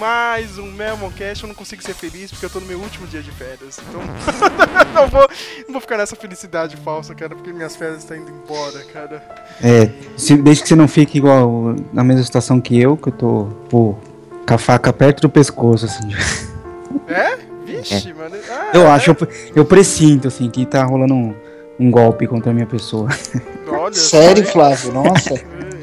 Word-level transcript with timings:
Mais 0.00 0.56
um 0.58 0.72
Memoncast. 0.72 1.44
Eu 1.44 1.48
não 1.48 1.54
consigo 1.54 1.82
ser 1.82 1.92
feliz 1.94 2.30
porque 2.30 2.46
eu 2.46 2.50
tô 2.50 2.58
no 2.58 2.64
meu 2.66 2.78
último 2.78 3.06
dia 3.06 3.22
de 3.22 3.30
férias. 3.30 3.78
Então, 3.86 4.00
não, 4.94 5.06
vou, 5.08 5.28
não 5.66 5.72
vou 5.72 5.80
ficar 5.80 5.98
nessa 5.98 6.16
felicidade 6.16 6.74
falsa, 6.78 7.14
cara, 7.14 7.34
porque 7.36 7.52
minhas 7.52 7.76
férias 7.76 7.98
estão 7.98 8.16
indo 8.16 8.30
embora, 8.30 8.82
cara. 8.92 9.22
É, 9.62 9.90
se- 10.16 10.38
desde 10.38 10.62
que 10.62 10.68
você 10.70 10.74
não 10.74 10.88
fique 10.88 11.18
igual 11.18 11.76
na 11.92 12.02
mesma 12.02 12.22
situação 12.24 12.58
que 12.60 12.80
eu, 12.80 12.96
que 12.96 13.08
eu 13.08 13.12
tô, 13.12 13.44
pô, 13.68 13.94
com 14.48 14.54
a 14.54 14.58
faca 14.58 14.90
perto 14.90 15.20
do 15.20 15.28
pescoço, 15.28 15.84
assim. 15.84 16.08
É? 17.06 17.36
Vixe, 17.66 18.12
mano. 18.14 18.36
Ah, 18.48 18.70
Eu 18.72 18.86
é? 18.86 18.90
acho, 18.92 19.10
eu, 19.10 19.16
eu 19.56 19.64
presinto, 19.66 20.28
assim, 20.28 20.48
que 20.48 20.64
tá 20.64 20.82
rolando 20.82 21.12
um, 21.14 21.34
um 21.78 21.90
golpe 21.90 22.26
contra 22.26 22.50
a 22.50 22.54
minha 22.54 22.66
pessoa. 22.66 23.10
Olha, 23.68 23.92
Sério, 23.94 24.44
Flávio? 24.46 24.92
Nossa. 24.92 25.34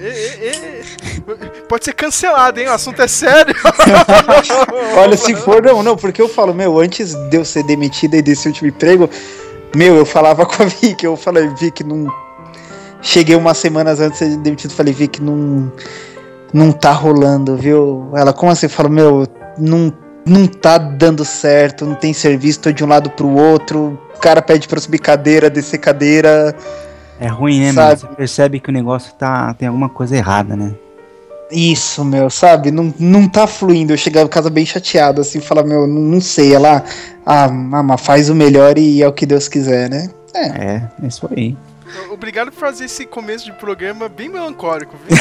ê, 0.02 0.74
ê. 0.74 0.77
Pode 1.68 1.84
ser 1.84 1.94
cancelado, 1.94 2.60
hein? 2.60 2.68
O 2.68 2.72
assunto 2.72 3.02
é 3.02 3.08
sério. 3.08 3.54
Olha, 4.98 5.18
se 5.18 5.36
for, 5.36 5.62
não, 5.62 5.84
não, 5.84 5.98
porque 5.98 6.22
eu 6.22 6.30
falo, 6.30 6.54
meu, 6.54 6.80
antes 6.80 7.14
de 7.14 7.38
eu 7.38 7.44
ser 7.44 7.64
demitida 7.64 8.16
e 8.18 8.22
desse 8.22 8.48
último 8.48 8.70
emprego, 8.70 9.10
meu, 9.76 9.96
eu 9.96 10.06
falava 10.06 10.46
com 10.48 10.64
a 10.64 10.66
Vicky, 10.66 11.06
eu 11.06 11.18
falei, 11.18 11.50
Vicky, 11.60 11.84
não. 11.84 12.08
Cheguei 13.02 13.36
umas 13.36 13.58
semanas 13.58 14.00
antes 14.00 14.20
de 14.20 14.26
ser 14.26 14.38
demitido, 14.38 14.74
falei, 14.74 14.94
Vicky, 14.94 15.22
não. 15.22 15.72
Não 16.54 16.72
tá 16.72 16.94
rolando, 16.94 17.58
viu? 17.58 18.10
Ela, 18.16 18.32
como 18.32 18.52
assim? 18.52 18.68
Eu 18.68 18.70
falo, 18.70 18.90
meu, 18.90 19.28
não, 19.58 19.92
não 20.26 20.48
tá 20.48 20.78
dando 20.78 21.26
certo, 21.26 21.86
não 21.86 21.96
tem 21.96 22.14
serviço, 22.14 22.62
tô 22.62 22.72
de 22.72 22.86
um 22.86 22.88
lado 22.88 23.10
pro 23.10 23.28
outro, 23.28 24.00
o 24.16 24.20
cara 24.20 24.42
pede 24.42 24.66
pra 24.66 24.78
eu 24.78 24.82
subir 24.82 25.00
cadeira, 25.00 25.50
descer 25.50 25.78
cadeira. 25.78 26.56
É 27.20 27.28
ruim, 27.28 27.60
né, 27.60 27.74
Sabe? 27.74 27.88
mano? 27.88 27.98
Você 27.98 28.16
percebe 28.16 28.60
que 28.62 28.70
o 28.70 28.74
negócio 28.74 29.14
tá, 29.16 29.54
tem 29.56 29.68
alguma 29.68 29.90
coisa 29.90 30.16
errada, 30.16 30.56
né? 30.56 30.74
Isso, 31.52 32.04
meu, 32.04 32.30
sabe? 32.30 32.72
Não, 32.72 32.94
não 33.00 33.28
tá 33.28 33.48
fluindo. 33.48 33.94
Eu 33.94 33.98
chegava 33.98 34.26
em 34.26 34.30
casa 34.30 34.50
bem 34.50 34.66
chateado, 34.66 35.22
assim, 35.22 35.40
falar, 35.40 35.64
meu, 35.64 35.88
não, 35.88 36.02
não 36.02 36.22
sei. 36.22 36.54
Ela, 36.54 36.84
ah, 37.26 37.48
mama, 37.48 37.98
faz 37.98 38.30
o 38.30 38.36
melhor 38.36 38.78
e 38.78 39.02
é 39.02 39.08
o 39.08 39.14
que 39.14 39.26
Deus 39.26 39.48
quiser, 39.48 39.90
né? 39.90 40.10
É. 40.34 40.46
É, 40.46 40.90
é 41.04 41.08
isso 41.08 41.28
aí. 41.32 41.58
Obrigado 42.12 42.52
por 42.52 42.60
fazer 42.60 42.86
esse 42.86 43.06
começo 43.06 43.46
de 43.46 43.54
programa 43.54 44.10
bem 44.10 44.28
melancólico, 44.28 44.96
viu? 45.08 45.18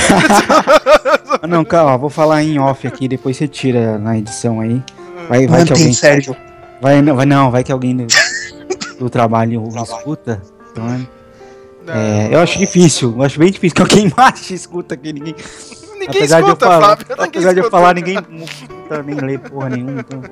Ah, 1.41 1.47
não, 1.47 1.65
calma, 1.65 1.97
vou 1.97 2.11
falar 2.11 2.43
em 2.43 2.59
off 2.59 2.87
aqui, 2.87 3.07
depois 3.07 3.37
você 3.37 3.47
tira 3.47 3.99
na 3.99 4.19
edição 4.19 4.61
aí. 4.61 4.83
Vai, 5.29 5.47
vai 5.47 5.65
que 5.65 5.73
alguém. 5.73 5.93
Sérgio. 5.93 6.37
Vai, 6.81 7.01
não, 7.01 7.17
vai 7.17 7.27
não, 7.27 7.51
vai 7.51 7.65
que 7.65 7.73
alguém 7.73 7.97
do, 7.97 8.07
do 8.99 9.09
trabalho 9.09 9.67
escuta. 9.83 10.43
Então, 10.73 11.07
é, 11.89 12.35
eu 12.35 12.41
acho 12.41 12.59
difícil, 12.59 13.15
eu 13.17 13.23
acho 13.23 13.39
bem 13.39 13.51
difícil 13.51 13.77
que 13.77 13.83
alguém 13.83 14.13
macho 14.17 14.53
escuta 14.53 14.95
aqui. 14.95 15.13
Ninguém, 15.13 15.35
Ninguém 16.07 16.21
apesar 16.23 16.37
de 16.37 16.43
eu 16.43 16.49
escuta, 16.49 16.67
falar, 16.67 16.81
Flávio. 16.87 17.07
Ninguém 17.09 17.27
apesar 17.29 17.53
de 17.53 17.59
eu 17.59 17.63
escuta. 17.63 17.71
falar, 17.71 17.95
ninguém 17.95 18.19
escuta, 18.45 19.03
nem 19.03 19.17
lê 19.17 19.39
porra 19.39 19.69
nenhuma. 19.71 20.01
Então, 20.01 20.23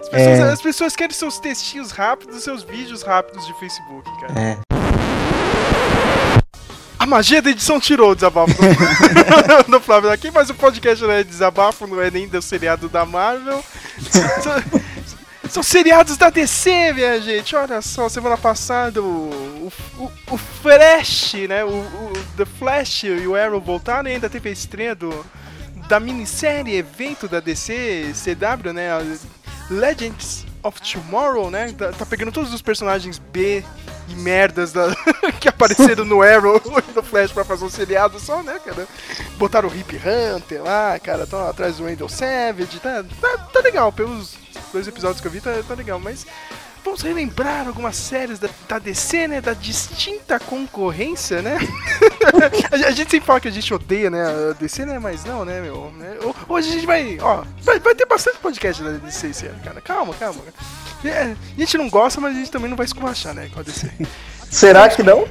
As 0.00 0.08
pessoas, 0.08 0.38
É. 0.38 0.52
as 0.52 0.62
pessoas 0.62 0.96
querem 0.96 1.14
seus 1.14 1.38
textinhos 1.38 1.90
rápidos, 1.90 2.42
seus 2.42 2.62
vídeos 2.62 3.02
rápidos 3.02 3.46
de 3.46 3.54
Facebook, 3.58 4.10
cara. 4.20 4.32
é. 4.38 4.58
A 6.98 7.06
magia 7.06 7.42
da 7.42 7.50
edição 7.50 7.78
tirou 7.78 8.12
o 8.12 8.14
desabafo 8.14 8.54
do, 8.54 8.62
do 9.72 9.80
Flávio 9.80 10.10
aqui, 10.10 10.30
mas 10.30 10.48
o 10.48 10.54
podcast 10.54 11.04
não 11.04 11.10
é 11.12 11.22
desabafo, 11.22 11.86
não 11.86 12.00
é 12.00 12.10
nem 12.10 12.26
do 12.26 12.40
seriado 12.40 12.88
da 12.88 13.04
Marvel. 13.04 13.62
São, 15.54 15.62
seriados 15.62 16.16
da 16.16 16.30
DC, 16.30 16.92
minha 16.94 17.20
gente. 17.20 17.54
Olha 17.54 17.80
só, 17.80 18.08
semana 18.08 18.36
passada 18.36 19.00
o, 19.00 19.70
o, 19.96 20.10
o 20.32 20.36
Flash, 20.36 21.34
né? 21.48 21.62
O, 21.62 21.68
o 21.68 22.12
The 22.36 22.44
Flash 22.44 23.04
e 23.04 23.24
o 23.24 23.36
Arrow 23.36 23.60
voltaram 23.60 24.10
e 24.10 24.14
ainda 24.14 24.28
teve 24.28 24.48
a 24.48 24.52
estreia 24.52 24.96
do, 24.96 25.24
da 25.86 26.00
minissérie 26.00 26.74
evento 26.74 27.28
da 27.28 27.38
DC 27.38 28.14
CW, 28.14 28.72
né? 28.72 28.88
Legends 29.70 30.44
of 30.64 30.80
Tomorrow, 30.80 31.50
né? 31.50 31.72
Tá, 31.76 31.92
tá 31.92 32.04
pegando 32.06 32.32
todos 32.32 32.52
os 32.52 32.60
personagens 32.62 33.18
B 33.18 33.62
e 34.08 34.14
merdas 34.16 34.72
da- 34.72 34.94
que 35.40 35.48
apareceram 35.48 36.04
no 36.04 36.22
Arrow 36.22 36.60
e 36.88 36.92
no 36.94 37.02
Flash 37.02 37.30
pra 37.32 37.44
fazer 37.44 37.64
um 37.64 37.70
seriado 37.70 38.18
só, 38.18 38.42
né, 38.42 38.58
cara? 38.64 38.88
Botaram 39.36 39.68
o 39.68 39.74
Hip 39.76 39.96
Hunter 39.96 40.62
lá, 40.62 40.98
cara, 40.98 41.24
estão 41.24 41.46
atrás 41.48 41.76
do 41.76 41.84
Wendell 41.84 42.08
Savage, 42.08 42.80
tá, 42.80 43.04
tá, 43.20 43.38
tá 43.52 43.60
legal, 43.60 43.92
pelos 43.92 44.34
dois 44.72 44.88
episódios 44.88 45.20
que 45.20 45.26
eu 45.26 45.30
vi, 45.32 45.40
tá, 45.40 45.52
tá 45.66 45.74
legal, 45.74 46.00
mas 46.00 46.26
vamos 46.84 47.00
relembrar 47.02 47.66
algumas 47.66 47.96
séries 47.96 48.38
da, 48.38 48.48
da 48.68 48.78
DC, 48.78 49.26
né, 49.26 49.40
da 49.40 49.54
distinta 49.54 50.38
concorrência, 50.38 51.40
né? 51.40 51.56
a, 52.70 52.90
gente- 52.92 53.10
sempre 53.10 53.26
fala 53.26 53.40
que 53.40 53.48
a 53.48 53.50
gente 53.50 53.72
odeia, 53.72 54.10
né, 54.10 54.22
a 54.50 54.52
DC, 54.52 54.84
né, 54.84 54.98
mas 54.98 55.24
não, 55.24 55.44
né, 55.44 55.60
meu, 55.60 55.90
né? 55.96 56.16
Ho- 56.22 56.34
Hoje 56.54 56.68
a 56.68 56.72
gente 56.72 56.86
vai, 56.86 57.18
ó, 57.20 57.42
vai, 57.62 57.78
vai 57.80 57.94
ter 57.94 58.06
bastante 58.06 58.38
podcast 58.38 58.82
da 58.82 58.90
DC 58.92 59.28
esse 59.28 59.46
ano, 59.46 59.58
cara, 59.64 59.80
calma, 59.80 60.12
calma. 60.14 60.40
É, 61.04 61.34
a 61.56 61.60
gente 61.60 61.76
não 61.78 61.88
gosta, 61.88 62.20
mas 62.20 62.34
a 62.36 62.38
gente 62.38 62.50
também 62.50 62.68
não 62.68 62.76
vai 62.76 62.86
esculachar, 62.86 63.34
né, 63.34 63.50
com 63.52 63.60
a 63.60 63.62
DC. 63.62 63.90
Será 64.50 64.88
que 64.88 65.02
não? 65.02 65.26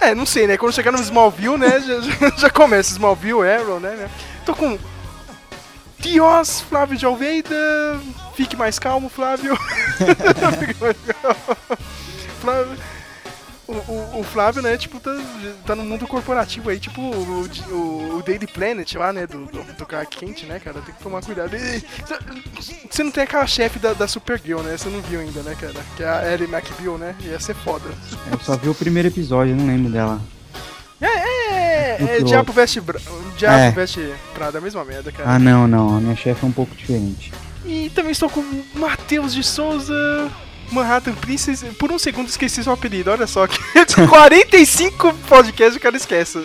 É, 0.00 0.14
não 0.14 0.24
sei, 0.26 0.46
né? 0.46 0.56
Quando 0.56 0.72
chegar 0.72 0.92
no 0.92 1.00
Smallville, 1.00 1.56
né? 1.58 1.80
Já, 1.80 2.00
já, 2.00 2.36
já 2.38 2.50
começa 2.50 2.92
Smallville, 2.92 3.48
Arrow, 3.48 3.80
né? 3.80 3.90
né? 3.96 4.08
Tô 4.46 4.54
com. 4.54 4.78
Dios, 5.98 6.60
Flávio 6.60 6.96
de 6.96 7.04
Almeida. 7.04 7.56
Fique 8.38 8.54
mais 8.54 8.78
calmo, 8.78 9.08
Flávio. 9.08 9.56
Fique 9.96 10.80
mais 10.80 10.96
calmo. 10.96 11.58
Flávio. 12.40 12.78
O, 13.66 13.72
o, 13.72 14.20
o 14.20 14.22
Flávio, 14.22 14.62
né, 14.62 14.76
tipo, 14.76 15.00
tá, 15.00 15.10
tá 15.66 15.74
no 15.74 15.84
mundo 15.84 16.06
corporativo 16.06 16.70
aí, 16.70 16.78
tipo 16.78 17.00
o, 17.00 17.48
o, 17.68 18.16
o 18.16 18.22
Daily 18.22 18.46
Planet 18.46 18.94
lá, 18.94 19.12
né, 19.12 19.26
do, 19.26 19.44
do, 19.46 19.62
do 19.74 19.84
Clark 19.84 20.16
Kent, 20.16 20.44
né, 20.44 20.60
cara, 20.60 20.80
tem 20.80 20.94
que 20.94 21.02
tomar 21.02 21.20
cuidado. 21.20 21.50
Você 22.88 23.02
não 23.02 23.10
tem 23.10 23.24
aquela 23.24 23.46
chefe 23.46 23.80
da, 23.80 23.92
da 23.92 24.06
Supergirl, 24.06 24.62
né, 24.62 24.76
você 24.76 24.88
não 24.88 25.02
viu 25.02 25.20
ainda, 25.20 25.42
né, 25.42 25.56
cara, 25.60 25.74
que 25.96 26.02
é 26.04 26.08
a 26.08 26.32
Ellie 26.32 26.48
McBeal, 26.48 26.96
né, 26.96 27.14
ia 27.20 27.38
ser 27.40 27.56
foda. 27.56 27.90
Eu 28.30 28.38
só 28.38 28.56
vi 28.56 28.68
o 28.68 28.74
primeiro 28.74 29.08
episódio, 29.08 29.52
eu 29.52 29.56
não 29.56 29.66
lembro 29.66 29.92
dela. 29.92 30.18
É, 31.00 31.06
é, 31.06 31.96
é, 31.96 31.98
Muito 32.00 32.24
Diabo 32.24 32.52
Veste, 32.52 32.80
Bra... 32.80 33.00
Diabo 33.36 33.56
É. 33.56 33.70
Veste 33.72 34.14
Prada, 34.32 34.58
a 34.58 34.60
mesma 34.60 34.84
merda, 34.84 35.12
cara. 35.12 35.28
Ah, 35.28 35.38
não, 35.38 35.68
não, 35.68 35.96
a 35.96 36.00
minha 36.00 36.16
chefe 36.16 36.42
é 36.44 36.48
um 36.48 36.52
pouco 36.52 36.74
diferente. 36.74 37.32
E 37.68 37.90
também 37.90 38.12
estou 38.12 38.30
com 38.30 38.40
o 38.40 38.64
Matheus 38.74 39.34
de 39.34 39.44
Souza, 39.44 40.30
Manhattan 40.72 41.12
Princess. 41.14 41.62
Por 41.78 41.92
um 41.92 41.98
segundo 41.98 42.26
esqueci 42.28 42.64
seu 42.64 42.72
apelido, 42.72 43.10
olha 43.10 43.26
só. 43.26 43.46
Que 43.46 43.58
45 44.08 45.12
podcasts 45.28 45.76
o 45.76 45.80
cara 45.80 45.96
esquece. 45.96 46.38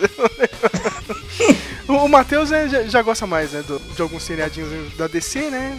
o 1.88 2.06
Matheus 2.08 2.50
né, 2.50 2.68
já, 2.68 2.82
já 2.84 3.02
gosta 3.02 3.26
mais, 3.26 3.52
né, 3.52 3.62
do- 3.66 3.78
de 3.94 4.02
alguns 4.02 4.22
seriadinhos 4.22 4.94
da 4.96 5.06
DC, 5.06 5.50
né? 5.50 5.76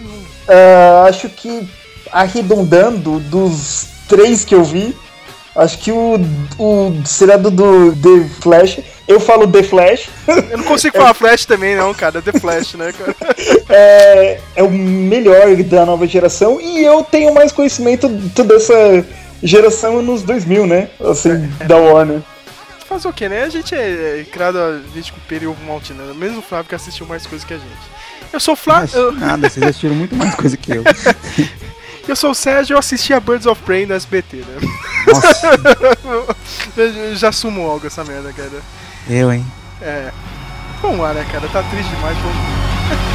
Ah, 0.48 1.06
acho 1.08 1.30
que 1.30 1.68
arredondando 2.12 3.20
dos 3.20 3.88
três 4.08 4.44
que 4.46 4.54
eu 4.56 4.64
vi, 4.64 4.96
acho 5.56 5.78
que 5.80 5.92
o, 5.92 6.20
o 6.60 7.06
seriado 7.06 7.50
do 7.50 7.96
The 7.96 8.30
Flash, 8.42 8.80
eu 9.08 9.20
falo 9.20 9.48
The 9.48 9.64
Flash, 9.64 10.10
Eu 10.28 10.58
não 10.58 10.66
consigo 10.66 10.98
falar 10.98 11.14
Flash 11.14 11.46
também, 11.46 11.76
não, 11.76 11.94
cara. 11.94 12.22
The 12.22 12.34
Flash, 12.40 12.74
né, 12.74 12.92
cara? 12.92 13.16
é, 13.70 14.40
é 14.56 14.64
o 14.64 14.70
melhor 14.70 15.56
da 15.64 15.86
nova 15.86 16.06
geração 16.06 16.60
e 16.60 16.84
eu 16.84 17.04
tenho 17.04 17.34
mais 17.34 17.52
conhecimento 17.52 18.10
de 18.10 18.30
toda 18.30 18.56
essa 18.56 19.06
geração 19.42 20.02
nos 20.02 20.24
2000, 20.24 20.66
né? 20.68 20.90
Assim, 21.00 21.48
da 21.68 21.78
Warner. 21.78 22.22
Fazer 22.88 23.08
o 23.08 23.14
que, 23.14 23.28
né? 23.28 23.44
A 23.44 23.50
gente 23.50 23.74
é, 23.74 24.20
é 24.22 24.26
criado 24.32 24.60
a 24.60 24.80
gente 24.94 25.12
com 25.12 25.20
período 25.22 25.58
maltina, 25.66 26.04
né? 26.04 26.14
mesmo 26.16 26.40
o 26.40 26.42
Flávio 26.42 26.70
que 26.70 26.76
assistiu 26.76 27.06
mais 27.06 27.26
coisas 27.26 27.46
que 27.46 27.54
a 27.54 27.58
gente. 27.58 27.96
Eu 28.32 28.40
sou 28.40 28.54
o 28.54 28.58
Flávio. 28.58 29.12
nada, 29.14 29.50
vocês 29.50 29.66
assistiram 29.66 29.96
muito 29.96 30.16
mais 30.16 30.36
coisa 30.36 30.56
que 30.58 30.72
eu. 30.72 30.84
Eu 32.08 32.16
sou 32.16 32.32
o 32.32 32.36
Sérgio, 32.36 32.76
eu 32.76 32.80
assisti 32.80 33.14
a 33.14 33.20
Birds 33.20 33.48
of 33.48 33.62
Prey 33.64 33.86
no 33.86 33.94
SBT, 33.94 34.38
né? 34.38 34.58
Nossa, 35.08 35.52
já, 36.78 37.16
já 37.16 37.30
assumo 37.30 37.68
algo 37.68 37.88
essa 37.88 38.04
merda, 38.04 38.32
cara. 38.32 38.62
eu, 39.10 39.34
hein? 39.34 39.46
É. 39.82 40.12
Vamos 40.82 41.00
lá, 41.00 41.14
né, 41.14 41.26
cara? 41.32 41.48
Tá 41.48 41.64
triste 41.64 41.90
demais. 41.90 42.16
Vamos... 42.18 43.15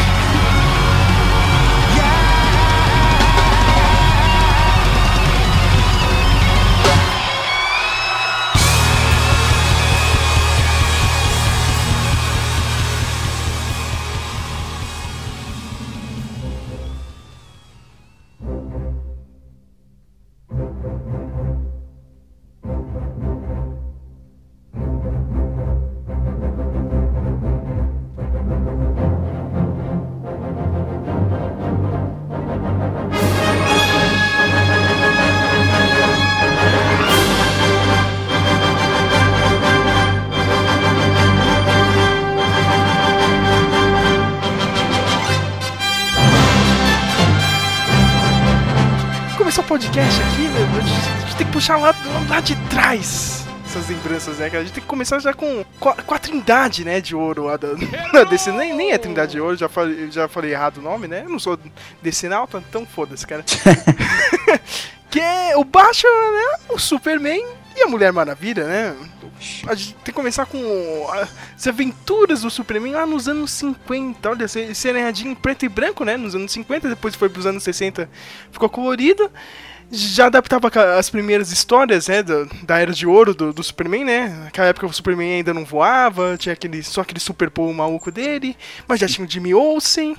podcast 49.71 50.21
aqui, 50.23 50.49
meu, 50.49 50.67
a 50.67 51.25
gente, 51.25 51.37
tem 51.37 51.47
que 51.47 51.53
puxar 51.53 51.77
lá, 51.77 51.95
lá 52.29 52.41
de 52.41 52.57
trás 52.69 53.47
essas 53.65 53.89
lembranças, 53.89 54.39
né? 54.39 54.51
cara? 54.51 54.63
A 54.63 54.65
gente 54.65 54.75
tem 54.75 54.83
que 54.83 54.89
começar 54.89 55.21
já 55.21 55.33
com, 55.33 55.65
com, 55.79 55.89
a, 55.91 55.95
com 55.95 56.13
a 56.13 56.19
trindade, 56.19 56.85
né, 56.85 57.01
de 57.01 57.15
ouro 57.15 57.45
lá 57.45 57.57
da, 57.57 57.69
da 58.13 58.25
DC. 58.25 58.51
Nem, 58.51 58.75
nem 58.75 58.91
é 58.91 58.99
trindade 58.99 59.31
de 59.31 59.41
ouro, 59.41 59.57
já 59.57 59.69
falei, 59.69 60.11
já 60.11 60.27
falei 60.27 60.51
errado 60.51 60.79
o 60.79 60.83
nome, 60.83 61.07
né? 61.07 61.23
Eu 61.25 61.29
não 61.29 61.39
sou 61.39 61.57
DC 62.03 62.29
Nauta, 62.29 62.61
então 62.69 62.85
foda-se, 62.85 63.25
cara. 63.25 63.45
que 65.09 65.21
é 65.21 65.57
o 65.57 65.63
Batman, 65.63 66.11
né? 66.11 66.59
O 66.71 66.77
Superman 66.77 67.47
e 67.81 67.83
a 67.83 67.89
Mulher 67.89 68.13
Maravilha, 68.13 68.65
né? 68.65 68.97
A 69.67 69.75
gente 69.75 69.95
tem 69.95 70.05
que 70.05 70.13
começar 70.13 70.45
com 70.45 70.59
as 71.57 71.67
aventuras 71.67 72.43
do 72.43 72.51
Superman 72.51 72.93
lá 72.93 73.07
nos 73.07 73.27
anos 73.27 73.51
50. 73.53 74.29
Olha, 74.29 74.47
seriadinho 74.49 75.33
em 75.33 75.35
preto 75.35 75.65
e 75.65 75.69
branco, 75.69 76.05
né? 76.05 76.17
Nos 76.17 76.35
anos 76.35 76.53
50, 76.53 76.89
depois 76.91 77.15
foi 77.15 77.29
pros 77.29 77.47
anos 77.47 77.63
60, 77.63 78.09
ficou 78.53 78.69
colorido. 78.69 79.31
Já 79.93 80.27
adaptava 80.27 80.71
as 80.99 81.11
primeiras 81.11 81.51
histórias, 81.51 82.07
né? 82.07 82.23
Da, 82.23 82.45
da 82.63 82.79
Era 82.79 82.93
de 82.93 83.07
Ouro 83.07 83.35
do, 83.35 83.53
do, 83.53 83.63
Superman, 83.63 84.05
né? 84.05 84.29
Naquela 84.45 84.69
época 84.69 84.87
o 84.87 84.93
Superman 84.93 85.37
ainda 85.37 85.55
não 85.55 85.65
voava, 85.65 86.37
tinha 86.37 86.53
aquele, 86.53 86.83
só 86.83 87.01
aquele 87.01 87.19
super 87.19 87.51
maluco 87.75 88.13
dele, 88.13 88.57
mas 88.87 89.01
já 89.01 89.09
tinha 89.09 89.27
o 89.27 89.31
Jimmy 89.31 89.55
Olsen 89.55 90.17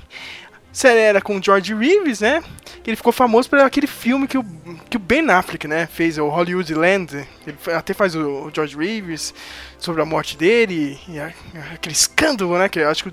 série 0.72 1.00
era 1.00 1.20
com 1.20 1.36
o 1.36 1.42
George 1.42 1.74
Reeves, 1.74 2.20
né? 2.20 2.42
Ele 2.84 2.96
ficou 2.96 3.12
famoso 3.12 3.48
por 3.48 3.60
aquele 3.60 3.86
filme 3.86 4.26
que 4.26 4.36
o, 4.38 4.44
que 4.88 4.96
o 4.96 5.00
Ben 5.00 5.30
Affleck, 5.30 5.68
né? 5.68 5.86
Fez, 5.86 6.18
o 6.18 6.28
Hollywood 6.28 6.74
Land. 6.74 7.28
Ele 7.46 7.56
até 7.74 7.94
faz 7.94 8.16
o, 8.16 8.50
George 8.52 8.76
Reeves 8.76 9.32
sobre 9.78 10.02
a 10.02 10.04
morte 10.04 10.36
dele 10.36 10.98
e 11.06 11.20
a, 11.20 11.32
aquele 11.74 11.94
escândalo, 11.94 12.58
né? 12.58 12.68
Que 12.68 12.80
eu 12.80 12.88
acho 12.88 13.04
que. 13.04 13.12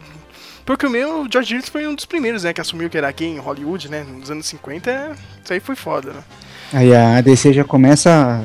Porque 0.66 0.86
o 0.86 0.90
meu, 0.90 1.24
o 1.24 1.32
George 1.32 1.54
Reeves 1.54 1.70
foi 1.70 1.88
um 1.88 1.96
dos 1.96 2.06
primeiros, 2.06 2.44
né? 2.44 2.54
Que 2.54 2.62
assumiu 2.62 2.90
que 2.90 2.98
era 2.98 3.12
gay 3.12 3.28
em 3.28 3.40
Hollywood, 3.40 3.90
né? 3.90 4.04
Nos 4.04 4.32
anos 4.32 4.46
50, 4.48 5.16
isso 5.44 5.54
aí 5.54 5.60
foi 5.60 5.76
foda, 5.76 6.14
né? 6.14 6.24
Aí 6.72 6.96
a 6.96 7.20
DC 7.22 7.54
já 7.54 7.64
começa 7.64 8.44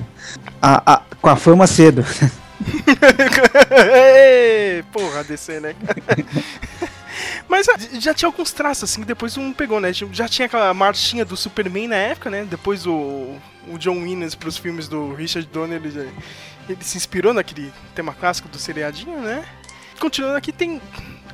a, 0.61 0.95
a, 0.95 1.03
com 1.21 1.29
a 1.29 1.37
fama 1.37 1.67
cedo. 1.67 2.05
Porra, 4.93 5.21
a 5.21 5.23
DC, 5.23 5.61
né? 5.61 5.75
Mas 7.49 7.69
ah, 7.69 7.77
já 7.99 8.15
tinha 8.15 8.29
alguns 8.29 8.53
traços, 8.53 8.91
assim, 8.91 9.03
depois 9.03 9.37
um 9.37 9.53
pegou, 9.53 9.81
né? 9.81 9.93
Já 9.93 10.29
tinha 10.29 10.47
aquela 10.47 10.73
marchinha 10.75 11.25
do 11.25 11.37
Superman 11.37 11.89
na 11.89 11.97
época, 11.97 12.31
né? 12.31 12.47
Depois 12.49 12.87
o, 12.87 13.37
o 13.69 13.79
John 13.79 13.99
Williams 14.03 14.35
pros 14.35 14.57
filmes 14.57 14.89
do 14.89 15.15
Richard 15.15 15.49
Donner, 15.53 15.81
ele, 15.85 16.11
ele 16.69 16.79
se 16.83 16.97
inspirou 16.97 17.33
naquele 17.33 17.73
tema 17.95 18.13
clássico 18.13 18.49
do 18.49 18.59
seriadinho, 18.59 19.21
né? 19.21 19.45
Continuando 19.99 20.37
aqui, 20.37 20.53
tem 20.53 20.81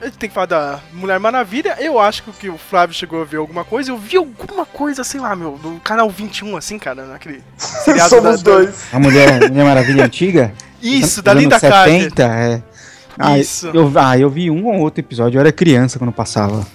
a 0.00 0.06
gente 0.06 0.16
tem 0.16 0.28
que 0.30 0.34
falar 0.34 0.46
da 0.46 0.80
Mulher 0.94 1.20
Maravilha. 1.20 1.76
Eu 1.78 1.98
acho 1.98 2.22
que 2.22 2.48
o 2.48 2.56
Flávio 2.56 2.94
chegou 2.94 3.20
a 3.20 3.24
ver 3.24 3.36
alguma 3.36 3.64
coisa. 3.66 3.90
Eu 3.90 3.98
vi 3.98 4.16
alguma 4.16 4.64
coisa, 4.64 5.04
sei 5.04 5.20
lá, 5.20 5.36
meu, 5.36 5.60
no 5.62 5.78
canal 5.80 6.08
21, 6.08 6.56
assim, 6.56 6.78
cara, 6.78 7.04
naquele 7.04 7.44
seriado 7.58 8.08
Somos 8.16 8.42
da, 8.42 8.50
dois. 8.50 8.86
A 8.92 8.98
Mulher, 8.98 9.50
Mulher 9.50 9.64
Maravilha 9.64 10.06
Antiga? 10.06 10.54
Isso, 10.80 11.20
da 11.20 11.34
Linda 11.34 11.60
Carter. 11.60 12.04
70, 12.04 12.22
é. 12.22 12.62
Ah, 13.20 13.38
Isso. 13.38 13.68
Eu, 13.74 13.92
ah, 13.96 14.18
eu 14.18 14.30
vi 14.30 14.50
um 14.50 14.66
ou 14.66 14.80
outro 14.80 15.00
episódio, 15.00 15.36
eu 15.36 15.40
era 15.40 15.52
criança 15.52 15.98
quando 15.98 16.10
passava. 16.10 16.66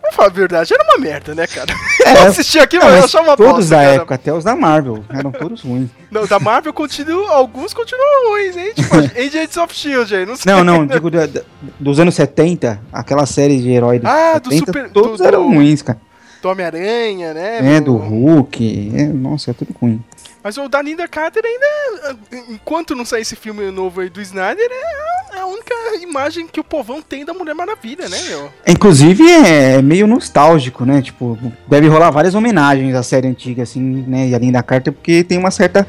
Vamos 0.00 0.16
falar 0.16 0.28
a 0.28 0.32
verdade, 0.32 0.72
era 0.72 0.84
uma 0.84 0.98
merda, 0.98 1.34
né, 1.34 1.46
cara? 1.46 1.74
É, 2.04 2.12
eu 2.24 2.26
assisti 2.28 2.58
aqui, 2.58 2.78
mas 2.78 2.94
eu 2.94 3.04
achava 3.04 3.36
Todos 3.36 3.52
bosta, 3.54 3.70
da 3.70 3.82
cara. 3.82 3.94
época, 3.94 4.14
até 4.14 4.32
os 4.32 4.44
da 4.44 4.56
Marvel, 4.56 5.04
eram 5.10 5.30
todos 5.30 5.62
ruins. 5.62 5.90
Não, 6.10 6.26
da 6.26 6.38
Marvel 6.38 6.72
continua, 6.72 7.30
alguns 7.32 7.74
continuam 7.74 8.30
ruins, 8.30 8.56
hein? 8.56 8.72
Tipo, 8.74 8.96
Agents 9.18 9.56
of 9.56 9.74
Shield 9.74 10.14
aí, 10.14 10.24
não 10.24 10.36
sei. 10.36 10.52
Não, 10.52 10.62
não, 10.62 10.86
digo 10.86 11.10
da, 11.10 11.26
da, 11.26 11.40
dos 11.80 11.98
anos 11.98 12.14
70, 12.14 12.80
aquela 12.92 13.26
série 13.26 13.60
de 13.60 13.70
herói 13.70 13.98
dos 13.98 14.08
ah, 14.08 14.34
70, 14.34 14.48
do 14.48 14.56
super, 14.66 14.90
todos 14.90 15.18
do, 15.18 15.26
eram 15.26 15.48
ruins, 15.48 15.82
cara. 15.82 15.98
Do 16.40 16.48
Homem-Aranha, 16.50 17.34
né? 17.34 17.76
É, 17.76 17.80
do 17.80 17.96
Hulk, 17.96 18.92
é, 18.94 19.06
nossa, 19.06 19.50
é 19.50 19.54
tudo 19.54 19.74
ruim. 19.80 20.00
Mas 20.42 20.56
o 20.58 20.68
da 20.68 20.82
Linda 20.82 21.08
Carter 21.08 21.42
ainda, 21.44 22.18
enquanto 22.50 22.94
não 22.94 23.04
sair 23.04 23.22
esse 23.22 23.34
filme 23.34 23.70
novo 23.70 24.02
aí 24.02 24.10
do 24.10 24.20
Snyder, 24.20 24.68
é 24.70 25.13
a 25.44 25.46
única 25.46 25.74
imagem 26.00 26.46
que 26.46 26.58
o 26.58 26.64
povão 26.64 27.02
tem 27.02 27.24
da 27.24 27.34
Mulher 27.34 27.54
Maravilha, 27.54 28.08
né, 28.08 28.18
meu? 28.28 28.50
Inclusive 28.66 29.22
é 29.30 29.82
meio 29.82 30.06
nostálgico, 30.06 30.84
né? 30.84 31.02
Tipo, 31.02 31.38
deve 31.68 31.86
rolar 31.86 32.10
várias 32.10 32.34
homenagens 32.34 32.94
à 32.94 33.02
série 33.02 33.28
antiga, 33.28 33.62
assim, 33.62 34.04
né? 34.08 34.28
E 34.28 34.34
a 34.34 34.38
Linda 34.38 34.62
Carter, 34.62 34.92
porque 34.92 35.22
tem 35.22 35.38
uma 35.38 35.50
certa 35.50 35.86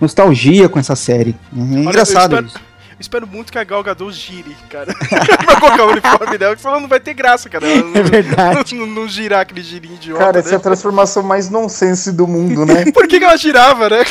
nostalgia 0.00 0.68
com 0.68 0.78
essa 0.78 0.94
série. 0.94 1.34
É 1.56 1.60
Olha, 1.60 1.80
engraçado 1.80 2.32
espero, 2.34 2.46
isso 2.46 2.67
espero 2.98 3.26
muito 3.26 3.52
que 3.52 3.58
a 3.58 3.64
Gal 3.64 3.82
Gadot 3.82 4.12
gire, 4.12 4.56
cara. 4.68 4.92
pra 5.44 5.60
colocar 5.60 5.84
o 5.84 5.90
uniforme 5.90 6.38
dela, 6.38 6.56
que 6.56 6.62
senão 6.62 6.80
não 6.80 6.88
vai 6.88 7.00
ter 7.00 7.14
graça, 7.14 7.48
cara. 7.48 7.66
Ela 7.66 7.90
é 7.98 8.02
verdade. 8.02 8.74
Não, 8.74 8.86
não, 8.86 8.94
não, 8.94 9.08
girar 9.08 9.40
aquele 9.40 9.62
girinho 9.62 9.94
idiota. 9.94 10.24
Cara, 10.24 10.38
essa 10.38 10.50
né? 10.50 10.54
é 10.54 10.58
a 10.58 10.60
transformação 10.60 11.22
mais 11.22 11.48
nonsense 11.48 12.12
do 12.12 12.26
mundo, 12.26 12.66
né? 12.66 12.90
Por 12.92 13.06
que, 13.06 13.18
que 13.18 13.24
ela 13.24 13.36
girava, 13.36 13.88
né? 13.88 14.04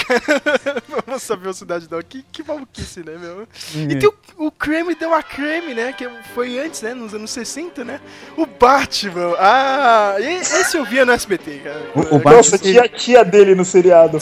Vamos 1.06 1.24
saber 1.24 1.50
a 1.50 1.54
cidade 1.54 1.88
dela. 1.88 2.04
Que, 2.04 2.24
que 2.32 2.44
maluquice, 2.44 3.02
né, 3.02 3.18
meu? 3.20 3.48
Uhum. 3.76 3.90
E 3.90 3.96
tem 3.96 4.10
o, 4.10 4.48
o 4.48 4.52
creme 4.52 4.96
deu 4.96 5.14
a 5.14 5.22
creme, 5.22 5.74
né? 5.74 5.94
Que 5.94 6.10
foi 6.34 6.60
antes, 6.60 6.82
né? 6.82 6.94
Nos 6.94 7.14
anos 7.14 7.32
60, 7.32 7.84
né? 7.84 8.00
O 8.36 8.46
Batman. 8.46 9.36
Ah, 9.40 10.16
esse 10.20 10.78
eu 10.78 10.86
via 10.86 11.06
no 11.06 11.12
SBT, 11.12 11.62
cara. 11.64 11.82
O, 11.96 12.16
o 12.16 12.20
Batman 12.20 12.38
Nossa, 12.38 12.58
tinha 12.58 12.84
a 12.84 12.90
tia 12.90 13.24
dele 13.24 13.56
no 13.56 13.66
seriado. 13.66 14.20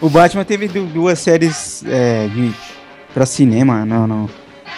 o 0.00 0.08
Batman 0.08 0.44
teve 0.44 0.68
duas 0.68 1.18
séries 1.18 1.82
é, 1.86 2.28
de 2.28 2.54
para 3.12 3.26
cinema 3.26 3.84
no, 3.84 4.06
no, 4.06 4.30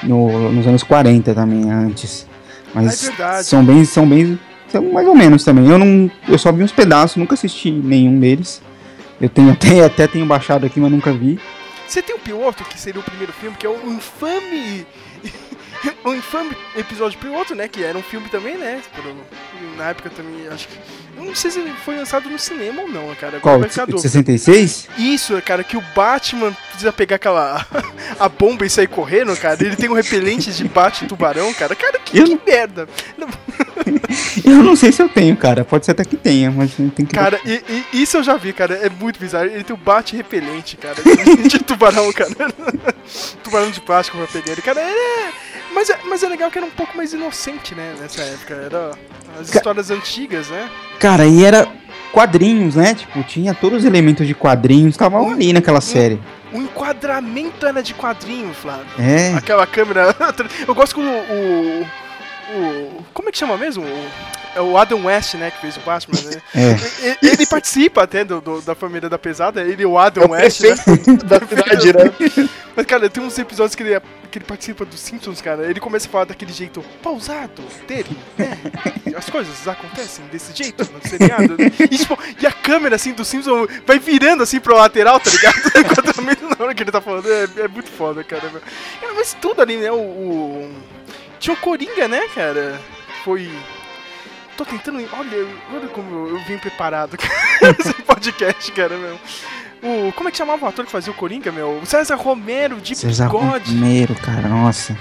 no, 0.03 0.53
nos 0.53 0.67
anos 0.67 0.83
40 0.83 1.35
também, 1.35 1.71
antes. 1.71 2.27
Mas 2.75 3.09
é 3.21 3.43
são 3.43 3.65
bem, 3.65 3.85
são 3.85 4.07
bem, 4.07 4.39
são 4.69 4.83
mais 4.93 5.07
ou 5.07 5.15
menos 5.15 5.45
também. 5.45 5.69
Eu 5.69 5.79
não, 5.79 6.11
eu 6.29 6.39
só 6.39 6.51
vi 6.51 6.63
uns 6.63 6.73
pedaços, 6.73 7.17
nunca 7.17 7.35
assisti 7.35 7.71
nenhum 7.71 8.19
deles. 8.19 8.61
Eu 9.21 9.29
tenho 9.29 9.53
até, 9.53 9.85
até 9.85 10.07
tenho 10.07 10.27
baixado 10.27 10.67
aqui, 10.67 10.81
mas 10.81 10.91
nunca 10.91 11.13
vi. 11.13 11.39
Você 11.87 12.03
tem 12.03 12.15
o 12.15 12.19
piloto, 12.19 12.65
que 12.65 12.79
seria 12.79 13.01
o 13.01 13.05
primeiro 13.05 13.33
filme, 13.33 13.57
que 13.57 13.67
é 13.67 13.71
o 13.71 13.93
infame 13.93 14.87
o 16.05 16.15
infame 16.15 16.57
episódio 16.77 17.19
piloto, 17.19 17.55
né? 17.55 17.69
Que 17.69 17.83
era 17.83 17.97
um 17.97 18.03
filme 18.03 18.29
também, 18.29 18.57
né? 18.57 18.83
Na 19.77 19.91
época 19.91 20.11
também, 20.11 20.49
acho 20.49 20.69
que. 20.69 20.79
Eu 21.17 21.25
não 21.25 21.35
sei 21.35 21.51
se 21.51 21.61
foi 21.85 21.97
lançado 21.97 22.29
no 22.29 22.39
cinema 22.39 22.83
ou 22.83 22.89
não, 22.89 23.15
cara. 23.15 23.41
Qual? 23.41 23.61
De 23.61 24.01
66? 24.01 24.89
Isso, 24.99 25.41
cara, 25.43 25.63
que 25.63 25.77
o 25.77 25.85
Batman 25.95 26.53
precisa 26.71 26.93
pegar 26.93 27.17
aquela. 27.17 27.67
a 28.19 28.29
bomba 28.29 28.67
e 28.67 28.71
sair 28.71 28.89
correndo, 28.89 29.37
cara. 29.37 29.63
Ele 29.65 29.77
tem 29.77 29.89
um 29.89 29.95
repelente 29.95 30.53
de 30.53 30.65
bate-tubarão, 30.65 31.53
cara. 31.55 31.75
Cara, 31.75 31.99
que, 31.99 32.19
eu... 32.19 32.25
que 32.25 32.41
merda. 32.47 32.89
eu 34.45 34.63
não 34.63 34.77
sei 34.77 34.93
se 34.93 35.03
eu 35.03 35.09
tenho, 35.09 35.37
cara. 35.37 35.65
Pode 35.65 35.85
ser 35.85 35.93
até 35.93 36.05
que 36.05 36.17
tenha, 36.17 36.51
mas 36.51 36.73
tem 36.73 36.91
que. 36.91 37.07
Cara, 37.07 37.41
e, 37.45 37.63
e, 37.93 38.03
isso 38.03 38.17
eu 38.17 38.23
já 38.23 38.37
vi, 38.37 38.53
cara. 38.53 38.75
É 38.75 38.91
muito 38.91 39.19
bizarro. 39.19 39.47
Ele 39.47 39.65
tem 39.65 39.75
o 39.75 39.79
bate-repelente, 39.79 40.77
cara. 40.77 40.97
De, 41.49 41.59
tubarão, 41.61 42.13
cara. 42.13 42.31
tubarão 43.43 43.71
de 43.71 43.81
plástico 43.81 44.17
pra 44.19 44.27
pegar 44.27 44.53
ele. 44.53 44.63
Cara, 44.63 44.81
é. 44.81 45.33
Mas, 45.75 45.91
é, 45.91 45.99
mas 46.05 46.23
é 46.23 46.29
legal 46.29 46.51
que 46.51 46.59
era 46.59 46.67
um 46.67 46.71
pouco 46.71 46.97
mais 46.97 47.13
inocente, 47.13 47.75
né, 47.75 47.95
nessa 48.01 48.23
época. 48.23 48.55
Era 48.55 48.93
as 49.41 49.53
histórias 49.53 49.89
Ca... 49.89 49.95
antigas, 49.95 50.49
né? 50.49 50.71
Cara, 51.01 51.27
e 51.27 51.45
era 51.45 51.69
quadrinhos, 52.13 52.77
né? 52.77 52.95
Tipo, 52.95 53.23
tinha 53.25 53.53
todos 53.53 53.81
os 53.81 53.85
elementos 53.85 54.27
de 54.27 54.35
quadrinhos, 54.35 54.95
estavam 54.95 55.33
ali 55.33 55.53
naquela 55.53 55.81
série. 55.81 56.21
O 56.53 56.59
enquadramento 56.59 57.67
era 57.67 57.83
de 57.83 57.93
quadrinho, 57.93 58.55
Flávio. 58.55 58.87
É. 58.99 59.35
Aquela 59.35 59.67
câmera. 59.67 60.15
Eu 60.67 60.75
gosto 60.75 60.95
que 60.95 61.01
o, 61.01 61.05
o, 61.05 61.87
o. 62.57 63.05
Como 63.13 63.29
é 63.29 63.33
que 63.33 63.39
chama 63.39 63.57
mesmo? 63.57 63.85
O, 63.85 64.09
é 64.55 64.61
o 64.61 64.77
Adam 64.77 65.05
West, 65.05 65.35
né, 65.35 65.51
que 65.51 65.61
fez 65.61 65.77
o 65.77 65.81
Batman, 65.81 66.21
né? 66.23 66.41
É. 66.55 67.17
Ele, 67.21 67.33
ele 67.33 67.47
participa 67.47 68.03
até 68.05 68.25
do, 68.25 68.41
do, 68.41 68.63
da 68.63 68.75
família 68.75 69.09
da 69.09 69.19
pesada, 69.19 69.63
ele 69.63 69.83
e 69.83 69.87
o 69.87 69.99
Adam 69.99 70.25
é 70.25 70.27
o 70.27 70.31
West. 70.31 70.61
Né? 70.61 70.75
da 71.25 71.41
cidade, 71.41 71.93
né? 71.93 72.49
Mas, 72.77 72.87
cara, 72.87 73.09
tem 73.09 73.23
uns 73.23 73.39
episódios 73.39 73.75
que 73.75 73.83
ele, 73.83 74.01
que 74.31 74.39
ele 74.39 74.45
participa 74.45 74.85
dos 74.85 74.99
Simpsons, 74.99 75.41
cara. 75.41 75.65
Ele 75.69 75.79
começa 75.79 76.09
a 76.09 76.11
falar 76.11 76.25
daquele 76.25 76.53
jeito 76.53 76.85
pausado 77.03 77.63
dele, 77.87 78.17
né? 78.37 78.59
As 79.17 79.31
coisas 79.31 79.67
acontecem 79.69 80.25
desse 80.27 80.53
jeito 80.57 80.85
no 80.93 81.09
seriado. 81.09 81.57
E, 81.61 81.97
tipo, 81.97 82.19
e 82.41 82.47
a 82.47 82.51
câmera, 82.51 82.97
assim, 82.97 83.13
do 83.13 83.25
Simpsons 83.25 83.69
vai 83.87 83.99
virando, 84.01 84.43
assim, 84.43 84.59
pro 84.59 84.75
lateral, 84.77 85.21
tá 85.21 85.31
ligado? 85.31 85.55
na 86.59 86.65
hora 86.65 86.75
que 86.75 86.83
ele 86.83 86.91
tá 86.91 87.01
falando. 87.01 87.31
É, 87.31 87.45
é 87.63 87.69
muito 87.69 87.91
foda, 87.91 88.25
cara. 88.25 88.51
Mas 89.15 89.37
tudo 89.41 89.63
ali, 89.63 89.77
né? 89.77 89.93
O, 89.93 89.97
o... 89.97 90.75
Tinha 91.39 91.55
o 91.55 91.59
Coringa, 91.59 92.09
né, 92.09 92.27
cara? 92.35 92.81
Foi 93.25 93.49
Tô 94.57 94.65
tentando. 94.65 94.99
Olha, 95.13 95.47
olha 95.73 95.89
como 95.89 96.29
eu, 96.29 96.39
vim 96.45 96.59
preparado 96.59 97.17
esse 97.81 97.95
podcast, 98.03 98.71
cara, 98.73 98.97
meu. 98.97 99.19
O, 99.83 100.13
como 100.13 100.29
é 100.29 100.33
que 100.33 100.39
chamava 100.39 100.65
o 100.65 100.69
ator 100.69 100.85
que 100.85 100.91
fazia 100.91 101.13
o 101.13 101.17
Coringa, 101.17 101.53
meu? 101.53 101.81
O 101.83 101.87
César 101.87 102.17
Romero, 102.17 102.81
de 102.81 102.95
César 102.95 103.27
bigode. 103.27 103.75
Romero, 103.75 104.15
cara, 104.15 104.49
nossa. 104.49 104.97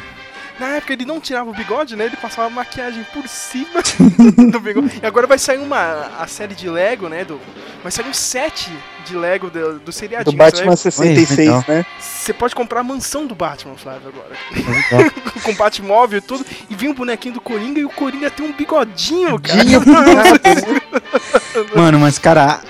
Na 0.64 0.78
época 0.78 0.94
ele 0.94 1.04
não 1.04 1.20
tirava 1.20 1.50
o 1.50 1.54
bigode, 1.54 1.94
né? 1.94 2.06
Ele 2.06 2.16
passava 2.16 2.50
maquiagem 2.50 3.06
por 3.14 3.28
cima 3.28 3.84
do 4.50 4.62
bigode. 4.62 4.98
E 5.04 5.06
agora 5.06 5.28
vai 5.28 5.38
sair 5.38 5.58
uma 5.58 6.10
a 6.18 6.26
série 6.26 6.56
de 6.56 6.70
Lego, 6.70 7.10
né? 7.10 7.26
Do, 7.26 7.38
vai 7.82 7.92
sair 7.92 8.08
um 8.08 8.14
set 8.14 8.72
de 9.06 9.14
Lego 9.14 9.50
do, 9.50 9.80
do 9.80 9.92
seriadinho. 9.92 10.32
Do 10.32 10.38
Batman 10.38 10.78
66, 10.78 11.50
Oi, 11.50 11.64
né? 11.68 11.86
Você 12.00 12.32
pode 12.32 12.56
comprar 12.56 12.80
a 12.80 12.84
mansão 12.84 13.28
do 13.28 13.36
Batman, 13.36 13.76
Flávio, 13.76 14.08
agora. 14.08 14.38
Com 15.44 15.54
Batmóvel 15.54 16.20
e 16.20 16.22
tudo. 16.22 16.46
E 16.70 16.76
vem 16.76 16.92
um 16.92 16.94
bonequinho 16.94 17.34
do 17.34 17.42
Coringa 17.42 17.82
e 17.82 17.84
o 17.84 17.90
Coringa 17.90 18.32
tem 18.32 18.46
um 18.46 18.54
bigodinho, 18.54 19.38
cara. 19.42 19.66
Mano, 21.76 22.00
mas 22.00 22.18
cara, 22.18 22.62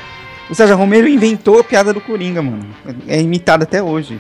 O 0.50 0.56
Sérgio 0.56 0.76
Romero 0.76 1.08
inventou 1.08 1.60
a 1.60 1.64
piada 1.64 1.94
do 1.94 2.02
Coringa, 2.02 2.42
mano. 2.42 2.66
É 3.08 3.22
imitado 3.22 3.62
até 3.62 3.84
hoje. 3.84 4.20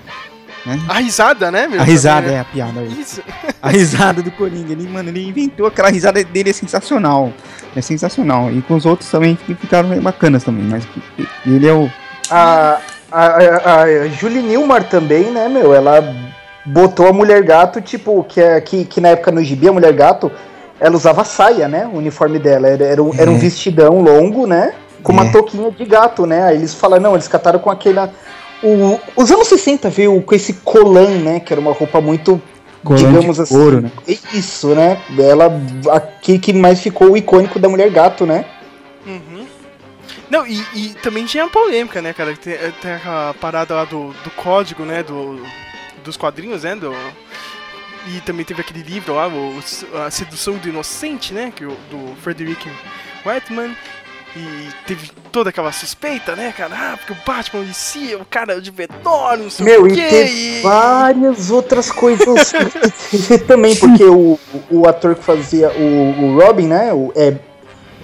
Né? 0.65 0.79
A 0.87 0.99
risada, 0.99 1.51
né? 1.51 1.67
Meu? 1.67 1.81
A 1.81 1.83
risada 1.83 2.31
é 2.31 2.39
a 2.39 2.45
piada. 2.45 2.81
Isso. 2.83 3.21
A 3.61 3.69
risada 3.69 4.21
do 4.21 4.31
Coringa. 4.31 4.71
Ele, 4.71 4.87
mano, 4.87 5.09
ele 5.09 5.27
inventou 5.27 5.67
aquela 5.67 5.89
risada 5.89 6.23
dele 6.23 6.49
é 6.49 6.53
sensacional. 6.53 7.33
É 7.75 7.81
sensacional. 7.81 8.51
E 8.51 8.61
com 8.61 8.75
os 8.75 8.85
outros 8.85 9.09
também 9.09 9.35
ficaram 9.35 9.89
bacanas 9.99 10.43
também. 10.43 10.63
Mas 10.63 10.87
ele 11.45 11.67
é 11.67 11.73
o. 11.73 11.91
A, 12.29 12.79
a, 13.11 13.25
a, 13.25 13.81
a 13.81 14.07
Julie 14.09 14.41
Newmar 14.41 14.85
também, 14.85 15.31
né, 15.31 15.49
meu? 15.49 15.73
Ela 15.73 16.01
botou 16.65 17.07
a 17.07 17.13
mulher 17.13 17.43
gato, 17.43 17.81
tipo, 17.81 18.23
que, 18.23 18.39
é, 18.39 18.61
que, 18.61 18.85
que 18.85 19.01
na 19.01 19.09
época 19.09 19.31
no 19.31 19.43
gibi, 19.43 19.67
a 19.67 19.73
mulher 19.73 19.91
gato, 19.91 20.31
ela 20.79 20.95
usava 20.95 21.25
saia, 21.25 21.67
né? 21.67 21.89
O 21.91 21.97
uniforme 21.97 22.39
dela. 22.39 22.67
Era, 22.67 22.85
era, 22.85 23.03
um, 23.03 23.11
era 23.17 23.29
um 23.29 23.35
é. 23.35 23.39
vestidão 23.39 24.01
longo, 24.01 24.47
né? 24.47 24.73
Com 25.01 25.11
uma 25.11 25.25
é. 25.25 25.31
touquinha 25.31 25.69
de 25.69 25.83
gato, 25.83 26.25
né? 26.25 26.43
Aí 26.43 26.55
eles 26.55 26.73
falaram, 26.73 27.03
não, 27.03 27.13
eles 27.13 27.27
cataram 27.27 27.59
com 27.59 27.69
aquela 27.69 28.09
o, 28.63 28.99
os 29.15 29.31
anos 29.31 29.47
60 29.47 29.89
veio 29.89 30.21
com 30.21 30.33
esse 30.33 30.53
colan, 30.53 31.19
né? 31.19 31.39
Que 31.39 31.53
era 31.53 31.59
uma 31.61 31.73
roupa 31.73 31.99
muito. 31.99 32.41
Colan 32.83 32.97
digamos 32.97 33.39
assim. 33.39 33.55
Ouro, 33.55 33.81
né? 33.81 33.91
Isso, 34.33 34.69
né? 34.69 35.01
Ela. 35.17 35.51
Aqui 35.91 36.39
que 36.39 36.53
mais 36.53 36.79
ficou 36.79 37.11
o 37.11 37.17
icônico 37.17 37.59
da 37.59 37.69
mulher 37.69 37.89
gato, 37.89 38.25
né? 38.25 38.45
Uhum. 39.05 39.45
Não, 40.29 40.47
e, 40.47 40.63
e, 40.73 40.89
também 41.01 41.25
tinha 41.25 41.47
polêmica, 41.47 42.01
né, 42.01 42.13
cara? 42.13 42.35
Tem, 42.35 42.55
tem 42.81 42.91
a 43.05 43.35
parada 43.39 43.75
lá 43.75 43.85
do, 43.85 44.13
do 44.23 44.31
código, 44.31 44.83
né? 44.83 45.03
Do, 45.03 45.45
dos 46.03 46.17
quadrinhos, 46.17 46.63
né? 46.63 46.75
Do, 46.75 46.93
e 48.07 48.19
também 48.21 48.45
teve 48.45 48.61
aquele 48.61 48.83
livro 48.83 49.15
lá, 49.15 49.27
o, 49.27 49.59
A 50.05 50.09
Sedução 50.09 50.57
do 50.57 50.67
Inocente, 50.67 51.33
né? 51.33 51.51
Que, 51.55 51.65
do 51.65 52.15
Frederick 52.21 52.69
Whiteman. 53.25 53.75
E 54.35 54.69
teve 54.87 55.11
toda 55.31 55.51
aquela 55.51 55.71
suspeita, 55.71 56.35
né, 56.35 56.51
cara? 56.57 56.75
Ah, 56.75 56.97
porque 56.97 57.13
o 57.13 57.17
Batman 57.25 57.61
vicia 57.61 58.17
o 58.17 58.25
cara 58.25 58.59
de 58.59 58.71
menor, 58.71 59.37
não 59.37 59.49
sei 59.49 59.63
Meu, 59.63 59.83
o 59.83 59.87
quê. 59.87 59.93
e 59.93 60.09
teve 60.09 60.61
várias 60.61 61.51
outras 61.51 61.91
coisas 61.91 62.51
também, 63.45 63.75
porque 63.75 64.03
o, 64.05 64.39
o 64.71 64.87
ator 64.87 65.13
que 65.15 65.23
fazia 65.23 65.69
o, 65.71 66.23
o 66.23 66.39
Robin, 66.39 66.67
né? 66.67 66.91
O, 66.91 67.13
é, 67.15 67.37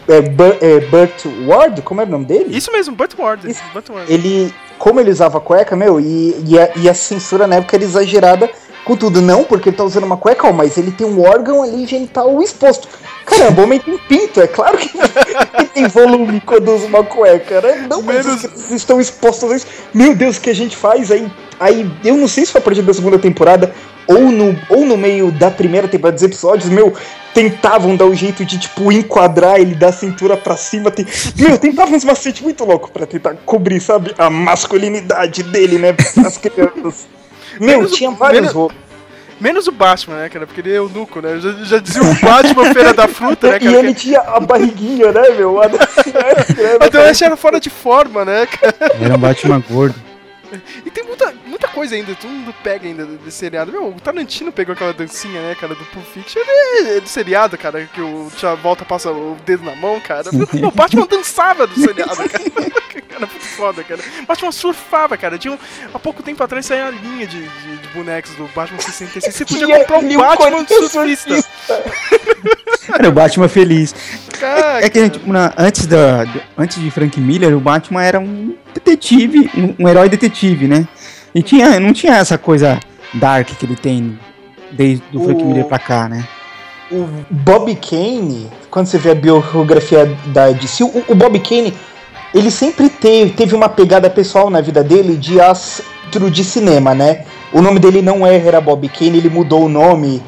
é, 0.08 0.76
é 0.76 0.80
Burt 0.82 1.26
Ward, 1.48 1.82
como 1.82 2.02
é 2.02 2.04
o 2.04 2.08
nome 2.08 2.26
dele? 2.26 2.56
Isso 2.56 2.72
mesmo, 2.72 2.96
Burt 2.96 3.18
Ward. 3.18 3.50
Isso. 3.50 3.64
Burt 3.74 3.90
Ward. 3.90 4.14
Ele, 4.14 4.54
como 4.78 5.00
ele 5.00 5.10
usava 5.10 5.40
cueca, 5.40 5.76
meu, 5.76 6.00
e, 6.00 6.36
e, 6.46 6.60
a, 6.60 6.72
e 6.76 6.88
a 6.88 6.94
censura 6.94 7.48
na 7.48 7.56
época 7.56 7.76
era 7.76 7.84
exagerada 7.84 8.48
com 8.89 8.96
tudo. 8.96 9.22
Não 9.22 9.43
porque 9.43 9.69
ele 9.69 9.77
tá 9.77 9.84
usando 9.84 10.05
uma 10.05 10.17
cueca, 10.17 10.51
mas 10.51 10.75
ele 10.77 10.91
tem 10.91 11.05
um 11.05 11.22
órgão 11.22 11.62
ali 11.62 11.86
genital 11.86 12.41
exposto. 12.41 12.88
Caramba, 13.24 13.62
o 13.62 13.63
homem 13.65 13.79
tem 13.79 13.98
pinto, 14.00 14.41
é 14.41 14.48
claro 14.48 14.77
que 14.79 14.89
tem 15.75 15.88
volume 15.88 16.41
quando 16.41 16.74
usa 16.74 16.88
uma 16.88 17.03
cueca, 17.03 17.62
né? 17.62 17.86
Não, 17.88 18.01
mas 18.01 18.25
Menos... 18.25 18.72
estão 18.72 19.00
expostos 19.00 19.51
a 19.51 19.55
isso. 19.55 19.67
Meu 19.93 20.15
Deus, 20.15 20.38
o 20.38 20.41
que 20.41 20.50
a 20.50 20.55
gente 20.55 20.75
faz 20.75 21.12
aí? 21.12 21.31
Aí, 21.60 21.89
eu 22.03 22.17
não 22.17 22.27
sei 22.27 22.46
se 22.46 22.51
foi 22.51 22.62
a 22.62 22.63
partir 22.63 22.81
da 22.81 22.93
segunda 22.93 23.19
temporada 23.19 23.72
ou 24.08 24.31
no, 24.31 24.60
ou 24.69 24.86
no 24.86 24.98
meio 24.98 25.31
da 25.31 25.51
primeira 25.51 25.88
temporada 25.88 26.15
dos 26.15 26.24
episódios, 26.24 26.69
meu, 26.69 26.91
tentavam 27.31 27.96
dar 27.96 28.05
o 28.05 28.10
um 28.10 28.15
jeito 28.15 28.43
de, 28.43 28.58
tipo, 28.58 28.91
enquadrar 28.91 29.60
ele 29.60 29.75
da 29.75 29.91
cintura 29.91 30.36
pra 30.36 30.58
cima. 30.58 30.89
Tem, 30.89 31.05
meu, 31.38 31.60
tentavam 31.60 31.96
uns 31.96 32.03
macetes 32.03 32.41
muito 32.41 32.65
louco 32.65 32.89
pra 32.89 33.05
tentar 33.05 33.36
cobrir, 33.46 33.79
sabe, 33.79 34.15
a 34.17 34.31
masculinidade 34.31 35.43
dele, 35.43 35.77
né, 35.77 35.96
as 36.25 36.38
crianças. 36.38 37.19
Meu, 37.60 37.78
menos 37.80 37.92
tinha 37.92 38.12
vários 38.12 38.42
menos, 38.42 38.54
roupas. 38.54 38.78
Menos 39.39 39.68
o 39.68 39.72
Batman, 39.72 40.18
né, 40.18 40.30
cara? 40.30 40.46
Porque 40.46 40.62
ele 40.62 40.72
é 40.72 40.78
eunuco, 40.78 41.22
né? 41.22 41.39
Já, 41.39 41.51
já 41.63 41.80
dizia 41.80 42.01
o 42.01 42.13
Batman 42.20 42.74
Feira 42.74 42.94
da 42.94 43.08
Fruta, 43.08 43.51
né, 43.51 43.60
cara? 43.60 43.72
E 43.72 43.75
ele 43.75 43.94
tinha 43.94 44.20
a 44.20 44.39
barriguinha, 44.39 45.12
né, 45.12 45.30
meu? 45.30 45.60
então 46.86 47.08
esse 47.08 47.24
era 47.24 47.38
fora 47.38 47.60
de 47.60 47.70
forma, 47.70 48.25
né, 48.25 48.46
cara? 48.46 48.75
Era 49.01 49.16
um 49.16 49.20
Batman 49.20 49.63
gordo. 49.70 49.96
E 50.86 50.89
tem 50.89 51.04
muita, 51.04 51.34
muita 51.46 51.68
coisa 51.68 51.96
ainda, 51.96 52.16
todo 52.16 52.30
mundo 52.30 52.54
pega 52.63 52.88
ainda 52.88 53.06
desse 53.06 53.38
seriado. 53.38 53.72
Meu, 53.72 53.89
o 53.89 54.00
Tarantino 54.00 54.51
pegou 54.51 54.74
aquela 54.74 54.94
dancinha, 54.94 55.42
né, 55.42 55.56
cara, 55.56 55.75
do 55.75 55.86
Pulp 55.86 56.06
Fiction. 56.06 56.42
É, 56.42 56.98
é 56.98 57.00
do 57.00 57.08
seriado, 57.08 57.58
cara, 57.58 57.88
que 57.94 58.01
o 58.01 58.32
Tia 58.36 58.56
Volta 58.56 58.84
passa 58.84 59.12
o 59.12 59.38
dedo 59.46 59.63
na 59.63 59.75
mão, 59.75 60.00
cara. 60.00 60.30
O 60.66 60.72
Batman 60.72 61.06
dançava 61.06 61.68
do 61.68 61.80
seriado, 61.80 62.16
cara. 62.16 62.79
cara, 63.08 63.25
muito 63.25 63.46
foda, 63.46 63.84
cara. 63.84 64.01
O 64.22 64.25
Batman 64.25 64.51
surfava, 64.51 65.17
cara. 65.17 65.38
Tinha 65.38 65.53
um, 65.53 65.58
há 65.93 66.00
pouco 66.00 66.24
tempo 66.24 66.43
atrás 66.43 66.65
saiu 66.65 66.88
a 66.88 66.91
linha 66.91 67.27
de, 67.27 67.41
de, 67.41 67.77
de, 67.77 67.88
bonecos 67.93 68.31
do 68.36 68.50
Batman 68.55 68.79
66. 68.79 69.36
Você 69.36 69.46
podia 69.46 69.79
comprar 69.79 70.00
um 70.00 70.17
Batman 70.17 70.65
surfista. 70.67 71.43
Era 72.98 73.10
o 73.10 73.12
Batman 73.12 73.48
feliz. 73.48 73.93
É, 74.41 74.86
é 74.86 74.89
que 74.89 75.10
tipo, 75.10 75.31
na, 75.31 75.53
antes, 75.58 75.86
da, 75.86 76.25
antes 76.58 76.81
de 76.81 76.89
Frank 76.89 77.19
Miller, 77.19 77.55
o 77.55 77.60
Batman 77.60 78.03
era 78.03 78.19
um 78.19 78.55
detetive, 78.74 79.50
um, 79.55 79.84
um, 79.84 79.88
herói 79.88 80.10
detetive, 80.10 80.67
né? 80.67 80.88
E 81.36 81.43
tinha, 81.43 81.79
não 81.79 81.93
tinha 81.93 82.15
essa 82.15 82.38
coisa 82.38 82.79
dark 83.13 83.48
que 83.48 83.65
ele 83.65 83.75
tem 83.75 84.17
desde 84.72 85.03
o 85.13 85.24
Frank 85.24 85.43
Miller 85.43 85.65
pra 85.65 85.77
cá, 85.77 86.10
né? 86.10 86.27
O 86.91 87.08
Bob 87.29 87.75
Kane, 87.75 88.50
quando 88.72 88.88
você 88.88 88.98
vê 88.98 89.12
a 89.12 89.15
biografia 89.15 90.05
da 90.27 90.50
DC, 90.50 90.84
o, 90.84 91.03
o 91.08 91.15
Bob 91.15 91.39
Kane, 91.39 91.74
ele 92.34 92.52
sempre 92.52 92.90
teve, 92.90 93.32
teve 93.32 93.56
uma 93.56 93.70
pegada 93.70 94.10
pessoal 94.10 94.50
na 94.50 94.62
vida 94.62 94.84
dele 94.84 95.16
de 95.16 95.40
astro 95.40 96.30
de 96.32 96.44
cinema, 96.44 96.94
né? 96.94 97.26
O 97.52 97.62
nome 97.62 97.80
dele 97.80 98.02
não 98.02 98.26
era 98.26 98.62
Bob 98.62 98.88
Kane, 98.90 99.18
ele 99.18 99.30
mudou 99.30 99.66
o 99.66 99.70
nome 99.70 100.22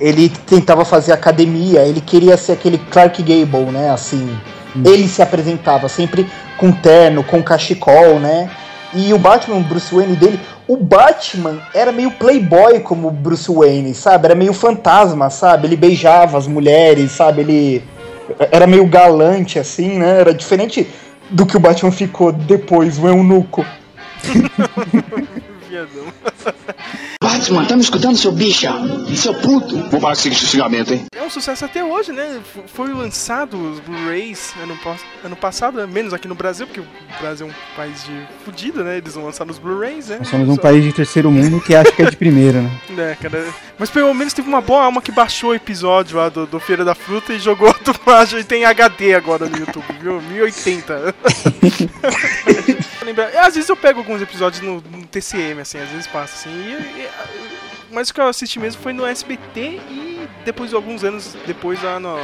ele 0.00 0.28
tentava 0.28 0.84
fazer 0.84 1.12
academia, 1.12 1.80
ele 1.80 2.00
queria 2.00 2.36
ser 2.36 2.52
aquele 2.52 2.78
Clark 2.78 3.22
Gable, 3.22 3.72
né? 3.72 3.90
Assim, 3.90 4.38
hum. 4.74 4.82
ele 4.84 5.08
se 5.08 5.22
apresentava 5.22 5.88
sempre 5.88 6.26
com 6.58 6.70
terno, 6.70 7.24
com 7.24 7.42
cachecol, 7.42 8.18
né? 8.18 8.50
E 8.94 9.12
o 9.12 9.18
Batman, 9.18 9.60
Bruce 9.60 9.94
Wayne 9.94 10.16
dele, 10.16 10.40
o 10.66 10.76
Batman 10.76 11.60
era 11.74 11.92
meio 11.92 12.10
playboy 12.12 12.80
como 12.80 13.10
Bruce 13.10 13.50
Wayne, 13.50 13.94
sabe? 13.94 14.26
Era 14.26 14.34
meio 14.34 14.52
fantasma, 14.52 15.28
sabe? 15.28 15.66
Ele 15.66 15.76
beijava 15.76 16.38
as 16.38 16.46
mulheres, 16.46 17.12
sabe? 17.12 17.40
Ele 17.42 17.84
era 18.50 18.66
meio 18.66 18.86
galante 18.86 19.58
assim, 19.58 19.98
né? 19.98 20.20
Era 20.20 20.34
diferente 20.34 20.86
do 21.30 21.46
que 21.46 21.56
o 21.56 21.60
Batman 21.60 21.90
ficou 21.90 22.32
depois, 22.32 22.98
o 22.98 23.08
eunuco. 23.08 23.64
Viadão. 25.76 26.12
Batman, 27.20 27.64
tá 27.66 27.76
me 27.76 27.82
escutando, 27.82 28.16
seu 28.16 28.32
bicha? 28.32 28.72
Seu 29.14 29.34
puto? 29.34 29.76
Vou 29.90 30.00
parar 30.00 30.16
com 30.16 30.28
esse 30.28 30.34
xingamento, 30.34 30.94
hein? 30.94 31.04
É 31.14 31.22
um 31.22 31.28
sucesso 31.28 31.64
até 31.64 31.84
hoje, 31.84 32.12
né? 32.12 32.40
Foi 32.68 32.92
lançado 32.94 33.72
os 33.72 33.80
Blu-rays 33.80 34.54
ano, 34.62 34.78
ano 35.22 35.36
passado, 35.36 35.78
né? 35.78 35.86
menos 35.86 36.14
aqui 36.14 36.26
no 36.26 36.34
Brasil, 36.34 36.66
porque 36.66 36.80
o 36.80 36.86
Brasil 37.20 37.46
é 37.46 37.50
um 37.50 37.76
país 37.76 38.04
de 38.04 38.26
fudido, 38.44 38.82
né? 38.82 38.96
Eles 38.98 39.14
vão 39.14 39.24
lançar 39.24 39.48
os 39.50 39.58
Blu-rays, 39.58 40.08
né? 40.08 40.18
Nós 40.18 40.28
somos 40.28 40.48
um 40.48 40.54
Só... 40.54 40.62
país 40.62 40.82
de 40.82 40.92
terceiro 40.92 41.30
mundo 41.30 41.60
que 41.60 41.74
acha 41.74 41.92
que 41.92 42.02
é 42.02 42.10
de 42.10 42.16
primeira, 42.16 42.62
né? 42.62 42.70
É, 42.96 43.14
cara. 43.14 43.44
Mas 43.78 43.90
pelo 43.90 44.14
menos 44.14 44.32
teve 44.32 44.48
uma 44.48 44.62
boa 44.62 44.84
alma 44.84 45.02
que 45.02 45.12
baixou 45.12 45.50
o 45.50 45.54
episódio 45.54 46.16
lá 46.16 46.30
do, 46.30 46.46
do 46.46 46.58
Feira 46.58 46.82
da 46.82 46.94
Fruta 46.94 47.34
e 47.34 47.38
jogou 47.38 47.68
a 47.68 47.74
dublagem 47.84 48.40
e 48.40 48.44
tem 48.44 48.64
HD 48.64 49.14
agora 49.14 49.46
no 49.46 49.58
YouTube, 49.58 49.84
viu? 50.00 50.20
1080. 50.22 51.14
Às 53.40 53.54
vezes 53.54 53.68
eu 53.68 53.76
pego 53.76 54.00
alguns 54.00 54.22
episódios 54.22 54.62
no, 54.62 54.80
no 54.80 55.06
TCM, 55.06 55.60
assim, 55.60 55.78
às 55.78 55.88
vezes 55.88 56.06
passa 56.06 56.48
assim. 56.48 56.50
E, 56.50 56.72
e, 56.72 57.08
mas 57.90 58.10
o 58.10 58.14
que 58.14 58.20
eu 58.20 58.28
assisti 58.28 58.58
mesmo 58.58 58.82
foi 58.82 58.92
no 58.92 59.06
SBT 59.06 59.80
e 59.90 60.28
depois, 60.44 60.72
alguns 60.74 61.04
anos 61.04 61.36
depois, 61.46 61.82
lá 61.82 61.98
no, 61.98 62.16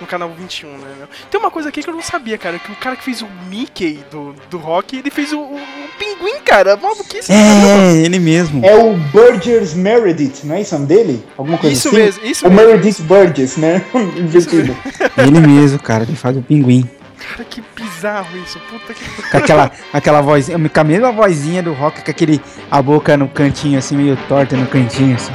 no 0.00 0.06
canal 0.06 0.30
21, 0.30 0.68
né? 0.78 1.08
Tem 1.30 1.38
uma 1.38 1.50
coisa 1.50 1.68
aqui 1.68 1.82
que 1.82 1.90
eu 1.90 1.94
não 1.94 2.02
sabia, 2.02 2.38
cara, 2.38 2.58
que 2.58 2.72
o 2.72 2.76
cara 2.76 2.96
que 2.96 3.04
fez 3.04 3.22
o 3.22 3.28
Mickey 3.48 4.00
do, 4.10 4.34
do 4.50 4.58
Rock, 4.58 4.96
ele 4.96 5.10
fez 5.10 5.32
o, 5.32 5.38
o, 5.38 5.56
o 5.56 5.88
Pinguim, 5.98 6.40
cara. 6.44 6.76
Maluquice. 6.76 7.30
É, 7.30 7.36
cara. 7.36 7.92
ele 7.98 8.18
mesmo. 8.18 8.64
É 8.64 8.74
o 8.74 8.94
Burgess 8.94 9.74
Meredith, 9.74 10.44
não 10.44 10.54
é 10.54 10.62
isso 10.62 10.74
o 10.74 10.78
nome 10.78 10.88
dele? 10.88 11.24
Alguma 11.36 11.58
coisa 11.58 11.74
isso 11.76 11.88
assim? 11.88 11.96
Mesmo, 11.96 12.24
isso 12.24 12.46
o 12.46 12.50
mesmo. 12.50 12.66
Meredith 12.68 13.02
Burgess, 13.02 13.60
né? 13.60 13.84
Investido. 14.16 14.76
ele 15.18 15.40
mesmo, 15.40 15.78
cara, 15.78 16.04
ele 16.04 16.16
faz 16.16 16.36
o 16.36 16.42
Pinguim. 16.42 16.88
Cara, 17.30 17.44
que 17.44 17.62
bizarro 17.76 18.36
isso, 18.38 18.58
puta 18.68 18.92
que. 18.92 19.04
Com 19.30 19.36
aquela, 19.36 19.70
aquela 19.92 20.20
vozinha, 20.20 20.58
com 20.68 20.80
a 20.80 20.84
mesma 20.84 21.12
vozinha 21.12 21.62
do 21.62 21.72
rock, 21.72 22.02
com 22.02 22.10
aquele. 22.10 22.40
a 22.70 22.82
boca 22.82 23.16
no 23.16 23.28
cantinho, 23.28 23.78
assim, 23.78 23.96
meio 23.96 24.16
torta 24.28 24.56
no 24.56 24.66
cantinho, 24.66 25.14
assim. 25.14 25.32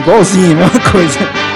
Igualzinho, 0.00 0.56
mesma 0.56 0.90
coisa. 0.90 1.51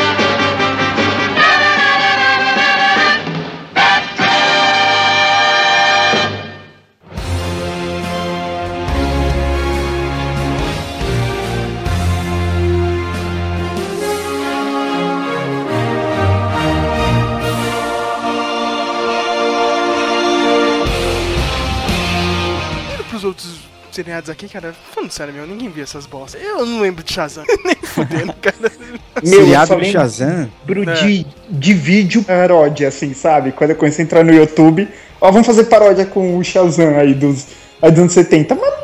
Seriados 23.97 24.29
aqui, 24.29 24.47
cara, 24.47 24.75
falando 24.93 25.11
sério, 25.11 25.33
meu, 25.33 25.47
ninguém 25.47 25.71
via 25.71 25.85
essas 25.85 26.05
bostas. 26.05 26.43
Eu 26.43 26.67
não 26.67 26.81
lembro 26.81 27.03
de 27.03 27.12
Shazam, 27.12 27.45
nem 27.65 27.75
fudendo, 27.83 28.35
cara. 28.35 28.57
Meu, 29.25 29.41
Seriado 29.41 29.76
de 29.76 29.91
Shazam? 29.91 30.50
Lembro 30.69 30.91
é. 30.91 30.95
de, 30.95 31.26
de 31.49 31.73
vídeo 31.73 32.23
paródia, 32.23 32.88
assim, 32.88 33.15
sabe? 33.15 33.53
Quando 33.53 33.71
eu 33.71 33.76
comecei 33.76 34.03
a 34.03 34.05
entrar 34.05 34.23
no 34.23 34.35
YouTube, 34.35 34.87
ah, 35.21 35.31
vamos 35.31 35.47
fazer 35.47 35.65
paródia 35.65 36.05
com 36.05 36.37
o 36.37 36.45
Shazam 36.45 36.99
aí 36.99 37.15
dos, 37.15 37.47
aí 37.81 37.91
dos 37.91 38.00
anos 38.00 38.12
70. 38.12 38.55
Mas 38.55 38.75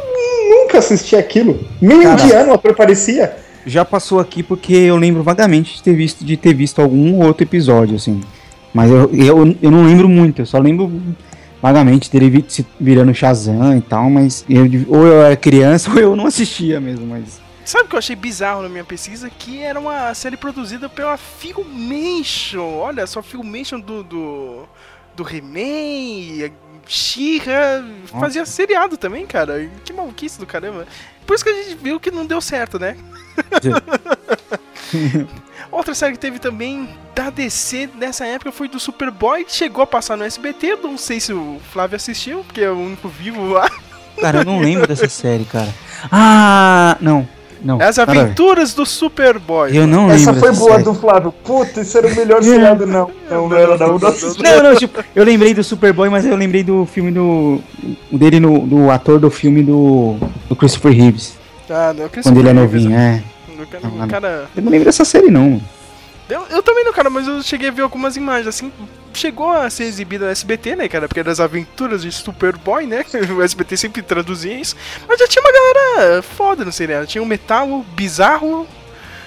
nunca 0.48 0.78
assisti 0.78 1.14
aquilo. 1.14 1.62
Nem 1.78 2.02
Cara, 2.02 2.22
indiano 2.22 2.52
o 2.52 2.54
ator 2.54 2.74
parecia. 2.74 3.36
Já 3.66 3.84
passou 3.84 4.18
aqui 4.18 4.42
porque 4.42 4.74
eu 4.74 4.96
lembro 4.96 5.22
vagamente 5.22 5.76
de 5.76 5.82
ter 5.82 5.94
visto, 5.94 6.24
de 6.24 6.36
ter 6.38 6.54
visto 6.54 6.80
algum 6.80 7.22
outro 7.22 7.44
episódio, 7.44 7.96
assim. 7.96 8.22
Mas 8.72 8.90
eu, 8.90 9.10
eu, 9.12 9.56
eu 9.60 9.70
não 9.70 9.84
lembro 9.84 10.08
muito, 10.08 10.40
eu 10.40 10.46
só 10.46 10.58
lembro 10.58 10.90
vagamente 11.62 12.10
dele 12.10 12.44
virando 12.80 13.14
Shazam 13.14 13.78
e 13.78 13.80
tal, 13.80 14.10
mas 14.10 14.44
eu, 14.50 14.64
ou 14.88 15.06
eu 15.06 15.22
era 15.22 15.36
criança 15.36 15.88
ou 15.94 15.98
eu 15.98 16.16
não 16.16 16.26
assistia 16.26 16.80
mesmo, 16.80 17.06
mas. 17.06 17.40
Sabe 17.64 17.84
o 17.84 17.88
que 17.88 17.94
eu 17.94 17.98
achei 18.00 18.16
bizarro 18.16 18.62
na 18.62 18.68
minha 18.68 18.82
pesquisa? 18.82 19.30
Que 19.30 19.62
era 19.62 19.78
uma 19.78 20.12
série 20.14 20.36
produzida 20.36 20.88
pela 20.88 21.16
Filmation. 21.16 22.78
Olha 22.78 23.06
só, 23.06 23.22
Filmation 23.22 23.78
do. 23.78 24.02
do, 24.02 24.68
do 25.14 25.22
He-Man, 25.22 26.50
She-Ra, 26.84 27.84
fazia 28.18 28.44
seriado 28.44 28.96
também, 28.96 29.24
cara. 29.24 29.70
Que 29.84 29.92
maluquice 29.92 30.40
do 30.40 30.46
caramba. 30.46 30.88
Por 31.24 31.34
isso 31.34 31.44
que 31.44 31.50
a 31.50 31.62
gente 31.62 31.76
viu 31.76 32.00
que 32.00 32.10
não 32.10 32.26
deu 32.26 32.40
certo, 32.40 32.80
né? 32.80 32.96
Outra 35.72 35.94
série 35.94 36.12
que 36.12 36.18
teve 36.18 36.38
também 36.38 36.86
da 37.14 37.30
DC 37.30 37.88
nessa 37.98 38.26
época 38.26 38.52
foi 38.52 38.68
do 38.68 38.78
Superboy, 38.78 39.42
que 39.42 39.56
chegou 39.56 39.82
a 39.82 39.86
passar 39.86 40.18
no 40.18 40.22
SBT. 40.22 40.76
Não 40.82 40.98
sei 40.98 41.18
se 41.18 41.32
o 41.32 41.58
Flávio 41.72 41.96
assistiu, 41.96 42.44
porque 42.44 42.60
é 42.60 42.70
o 42.70 42.78
único 42.78 43.08
vivo 43.08 43.48
lá. 43.48 43.70
Cara, 44.20 44.40
eu 44.40 44.44
não 44.44 44.60
lembro 44.62 44.86
dessa 44.86 45.08
série, 45.08 45.46
cara. 45.46 45.72
Ah, 46.10 46.98
não. 47.00 47.26
Não, 47.64 47.80
As 47.80 47.98
Aventuras 47.98 48.74
do 48.74 48.84
Superboy. 48.84 49.74
Eu 49.74 49.86
não 49.86 50.08
lembro. 50.08 50.14
Essa 50.14 50.34
foi 50.34 50.52
boa 50.52 50.72
série. 50.72 50.82
do 50.82 50.94
Flávio. 50.94 51.32
Puta, 51.32 51.80
isso 51.80 51.96
era 51.96 52.08
o 52.08 52.14
melhor 52.14 52.42
seriado, 52.44 52.86
não. 52.86 53.10
Não, 53.30 53.48
não 53.48 53.56
era 53.56 53.78
não. 53.78 53.98
Não, 53.98 54.62
não, 54.62 54.76
tipo, 54.76 55.02
eu 55.14 55.24
lembrei 55.24 55.54
do 55.54 55.64
Superboy, 55.64 56.10
mas 56.10 56.26
eu 56.26 56.36
lembrei 56.36 56.62
do 56.62 56.84
filme 56.84 57.10
do. 57.12 57.60
dele 58.10 58.40
no. 58.40 58.66
do 58.66 58.90
ator 58.90 59.18
do 59.18 59.30
filme 59.30 59.62
do. 59.62 60.16
do 60.48 60.56
Christopher 60.56 60.92
Reeves. 60.92 61.34
Ah, 61.70 61.94
não, 61.96 62.08
Christopher 62.08 62.22
Quando 62.24 62.38
ele 62.40 62.48
é 62.48 62.52
novinho, 62.52 62.94
é. 62.94 63.22
Cara, 63.66 64.06
cara... 64.08 64.50
Eu 64.56 64.62
não 64.62 64.70
lembro 64.70 64.86
dessa 64.86 65.04
série, 65.04 65.30
não. 65.30 65.60
Eu, 66.28 66.46
eu 66.48 66.62
também 66.62 66.84
não, 66.84 66.92
cara, 66.92 67.10
mas 67.10 67.26
eu 67.26 67.42
cheguei 67.42 67.68
a 67.68 67.72
ver 67.72 67.82
algumas 67.82 68.16
imagens, 68.16 68.46
assim, 68.46 68.72
chegou 69.12 69.50
a 69.50 69.68
ser 69.68 69.84
exibida 69.84 70.24
no 70.24 70.30
SBT, 70.30 70.76
né, 70.76 70.88
cara, 70.88 71.06
porque 71.06 71.20
era 71.20 71.30
as 71.30 71.40
aventuras 71.40 72.02
de 72.02 72.10
Superboy, 72.10 72.86
né, 72.86 73.04
o 73.36 73.42
SBT 73.42 73.76
sempre 73.76 74.02
traduzia 74.02 74.58
isso, 74.58 74.74
mas 75.06 75.18
já 75.18 75.28
tinha 75.28 75.42
uma 75.42 75.52
galera 75.52 76.22
foda 76.22 76.64
no 76.64 76.72
seriado, 76.72 77.06
tinha 77.06 77.22
um 77.22 77.26
metal 77.26 77.84
bizarro, 77.94 78.66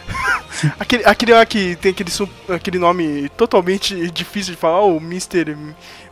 aquele, 0.80 1.06
aquele 1.06 1.34
lá 1.34 1.46
que 1.46 1.75
tem 1.75 1.92
aquele, 1.92 2.10
aquele 2.50 2.80
nome 2.80 3.30
totalmente 3.38 4.10
difícil 4.10 4.56
de 4.56 4.60
falar, 4.60 4.82
o 4.82 4.98
Mr. 4.98 5.56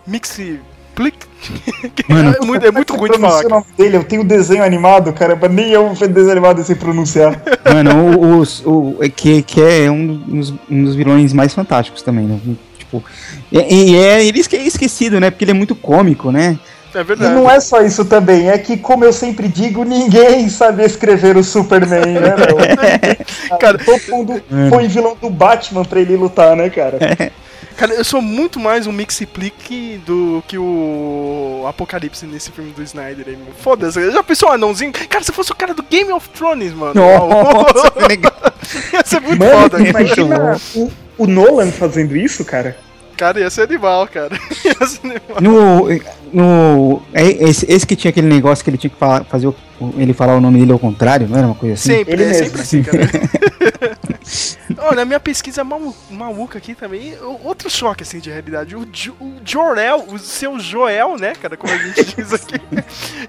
Mixi 0.05 0.59
Plick. 0.95 1.17
Mano, 2.07 2.35
é 2.41 2.45
muito, 2.45 2.65
é 2.65 2.71
muito 2.71 2.95
ruim 2.95 3.11
de 3.11 3.19
falar. 3.19 3.45
O 3.45 3.49
nome 3.49 3.65
dele, 3.77 3.97
eu 3.97 4.03
tenho 4.03 4.23
desenho 4.23 4.63
animado, 4.63 5.11
caramba, 5.11 5.47
nem 5.49 5.69
eu 5.71 5.93
vou 5.93 6.07
desenho 6.07 6.31
animado 6.31 6.63
sem 6.63 6.75
pronunciar. 6.75 7.41
Mano, 7.65 8.17
o, 8.17 8.41
o, 8.41 8.89
o, 9.03 9.11
que, 9.11 9.41
que 9.41 9.61
é 9.61 9.91
um 9.91 10.07
dos, 10.07 10.53
um 10.69 10.83
dos 10.83 10.95
vilões 10.95 11.33
mais 11.33 11.53
fantásticos 11.53 12.01
também, 12.01 12.25
né? 12.25 12.39
Tipo, 12.77 13.03
e, 13.51 13.57
e 13.57 13.95
é 13.97 14.23
ele 14.23 14.39
é 14.39 14.57
esquecido, 14.61 15.19
né? 15.19 15.29
Porque 15.29 15.43
ele 15.43 15.51
é 15.51 15.55
muito 15.55 15.75
cômico, 15.75 16.31
né? 16.31 16.57
É 16.95 17.03
verdade. 17.03 17.31
E 17.31 17.35
não 17.35 17.49
é 17.49 17.59
só 17.59 17.81
isso 17.81 18.05
também, 18.05 18.49
é 18.49 18.57
que, 18.57 18.77
como 18.77 19.03
eu 19.03 19.11
sempre 19.11 19.47
digo, 19.47 19.83
ninguém 19.83 20.47
sabe 20.47 20.83
escrever 20.83 21.35
o 21.35 21.43
Superman, 21.43 22.05
né, 22.05 22.35
meu? 22.37 23.57
cara, 23.57 23.79
todo 23.79 23.99
mundo 24.09 24.43
foi 24.69 24.87
vilão 24.87 25.17
do 25.19 25.29
Batman 25.29 25.83
pra 25.83 25.99
ele 25.99 26.15
lutar, 26.15 26.55
né, 26.55 26.69
cara? 26.69 26.99
Cara, 27.83 27.95
eu 27.95 28.03
sou 28.05 28.21
muito 28.21 28.61
mais 28.61 28.87
um 28.87 28.93
Mixiplique 28.93 30.01
do 30.05 30.41
que 30.47 30.57
o 30.57 31.65
Apocalipse 31.67 32.25
nesse 32.25 32.49
filme 32.49 32.71
do 32.71 32.81
Snyder 32.81 33.25
aí, 33.27 33.35
meu. 33.35 33.53
Foda-se, 33.59 34.09
já 34.09 34.23
pensou 34.23 34.47
um 34.47 34.51
anãozinho? 34.53 34.93
Cara, 34.93 35.21
se 35.21 35.33
fosse 35.33 35.51
o 35.51 35.55
cara 35.55 35.73
do 35.73 35.83
Game 35.83 36.09
of 36.13 36.29
Thrones, 36.29 36.73
mano. 36.73 36.93
Nossa. 36.93 37.91
Ia 38.93 39.03
ser 39.05 39.19
muito 39.19 39.37
mano, 39.37 39.63
foda. 39.63 39.85
Imagina 39.85 40.57
o, 40.73 40.89
o 41.17 41.27
Nolan 41.27 41.73
fazendo 41.73 42.15
isso, 42.15 42.45
cara. 42.45 42.77
Cara, 43.15 43.39
ia 43.39 43.49
ser 43.49 43.63
animal, 43.63 44.07
cara. 44.07 44.37
Ia 44.65 44.87
ser 44.87 44.99
animal. 45.03 45.41
No. 45.41 45.87
no 46.33 47.01
é, 47.13 47.23
esse, 47.23 47.71
esse 47.71 47.85
que 47.85 47.95
tinha 47.95 48.09
aquele 48.09 48.27
negócio 48.27 48.63
que 48.63 48.69
ele 48.69 48.77
tinha 48.77 48.89
que 48.89 48.97
falar, 48.97 49.23
fazer 49.25 49.47
o, 49.47 49.55
ele 49.97 50.13
falar 50.13 50.35
o 50.35 50.41
nome 50.41 50.59
dele 50.59 50.71
ao 50.71 50.79
contrário, 50.79 51.27
não 51.27 51.37
era 51.37 51.47
uma 51.47 51.55
coisa 51.55 51.75
assim? 51.75 51.89
Sempre, 51.89 52.13
ele 52.13 52.23
é 52.23 52.27
mesmo. 52.27 52.45
sempre 52.45 52.61
assim, 52.61 52.83
cara. 52.83 53.09
Olha, 54.77 55.03
a 55.03 55.05
minha 55.05 55.19
pesquisa 55.19 55.63
malu 55.63 55.95
maluca 56.09 56.57
aqui 56.57 56.75
também, 56.75 57.15
outro 57.43 57.69
choque 57.69 58.03
assim 58.03 58.19
de 58.19 58.29
realidade. 58.29 58.75
O, 58.75 58.85
jo 58.91 59.13
o 59.19 59.35
Jorel, 59.45 60.05
o 60.09 60.19
seu 60.19 60.59
Joel, 60.59 61.17
né, 61.17 61.33
cara, 61.35 61.55
como 61.55 61.73
a 61.73 61.77
gente 61.77 62.03
diz 62.15 62.33
aqui, 62.33 62.55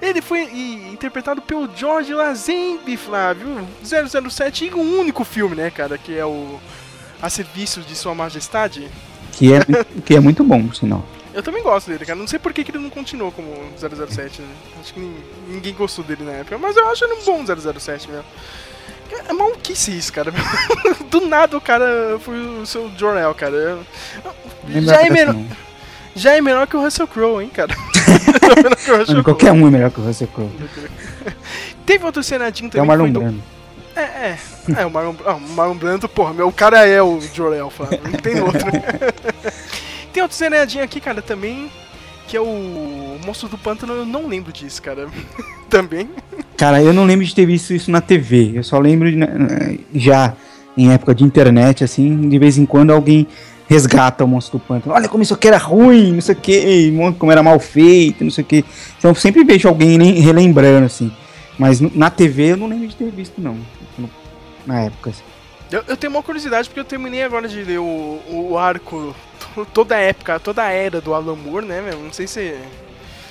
ele 0.01 0.21
foi 0.21 0.45
e, 0.53 0.93
interpretado 0.93 1.43
pelo 1.43 1.69
George 1.75 2.13
Lazenby, 2.13 2.97
Flávio, 2.97 3.67
007, 3.83 4.67
e 4.67 4.75
um 4.75 5.01
único 5.01 5.25
filme, 5.25 5.57
né, 5.57 5.71
cara, 5.71 5.99
que 5.99 6.17
é 6.17 6.25
o 6.25 6.59
A 7.21 7.29
Serviço 7.29 7.81
de 7.81 7.95
Sua 7.95 8.15
Majestade. 8.15 8.89
Que 9.37 9.53
é, 9.53 9.61
que 10.05 10.15
é 10.15 10.21
muito 10.21 10.45
bom, 10.45 10.73
sinal. 10.73 11.05
Eu 11.33 11.43
também 11.43 11.63
gosto 11.63 11.91
dele, 11.91 12.05
cara. 12.07 12.19
Não 12.19 12.29
sei 12.29 12.39
por 12.39 12.53
que, 12.53 12.63
que 12.63 12.71
ele 12.71 12.79
não 12.79 12.91
continuou 12.91 13.33
como 13.33 13.51
007, 13.77 14.41
né? 14.41 14.49
Acho 14.81 14.95
que 14.95 15.15
ninguém 15.49 15.75
gostou 15.75 16.05
dele 16.05 16.23
na 16.25 16.33
época, 16.33 16.57
mas 16.59 16.77
eu 16.77 16.89
acho 16.89 17.05
ele 17.05 17.15
um 17.15 17.25
bom 17.25 17.45
007 17.45 18.09
mesmo. 18.09 18.25
É 19.29 19.33
maluquice 19.33 19.97
isso, 19.97 20.13
cara. 20.13 20.33
Do 21.11 21.27
nada 21.27 21.57
o 21.57 21.61
cara 21.61 22.19
foi 22.21 22.39
o 22.39 22.65
seu 22.65 22.91
Jornal, 22.97 23.35
cara. 23.35 23.81
Já 24.69 25.03
é, 25.03 25.11
menor, 25.11 25.37
já 26.15 26.37
é 26.37 26.41
melhor 26.41 26.67
que 26.67 26.77
o 26.77 26.81
Russell 26.81 27.07
Crowe, 27.07 27.43
hein, 27.43 27.51
cara. 27.53 27.75
Mano, 29.09 29.25
qualquer 29.25 29.53
um 29.53 29.67
é 29.67 29.71
melhor 29.71 29.91
que 29.91 30.01
o 30.01 30.05
Russell 30.05 30.29
Crowe. 30.29 30.51
Teve 31.85 32.05
outro 32.05 32.23
cenadinho 32.23 32.71
também. 32.71 32.81
É 32.81 32.85
o 32.85 32.87
Marlon 32.87 33.13
Brando. 33.13 33.43
É, 33.97 34.01
é. 34.01 34.39
É, 34.79 34.87
o 34.87 34.91
Marlon, 34.91 35.15
ah, 35.25 35.35
o 35.35 35.41
Marlon 35.41 35.77
Brando, 35.77 36.09
porra, 36.09 36.33
meu, 36.33 36.49
o 36.49 36.53
cara 36.53 36.87
é 36.87 37.03
o 37.03 37.21
Jorel. 37.21 37.73
Não 38.11 38.19
tem 38.21 38.41
outro. 38.41 38.61
tem 40.13 40.23
outro 40.23 40.37
cenadinho 40.37 40.83
aqui, 40.83 41.01
cara, 41.01 41.23
também 41.23 41.71
que 42.27 42.37
é 42.37 42.41
o 42.41 43.19
Monstro 43.25 43.49
do 43.49 43.59
Pântano, 43.59 43.93
eu 43.93 44.07
não 44.07 44.27
lembro 44.27 44.53
disso, 44.53 44.81
cara. 44.81 45.09
Também. 45.69 46.09
Cara, 46.57 46.83
eu 46.83 46.93
não 46.93 47.05
lembro 47.05 47.25
de 47.25 47.35
ter 47.35 47.47
visto 47.47 47.73
isso 47.73 47.91
na 47.91 48.01
TV. 48.01 48.53
Eu 48.55 48.63
só 48.63 48.79
lembro 48.79 49.11
de, 49.11 49.17
né, 49.17 49.79
já 49.95 50.35
em 50.77 50.93
época 50.93 51.15
de 51.15 51.25
internet, 51.25 51.85
assim, 51.85 52.29
de 52.29 52.39
vez 52.39 52.59
em 52.59 52.67
quando 52.67 52.93
alguém 52.93 53.27
resgata 53.69 54.25
o 54.25 54.29
Monstro 54.29 54.59
do 54.59 54.65
Pântano. 54.65 54.95
Olha 54.95 55.09
como 55.09 55.23
isso 55.23 55.35
aqui 55.35 55.49
era 55.49 55.59
ruim, 55.59 56.13
não 56.13 56.21
sei 56.21 56.35
o 56.35 56.39
que, 56.39 56.93
como 57.19 57.33
era 57.33 57.43
mal 57.43 57.59
feito, 57.59 58.25
não 58.25 58.31
sei 58.31 58.45
o 58.45 58.47
que. 58.47 58.65
Então 58.99 59.11
eu 59.11 59.15
sempre 59.15 59.45
vejo 59.45 59.69
alguém 59.69 59.99
relembrando, 60.21 60.87
assim. 60.87 61.13
Mas 61.59 61.81
na 61.81 62.11
TV 62.11 62.53
eu 62.53 62.57
não 62.57 62.69
lembro 62.69 62.89
de 62.89 62.97
ter 62.97 63.11
visto, 63.11 63.41
não. 63.41 63.59
Na 64.67 64.81
época, 64.81 65.11
assim. 65.11 65.23
Eu, 65.71 65.83
eu, 65.89 65.97
tenho 65.97 66.13
uma 66.13 66.23
curiosidade 66.23 66.69
porque 66.69 66.81
eu 66.81 66.85
terminei 66.85 67.23
agora 67.23 67.49
de 67.49 67.63
ler 67.63 67.79
o, 67.79 68.21
o 68.29 68.59
arco, 68.59 69.15
toda 69.73 69.97
a 69.97 69.99
época, 69.99 70.39
toda 70.39 70.63
a 70.63 70.71
era 70.71 71.01
do 71.01 71.15
Alan 71.15 71.37
Moore, 71.37 71.67
né, 71.67 71.81
meu? 71.81 71.99
Não 71.99 72.13
sei 72.13 72.27
se 72.27 72.41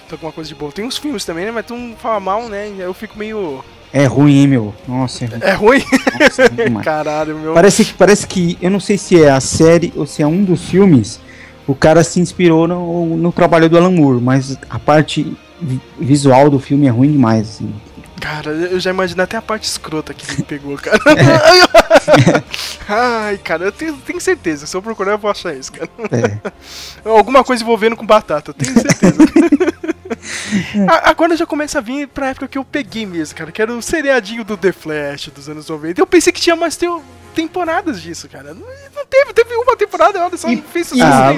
tem 0.07 0.17
alguma 0.17 0.31
coisa 0.31 0.47
de 0.47 0.55
boa. 0.55 0.71
Tem 0.71 0.85
uns 0.85 0.97
filmes 0.97 1.25
também, 1.25 1.45
né? 1.45 1.51
Mas 1.51 1.65
tu 1.65 1.75
não 1.75 1.95
fala 1.95 2.19
mal, 2.19 2.47
né? 2.49 2.73
Eu 2.77 2.93
fico 2.93 3.17
meio. 3.17 3.63
É 3.91 4.05
ruim, 4.05 4.39
hein, 4.39 4.47
meu? 4.47 4.73
Nossa. 4.87 5.25
É, 5.25 5.49
é 5.49 5.53
ruim? 5.53 5.83
Nossa, 6.19 6.43
é 6.43 6.69
Caralho, 6.83 7.37
meu. 7.37 7.53
Parece 7.53 7.85
que, 7.85 7.93
parece 7.93 8.27
que. 8.27 8.57
Eu 8.61 8.69
não 8.69 8.79
sei 8.79 8.97
se 8.97 9.21
é 9.21 9.29
a 9.29 9.39
série 9.39 9.93
ou 9.95 10.05
se 10.05 10.21
é 10.21 10.27
um 10.27 10.43
dos 10.43 10.69
filmes. 10.69 11.19
O 11.65 11.73
cara 11.73 12.03
se 12.03 12.19
inspirou 12.19 12.67
no, 12.67 13.15
no 13.15 13.31
trabalho 13.31 13.69
do 13.69 13.77
Alan 13.77 13.91
Moore, 13.91 14.21
mas 14.21 14.57
a 14.69 14.77
parte 14.77 15.33
visual 15.97 16.49
do 16.49 16.59
filme 16.59 16.87
é 16.87 16.89
ruim 16.89 17.11
demais, 17.11 17.47
assim. 17.47 17.73
Cara, 18.23 18.51
eu 18.51 18.79
já 18.79 18.89
imagino 18.89 19.21
até 19.21 19.35
a 19.35 19.41
parte 19.41 19.65
escrota 19.65 20.13
que 20.13 20.31
ele 20.31 20.43
pegou, 20.43 20.77
cara. 20.77 20.97
Ai, 22.87 23.37
cara, 23.37 23.65
eu 23.65 23.71
tenho, 23.73 23.97
tenho, 23.97 24.21
certeza. 24.21 24.65
Se 24.65 24.77
eu 24.77 24.81
procurar, 24.81 25.11
eu 25.11 25.17
vou 25.17 25.29
achar 25.29 25.53
isso, 25.53 25.73
cara. 25.73 25.89
É. 26.09 26.39
Alguma 27.03 27.43
coisa 27.43 27.61
envolvendo 27.61 27.97
com 27.97 28.05
batata, 28.05 28.51
eu 28.51 28.53
tenho 28.53 28.79
certeza. 28.79 29.17
Agora 31.03 31.35
já 31.35 31.45
começa 31.45 31.79
a 31.79 31.81
vir 31.81 32.07
pra 32.07 32.29
época 32.29 32.47
que 32.47 32.57
eu 32.57 32.63
peguei 32.63 33.05
mesmo, 33.05 33.35
cara, 33.35 33.51
que 33.51 33.61
era 33.61 33.73
o 33.73 33.81
seriadinho 33.81 34.45
do 34.45 34.55
The 34.55 34.71
Flash 34.71 35.27
dos 35.27 35.49
anos 35.49 35.67
90. 35.67 35.99
Eu 35.99 36.07
pensei 36.07 36.31
que 36.31 36.39
tinha 36.39 36.55
mais 36.55 36.79
temporadas 37.35 38.01
disso, 38.01 38.29
cara. 38.29 38.53
Não 38.53 39.05
teve, 39.05 39.33
teve 39.33 39.53
uma 39.55 39.75
temporada, 39.75 40.23
olha 40.23 40.37
só, 40.37 40.47
e, 40.47 40.55
não 40.55 40.63
fez 40.63 40.93
isso. 40.93 41.03
Ah, 41.03 41.33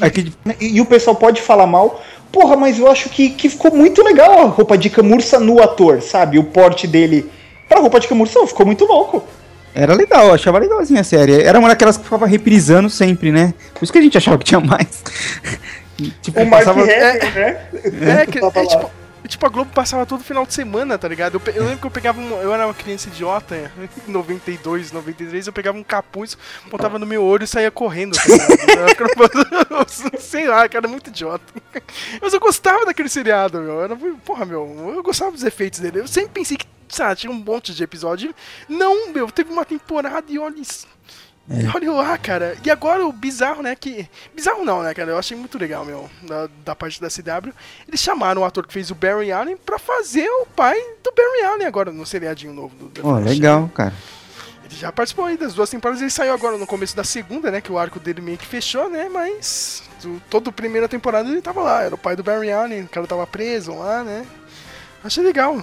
é 0.00 0.08
que... 0.08 0.32
E 0.58 0.80
o 0.80 0.86
pessoal 0.86 1.14
pode 1.14 1.42
falar 1.42 1.66
mal, 1.66 2.02
Porra, 2.32 2.56
mas 2.56 2.78
eu 2.78 2.88
acho 2.90 3.08
que, 3.08 3.30
que 3.30 3.48
ficou 3.48 3.74
muito 3.74 4.02
legal 4.02 4.40
a 4.40 4.44
roupa 4.44 4.78
de 4.78 4.88
camurça 4.88 5.38
no 5.40 5.60
ator, 5.60 6.00
sabe? 6.00 6.38
O 6.38 6.44
porte 6.44 6.86
dele 6.86 7.30
pra 7.68 7.80
roupa 7.80 7.98
de 7.98 8.08
camurça 8.08 8.46
ficou 8.46 8.66
muito 8.66 8.84
louco. 8.84 9.24
Era 9.74 9.94
legal, 9.94 10.26
eu 10.26 10.34
achava 10.34 10.58
legalzinha 10.58 11.00
a 11.00 11.04
série. 11.04 11.42
Era 11.42 11.58
uma 11.58 11.68
daquelas 11.68 11.96
que 11.96 12.04
ficava 12.04 12.26
reprisando 12.26 12.90
sempre, 12.90 13.30
né? 13.30 13.54
Por 13.74 13.84
isso 13.84 13.92
que 13.92 13.98
a 13.98 14.02
gente 14.02 14.18
achava 14.18 14.38
que 14.38 14.44
tinha 14.44 14.60
mais. 14.60 15.02
tipo, 16.22 16.40
o 16.40 16.46
Mark 16.46 16.64
passava... 16.64 16.82
Hammer, 16.82 16.98
né? 16.98 17.18
É, 17.18 18.20
é, 18.22 18.26
que, 18.26 18.38
é 18.38 18.66
tipo, 18.66 18.90
tipo, 19.30 19.46
a 19.46 19.48
Globo 19.48 19.70
passava 19.72 20.04
todo 20.04 20.22
final 20.22 20.44
de 20.44 20.52
semana, 20.52 20.98
tá 20.98 21.08
ligado? 21.08 21.40
Eu, 21.46 21.54
eu 21.54 21.62
lembro 21.64 21.78
que 21.78 21.86
eu 21.86 21.90
pegava 21.90 22.20
um, 22.20 22.40
Eu 22.40 22.52
era 22.52 22.66
uma 22.66 22.74
criança 22.74 23.08
idiota, 23.08 23.56
em 24.06 24.10
92, 24.10 24.92
93, 24.92 25.46
eu 25.46 25.52
pegava 25.52 25.78
um 25.78 25.82
capuz, 25.82 26.36
botava 26.70 26.98
no 26.98 27.06
meu 27.06 27.24
olho 27.24 27.44
e 27.44 27.46
saía 27.46 27.70
correndo, 27.70 28.16
tá 28.16 28.24
ligado? 28.26 28.50
Sei 30.18 30.46
lá, 30.46 30.68
cara, 30.68 30.88
muito 30.88 31.08
idiota. 31.08 31.44
Mas 32.20 32.32
eu 32.32 32.40
gostava 32.40 32.84
daquele 32.84 33.08
seriado, 33.08 33.60
meu. 33.60 33.82
Era, 33.82 33.96
porra, 34.24 34.44
meu, 34.44 34.92
eu 34.94 35.02
gostava 35.02 35.30
dos 35.30 35.44
efeitos 35.44 35.80
dele. 35.80 36.00
Eu 36.00 36.08
sempre 36.08 36.30
pensei 36.30 36.56
que, 36.56 36.66
sabe, 36.88 37.16
tinha 37.20 37.30
um 37.30 37.36
monte 37.36 37.74
de 37.74 37.82
episódio. 37.82 38.34
Não, 38.68 39.12
meu, 39.12 39.30
teve 39.30 39.52
uma 39.52 39.64
temporada 39.64 40.26
e 40.28 40.38
olha 40.38 40.60
isso. 40.60 40.86
É. 41.48 41.68
Olha 41.74 41.92
lá, 41.92 42.18
cara. 42.18 42.56
E 42.64 42.70
agora 42.70 43.04
o 43.04 43.12
bizarro, 43.12 43.62
né? 43.62 43.74
Que. 43.74 44.08
Bizarro 44.34 44.64
não, 44.64 44.82
né, 44.82 44.94
cara? 44.94 45.10
Eu 45.10 45.18
achei 45.18 45.36
muito 45.36 45.58
legal, 45.58 45.84
meu. 45.84 46.08
Da, 46.22 46.48
da 46.64 46.76
parte 46.76 47.00
da 47.00 47.08
CW. 47.08 47.52
Eles 47.88 48.00
chamaram 48.00 48.42
o 48.42 48.44
ator 48.44 48.66
que 48.66 48.72
fez 48.72 48.90
o 48.90 48.94
Barry 48.94 49.32
Allen 49.32 49.56
pra 49.56 49.78
fazer 49.78 50.28
o 50.28 50.46
pai 50.46 50.78
do 51.02 51.12
Barry 51.12 51.52
Allen 51.52 51.66
agora 51.66 51.90
no 51.90 52.06
seriadinho 52.06 52.52
novo 52.52 52.74
do 52.76 52.88
The 52.88 53.00
Oh, 53.02 53.14
legal, 53.18 53.68
cara. 53.74 53.92
Ele 54.64 54.76
já 54.76 54.92
participou 54.92 55.24
aí 55.24 55.36
das 55.36 55.52
duas 55.54 55.68
temporadas. 55.68 56.00
Ele 56.00 56.10
saiu 56.10 56.32
agora 56.32 56.56
no 56.56 56.66
começo 56.66 56.94
da 56.94 57.02
segunda, 57.02 57.50
né? 57.50 57.60
Que 57.60 57.72
o 57.72 57.78
arco 57.78 57.98
dele 57.98 58.20
meio 58.20 58.38
que 58.38 58.46
fechou, 58.46 58.88
né? 58.88 59.08
Mas. 59.08 59.82
Do, 60.00 60.22
toda 60.30 60.50
a 60.50 60.52
primeira 60.52 60.88
temporada 60.88 61.28
ele 61.28 61.42
tava 61.42 61.62
lá. 61.62 61.82
Era 61.82 61.94
o 61.96 61.98
pai 61.98 62.14
do 62.14 62.22
Barry 62.22 62.52
Allen. 62.52 62.82
O 62.82 62.88
cara 62.88 63.06
tava 63.08 63.26
preso 63.26 63.74
lá, 63.74 64.04
né? 64.04 64.24
Achei 65.02 65.24
legal. 65.24 65.60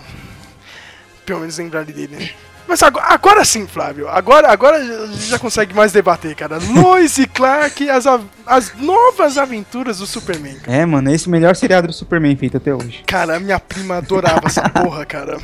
Pelo 1.26 1.40
menos 1.40 1.58
lembrar 1.58 1.86
dele, 1.86 2.08
né? 2.16 2.30
Mas 2.68 2.84
agora, 2.84 3.06
agora, 3.08 3.46
sim, 3.46 3.66
Flávio. 3.66 4.10
Agora, 4.10 4.52
agora 4.52 4.78
a 4.78 5.08
gente 5.08 5.26
já 5.26 5.40
consegue 5.40 5.74
mais 5.74 5.94
debater, 5.94 6.36
cara. 6.36 6.58
Lois 6.76 7.18
e 7.18 7.26
Clark, 7.26 7.90
as, 7.90 8.06
as 8.46 8.74
novas 8.76 9.38
aventuras 9.38 10.00
do 10.00 10.06
Superman. 10.06 10.60
Cara. 10.60 10.78
É, 10.78 10.86
mano, 10.86 11.10
esse 11.10 11.26
é 11.26 11.30
o 11.30 11.32
melhor 11.32 11.56
seriado 11.56 11.88
do 11.88 11.94
Superman 11.94 12.36
feito 12.36 12.58
até 12.58 12.76
hoje. 12.76 13.04
Cara, 13.08 13.40
minha 13.40 13.60
prima 13.60 13.98
adorava 13.98 14.42
essa 14.46 14.68
porra, 14.70 15.06
cara. 15.06 15.38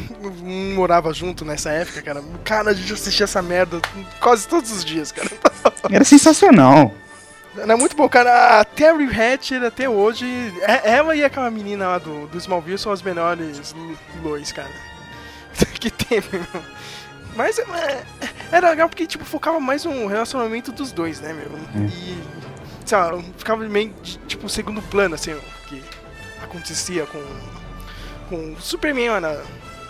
Morava 0.76 1.14
junto 1.14 1.46
nessa 1.46 1.70
época, 1.72 2.02
cara. 2.02 2.22
Cara, 2.44 2.72
a 2.72 2.74
gente 2.74 2.92
assistia 2.92 3.24
essa 3.24 3.42
merda 3.42 3.80
quase 4.20 4.46
todos 4.48 4.72
os 4.72 4.84
dias, 4.84 5.12
cara. 5.12 5.30
Era 5.90 6.04
sensacional. 6.04 6.94
Era 7.58 7.78
muito 7.78 7.96
bom, 7.96 8.10
cara. 8.10 8.60
A 8.60 8.66
Terry 8.66 9.06
Hatcher 9.06 9.64
até 9.64 9.88
hoje. 9.88 10.26
É, 10.62 10.92
ela 10.92 11.16
e 11.16 11.24
aquela 11.24 11.50
menina 11.50 11.88
lá 11.88 11.98
do, 12.00 12.28
do 12.28 12.38
Smallville 12.38 12.78
são 12.78 12.92
as 12.92 13.02
melhores 13.02 13.74
Lois, 14.22 14.52
cara. 14.52 14.72
que 15.80 15.92
teve, 15.92 16.38
meu. 16.38 16.64
Mas 17.36 17.58
é, 17.60 18.04
era 18.52 18.70
legal 18.70 18.90
porque, 18.90 19.08
tipo, 19.08 19.26
focava 19.26 19.60
mais 19.60 19.86
no 19.86 20.08
relacionamento 20.08 20.72
dos 20.72 20.92
dois, 20.92 21.20
né, 21.20 21.34
meu? 21.34 21.84
É. 21.84 21.88
E, 21.88 22.18
sei 22.86 22.98
lá, 22.98 23.20
ficava 23.38 23.64
meio, 23.68 23.92
tipo, 24.28 24.48
segundo 24.48 24.82
plano, 24.82 25.16
assim, 25.16 25.34
o 25.34 25.42
que 25.68 25.82
acontecia 26.44 27.06
com, 27.06 27.24
com 28.30 28.54
o 28.54 28.62
Superman 28.62 29.10
lá 29.10 29.22
na, 29.22 29.38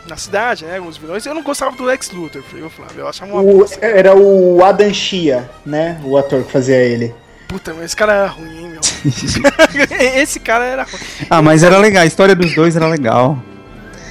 na 0.07 0.17
cidade, 0.17 0.65
né, 0.65 0.79
com 0.79 0.87
os 0.87 0.97
vilões. 0.97 1.25
Eu 1.25 1.33
não 1.33 1.43
gostava 1.43 1.75
do 1.75 1.83
Lex 1.83 2.11
Luthor, 2.11 2.43
eu 2.53 2.69
falava, 2.69 2.93
eu 2.97 3.07
achava 3.07 3.31
uma 3.31 3.41
o, 3.41 3.65
Era 3.81 4.15
o 4.15 4.63
Adam 4.63 4.93
Shia, 4.93 5.49
né, 5.65 5.99
o 6.03 6.17
ator 6.17 6.43
que 6.43 6.51
fazia 6.51 6.77
ele. 6.77 7.13
Puta, 7.47 7.73
mas 7.73 7.85
esse 7.85 7.95
cara 7.95 8.13
era 8.13 8.27
ruim, 8.27 8.57
hein, 8.57 8.69
meu? 8.69 8.81
esse 10.15 10.39
cara 10.39 10.63
era 10.63 10.83
ruim. 10.83 11.01
Ah, 11.29 11.41
mas 11.41 11.63
era 11.63 11.77
legal, 11.77 12.03
a 12.03 12.05
história 12.05 12.35
dos 12.35 12.55
dois 12.55 12.75
era 12.75 12.87
legal. 12.87 13.37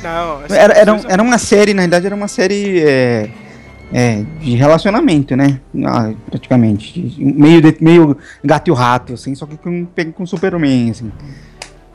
Não, 0.03 0.43
era, 0.55 0.75
era, 0.75 1.01
era 1.09 1.23
uma 1.23 1.39
série, 1.39 1.73
na 1.73 1.83
verdade 1.83 2.07
era 2.07 2.15
uma 2.15 2.29
série 2.29 2.81
é, 2.81 3.31
é, 3.93 4.25
de 4.41 4.57
relacionamento, 4.57 5.37
né? 5.37 5.61
Ah, 5.85 6.13
praticamente. 6.29 7.15
Meio, 7.19 7.61
de, 7.61 7.77
meio 7.81 8.17
gato 8.43 8.69
e 8.69 8.71
o 8.71 8.75
rato, 8.75 9.15
assim, 9.15 9.35
só 9.35 9.47
que 9.47 9.57
com, 9.57 9.87
com 10.15 10.27
Superman, 10.27 10.91
assim. 10.91 11.13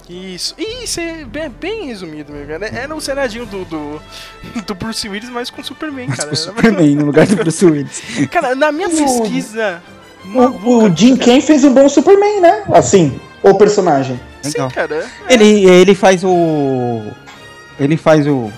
Isso, 0.10 0.56
isso 0.58 1.02
é 1.02 1.26
bem, 1.26 1.50
bem 1.50 1.88
resumido, 1.88 2.32
meu 2.32 2.48
cara. 2.48 2.68
Era 2.68 2.96
um 2.96 3.00
cenário 3.00 3.46
do, 3.46 3.66
do, 3.66 4.02
do, 4.66 4.76
Bruce 4.76 5.10
Willis, 5.10 5.30
mas 5.30 5.50
com 5.50 5.62
Superman, 5.62 6.08
cara. 6.08 6.30
Com 6.30 6.36
Superman, 6.36 6.96
no 6.96 7.06
lugar 7.08 7.28
do 7.28 7.36
Bruce 7.36 7.66
Willis. 7.66 8.02
Cara, 8.32 8.56
na 8.56 8.72
minha 8.72 8.90
pesquisa. 8.90 9.82
O, 10.34 10.86
o 10.86 10.96
Jim 10.96 11.18
Ken 11.18 11.42
fez 11.42 11.64
um 11.64 11.74
bom 11.74 11.90
Superman, 11.90 12.40
né? 12.40 12.64
Assim, 12.72 13.20
o 13.44 13.54
personagem. 13.56 14.20
Sim, 14.42 14.68
cara. 14.70 15.06
É. 15.28 15.34
Ele, 15.34 15.66
ele 15.66 15.94
faz 15.94 16.24
o 16.24 17.02
ele 17.80 17.98
faz 17.98 18.28
o, 18.28 18.52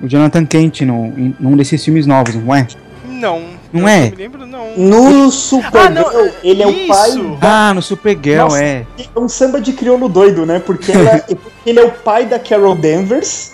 o 0.00 0.06
Jonathan 0.06 0.44
Kent 0.44 0.82
no, 0.82 1.06
em, 1.16 1.34
num 1.38 1.56
desses 1.56 1.84
filmes 1.84 2.06
novos, 2.06 2.34
não 2.34 2.54
é? 2.54 2.66
Não. 3.08 3.42
Não 3.72 3.88
é? 3.88 4.12
Lembro, 4.16 4.46
não. 4.46 4.76
No 4.76 5.30
Supergirl, 5.30 6.06
ah, 6.06 6.30
ele 6.42 6.62
é 6.62 6.66
o 6.66 6.86
pai. 6.86 7.10
Da... 7.40 7.68
Ah, 7.68 7.74
no 7.74 7.82
Supergirl, 7.82 8.44
Nossa, 8.44 8.62
é. 8.62 8.86
É 8.98 9.18
um 9.18 9.28
samba 9.28 9.60
de 9.60 9.72
crioulo 9.72 10.08
doido, 10.08 10.46
né? 10.46 10.60
Porque 10.64 10.92
ela, 10.92 11.24
ele 11.64 11.80
é 11.80 11.84
o 11.84 11.90
pai 11.90 12.26
da 12.26 12.38
Carol 12.38 12.74
Danvers, 12.74 13.52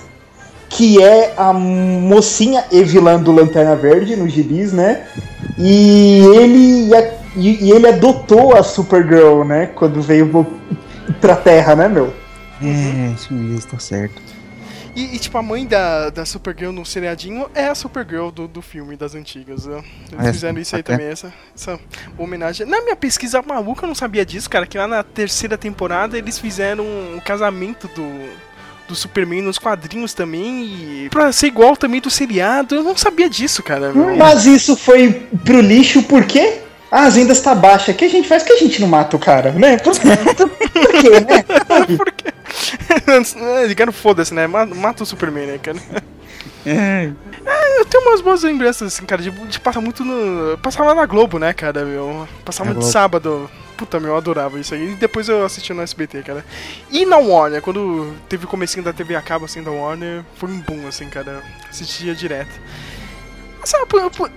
que 0.69 1.03
é 1.03 1.35
a 1.37 1.53
mocinha 1.53 2.65
e 2.71 2.83
vilã 2.83 3.21
do 3.21 3.33
Lanterna 3.33 3.77
Verde 3.77 4.17
no 4.17 4.29
gibis, 4.29 4.73
né? 4.73 5.07
E 5.59 6.21
ele, 6.35 6.91
e, 7.37 7.67
e 7.67 7.71
ele 7.73 7.89
adotou 7.89 8.57
a 8.57 8.63
Supergirl, 8.63 9.45
né? 9.45 9.67
Quando 9.75 10.01
veio 10.01 10.47
pra 11.21 11.37
Terra, 11.37 11.75
né, 11.75 11.89
meu? 11.89 12.13
É, 12.63 13.13
isso 13.15 13.33
mesmo, 13.33 13.71
tá 13.71 13.79
certo. 13.79 14.32
E, 14.95 15.17
e, 15.17 15.19
tipo, 15.19 15.39
a 15.39 15.43
mãe 15.43 15.67
da, 15.67 16.11
da 16.11 16.25
Supergirl 16.27 16.71
no 16.71 16.85
seriadinho 16.85 17.49
é 17.55 17.67
a 17.67 17.75
Supergirl 17.75 18.29
do, 18.29 18.47
do 18.47 18.61
filme 18.61 18.95
das 18.95 19.15
antigas. 19.15 19.65
Né? 19.65 19.83
Eles 20.13 20.27
é, 20.27 20.33
fizeram 20.33 20.59
isso 20.61 20.77
aí 20.77 20.81
até. 20.81 20.93
também, 20.93 21.11
essa, 21.11 21.33
essa 21.55 21.81
homenagem. 22.19 22.67
Na 22.67 22.83
minha 22.83 22.97
pesquisa 22.97 23.41
maluca 23.43 23.85
eu 23.85 23.89
não 23.89 23.95
sabia 23.95 24.25
disso, 24.25 24.51
cara, 24.51 24.67
que 24.67 24.77
lá 24.77 24.87
na 24.87 25.03
terceira 25.03 25.57
temporada 25.57 26.19
eles 26.19 26.39
fizeram 26.39 26.85
um 26.85 27.21
casamento 27.25 27.89
do, 27.89 28.29
do 28.87 28.95
Superman 28.95 29.41
nos 29.41 29.59
quadrinhos 29.59 30.13
também. 30.13 30.65
E 30.65 31.09
pra 31.11 31.33
ser 31.33 31.47
igual 31.47 31.75
também 31.75 32.01
do 32.01 32.11
seriado. 32.11 32.75
Eu 32.75 32.83
não 32.83 32.97
sabia 32.97 33.31
disso, 33.31 33.63
cara. 33.63 33.93
Mas 33.95 34.45
isso 34.45 34.77
foi 34.77 35.27
pro 35.43 35.61
lixo 35.61 36.03
por 36.03 36.25
quê? 36.27 36.59
Ah, 36.91 37.07
as 37.07 37.15
vendas 37.15 37.41
tá 37.41 37.55
baixa. 37.55 37.93
O 37.93 37.95
que 37.95 38.05
a 38.05 38.11
gente 38.11 38.29
faz 38.29 38.43
que 38.43 38.53
a 38.53 38.59
gente 38.59 38.79
não 38.79 38.89
mata 38.89 39.17
o 39.17 39.19
cara, 39.19 39.53
né? 39.53 39.79
Por, 39.79 39.95
por 39.99 40.93
quê, 41.01 41.21
né? 41.21 41.43
por 41.97 42.13
quê? 42.13 42.33
Quer 43.77 43.93
foda-se, 43.93 44.35
né? 44.35 44.47
Mata 44.47 45.03
o 45.03 45.07
Superman, 45.07 45.47
né, 45.47 45.59
cara? 45.59 45.79
É. 46.65 47.11
é. 47.45 47.81
eu 47.81 47.85
tenho 47.85 48.05
umas 48.05 48.21
boas 48.21 48.45
lembranças, 48.45 48.95
assim, 48.95 49.05
cara, 49.05 49.21
de, 49.21 49.31
de 49.31 49.59
passar 49.59 49.81
muito 49.81 50.05
no. 50.05 50.57
Passava 50.59 50.95
na 50.95 51.05
Globo, 51.07 51.39
né, 51.39 51.53
cara, 51.53 51.85
meu? 51.85 52.27
Passava 52.45 52.71
é 52.71 52.73
muito 52.73 52.87
sábado. 52.87 53.51
Puta, 53.77 53.99
meu, 53.99 54.11
eu 54.11 54.17
adorava 54.17 54.61
isso 54.61 54.75
aí. 54.75 54.93
E 54.93 54.95
depois 54.95 55.29
eu 55.29 55.45
assisti 55.45 55.73
no 55.73 55.83
SBT, 55.83 56.23
cara. 56.23 56.45
E 56.91 57.05
na 57.05 57.17
Warner, 57.19 57.61
quando 57.61 58.15
teve 58.29 58.45
o 58.45 58.49
comecinho 58.49 58.85
da 58.85 58.93
TV 58.93 59.17
a 59.17 59.23
cabo, 59.23 59.45
assim, 59.45 59.63
da 59.63 59.73
Warner, 59.73 60.25
foi 60.37 60.51
um 60.51 60.61
boom, 60.61 60.87
assim, 60.87 61.09
cara. 61.09 61.43
Assistia 61.69 62.15
direto. 62.15 62.61
Sabe, 63.65 63.87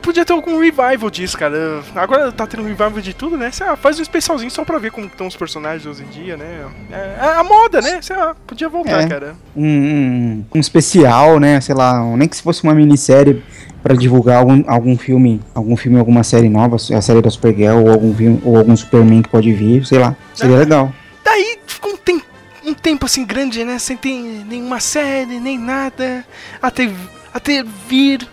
podia 0.02 0.24
ter 0.24 0.34
algum 0.34 0.60
revival 0.60 1.10
disso, 1.10 1.38
cara. 1.38 1.82
Agora 1.96 2.32
tá 2.32 2.46
tendo 2.46 2.64
revival 2.64 3.02
de 3.02 3.14
tudo, 3.14 3.36
né? 3.38 3.50
Sei 3.52 3.66
faz 3.76 3.98
um 3.98 4.02
especialzinho 4.02 4.52
só 4.52 4.64
pra 4.64 4.78
ver 4.78 4.92
como 4.92 5.08
estão 5.08 5.26
os 5.26 5.36
personagens 5.36 5.86
hoje 5.86 6.04
em 6.04 6.08
dia, 6.08 6.38
né? 6.38 6.66
É, 6.92 7.16
é 7.20 7.36
a 7.36 7.44
moda, 7.44 7.82
né? 7.82 8.02
Sei 8.02 8.16
lá, 8.16 8.36
podia 8.46 8.70
voltar, 8.70 9.02
é, 9.02 9.08
cara. 9.08 9.36
Um, 9.56 9.66
um, 9.66 10.46
um, 10.56 10.60
especial, 10.60 11.40
né? 11.40 11.60
Sei 11.60 11.74
lá, 11.74 12.04
nem 12.16 12.28
que 12.28 12.38
se 12.38 12.44
fosse 12.44 12.64
uma 12.64 12.76
minissérie 12.76 13.44
pra 13.82 13.96
divulgar 13.96 14.38
algum, 14.38 14.64
algum 14.68 14.98
filme, 14.98 15.42
algum 15.54 15.76
filme, 15.76 15.98
alguma 15.98 16.24
série 16.24 16.50
nova, 16.50 16.76
a 16.76 17.02
série 17.02 17.22
da 17.22 17.30
Supergirl 17.30 17.84
ou 17.84 17.92
algum 17.92 18.14
filme, 18.14 18.42
ou 18.44 18.58
algum 18.58 18.76
Superman 18.76 19.24
que 19.24 19.30
pode 19.30 19.52
vir, 19.54 19.86
sei 19.86 20.00
lá. 20.00 20.16
Seria 20.36 20.56
é. 20.56 20.60
legal. 20.60 20.94
Daí 21.24 21.58
ficou 21.66 21.94
um 21.94 21.98
tempo, 21.98 22.26
um 22.64 22.74
tempo 22.74 23.06
assim 23.06 23.26
grande, 23.26 23.64
né? 23.64 23.80
Sem 23.80 23.98
ter 23.98 24.12
nenhuma 24.12 24.80
série, 24.80 25.40
nem 25.40 25.58
nada. 25.58 26.24
Até, 26.62 26.92
até 27.34 27.64
vir 27.88 28.28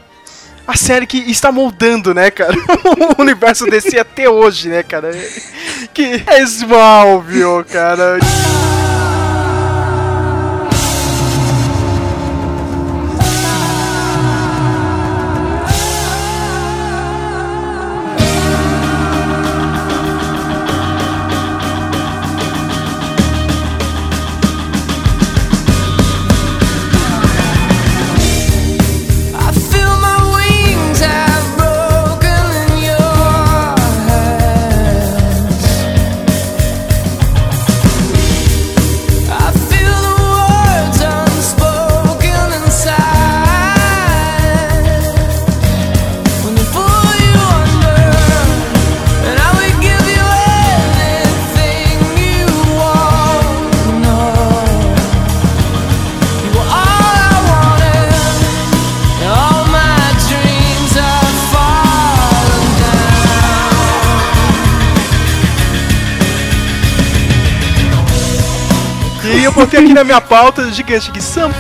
a 0.66 0.76
série 0.76 1.06
que 1.06 1.18
está 1.30 1.50
moldando, 1.50 2.14
né, 2.14 2.30
cara? 2.30 2.54
o 3.18 3.22
universo 3.22 3.66
desse 3.66 3.98
até 3.98 4.28
hoje, 4.28 4.68
né, 4.68 4.82
cara? 4.82 5.10
Que 5.92 6.22
é 6.26 6.40
Smallville, 6.42 7.64
cara. 7.64 8.18
Botei 69.72 69.80
aqui 69.80 69.94
na 69.94 70.04
minha 70.04 70.20
pauta 70.20 70.70
gigante 70.70 71.10
que 71.10 71.22
samba. 71.22 71.56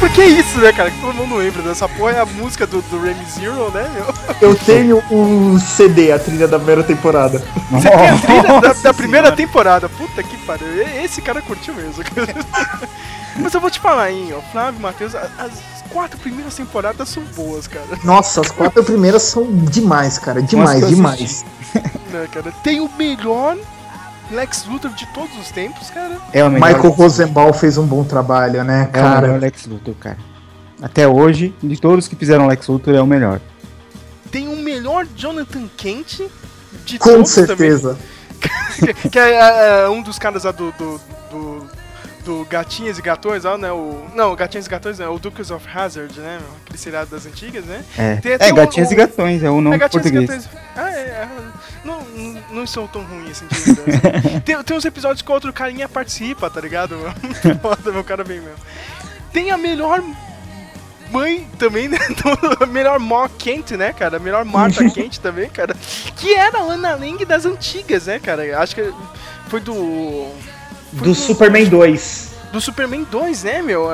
Porque 0.00 0.20
é 0.20 0.26
isso, 0.26 0.58
né, 0.58 0.72
cara? 0.72 0.92
Todo 1.00 1.14
mundo 1.14 1.36
lembra 1.36 1.62
dessa 1.62 1.88
porra. 1.88 2.12
É 2.12 2.20
a 2.20 2.26
música 2.26 2.66
do, 2.66 2.82
do 2.82 3.00
Remy 3.00 3.24
Zero, 3.24 3.70
né, 3.70 3.88
meu? 3.94 4.14
Eu 4.40 4.56
tenho 4.56 5.02
o 5.10 5.58
CD, 5.60 6.10
a 6.10 6.18
trilha 6.18 6.48
da 6.48 6.58
primeira 6.58 6.82
temporada. 6.82 7.42
Você 7.70 7.88
tem 7.88 8.08
a 8.08 8.18
trilha 8.18 8.60
da, 8.60 8.72
da 8.72 8.94
primeira 8.94 9.32
temporada. 9.32 9.88
Puta 9.88 10.22
que 10.22 10.36
pariu. 10.38 10.66
Esse 11.02 11.22
cara 11.22 11.40
curtiu 11.40 11.74
mesmo. 11.74 12.02
Mas 13.36 13.54
eu 13.54 13.60
vou 13.60 13.70
te 13.70 13.78
falar, 13.80 14.10
hein, 14.10 14.34
ó. 14.36 14.40
Flávio 14.50 14.80
Matheus, 14.80 15.14
as 15.14 15.52
quatro 15.88 16.18
primeiras 16.18 16.54
temporadas 16.54 17.08
são 17.08 17.22
boas, 17.36 17.66
cara. 17.66 17.86
Nossa, 18.04 18.40
as 18.40 18.50
quatro 18.50 18.82
primeiras 18.84 19.22
são 19.22 19.46
demais, 19.52 20.18
cara. 20.18 20.42
Demais, 20.42 20.86
demais. 20.88 21.44
Né, 22.10 22.28
cara? 22.30 22.52
Tem 22.62 22.80
o 22.80 22.90
melhor 22.98 23.56
Lex 24.32 24.64
Luthor 24.66 24.90
de 24.92 25.06
todos 25.12 25.36
os 25.38 25.50
tempos, 25.50 25.90
cara. 25.90 26.16
É 26.32 26.42
o 26.44 26.50
Michael 26.50 26.90
Rosenbaum 26.90 27.52
fez 27.52 27.78
um 27.78 27.86
bom 27.86 28.02
trabalho, 28.02 28.64
né, 28.64 28.88
cara? 28.92 29.28
É 29.28 29.30
o 29.30 29.36
Lex 29.36 29.66
Luthor, 29.66 29.94
cara. 29.94 30.18
Até 30.80 31.06
hoje, 31.06 31.54
de 31.62 31.80
todos 31.80 32.08
que 32.08 32.16
fizeram 32.16 32.46
Lex 32.46 32.66
Luthor, 32.66 32.94
é 32.94 33.00
o 33.00 33.06
melhor. 33.06 33.40
Tem 34.30 34.48
o 34.48 34.56
melhor 34.56 35.06
Jonathan 35.14 35.68
Kent 35.76 36.22
de 36.84 36.98
Com 36.98 37.10
todos 37.10 37.30
certeza. 37.30 37.96
também. 38.80 38.94
que 39.10 39.18
é, 39.18 39.34
é, 39.34 39.84
é, 39.84 39.88
um 39.88 40.02
dos 40.02 40.18
caras 40.18 40.44
lá 40.44 40.50
do, 40.50 40.72
do, 40.72 41.00
do 42.24 42.44
Gatinhas 42.44 42.98
e 42.98 43.02
Gatões, 43.02 43.44
ó, 43.44 43.56
né? 43.56 43.72
O, 43.72 44.06
não, 44.14 44.34
Gatinhas 44.34 44.66
e 44.66 44.70
Gatões 44.70 45.00
é 45.00 45.08
o 45.08 45.18
Dukes 45.18 45.50
of 45.50 45.66
Hazard, 45.68 46.18
né? 46.18 46.40
Aquele 46.62 46.78
seriado 46.78 47.10
das 47.10 47.26
antigas, 47.26 47.64
né? 47.64 47.84
É, 47.96 48.16
tem, 48.16 48.32
é 48.32 48.52
Gatinhas 48.52 48.90
o, 48.90 48.92
e 48.92 48.96
Gatões, 48.96 49.42
é 49.42 49.50
o 49.50 49.60
nome 49.60 49.76
é, 49.76 49.88
português. 49.88 50.24
E 50.24 50.26
Gatões. 50.26 50.48
Ah, 50.76 50.90
é, 50.90 51.00
é, 51.00 51.28
não, 51.84 52.00
não 52.50 52.66
sou 52.66 52.88
tão 52.88 53.02
ruim 53.02 53.30
assim 53.30 53.46
de 53.46 54.40
tem, 54.42 54.62
tem 54.62 54.76
uns 54.76 54.84
episódios 54.84 55.22
que 55.22 55.30
o 55.30 55.34
outro 55.34 55.52
carinha 55.52 55.88
participa, 55.88 56.48
tá 56.48 56.60
ligado? 56.60 56.96
Foda, 57.60 57.92
meu 57.92 58.04
cara 58.04 58.24
bem 58.24 58.40
mesmo. 58.40 58.58
Tem 59.32 59.50
a 59.50 59.58
melhor 59.58 60.02
mãe 61.10 61.46
também, 61.58 61.88
né? 61.88 61.98
A 62.60 62.66
melhor 62.66 62.98
Mó 62.98 63.28
quente, 63.28 63.76
né, 63.76 63.92
cara? 63.92 64.16
A 64.16 64.20
melhor 64.20 64.44
Marta 64.44 64.88
quente 64.90 65.20
também, 65.20 65.48
cara. 65.48 65.76
Que 66.16 66.34
era 66.34 66.58
a 66.58 66.62
Ana 66.62 66.94
Lang 66.94 67.24
das 67.24 67.44
antigas, 67.44 68.06
né, 68.06 68.18
cara? 68.18 68.58
Acho 68.60 68.74
que 68.74 68.92
foi 69.48 69.60
do 69.60 70.30
do, 70.92 71.04
do 71.04 71.14
Superman 71.14 71.66
2. 71.66 72.32
Do 72.52 72.60
Superman 72.60 73.06
2, 73.10 73.44
né, 73.44 73.62
meu? 73.62 73.88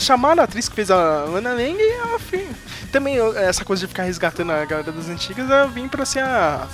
Chamaram 0.00 0.40
a 0.40 0.44
atriz 0.44 0.68
que 0.68 0.74
fez 0.74 0.90
a 0.90 1.24
Lana 1.24 1.52
Lang 1.52 1.76
e 1.78 1.92
ela 1.92 2.18
também 2.90 3.16
essa 3.36 3.64
coisa 3.64 3.80
de 3.80 3.86
ficar 3.86 4.04
resgatando 4.04 4.50
a 4.50 4.64
galera 4.64 4.90
das 4.90 5.08
antigas, 5.08 5.50
ela 5.50 5.66
vim 5.66 5.88
pra 5.88 6.06
ser 6.06 6.20
a 6.20 6.66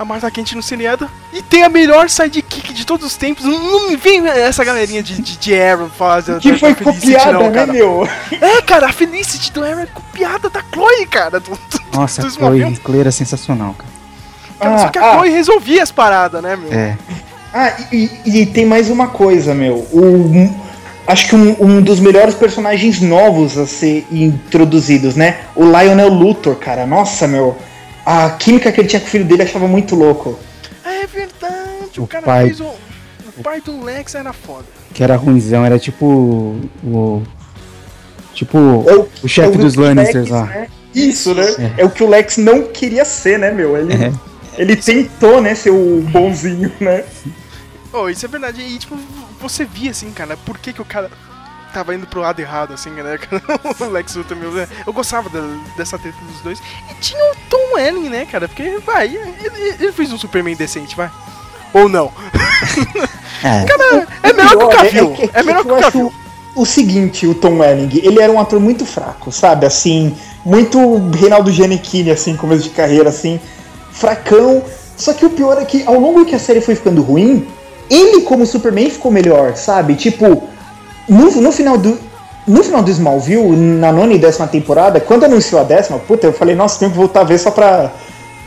a 0.00 0.04
Marta 0.04 0.30
Quente 0.30 0.56
no 0.56 0.62
seriado. 0.62 1.08
E 1.30 1.42
tem 1.42 1.62
a 1.62 1.68
melhor 1.68 2.08
sidekick 2.08 2.72
de 2.72 2.86
todos 2.86 3.06
os 3.06 3.16
tempos. 3.16 3.44
Não, 3.44 3.88
me 3.88 3.96
vem 3.96 4.26
essa 4.26 4.64
galerinha 4.64 5.02
de, 5.02 5.20
de, 5.20 5.36
de 5.36 5.60
Arrow 5.60 5.90
fazer. 5.90 6.40
Que 6.40 6.56
foi 6.56 6.74
copiada, 6.74 7.32
não, 7.34 7.50
né, 7.50 7.66
meu? 7.66 8.08
É, 8.40 8.62
cara, 8.62 8.88
a 8.88 8.92
Felicity 8.92 9.52
do 9.52 9.62
Arrow 9.62 9.80
é 9.80 9.86
copiada 9.86 10.48
da 10.48 10.62
Chloe, 10.72 11.04
cara. 11.04 11.38
Do, 11.38 11.50
do, 11.50 11.80
Nossa, 11.92 12.26
a 12.26 12.30
Chloe, 12.30 12.76
Chloe 12.76 13.00
era 13.00 13.12
sensacional, 13.12 13.74
cara. 13.74 13.90
cara 14.58 14.74
ah, 14.74 14.78
só 14.78 14.88
que 14.88 14.98
a 14.98 15.10
ah. 15.10 15.14
Chloe 15.16 15.28
resolvia 15.28 15.82
as 15.82 15.92
paradas, 15.92 16.42
né, 16.42 16.56
meu? 16.56 16.72
É. 16.72 16.96
Ah, 17.52 17.74
e, 17.92 18.10
e, 18.24 18.46
tem 18.46 18.64
mais 18.64 18.88
uma 18.88 19.08
coisa, 19.08 19.54
meu. 19.54 19.76
O, 19.92 20.30
acho 21.06 21.28
que 21.28 21.34
um, 21.34 21.56
um, 21.60 21.82
dos 21.82 21.98
melhores 21.98 22.34
personagens 22.34 23.00
novos 23.00 23.58
a 23.58 23.66
ser 23.66 24.06
introduzidos, 24.10 25.16
né? 25.16 25.40
O 25.56 25.64
Lionel 25.64 26.08
Luthor, 26.08 26.56
cara. 26.56 26.86
Nossa, 26.86 27.26
meu. 27.26 27.56
A 28.06 28.30
química 28.30 28.70
que 28.70 28.80
ele 28.80 28.88
tinha 28.88 29.00
com 29.00 29.06
o 29.06 29.10
filho 29.10 29.24
dele 29.24 29.42
achava 29.42 29.66
muito 29.66 29.94
louco. 29.94 30.38
É 30.84 31.06
verdade, 31.06 31.98
o, 31.98 32.04
o 32.04 32.06
cara 32.06 32.24
pai... 32.24 32.46
fez 32.46 32.60
o. 32.60 32.70
O 33.36 33.42
pai 33.42 33.60
do 33.60 33.82
Lex 33.82 34.14
era 34.14 34.32
foda. 34.32 34.66
Que 34.92 35.02
era 35.02 35.16
ruimzão, 35.16 35.64
era 35.64 35.78
tipo. 35.78 36.60
O. 36.84 37.22
Tipo. 38.34 38.84
É 38.86 38.94
o, 38.94 39.08
o 39.24 39.28
chefe 39.28 39.54
é 39.54 39.58
dos 39.58 39.74
Lannisters 39.74 40.28
lá. 40.28 40.44
Né? 40.44 40.68
Isso, 40.94 41.34
né? 41.34 41.72
É. 41.76 41.82
é. 41.82 41.84
o 41.84 41.90
que 41.90 42.02
o 42.02 42.08
Lex 42.08 42.36
não 42.36 42.64
queria 42.64 43.04
ser, 43.04 43.38
né, 43.38 43.50
meu? 43.50 43.76
Ele, 43.76 43.92
é. 43.92 44.12
Ele 44.56 44.76
tentou, 44.76 45.40
né, 45.40 45.54
ser 45.54 45.70
o 45.70 46.00
bonzinho, 46.02 46.72
né? 46.80 47.04
Oh, 47.92 48.08
isso 48.08 48.24
é 48.24 48.28
verdade. 48.28 48.60
E, 48.62 48.78
tipo, 48.78 48.96
você 49.40 49.64
via, 49.64 49.90
assim, 49.90 50.10
cara, 50.12 50.36
por 50.36 50.58
que, 50.58 50.72
que 50.72 50.82
o 50.82 50.84
cara 50.84 51.10
tava 51.72 51.94
indo 51.94 52.06
pro 52.06 52.20
lado 52.20 52.40
errado, 52.40 52.74
assim, 52.74 52.90
né? 52.90 53.18
o 53.80 53.84
Lex 53.86 54.14
Luthor, 54.14 54.36
meu, 54.36 54.50
né? 54.52 54.68
Eu 54.86 54.92
gostava 54.92 55.28
da, 55.28 55.40
dessa 55.76 55.98
treta 55.98 56.18
dos 56.24 56.40
dois. 56.40 56.62
E 56.90 56.94
tinha 57.00 57.22
o 57.32 57.36
Tom 57.48 57.74
Welling, 57.74 58.08
né, 58.08 58.26
cara? 58.26 58.48
Porque, 58.48 58.78
vai, 58.78 59.06
ele, 59.06 59.76
ele 59.80 59.92
fez 59.92 60.12
um 60.12 60.18
Superman 60.18 60.56
decente, 60.56 60.96
vai. 60.96 61.10
Ou 61.72 61.88
não. 61.88 62.12
É. 63.42 63.64
Cara, 63.64 64.06
é 64.22 64.32
melhor 64.34 64.54
que 64.54 64.64
o 64.64 64.68
Cavill. 64.68 65.16
É, 65.18 65.22
é, 65.22 65.30
é, 65.32 65.42
melhor 65.42 65.64
que 65.64 65.72
o 65.72 65.80
Cavill. 65.80 66.14
O 66.54 66.66
seguinte, 66.66 67.26
o 67.26 67.34
Tom 67.34 67.60
Welling, 67.60 67.88
ele 68.02 68.20
era 68.20 68.30
um 68.30 68.38
ator 68.38 68.60
muito 68.60 68.84
fraco, 68.84 69.32
sabe? 69.32 69.64
Assim, 69.64 70.14
muito 70.44 70.78
Reinaldo 71.10 71.50
Giannichini, 71.50 72.10
assim, 72.10 72.36
começo 72.36 72.64
de 72.64 72.68
carreira, 72.70 73.08
assim, 73.08 73.40
fracão. 73.92 74.62
Só 74.96 75.12
que 75.12 75.24
o 75.24 75.30
pior 75.30 75.60
é 75.60 75.64
que, 75.64 75.82
ao 75.86 75.98
longo 75.98 76.24
que 76.24 76.34
a 76.34 76.38
série 76.38 76.60
foi 76.60 76.74
ficando 76.74 77.02
ruim, 77.02 77.46
ele 77.90 78.22
como 78.22 78.46
Superman 78.46 78.88
ficou 78.88 79.10
melhor, 79.10 79.56
sabe? 79.56 79.96
Tipo, 79.96 80.48
no, 81.08 81.30
no 81.40 81.52
final 81.52 81.76
do. 81.76 81.98
No 82.46 82.64
final 82.64 82.82
do 82.82 82.90
Smallville, 82.90 83.54
na 83.54 83.92
nona 83.92 84.14
e 84.14 84.18
décima 84.18 84.46
temporada, 84.46 84.98
quando 84.98 85.24
anunciou 85.24 85.60
a 85.60 85.64
décima, 85.64 85.98
puta, 85.98 86.26
eu 86.26 86.32
falei, 86.32 86.54
nossa, 86.54 86.78
tenho 86.78 86.90
que 86.90 86.96
voltar 86.96 87.20
a 87.20 87.24
ver 87.24 87.38
só 87.38 87.50
pra. 87.50 87.92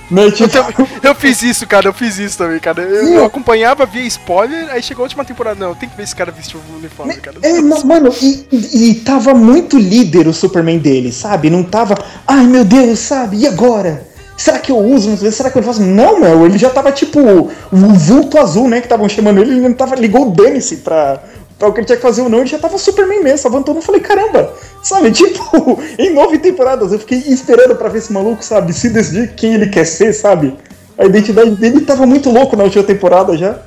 Né, 0.09 0.29
tipo... 0.31 0.57
eu, 0.57 0.87
eu, 1.11 1.15
fiz 1.15 1.41
isso, 1.43 1.65
cara, 1.65 1.87
eu 1.87 1.93
fiz 1.93 2.17
isso 2.17 2.37
também, 2.37 2.59
cara. 2.59 2.81
Eu, 2.81 3.07
eu, 3.07 3.25
acompanhava, 3.25 3.85
via 3.85 4.05
spoiler, 4.05 4.69
aí 4.71 4.81
chegou 4.81 5.03
a 5.03 5.05
última 5.05 5.23
temporada, 5.23 5.59
não, 5.59 5.75
tem 5.75 5.87
que 5.87 5.95
ver 5.95 6.03
esse 6.03 6.15
cara 6.15 6.31
vestir 6.31 6.57
o 6.57 6.77
uniforme, 6.77 7.15
cara. 7.17 7.37
É, 7.41 7.61
mano, 7.61 8.13
e, 8.21 8.89
e 8.89 8.95
tava 8.95 9.33
muito 9.33 9.77
líder 9.77 10.27
o 10.27 10.33
Superman 10.33 10.79
dele, 10.79 11.11
sabe? 11.11 11.49
Não 11.49 11.63
tava, 11.63 11.95
ai 12.27 12.45
meu 12.45 12.65
Deus, 12.65 12.99
sabe? 12.99 13.37
E 13.37 13.47
agora? 13.47 14.12
Será 14.35 14.59
que 14.59 14.71
eu 14.71 14.77
uso? 14.77 15.15
Será 15.31 15.49
que 15.49 15.57
eu 15.57 15.63
faço? 15.63 15.81
Não, 15.81 16.19
meu, 16.19 16.45
ele 16.45 16.57
já 16.57 16.69
tava 16.69 16.91
tipo 16.91 17.19
o 17.19 17.51
vulto 17.71 18.37
azul, 18.37 18.67
né? 18.67 18.79
Que 18.79 18.85
estavam 18.85 19.07
chamando 19.07 19.39
ele, 19.39 19.51
ele 19.51 19.61
não 19.61 19.73
tava. 19.73 19.95
Ligou 19.95 20.27
o 20.27 20.31
dane-se 20.31 20.77
pra, 20.77 21.21
pra 21.57 21.69
o 21.69 21.73
que 21.73 21.79
ele 21.79 21.85
tinha 21.85 21.95
que 21.95 22.01
fazer 22.01 22.21
ou 22.21 22.29
não, 22.29 22.39
ele 22.39 22.47
já 22.47 22.59
tava 22.59 22.77
Superman 22.77 23.23
mesmo, 23.23 23.47
avançando. 23.47 23.77
Eu 23.77 23.81
falei, 23.81 24.01
caramba, 24.01 24.53
sabe? 24.81 25.11
Tipo, 25.13 25.79
em 25.97 26.13
nove 26.13 26.39
temporadas 26.39 26.91
eu 26.91 26.99
fiquei 26.99 27.19
esperando 27.19 27.75
pra 27.75 27.89
ver 27.89 27.99
esse 27.99 28.11
maluco, 28.11 28.43
sabe? 28.43 28.73
Se 28.73 28.89
decidir 28.89 29.33
quem 29.35 29.53
ele 29.53 29.67
quer 29.67 29.85
ser, 29.85 30.13
sabe? 30.13 30.55
A 30.97 31.05
identidade 31.05 31.51
dele 31.51 31.81
tava 31.81 32.05
muito 32.05 32.29
louco 32.29 32.55
na 32.55 32.63
última 32.63 32.83
temporada 32.83 33.37
já. 33.37 33.59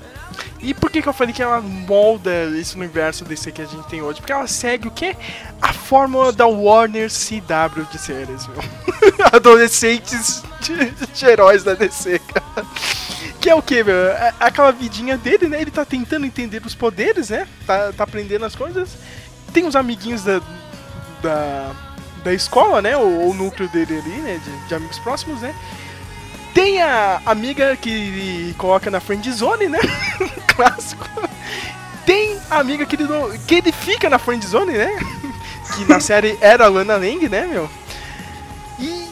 E 0.66 0.74
por 0.74 0.90
que, 0.90 1.00
que 1.00 1.08
eu 1.08 1.12
falei 1.12 1.32
que 1.32 1.40
ela 1.40 1.60
molda 1.60 2.50
esse 2.58 2.74
universo 2.74 3.24
desse 3.24 3.52
que 3.52 3.62
a 3.62 3.64
gente 3.64 3.86
tem 3.86 4.02
hoje? 4.02 4.18
Porque 4.20 4.32
ela 4.32 4.48
segue 4.48 4.88
o 4.88 4.90
quê? 4.90 5.16
A 5.62 5.72
fórmula 5.72 6.32
da 6.32 6.44
Warner 6.44 7.08
CW 7.08 7.84
de 7.88 7.98
séries, 7.98 8.48
meu. 8.48 8.58
Adolescentes 9.32 10.42
de, 10.60 10.90
de, 10.90 11.24
heróis 11.24 11.62
da 11.62 11.74
DC, 11.74 12.18
cara. 12.18 12.66
Que 13.40 13.48
é 13.48 13.54
o 13.54 13.62
que, 13.62 13.84
meu? 13.84 13.94
É 13.94 14.34
aquela 14.40 14.72
vidinha 14.72 15.16
dele, 15.16 15.46
né? 15.46 15.60
Ele 15.60 15.70
tá 15.70 15.84
tentando 15.84 16.26
entender 16.26 16.60
os 16.66 16.74
poderes, 16.74 17.30
né? 17.30 17.46
Tá, 17.64 17.92
tá 17.92 18.02
aprendendo 18.02 18.44
as 18.44 18.56
coisas. 18.56 18.90
Tem 19.52 19.64
os 19.68 19.76
amiguinhos 19.76 20.24
da, 20.24 20.42
da, 21.22 21.76
da 22.24 22.34
escola, 22.34 22.82
né? 22.82 22.96
O, 22.96 23.30
o 23.30 23.34
núcleo 23.34 23.68
dele 23.68 24.00
ali, 24.00 24.16
né? 24.20 24.40
De, 24.44 24.66
de 24.66 24.74
amigos 24.74 24.98
próximos, 24.98 25.40
né? 25.42 25.54
Tem 26.56 26.80
a 26.80 27.20
amiga 27.26 27.76
que 27.76 28.54
coloca 28.56 28.90
na 28.90 28.98
friend 28.98 29.30
zone, 29.30 29.68
né? 29.68 29.78
Clássico. 30.56 31.06
Tem 32.06 32.38
a 32.50 32.60
amiga 32.60 32.86
que 32.86 32.96
ele, 32.96 33.06
que 33.46 33.56
ele 33.56 33.70
fica 33.70 34.08
na 34.08 34.18
friend 34.18 34.46
zone, 34.46 34.72
né? 34.72 34.88
que 35.76 35.84
na 35.84 36.00
série 36.00 36.38
era 36.40 36.64
a 36.64 36.68
Lana 36.70 36.96
Lang, 36.96 37.28
né, 37.28 37.46
meu? 37.46 37.68
E, 38.78 38.86
e, 38.86 39.10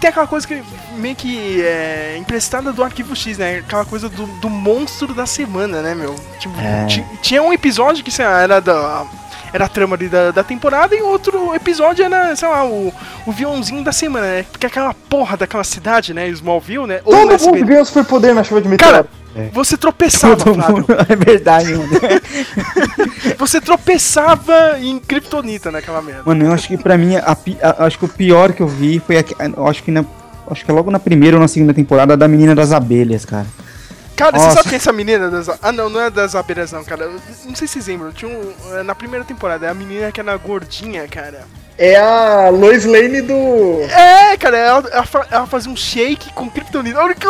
tem 0.00 0.10
aquela 0.10 0.26
coisa 0.26 0.44
que 0.44 0.64
meio 0.96 1.14
que 1.14 1.62
é 1.62 2.16
emprestada 2.18 2.72
do 2.72 2.82
Arquivo 2.82 3.14
X, 3.14 3.38
né? 3.38 3.58
Aquela 3.58 3.84
coisa 3.84 4.08
do, 4.08 4.26
do 4.26 4.50
monstro 4.50 5.14
da 5.14 5.26
semana, 5.26 5.82
né, 5.82 5.94
meu? 5.94 6.16
Tipo, 6.40 6.58
é. 6.58 6.88
tinha 7.22 7.40
um 7.40 7.52
episódio 7.52 8.02
que 8.02 8.10
sei 8.10 8.24
lá, 8.24 8.40
era 8.40 8.60
da 8.60 9.06
era 9.52 9.64
a 9.66 9.68
trama 9.68 9.96
ali 9.96 10.08
da, 10.08 10.30
da 10.30 10.44
temporada 10.44 10.94
e 10.94 11.02
outro 11.02 11.54
episódio 11.54 12.04
era, 12.04 12.34
sei 12.36 12.48
lá, 12.48 12.66
o, 12.66 12.92
o 13.26 13.32
vilãozinho 13.32 13.82
da 13.82 13.92
semana, 13.92 14.26
né? 14.26 14.46
Porque 14.50 14.66
aquela 14.66 14.94
porra 14.94 15.36
daquela 15.36 15.64
cidade, 15.64 16.14
né? 16.14 16.28
Smallville, 16.28 16.86
né? 16.86 16.98
Todo 16.98 17.16
mundo 17.16 17.32
SB... 17.32 17.64
ganha 17.64 17.84
superpoder 17.84 18.34
na 18.34 18.44
chuva 18.44 18.60
de 18.60 18.68
meteoro. 18.68 18.92
Cara, 18.92 19.06
é. 19.34 19.48
Você 19.52 19.76
tropeçava, 19.76 20.36
Flávio. 20.36 20.86
É 21.08 21.16
verdade, 21.16 21.74
mano. 21.74 21.90
você 23.38 23.60
tropeçava 23.60 24.78
em 24.80 24.98
Kryptonita 24.98 25.70
naquela 25.70 26.02
merda. 26.02 26.22
Mano, 26.24 26.44
eu 26.44 26.52
acho 26.52 26.68
que 26.68 26.76
pra 26.76 26.98
mim, 26.98 27.16
a, 27.16 27.36
a, 27.62 27.86
acho 27.86 27.98
que 27.98 28.04
o 28.04 28.08
pior 28.08 28.52
que 28.52 28.62
eu 28.62 28.66
vi 28.66 28.98
foi, 28.98 29.18
a, 29.18 29.24
acho 29.68 29.82
que 29.82 29.90
na, 29.90 30.04
acho 30.50 30.64
que 30.64 30.70
é 30.70 30.74
logo 30.74 30.90
na 30.90 30.98
primeira 30.98 31.36
ou 31.36 31.40
na 31.40 31.48
segunda 31.48 31.72
temporada 31.72 32.16
da 32.16 32.26
Menina 32.26 32.54
das 32.54 32.72
Abelhas, 32.72 33.24
cara. 33.24 33.46
Cara, 34.20 34.36
Nossa. 34.36 34.50
você 34.50 34.54
sabe 34.56 34.68
quem 34.68 34.74
é 34.74 34.76
essa 34.76 34.92
menina 34.92 35.30
das. 35.30 35.48
Ah, 35.62 35.72
não, 35.72 35.88
não 35.88 35.98
é 35.98 36.10
das 36.10 36.34
abelhas, 36.34 36.72
não, 36.72 36.84
cara. 36.84 37.08
Não 37.08 37.54
sei 37.54 37.66
se 37.66 37.68
vocês 37.68 37.86
lembram. 37.86 38.12
Tinha 38.12 38.30
um. 38.30 38.52
É, 38.76 38.82
na 38.82 38.94
primeira 38.94 39.24
temporada, 39.24 39.64
é 39.64 39.70
a 39.70 39.74
menina 39.74 40.12
que 40.12 40.20
era 40.20 40.36
gordinha, 40.36 41.08
cara. 41.08 41.46
É 41.78 41.96
a 41.96 42.50
Lois 42.50 42.84
Lane 42.84 43.22
do. 43.22 43.80
É, 43.84 44.36
cara, 44.36 44.58
ela, 44.58 44.88
ela, 44.90 45.26
ela 45.30 45.46
fazia 45.46 45.72
um 45.72 45.76
shake 45.76 46.34
com 46.34 46.50
kryptonita. 46.50 46.98
Olha 47.00 47.14
que, 47.14 47.26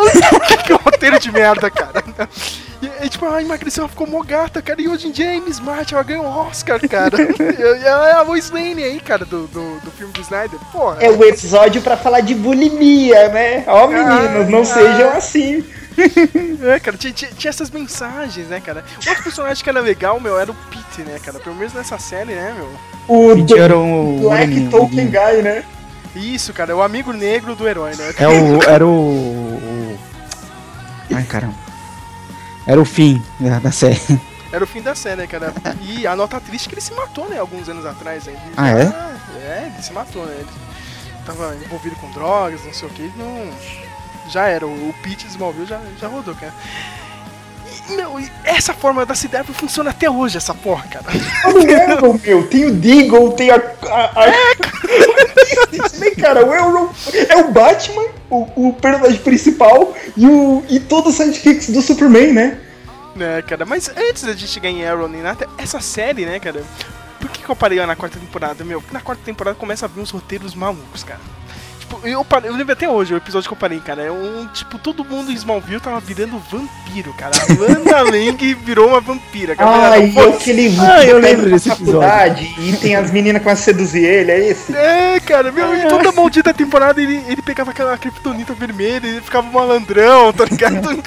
que 0.66 0.72
roteiro 0.72 1.20
de 1.20 1.30
merda, 1.30 1.70
cara. 1.70 2.02
E, 2.82 3.06
e, 3.06 3.08
tipo, 3.08 3.24
ela 3.24 3.40
emagreceu, 3.40 3.82
ela 3.82 3.88
ficou 3.88 4.08
mó 4.08 4.22
gata, 4.24 4.60
cara. 4.60 4.82
E 4.82 4.88
hoje 4.88 5.06
em 5.06 5.12
dia 5.12 5.30
a 5.30 5.34
Amy 5.34 5.50
Smart, 5.50 5.94
ela 5.94 6.02
ganhou 6.02 6.24
um 6.24 6.38
Oscar, 6.48 6.80
cara. 6.88 7.16
e 7.22 7.86
ela 7.86 8.08
é 8.08 8.12
a 8.14 8.22
Lois 8.22 8.50
Lane 8.50 8.82
aí, 8.82 8.98
cara, 8.98 9.24
do, 9.24 9.46
do, 9.46 9.78
do 9.78 9.90
filme 9.92 10.12
do 10.12 10.20
Snyder. 10.22 10.58
Porra. 10.72 10.96
É 10.98 11.08
o 11.08 11.24
episódio 11.24 11.80
pra 11.82 11.96
falar 11.96 12.20
de 12.20 12.34
bulimia, 12.34 13.28
né? 13.28 13.62
Ó, 13.68 13.84
oh, 13.84 13.86
meninos, 13.86 14.48
não 14.48 14.62
ah, 14.62 14.64
sejam 14.64 15.10
assim. 15.10 15.64
É, 16.62 16.80
cara, 16.80 16.96
tinha, 16.96 17.12
tinha, 17.12 17.30
tinha, 17.32 17.48
essas 17.48 17.70
mensagens, 17.70 18.48
né, 18.48 18.60
cara? 18.60 18.84
Outro 19.06 19.22
personagem 19.22 19.62
que 19.62 19.70
era 19.70 19.80
legal, 19.80 20.20
meu, 20.20 20.38
era 20.38 20.50
o 20.50 20.54
Pete, 20.54 21.02
né, 21.02 21.18
cara? 21.18 21.38
Pelo 21.38 21.56
menos 21.56 21.72
nessa 21.72 21.98
série, 21.98 22.34
né, 22.34 22.54
meu? 22.56 22.70
O 23.08 23.36
Pete 23.36 23.58
era 23.58 23.76
o 23.76 24.20
Black 24.20 24.68
Tolkien 24.68 25.06
Guy, 25.06 25.42
né? 25.42 25.64
Isso, 26.14 26.52
cara, 26.52 26.72
é 26.72 26.74
o 26.74 26.82
amigo 26.82 27.12
negro 27.12 27.54
do 27.54 27.68
herói, 27.68 27.94
né? 27.94 28.14
É 28.18 28.28
o. 28.28 28.62
Era 28.68 28.84
o. 28.84 28.90
o... 28.90 29.98
Ai, 31.14 31.22
caramba. 31.24 31.54
Era 32.66 32.80
o 32.80 32.84
fim 32.84 33.22
da, 33.38 33.58
da 33.60 33.70
série. 33.70 34.00
Era 34.52 34.64
o 34.64 34.66
fim 34.66 34.82
da 34.82 34.94
série, 34.94 35.26
cara. 35.28 35.54
E 35.80 36.06
a 36.06 36.16
nota 36.16 36.40
triste 36.40 36.66
é 36.66 36.68
que 36.68 36.74
ele 36.74 36.80
se 36.80 36.92
matou, 36.92 37.28
né, 37.28 37.38
alguns 37.38 37.68
anos 37.68 37.86
atrás. 37.86 38.26
Ele, 38.26 38.36
ah, 38.56 38.70
é? 38.70 38.82
É, 39.40 39.72
ele 39.72 39.82
se 39.82 39.92
matou, 39.92 40.26
né? 40.26 40.34
Ele 40.38 40.48
tava 41.24 41.54
envolvido 41.64 41.94
com 41.96 42.10
drogas, 42.10 42.64
não 42.64 42.72
sei 42.72 42.88
o 42.88 42.90
que, 42.90 43.12
não 43.16 43.48
já 44.30 44.46
era. 44.46 44.66
O 44.66 44.94
pitch 45.02 45.24
de 45.24 45.28
Smallville 45.28 45.66
já, 45.66 45.80
já 45.98 46.08
rodou, 46.08 46.34
cara. 46.34 46.52
E, 47.88 47.92
meu, 47.92 48.20
essa 48.44 48.72
forma 48.72 49.04
da 49.04 49.14
cidade 49.14 49.52
funciona 49.52 49.90
até 49.90 50.08
hoje, 50.10 50.36
essa 50.36 50.54
porra, 50.54 50.86
cara. 50.88 51.06
Não 51.44 51.60
é, 51.68 52.00
meu. 52.26 52.46
Tem 52.46 52.64
o 52.66 52.74
Deagle, 52.74 53.32
tem 53.32 53.50
a. 53.50 53.56
a, 53.56 54.22
a... 54.22 54.28
É, 54.28 54.54
cara. 56.20 56.44
o 56.44 56.52
Arrow 56.52 56.90
é 57.28 57.36
o 57.36 57.50
Batman, 57.50 58.06
o, 58.28 58.68
o 58.68 58.72
personagem 58.74 59.18
principal 59.18 59.94
e, 60.16 60.26
o, 60.26 60.64
e 60.68 60.78
todos 60.80 61.12
os 61.12 61.16
sidekicks 61.16 61.70
do 61.70 61.82
Superman, 61.82 62.32
né? 62.32 62.60
É, 63.18 63.42
cara, 63.42 63.66
mas 63.66 63.90
antes 63.96 64.22
da 64.22 64.32
gente 64.32 64.46
chegar 64.46 64.70
em 64.70 64.86
Arrow 64.86 65.08
nem 65.08 65.22
nada, 65.22 65.46
essa 65.58 65.80
série, 65.80 66.24
né, 66.24 66.38
cara? 66.38 66.62
Por 67.18 67.28
que, 67.28 67.42
que 67.42 67.48
eu 67.50 67.56
parei 67.56 67.78
lá 67.78 67.86
na 67.86 67.96
quarta 67.96 68.18
temporada? 68.18 68.64
Meu, 68.64 68.82
na 68.90 69.00
quarta 69.00 69.22
temporada 69.24 69.56
começa 69.58 69.84
a 69.84 69.88
vir 69.88 70.00
uns 70.00 70.10
roteiros 70.10 70.54
malucos, 70.54 71.04
cara 71.04 71.20
tipo, 71.90 72.06
eu, 72.06 72.24
eu 72.44 72.54
lembro 72.54 72.72
até 72.72 72.88
hoje 72.88 73.12
o 73.12 73.16
episódio 73.16 73.48
que 73.48 73.52
eu 73.52 73.58
parei, 73.58 73.80
cara. 73.80 74.02
É 74.02 74.10
um, 74.10 74.46
tipo, 74.48 74.78
todo 74.78 75.04
mundo 75.04 75.30
em 75.30 75.34
Smallville 75.34 75.80
tava 75.80 75.98
virando 76.00 76.38
vampiro, 76.38 77.12
cara. 77.14 77.32
A 77.36 77.60
Wanda 77.60 78.02
Lang 78.10 78.54
virou 78.54 78.88
uma 78.88 79.00
vampira, 79.00 79.56
cara. 79.56 79.92
Ah, 79.92 79.98
e 79.98 80.18
aquele 80.18 80.76
ah, 80.78 81.04
eu 81.04 81.18
lembro 81.18 81.50
desse 81.50 81.70
episódio. 81.70 82.46
E 82.58 82.76
tem 82.76 82.94
as 82.94 83.10
meninas 83.10 83.42
que 83.42 83.48
a 83.48 83.56
seduzir 83.56 84.04
ele, 84.04 84.30
é 84.30 84.48
esse? 84.48 84.74
É, 84.74 85.18
cara, 85.20 85.50
meu, 85.50 85.74
e 85.74 85.88
toda 85.88 86.12
maldita 86.12 86.54
temporada 86.54 87.02
ele, 87.02 87.22
ele 87.26 87.42
pegava 87.42 87.70
aquela 87.72 87.96
criptonita 87.98 88.54
vermelha 88.54 89.06
e 89.06 89.20
ficava 89.20 89.50
malandrão, 89.50 90.32
tá 90.32 90.44
ligado? 90.44 90.80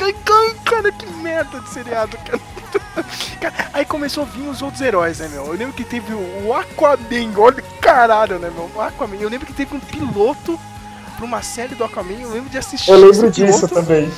cara, 0.66 0.92
que 0.92 1.06
merda 1.22 1.60
de 1.60 1.70
seriado, 1.70 2.18
cara. 2.26 2.42
Cara, 3.40 3.54
aí 3.72 3.86
começou 3.86 4.24
a 4.24 4.26
vir 4.26 4.48
os 4.48 4.62
outros 4.62 4.82
heróis, 4.82 5.20
né, 5.20 5.28
meu? 5.28 5.46
Eu 5.46 5.54
lembro 5.54 5.74
que 5.74 5.84
teve 5.84 6.12
o 6.14 6.54
Aquaman, 6.54 7.32
olha 7.38 7.64
caralho, 7.80 8.40
né, 8.40 8.52
meu? 8.54 8.70
O 8.74 8.82
Aquaman. 8.82 9.16
Eu 9.20 9.30
lembro 9.30 9.46
que 9.46 9.54
teve 9.54 9.76
um 9.76 9.80
piloto 9.80 10.60
pra 11.24 11.26
uma 11.26 11.42
série 11.42 11.74
do 11.74 11.84
Aquaman, 11.84 12.20
eu 12.22 12.32
lembro 12.32 12.50
de 12.50 12.58
assistir. 12.58 12.92
Eu 12.92 12.98
lembro 12.98 13.32
disso 13.32 13.68
também. 13.68 14.12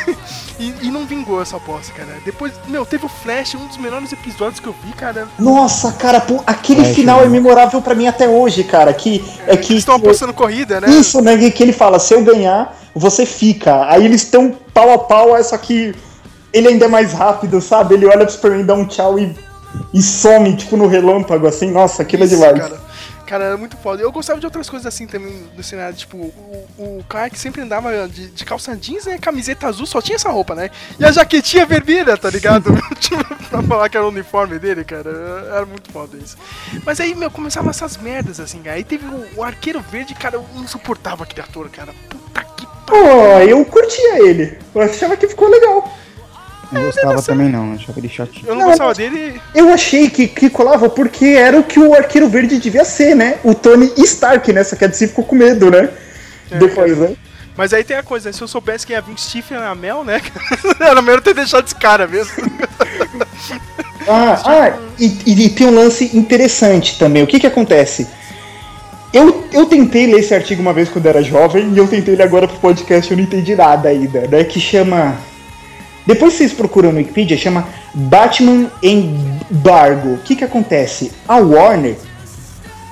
e, 0.58 0.74
e, 0.82 0.90
não 0.90 1.06
vingou 1.06 1.40
essa 1.40 1.56
aposta, 1.56 1.92
cara. 1.92 2.16
Depois, 2.24 2.52
meu, 2.66 2.86
teve 2.86 3.04
o 3.04 3.08
Flash, 3.08 3.54
um 3.54 3.66
dos 3.66 3.76
melhores 3.76 4.12
episódios 4.12 4.58
que 4.58 4.66
eu 4.66 4.74
vi, 4.84 4.92
cara. 4.92 5.28
Nossa, 5.38 5.92
cara, 5.92 6.20
pô, 6.20 6.42
aquele 6.46 6.80
é, 6.80 6.94
final 6.94 7.22
é 7.22 7.28
memorável 7.28 7.80
para 7.82 7.94
mim 7.94 8.08
até 8.08 8.26
hoje, 8.28 8.64
cara. 8.64 8.92
Que 8.94 9.22
é, 9.46 9.54
é 9.54 9.56
que. 9.56 9.72
Eles 9.72 9.82
estão 9.82 9.96
apostando 9.96 10.32
corrida, 10.32 10.80
né? 10.80 10.88
Isso, 10.88 11.20
né? 11.20 11.36
Que 11.50 11.62
ele 11.62 11.72
fala, 11.72 11.98
se 11.98 12.14
eu 12.14 12.24
ganhar, 12.24 12.76
você 12.94 13.26
fica. 13.26 13.86
Aí 13.90 14.04
eles 14.04 14.22
estão 14.22 14.56
pau 14.72 14.92
a 14.92 14.98
pau, 14.98 15.36
é 15.36 15.42
só 15.42 15.58
que 15.58 15.94
ele 16.52 16.68
ainda 16.68 16.86
é 16.86 16.88
mais 16.88 17.12
rápido, 17.12 17.60
sabe? 17.60 17.94
Ele 17.94 18.06
olha 18.06 18.24
pro 18.24 18.30
Superman, 18.30 18.64
dá 18.64 18.74
um 18.74 18.86
tchau 18.86 19.18
e, 19.18 19.36
e 19.92 20.02
some, 20.02 20.56
tipo, 20.56 20.76
no 20.76 20.86
relâmpago, 20.86 21.46
assim. 21.46 21.70
Nossa, 21.70 22.02
aquilo 22.02 22.22
é 22.22 22.26
Isso, 22.26 22.34
é 22.36 22.52
demais. 22.52 22.70
Cara. 22.70 22.85
Cara, 23.26 23.44
era 23.44 23.56
muito 23.56 23.76
foda. 23.76 24.00
Eu 24.00 24.12
gostava 24.12 24.38
de 24.38 24.46
outras 24.46 24.70
coisas 24.70 24.86
assim 24.86 25.06
também 25.06 25.48
do 25.54 25.62
cenário. 25.62 25.96
Tipo, 25.96 26.16
o, 26.16 26.66
o 26.78 27.04
Clark 27.08 27.36
sempre 27.38 27.60
andava 27.60 28.08
de, 28.08 28.28
de 28.28 28.44
calça 28.44 28.76
jeans, 28.76 29.04
né? 29.04 29.18
Camiseta 29.18 29.66
azul, 29.66 29.84
só 29.84 30.00
tinha 30.00 30.14
essa 30.14 30.30
roupa, 30.30 30.54
né? 30.54 30.70
E 30.98 31.04
a 31.04 31.10
jaquetinha 31.10 31.66
vermelha, 31.66 32.16
tá 32.16 32.30
ligado? 32.30 32.70
tipo, 33.00 33.22
pra 33.50 33.62
falar 33.62 33.88
que 33.88 33.96
era 33.96 34.06
o 34.06 34.10
uniforme 34.10 34.58
dele, 34.60 34.84
cara. 34.84 35.10
Era 35.52 35.66
muito 35.66 35.90
foda 35.90 36.16
isso. 36.16 36.36
Mas 36.84 37.00
aí, 37.00 37.14
meu, 37.16 37.30
começavam 37.30 37.70
essas 37.70 37.96
merdas, 37.96 38.38
assim, 38.38 38.62
cara. 38.62 38.76
Aí 38.76 38.84
teve 38.84 39.04
o, 39.06 39.26
o 39.36 39.42
Arqueiro 39.42 39.80
Verde, 39.80 40.14
cara, 40.14 40.36
eu 40.36 40.46
não 40.54 40.68
suportava 40.68 41.24
aquele 41.24 41.40
ator, 41.40 41.68
cara. 41.68 41.92
Puta 42.08 42.44
que 42.56 42.66
pariu. 42.86 43.58
eu 43.58 43.64
curtia 43.64 44.28
ele. 44.28 44.58
Eu 44.72 44.82
achava 44.82 45.16
que 45.16 45.26
ficou 45.26 45.48
legal. 45.48 45.92
Não 46.72 46.82
gostava 46.82 47.22
também 47.22 47.48
não, 47.48 47.74
achava 47.74 47.98
ele 47.98 48.08
chatinho. 48.08 48.46
Eu 48.46 48.54
não, 48.54 48.62
não 48.62 48.68
gostava 48.70 48.94
dele. 48.94 49.40
Eu 49.54 49.68
achei 49.72 50.10
que, 50.10 50.26
que 50.26 50.50
colava 50.50 50.88
porque 50.88 51.24
era 51.24 51.58
o 51.58 51.62
que 51.62 51.78
o 51.78 51.94
Arqueiro 51.94 52.28
Verde 52.28 52.58
devia 52.58 52.84
ser, 52.84 53.14
né? 53.14 53.38
O 53.44 53.54
Tony 53.54 53.92
Stark, 53.98 54.52
né? 54.52 54.64
Só 54.64 54.74
que 54.74 54.84
a 54.84 54.88
DC 54.88 55.08
ficou 55.08 55.24
com 55.24 55.36
medo, 55.36 55.70
né? 55.70 55.90
É, 56.50 56.58
Depois, 56.58 56.96
né? 56.98 57.14
Mas 57.56 57.72
aí 57.72 57.82
tem 57.82 57.96
a 57.96 58.02
coisa, 58.02 58.32
se 58.32 58.42
eu 58.42 58.48
soubesse 58.48 58.86
que 58.86 58.92
ia 58.92 59.00
vir 59.00 59.14
o 59.14 59.18
Stephen 59.18 59.58
Amell, 59.58 60.04
né? 60.04 60.20
Era 60.78 61.00
melhor 61.00 61.22
ter 61.22 61.34
deixado 61.34 61.64
esse 61.64 61.74
cara 61.74 62.06
mesmo. 62.06 62.34
ah, 64.06 64.42
ah 64.44 64.78
e, 64.98 65.44
e, 65.44 65.48
tem 65.50 65.66
um 65.66 65.74
lance 65.74 66.16
interessante 66.16 66.98
também. 66.98 67.22
O 67.22 67.26
que 67.26 67.40
que 67.40 67.46
acontece? 67.46 68.06
Eu, 69.12 69.48
eu 69.52 69.64
tentei 69.66 70.06
ler 70.06 70.18
esse 70.20 70.34
artigo 70.34 70.60
uma 70.60 70.74
vez 70.74 70.90
quando 70.90 71.06
era 71.06 71.22
jovem 71.22 71.72
e 71.72 71.78
eu 71.78 71.88
tentei 71.88 72.14
ler 72.14 72.24
agora 72.24 72.46
pro 72.46 72.58
podcast 72.58 73.10
e 73.10 73.14
eu 73.14 73.16
não 73.16 73.24
entendi 73.24 73.54
nada 73.54 73.88
ainda, 73.88 74.26
né? 74.26 74.44
Que 74.44 74.60
chama 74.60 75.16
depois 76.06 76.34
vocês 76.34 76.52
procuram 76.52 76.92
no 76.92 76.98
Wikipedia, 76.98 77.36
chama 77.36 77.66
Batman 77.92 78.70
Embargo. 78.82 80.14
O 80.14 80.18
que 80.18 80.36
que 80.36 80.44
acontece? 80.44 81.10
A 81.26 81.36
Warner 81.36 81.96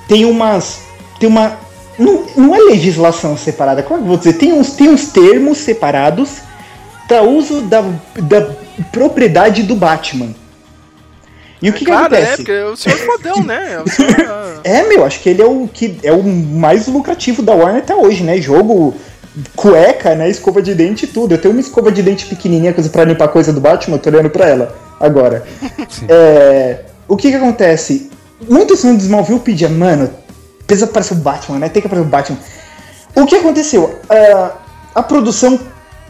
tem 0.07 0.25
umas. 0.25 0.81
Tem 1.19 1.29
uma. 1.29 1.57
Não, 1.97 2.25
não 2.35 2.55
é 2.55 2.59
legislação 2.59 3.37
separada, 3.37 3.81
como 3.81 3.95
é 3.95 3.97
que 3.99 4.03
eu 4.03 4.07
vou 4.09 4.17
dizer? 4.17 4.33
Tem 4.33 4.51
uns, 4.51 4.73
tem 4.73 4.89
uns 4.89 5.07
termos 5.07 5.59
separados 5.59 6.41
para 7.07 7.21
uso 7.21 7.61
da, 7.61 7.81
da 8.15 8.49
propriedade 8.91 9.63
do 9.63 9.75
Batman. 9.75 10.35
E 11.61 11.69
o 11.69 11.73
que, 11.73 11.77
é, 11.77 11.79
que 11.79 11.85
claro, 11.85 12.05
acontece? 12.07 12.33
É, 12.33 12.35
porque 12.35 12.51
o 12.51 12.75
senhor 12.75 12.99
é 12.99 13.05
fodão, 13.05 13.43
né? 13.43 13.83
é, 14.63 14.83
meu, 14.83 15.05
acho 15.05 15.21
que 15.21 15.29
ele 15.29 15.41
é 15.41 15.45
o 15.45 15.69
que 15.71 15.97
é 16.03 16.11
o 16.11 16.21
mais 16.21 16.85
lucrativo 16.87 17.41
da 17.41 17.53
Warner 17.53 17.81
até 17.81 17.95
hoje, 17.95 18.23
né? 18.23 18.41
Jogo 18.41 18.93
cueca, 19.55 20.15
né? 20.15 20.29
Escova 20.29 20.61
de 20.61 20.73
dente 20.73 21.05
e 21.05 21.07
tudo. 21.07 21.33
Eu 21.33 21.37
tenho 21.37 21.53
uma 21.53 21.61
escova 21.61 21.91
de 21.91 22.01
dente 22.01 22.25
pequenininha 22.25 22.73
pra 22.91 23.03
limpar 23.03 23.27
coisa 23.29 23.51
do 23.51 23.61
Batman, 23.61 23.95
eu 23.95 24.01
tô 24.01 24.09
olhando 24.09 24.29
pra 24.29 24.47
ela 24.47 24.75
agora. 24.99 25.45
É, 26.07 26.79
o 27.07 27.15
que 27.15 27.29
que 27.29 27.35
acontece? 27.35 28.09
Muitos 28.49 28.81
fãs 28.81 28.97
do 28.97 29.03
Smallville 29.03 29.39
pediam, 29.39 29.71
mano, 29.71 30.09
precisa 30.65 30.85
aparecer 30.85 31.13
o 31.13 31.17
Batman, 31.17 31.59
né? 31.59 31.69
Tem 31.69 31.81
que 31.81 31.87
aparecer 31.87 32.07
o 32.07 32.09
Batman. 32.09 32.37
O 33.15 33.25
que 33.25 33.35
aconteceu? 33.35 33.83
Uh, 33.83 34.51
a 34.93 35.03
produção 35.03 35.59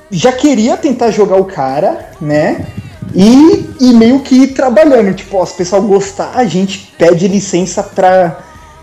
já 0.09 0.31
queria 0.31 0.77
tentar 0.77 1.11
jogar 1.11 1.37
o 1.37 1.45
cara, 1.45 2.11
né? 2.19 2.65
E, 3.13 3.69
e 3.79 3.93
meio 3.93 4.21
que 4.21 4.35
ir 4.35 4.47
trabalhando. 4.47 5.13
Tipo, 5.13 5.37
ó, 5.37 5.45
se 5.45 5.53
o 5.53 5.57
pessoal 5.57 5.81
gostar, 5.81 6.31
a 6.35 6.45
gente 6.45 6.93
pede 6.97 7.27
licença 7.27 7.83
pra, 7.83 8.39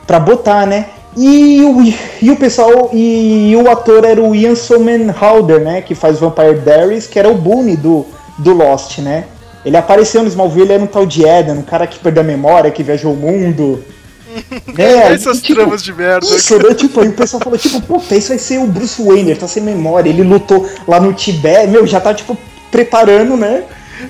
pra 0.07 0.20
botar, 0.20 0.66
né? 0.66 0.86
E 1.17 1.63
o, 1.63 1.83
e 2.23 2.31
o 2.31 2.37
pessoal, 2.37 2.91
e, 2.93 3.55
o 3.55 3.71
ator 3.71 4.05
era 4.05 4.21
o 4.21 4.35
Ian 4.35 4.55
Somenhalder, 4.55 5.61
né? 5.61 5.83
Que 5.83 5.95
faz 5.95 6.19
Vampire 6.19 6.61
Diaries, 6.61 7.07
que 7.07 7.19
era 7.19 7.29
o 7.29 7.35
Boone 7.35 7.77
do, 7.77 8.07
do 8.39 8.53
Lost, 8.55 8.99
né? 8.99 9.25
Ele 9.65 9.77
apareceu 9.77 10.23
no 10.23 10.29
Smallville, 10.29 10.67
ele 10.67 10.73
era 10.73 10.83
um 10.83 10.87
tal 10.87 11.07
de 11.07 11.25
Eden, 11.25 11.59
um 11.59 11.63
cara 11.63 11.87
que 11.87 11.99
perdeu 11.99 12.23
a 12.23 12.27
memória, 12.27 12.71
que 12.71 12.83
viajou 12.83 13.13
o 13.13 13.17
mundo. 13.17 13.85
é, 14.77 15.13
Essas 15.13 15.39
e, 15.39 15.43
tipo, 15.43 15.61
tramas 15.61 15.83
de 15.83 15.93
merda. 15.93 16.27
Isso, 16.27 16.59
né? 16.59 16.75
Tipo, 16.75 17.01
aí 17.01 17.09
o 17.09 17.13
pessoal 17.13 17.43
falou, 17.43 17.59
tipo, 17.59 17.81
puta, 17.83 18.17
isso 18.17 18.29
vai 18.29 18.39
ser 18.39 18.59
o 18.59 18.67
Bruce 18.67 19.03
Wayne, 19.03 19.33
ele 19.33 19.41
tá 19.41 19.47
sem 19.47 19.63
memória, 19.63 20.09
ele 20.09 20.23
lutou 20.23 20.69
lá 20.89 20.99
no 20.99 21.13
Tibete, 21.13 21.69
meu, 21.69 21.87
já 21.87 22.01
tá, 22.01 22.15
tipo, 22.15 22.37
preparando, 22.71 23.37
né? 23.37 23.65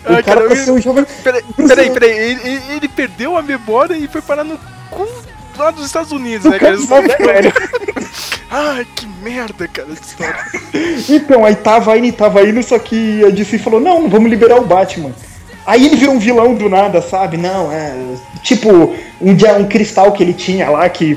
O 0.08 0.12
ah, 0.12 0.22
cara, 0.22 0.42
cara 0.42 0.56
ser 0.56 0.70
o 0.70 0.80
jovem. 0.80 1.04
Peraí, 1.22 1.42
peraí, 1.56 1.90
peraí. 1.90 2.10
Ele, 2.10 2.62
ele, 2.70 2.88
perdeu 2.88 3.36
a 3.36 3.42
memória 3.42 3.94
e 3.94 4.08
foi 4.08 4.22
parar 4.22 4.44
no 4.44 4.58
cu 4.90 5.06
lá 5.62 5.70
dos 5.70 5.86
Estados 5.86 6.12
Unidos, 6.12 6.50
né, 6.50 6.58
cara? 6.58 6.76
Ai, 8.50 8.86
que 8.94 9.06
merda, 9.22 9.66
cara. 9.68 9.88
Então, 11.08 11.44
aí 11.44 11.56
tava 11.56 11.96
indo, 11.96 12.12
tava 12.12 12.46
indo, 12.46 12.62
só 12.62 12.78
que 12.78 13.24
a 13.24 13.30
DC 13.30 13.58
falou, 13.58 13.80
não, 13.80 14.08
vamos 14.08 14.30
liberar 14.30 14.56
o 14.56 14.66
Batman. 14.66 15.12
Aí 15.64 15.86
ele 15.86 15.96
virou 15.96 16.14
um 16.14 16.18
vilão 16.18 16.54
do 16.54 16.68
nada, 16.68 17.00
sabe? 17.00 17.36
Não, 17.36 17.72
é. 17.72 17.94
Tipo, 18.42 18.94
um 19.20 19.34
dia 19.34 19.54
um 19.54 19.66
cristal 19.66 20.12
que 20.12 20.22
ele 20.22 20.34
tinha 20.34 20.68
lá 20.68 20.88
que 20.88 21.16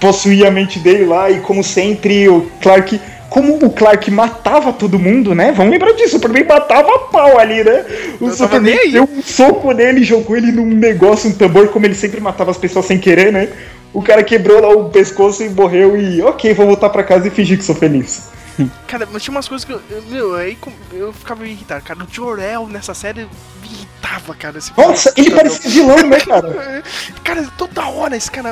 possuía 0.00 0.48
a 0.48 0.50
mente 0.50 0.78
dele 0.78 1.04
lá, 1.04 1.30
e 1.30 1.40
como 1.40 1.62
sempre, 1.62 2.28
o 2.28 2.50
Clark 2.62 2.98
como 3.30 3.64
o 3.64 3.70
Clark 3.70 4.10
matava 4.10 4.72
todo 4.72 4.98
mundo, 4.98 5.34
né? 5.34 5.52
Vamos 5.52 5.72
lembrar 5.72 5.92
disso, 5.92 6.08
o 6.16 6.20
Superman 6.20 6.44
matava 6.44 6.92
a 6.92 6.98
pau 6.98 7.38
ali, 7.38 7.62
né? 7.62 7.84
O 8.20 8.26
Eu 8.26 8.32
Superman 8.32 8.90
deu 8.90 9.04
um 9.04 9.22
soco 9.22 9.70
nele, 9.70 10.02
jogou 10.02 10.36
ele 10.36 10.50
num 10.50 10.66
negócio, 10.66 11.30
um 11.30 11.32
tambor, 11.32 11.68
como 11.68 11.86
ele 11.86 11.94
sempre 11.94 12.20
matava 12.20 12.50
as 12.50 12.58
pessoas 12.58 12.86
sem 12.86 12.98
querer, 12.98 13.32
né? 13.32 13.48
O 13.94 14.02
cara 14.02 14.22
quebrou 14.24 14.60
lá 14.60 14.68
o 14.68 14.90
pescoço 14.90 15.44
e 15.44 15.48
morreu 15.48 15.96
e 15.96 16.20
ok, 16.22 16.52
vou 16.54 16.66
voltar 16.66 16.90
para 16.90 17.04
casa 17.04 17.28
e 17.28 17.30
fingir 17.30 17.56
que 17.56 17.64
sou 17.64 17.74
feliz. 17.74 18.30
cara, 18.86 19.08
mas 19.10 19.22
tinha 19.22 19.34
umas 19.34 19.48
coisas 19.48 19.64
que 19.64 19.72
eu. 19.72 19.80
Meu, 20.08 20.34
aí 20.34 20.58
eu 20.92 21.12
ficava 21.12 21.46
irritado. 21.46 21.82
Cara, 21.82 22.04
o 22.04 22.12
Jorel 22.12 22.66
nessa 22.68 22.94
série 22.94 23.22
me 23.62 23.68
irritava, 23.68 24.34
cara. 24.34 24.58
Nossa, 24.76 25.12
ele 25.16 25.30
parecia 25.30 25.70
vilão, 25.70 26.06
né, 26.06 26.20
cara? 26.20 26.82
cara, 27.22 27.48
toda 27.56 27.86
hora 27.88 28.16
esse 28.16 28.30
cara 28.30 28.50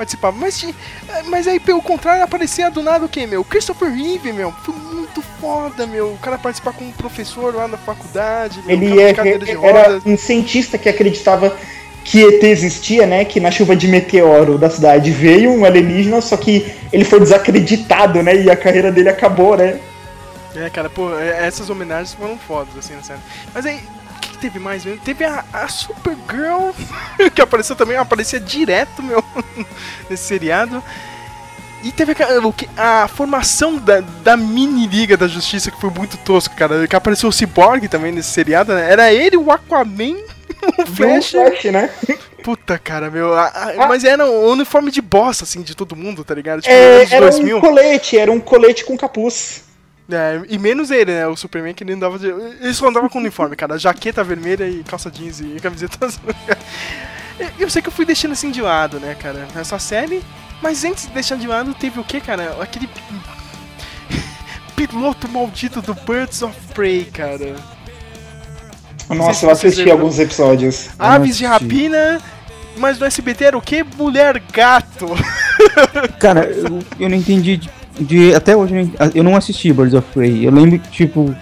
participava. 0.00 0.36
Mas, 0.36 0.64
mas 1.26 1.46
aí, 1.46 1.60
pelo 1.60 1.82
contrário, 1.82 2.22
aparecia 2.22 2.70
do 2.70 2.82
nada 2.82 3.04
o 3.04 3.08
quê, 3.08 3.26
meu? 3.26 3.44
Christopher 3.44 3.92
Reeve, 3.92 4.32
meu. 4.32 4.50
Foi 4.64 4.74
muito 4.74 5.20
foda, 5.38 5.86
meu. 5.86 6.12
O 6.12 6.18
cara 6.18 6.38
participar 6.38 6.72
como 6.72 6.90
professor 6.92 7.54
lá 7.54 7.68
na 7.68 7.76
faculdade. 7.76 8.62
Meu, 8.64 8.76
ele 8.76 8.98
é, 8.98 9.10
era 9.10 10.00
um 10.06 10.16
cientista 10.16 10.78
que 10.78 10.88
acreditava 10.88 11.54
que 12.02 12.24
ET 12.24 12.42
existia, 12.42 13.06
né? 13.06 13.26
Que 13.26 13.38
na 13.38 13.50
chuva 13.50 13.76
de 13.76 13.86
meteoro 13.86 14.56
da 14.56 14.70
cidade 14.70 15.10
veio 15.10 15.52
um 15.52 15.66
alienígena, 15.66 16.22
só 16.22 16.36
que 16.36 16.74
ele 16.90 17.04
foi 17.04 17.20
desacreditado, 17.20 18.22
né? 18.22 18.42
E 18.42 18.50
a 18.50 18.56
carreira 18.56 18.90
dele 18.90 19.10
acabou, 19.10 19.54
né? 19.54 19.78
É, 20.56 20.70
cara, 20.70 20.88
pô, 20.88 21.14
é, 21.16 21.46
essas 21.46 21.68
homenagens 21.68 22.14
foram 22.14 22.38
fodas, 22.38 22.76
assim, 22.76 22.94
na 22.94 23.02
série. 23.02 23.20
Mas 23.54 23.66
aí, 23.66 23.80
teve 24.40 24.58
mais 24.58 24.84
mesmo? 24.84 25.00
Teve 25.04 25.24
a, 25.24 25.44
a 25.52 25.68
Supergirl, 25.68 26.70
que 27.34 27.42
apareceu 27.42 27.76
também, 27.76 27.96
aparecia 27.96 28.40
direto, 28.40 29.02
meu, 29.02 29.22
nesse 30.08 30.24
seriado. 30.24 30.82
E 31.82 31.90
teve 31.90 32.14
a, 32.76 33.04
a, 33.04 33.08
formação 33.08 33.78
da, 33.78 34.00
da 34.22 34.36
mini 34.36 34.86
Liga 34.86 35.16
da 35.16 35.26
Justiça, 35.26 35.70
que 35.70 35.80
foi 35.80 35.90
muito 35.90 36.18
tosco, 36.18 36.54
cara. 36.54 36.86
Que 36.86 36.94
apareceu 36.94 37.28
o 37.28 37.32
Cyborg 37.32 37.88
também 37.88 38.12
nesse 38.12 38.30
seriado, 38.30 38.74
né? 38.74 38.90
Era 38.90 39.12
ele, 39.12 39.38
o 39.38 39.50
Aquaman, 39.50 40.16
o 40.78 40.86
Flash. 40.86 41.34
Um 41.34 41.46
Flash, 41.46 41.64
né? 41.64 41.90
Puta, 42.42 42.78
cara, 42.78 43.10
meu. 43.10 43.32
A, 43.32 43.46
a, 43.46 43.70
ah. 43.70 43.86
Mas 43.88 44.04
era 44.04 44.26
um 44.26 44.50
uniforme 44.50 44.90
de 44.90 45.00
bosta, 45.00 45.44
assim, 45.44 45.62
de 45.62 45.74
todo 45.74 45.96
mundo, 45.96 46.22
tá 46.22 46.34
ligado? 46.34 46.60
Tipo, 46.60 46.74
é, 46.74 47.06
era 47.10 47.30
2000. 47.30 47.56
um 47.56 47.60
colete, 47.60 48.18
era 48.18 48.30
um 48.30 48.40
colete 48.40 48.84
com 48.84 48.96
capuz. 48.96 49.64
É, 50.10 50.42
e 50.48 50.58
menos 50.58 50.90
ele, 50.90 51.12
né? 51.12 51.26
O 51.26 51.36
Superman 51.36 51.74
que 51.74 51.84
ele 51.84 51.92
andava 51.92 52.18
de. 52.18 52.28
Ele 52.28 52.74
só 52.74 52.88
andava 52.88 53.08
com 53.08 53.18
uniforme, 53.18 53.56
cara. 53.56 53.78
Jaqueta 53.78 54.24
vermelha 54.24 54.68
e 54.68 54.82
calça 54.84 55.10
jeans 55.10 55.40
e 55.40 55.58
camiseta 55.60 56.04
azul. 56.06 56.22
Eu 57.58 57.70
sei 57.70 57.80
que 57.80 57.88
eu 57.88 57.92
fui 57.92 58.04
deixando 58.04 58.32
assim 58.32 58.50
de 58.50 58.60
lado, 58.60 59.00
né, 59.00 59.14
cara? 59.14 59.46
Essa 59.56 59.78
série. 59.78 60.22
Mas 60.62 60.84
antes 60.84 61.06
de 61.06 61.12
deixar 61.12 61.36
de 61.36 61.46
lado, 61.46 61.74
teve 61.74 61.98
o 61.98 62.04
que, 62.04 62.20
cara? 62.20 62.56
Aquele. 62.60 62.88
piloto 64.76 65.28
maldito 65.28 65.82
do 65.82 65.94
Birds 65.94 66.42
of 66.42 66.56
Prey, 66.74 67.04
cara. 67.04 67.56
Nossa, 69.08 69.46
eu 69.46 69.50
assisti 69.50 69.90
alguns 69.90 70.18
episódios. 70.18 70.90
Aves 70.98 71.36
de 71.36 71.44
rapina, 71.44 72.20
mas 72.76 72.98
no 72.98 73.06
SBT 73.06 73.44
era 73.44 73.58
o 73.58 73.62
que? 73.62 73.82
Mulher 73.82 74.40
gato. 74.52 75.08
Cara, 76.18 76.44
eu, 76.50 76.80
eu 76.98 77.08
não 77.08 77.16
entendi. 77.16 77.60
De, 77.98 78.34
até 78.34 78.56
hoje 78.56 78.74
eu 78.74 78.84
não, 78.84 79.12
eu 79.14 79.24
não 79.24 79.36
assisti 79.36 79.72
Birds 79.72 79.94
of 79.94 80.06
Prey. 80.12 80.46
Eu 80.46 80.52
lembro, 80.52 80.78
tipo, 80.90 81.34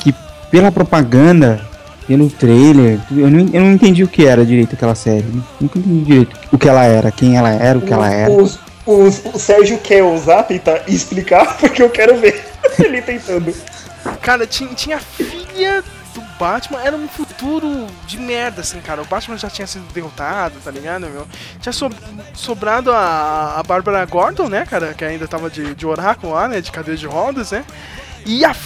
que 0.00 0.14
pela 0.50 0.70
propaganda, 0.70 1.60
pelo 2.06 2.28
trailer, 2.30 2.98
eu 3.10 3.30
não, 3.30 3.40
eu 3.52 3.60
não 3.60 3.72
entendi 3.72 4.02
o 4.02 4.08
que 4.08 4.26
era 4.26 4.44
direito 4.44 4.74
aquela 4.74 4.94
série. 4.94 5.26
Nunca 5.60 5.78
entendi 5.78 6.04
direito 6.04 6.36
o 6.52 6.58
que 6.58 6.68
ela 6.68 6.84
era, 6.84 7.10
quem 7.10 7.36
ela 7.36 7.50
era, 7.50 7.78
o 7.78 7.82
que 7.82 7.92
ela 7.92 8.10
era. 8.12 8.30
Os, 8.30 8.58
os, 8.86 9.22
o 9.32 9.38
Sérgio 9.38 9.78
quer 9.78 10.02
usar, 10.02 10.42
tentar 10.44 10.82
explicar, 10.88 11.56
porque 11.60 11.82
eu 11.82 11.90
quero 11.90 12.16
ver 12.16 12.42
ele 12.78 13.02
tentando. 13.02 13.54
Cara, 14.22 14.46
tinha, 14.46 14.74
tinha 14.74 14.98
filha 14.98 15.84
Batman 16.40 16.80
era 16.82 16.96
um 16.96 17.06
futuro 17.06 17.86
de 18.06 18.18
merda, 18.18 18.62
assim, 18.62 18.80
cara. 18.80 19.02
O 19.02 19.04
Batman 19.04 19.36
já 19.36 19.50
tinha 19.50 19.66
sido 19.66 19.84
derrotado, 19.92 20.54
tá 20.64 20.70
ligado, 20.70 21.02
meu? 21.02 21.28
Tinha 21.60 21.72
so 21.72 21.90
sobrado 22.32 22.90
a, 22.90 23.56
a 23.58 23.62
Bárbara 23.62 24.02
Gordon, 24.06 24.48
né, 24.48 24.64
cara? 24.64 24.94
Que 24.94 25.04
ainda 25.04 25.28
tava 25.28 25.50
de, 25.50 25.74
de 25.74 25.86
oráculo 25.86 26.32
lá, 26.32 26.48
né? 26.48 26.62
De 26.62 26.72
cadeira 26.72 26.98
de 26.98 27.06
rodas, 27.06 27.50
né? 27.50 27.62
E 28.24 28.42
a. 28.42 28.56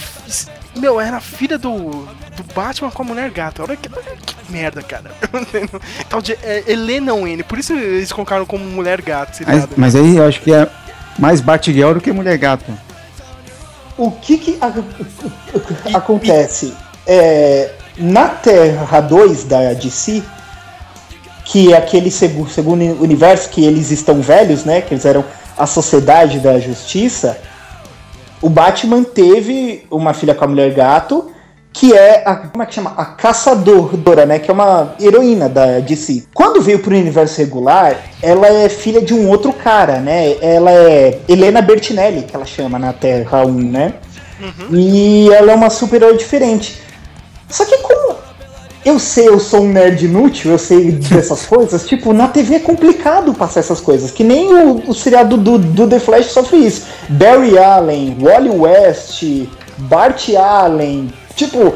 Meu, 0.77 1.01
era 1.01 1.17
a 1.17 1.21
filha 1.21 1.57
do, 1.57 2.05
do 2.37 2.43
Batman 2.53 2.91
com 2.91 3.03
a 3.03 3.05
mulher 3.05 3.29
gata. 3.29 3.63
Olha 3.63 3.75
que, 3.75 3.89
olha 3.93 4.17
que 4.25 4.51
merda, 4.51 4.81
cara. 4.81 5.11
Tal 6.07 6.21
de 6.21 6.31
é, 6.43 6.63
Helena 6.67 7.13
Wayne. 7.13 7.43
Por 7.43 7.59
isso 7.59 7.73
eles 7.73 8.11
colocaram 8.11 8.45
como 8.45 8.63
mulher 8.63 9.01
gata. 9.01 9.43
Mas, 9.45 9.67
mas, 9.75 9.95
aí 9.95 10.15
eu 10.15 10.25
acho 10.25 10.39
que 10.41 10.53
é 10.53 10.69
mais 11.19 11.41
Batgirl 11.41 11.93
do 11.93 12.01
que 12.01 12.11
mulher 12.11 12.37
gata. 12.37 12.65
O 13.97 14.11
que 14.11 14.37
que 14.37 14.57
a, 14.61 15.97
acontece? 15.97 16.73
É, 17.07 17.71
na 17.97 18.27
Terra 18.27 19.01
2 19.01 19.43
da 19.45 19.73
DC, 19.73 20.23
que 21.45 21.73
é 21.73 21.77
aquele 21.77 22.09
segundo, 22.09 22.49
segundo 22.49 22.81
universo 23.01 23.49
que 23.49 23.63
eles 23.63 23.91
estão 23.91 24.19
velhos, 24.21 24.65
né? 24.65 24.81
Que 24.81 24.93
eles 24.93 25.05
eram 25.05 25.23
a 25.57 25.65
Sociedade 25.65 26.39
da 26.39 26.59
Justiça. 26.59 27.37
O 28.41 28.49
Batman 28.49 29.03
teve 29.03 29.85
uma 29.89 30.13
filha 30.13 30.35
com 30.35 30.43
a 30.43 30.47
Mulher 30.47 30.73
Gato, 30.73 31.31
que 31.71 31.93
é 31.93 32.23
a 32.25 32.35
como 32.35 32.63
é 32.63 32.65
que 32.65 32.73
chama? 32.73 32.93
A 32.97 33.05
Caçadora, 33.05 34.25
né? 34.25 34.39
Que 34.39 34.49
é 34.49 34.53
uma 34.53 34.95
heroína 34.99 35.47
da 35.47 35.79
DC. 35.79 36.23
Quando 36.33 36.61
veio 36.61 36.79
pro 36.79 36.95
universo 36.95 37.37
regular, 37.37 37.97
ela 38.21 38.47
é 38.47 38.69
filha 38.69 39.01
de 39.01 39.13
um 39.13 39.29
outro 39.29 39.53
cara, 39.53 39.99
né? 39.99 40.35
Ela 40.41 40.71
é 40.71 41.19
Helena 41.27 41.61
Bertinelli, 41.61 42.23
que 42.23 42.35
ela 42.35 42.45
chama 42.45 42.79
na 42.79 42.91
Terra 42.91 43.45
1, 43.45 43.51
né? 43.51 43.93
Uhum. 44.39 44.77
E 44.77 45.29
ela 45.31 45.51
é 45.51 45.55
uma 45.55 45.69
super-herói 45.69 46.17
diferente. 46.17 46.84
Só 47.49 47.65
que 47.65 47.77
como 47.79 48.15
eu 48.85 48.99
sei, 48.99 49.27
eu 49.27 49.39
sou 49.39 49.63
um 49.63 49.71
nerd 49.71 50.05
inútil, 50.05 50.51
eu 50.51 50.59
sei 50.59 50.91
dessas 50.91 51.43
coisas, 51.47 51.87
tipo, 51.87 52.13
na 52.13 52.27
TV 52.27 52.55
é 52.55 52.59
complicado 52.59 53.33
passar 53.33 53.61
essas 53.61 53.81
coisas. 53.81 54.11
Que 54.11 54.23
nem 54.23 54.53
o, 54.53 54.89
o 54.89 54.93
seriado 54.93 55.37
do, 55.37 55.57
do 55.57 55.87
The 55.87 55.99
Flash 55.99 56.27
sofre 56.27 56.57
isso. 56.57 56.83
Barry 57.09 57.57
Allen, 57.57 58.15
Wally 58.21 58.51
West, 58.51 59.23
Bart 59.77 60.29
Allen, 60.35 61.11
tipo, 61.35 61.73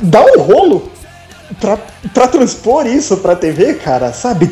dá 0.00 0.24
um 0.24 0.40
rolo 0.40 0.90
pra, 1.60 1.78
pra 2.12 2.26
transpor 2.26 2.88
isso 2.88 3.18
pra 3.18 3.36
TV, 3.36 3.74
cara, 3.74 4.12
sabe? 4.12 4.50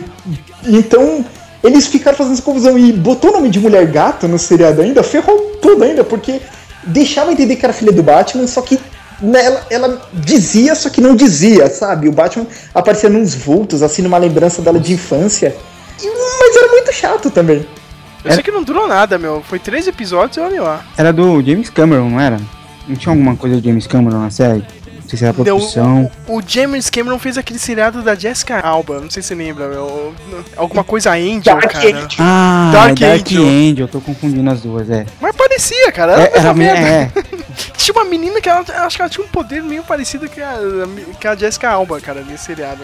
Então, 0.64 1.24
eles 1.62 1.88
ficaram 1.88 2.16
fazendo 2.16 2.34
essa 2.34 2.42
confusão 2.42 2.78
e 2.78 2.92
botou 2.92 3.30
o 3.30 3.32
nome 3.34 3.50
de 3.50 3.58
Mulher 3.58 3.86
Gato 3.86 4.28
no 4.28 4.38
seriado 4.38 4.80
ainda, 4.80 5.02
ferrou 5.02 5.56
tudo 5.60 5.82
ainda, 5.82 6.04
porque 6.04 6.40
deixava 6.84 7.32
entender 7.32 7.56
que 7.56 7.66
era 7.66 7.74
filha 7.74 7.92
do 7.92 8.02
Batman, 8.02 8.46
só 8.46 8.62
que 8.62 8.78
ela, 9.22 9.66
ela, 9.70 10.02
dizia, 10.12 10.74
só 10.74 10.88
que 10.88 11.00
não 11.00 11.14
dizia, 11.14 11.68
sabe? 11.68 12.08
O 12.08 12.12
Batman 12.12 12.46
aparecia 12.74 13.08
nos 13.08 13.34
vultos, 13.34 13.82
assim, 13.82 14.02
numa 14.02 14.18
lembrança 14.18 14.62
dela 14.62 14.80
de 14.80 14.92
infância. 14.92 15.54
Mas 16.02 16.56
era 16.56 16.68
muito 16.68 16.92
chato 16.92 17.30
também. 17.30 17.58
Eu 17.58 17.66
era... 18.24 18.34
sei 18.34 18.42
que 18.42 18.50
não 18.50 18.62
durou 18.62 18.88
nada, 18.88 19.18
meu. 19.18 19.42
Foi 19.46 19.58
três 19.58 19.86
episódios 19.86 20.36
e 20.36 20.40
olha 20.40 20.62
lá. 20.62 20.84
Era 20.96 21.12
do 21.12 21.42
James 21.42 21.70
Cameron, 21.70 22.10
não 22.10 22.20
era? 22.20 22.40
Não 22.88 22.96
tinha 22.96 23.12
alguma 23.12 23.36
coisa 23.36 23.56
do 23.56 23.62
James 23.62 23.86
Cameron 23.86 24.20
na 24.20 24.30
série? 24.30 24.64
sei 25.10 25.18
se 25.18 25.24
era 25.24 25.34
produção. 25.34 26.10
O, 26.28 26.38
o, 26.38 26.42
James 26.46 26.88
Cameron 26.88 27.18
fez 27.18 27.36
aquele 27.36 27.58
seriado 27.58 28.02
da 28.02 28.14
Jessica 28.14 28.60
Alba, 28.60 29.00
não 29.00 29.10
sei 29.10 29.22
se 29.22 29.28
você 29.28 29.34
lembra, 29.34 29.68
meu. 29.68 30.14
Alguma 30.56 30.84
coisa 30.84 31.12
Angel, 31.12 31.42
Dark 31.42 31.72
cara. 31.72 31.88
Angel. 31.88 32.08
Ah, 32.18 32.70
Dark, 32.72 32.98
Dark 32.98 33.20
Angel. 33.26 33.42
Angel. 33.44 33.88
tô 33.88 34.00
confundindo 34.00 34.48
as 34.48 34.60
duas, 34.60 34.88
é. 34.88 35.04
Mas 35.20 35.34
parecia, 35.34 35.90
cara. 35.90 36.12
Era, 36.12 36.22
é, 36.22 36.38
era, 36.38 36.88
é. 36.88 37.12
tinha 37.76 37.94
uma 37.94 38.04
menina 38.04 38.40
que 38.40 38.48
ela, 38.48 38.60
acho 38.60 38.96
que 38.96 39.02
ela 39.02 39.10
tinha 39.10 39.26
um 39.26 39.28
poder 39.28 39.62
meio 39.62 39.82
parecido 39.82 40.28
que 40.28 40.40
a, 40.40 40.58
que 41.20 41.26
a 41.26 41.34
Jessica 41.34 41.70
Alba, 41.70 42.00
cara, 42.00 42.22
nesse 42.22 42.44
seriado. 42.44 42.82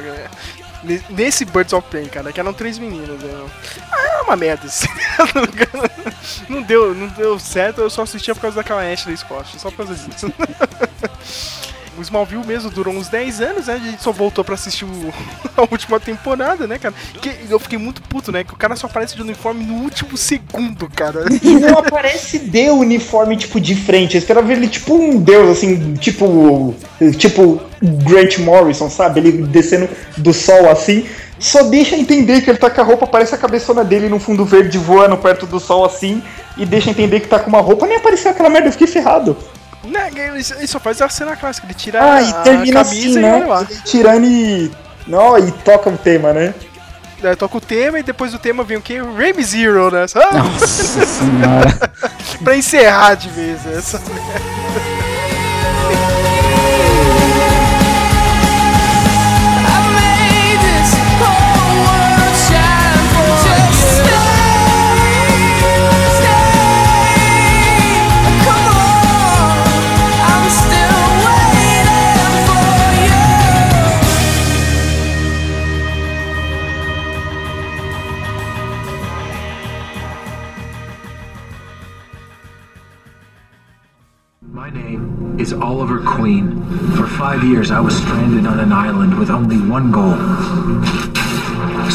Nesse 1.11 1.45
Birds 1.45 1.73
of 1.73 1.89
Prey, 1.89 2.09
cara, 2.09 2.33
que 2.33 2.39
eram 2.39 2.53
três 2.53 2.79
meninas. 2.79 3.21
Né? 3.21 3.51
Ah, 3.91 4.19
é 4.19 4.23
uma 4.23 4.37
merda 4.37 4.69
não 6.49 6.62
deu, 6.62 6.95
não 6.95 7.09
deu 7.09 7.39
certo, 7.39 7.81
eu 7.81 7.91
só 7.91 8.03
assistia 8.03 8.35
por 8.35 8.43
causa 8.43 8.57
daquela 8.57 8.83
Ashley 8.83 9.17
Scott, 9.17 9.59
só 9.59 9.71
por 9.71 9.87
causa 9.87 9.95
disso. 9.95 10.33
o 11.99 12.03
Smallville 12.03 12.47
mesmo 12.47 12.70
durou 12.70 12.94
uns 12.94 13.09
10 13.09 13.40
anos, 13.40 13.66
né? 13.66 13.74
A 13.74 13.78
gente 13.78 14.03
só 14.03 14.12
voltou 14.12 14.44
pra 14.44 14.55
assistir 14.55 14.84
o... 14.84 15.12
a 15.57 15.62
última 15.70 15.99
temporada, 15.99 16.66
né, 16.66 16.78
cara? 16.78 16.94
Que 17.20 17.34
eu 17.49 17.59
fiquei 17.59 17.78
muito 17.78 18.03
puto, 18.03 18.30
né? 18.30 18.44
Que 18.44 18.53
o 18.53 18.57
cara 18.57 18.76
só 18.76 18.86
aparece 18.86 19.16
de 19.16 19.22
uniforme 19.22 19.64
no 19.64 19.74
último 19.82 20.16
segundo, 20.16 20.88
cara. 20.88 21.24
E 21.47 21.55
não 21.61 21.78
aparece 21.78 22.38
de 22.38 22.70
uniforme, 22.70 23.36
tipo, 23.36 23.61
de 23.61 23.74
frente. 23.74 24.14
Eu 24.14 24.18
esperava 24.18 24.47
ver 24.47 24.55
ele 24.55 24.68
tipo 24.68 24.94
um 24.94 25.20
deus, 25.20 25.51
assim, 25.51 25.94
tipo. 25.94 26.74
Tipo 27.18 27.61
Grant 27.80 28.38
Morrison, 28.38 28.90
sabe? 28.90 29.20
Ele 29.20 29.32
descendo 29.47 29.88
do 30.16 30.32
sol 30.32 30.68
assim. 30.68 31.07
Só 31.38 31.62
deixa 31.64 31.97
entender 31.97 32.40
que 32.40 32.51
ele 32.51 32.59
tá 32.59 32.70
com 32.70 32.80
a 32.80 32.84
roupa, 32.84 33.07
parece 33.07 33.34
a 33.34 33.38
cabeçona 33.38 33.84
dele 33.84 34.09
no 34.09 34.18
fundo 34.18 34.44
verde 34.44 34.78
voando 34.78 35.16
perto 35.18 35.47
do 35.47 35.61
sol 35.61 35.84
assim. 35.84 36.22
E 36.57 36.64
deixa 36.64 36.90
entender 36.90 37.20
que 37.20 37.28
tá 37.28 37.38
com 37.38 37.51
uma 37.51 37.61
roupa, 37.61 37.86
nem 37.86 37.99
apareceu 37.99 38.30
aquela 38.30 38.49
merda, 38.49 38.68
eu 38.68 38.72
fiquei 38.72 38.86
ferrado. 38.86 39.36
Né, 39.85 40.11
ele 40.16 40.66
só 40.66 40.81
faz 40.81 41.01
a 41.01 41.09
cena 41.09 41.37
clássica, 41.37 41.66
ele 41.66 41.74
tira 41.74 42.03
ah, 42.03 42.22
e 42.22 42.33
termina 42.43 42.81
a 42.81 42.85
camisa 42.85 43.09
assim, 43.09 43.18
né? 43.20 43.41
e 43.41 43.45
lá. 43.45 43.66
Tirando 43.85 44.24
e. 44.24 44.72
Não, 45.07 45.39
e 45.39 45.53
toca 45.53 45.91
o 45.91 45.97
tema, 45.97 46.33
né? 46.33 46.53
É, 47.22 47.35
toca 47.35 47.57
o 47.57 47.61
tema 47.61 47.99
e 47.99 48.03
depois 48.03 48.33
do 48.33 48.39
tema 48.39 48.62
vem 48.64 48.77
o 48.77 48.83
quê? 48.83 49.01
Rave 49.01 49.43
Zero, 49.43 49.91
né? 49.91 50.01
Nossa 50.33 51.07
senhora. 51.07 51.93
pra 52.43 52.57
encerrar 52.57 53.14
de 53.14 53.29
vez 53.29 53.64
essa 53.66 53.99
merda. 53.99 54.95
Oliver 85.53 86.01
Queen. 86.01 86.62
For 86.97 87.07
five 87.07 87.45
years, 87.45 87.70
I 87.70 87.80
was 87.80 87.97
stranded 87.97 88.47
on 88.47 88.61
an 88.61 88.72
island 88.72 89.18
with 89.18 89.30
only 89.30 89.59
one 89.59 89.91
goal 89.93 90.16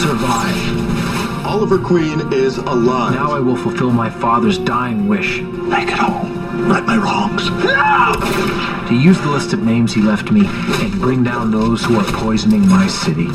survive. 0.02 1.46
Oliver 1.46 1.78
Queen 1.78 2.34
is 2.34 2.58
alive. 2.58 3.14
Now 3.14 3.32
I 3.32 3.40
will 3.40 3.56
fulfill 3.56 3.92
my 3.92 4.10
father's 4.10 4.58
dying 4.58 5.08
wish. 5.08 5.42
Make 5.42 5.90
it 5.90 5.98
home. 5.98 6.68
Right 6.68 6.84
my 6.86 6.98
wrongs. 6.98 7.50
No! 7.50 8.88
To 8.88 8.96
use 8.96 9.20
the 9.22 9.30
list 9.30 9.54
of 9.54 9.62
names 9.62 9.94
he 9.94 10.02
left 10.02 10.32
me 10.32 10.48
and 10.48 10.92
bring 11.00 11.24
down 11.24 11.52
those 11.52 11.84
who 11.84 11.98
are 11.98 12.12
poisoning 12.14 12.68
my 12.68 12.88
city. 12.88 13.28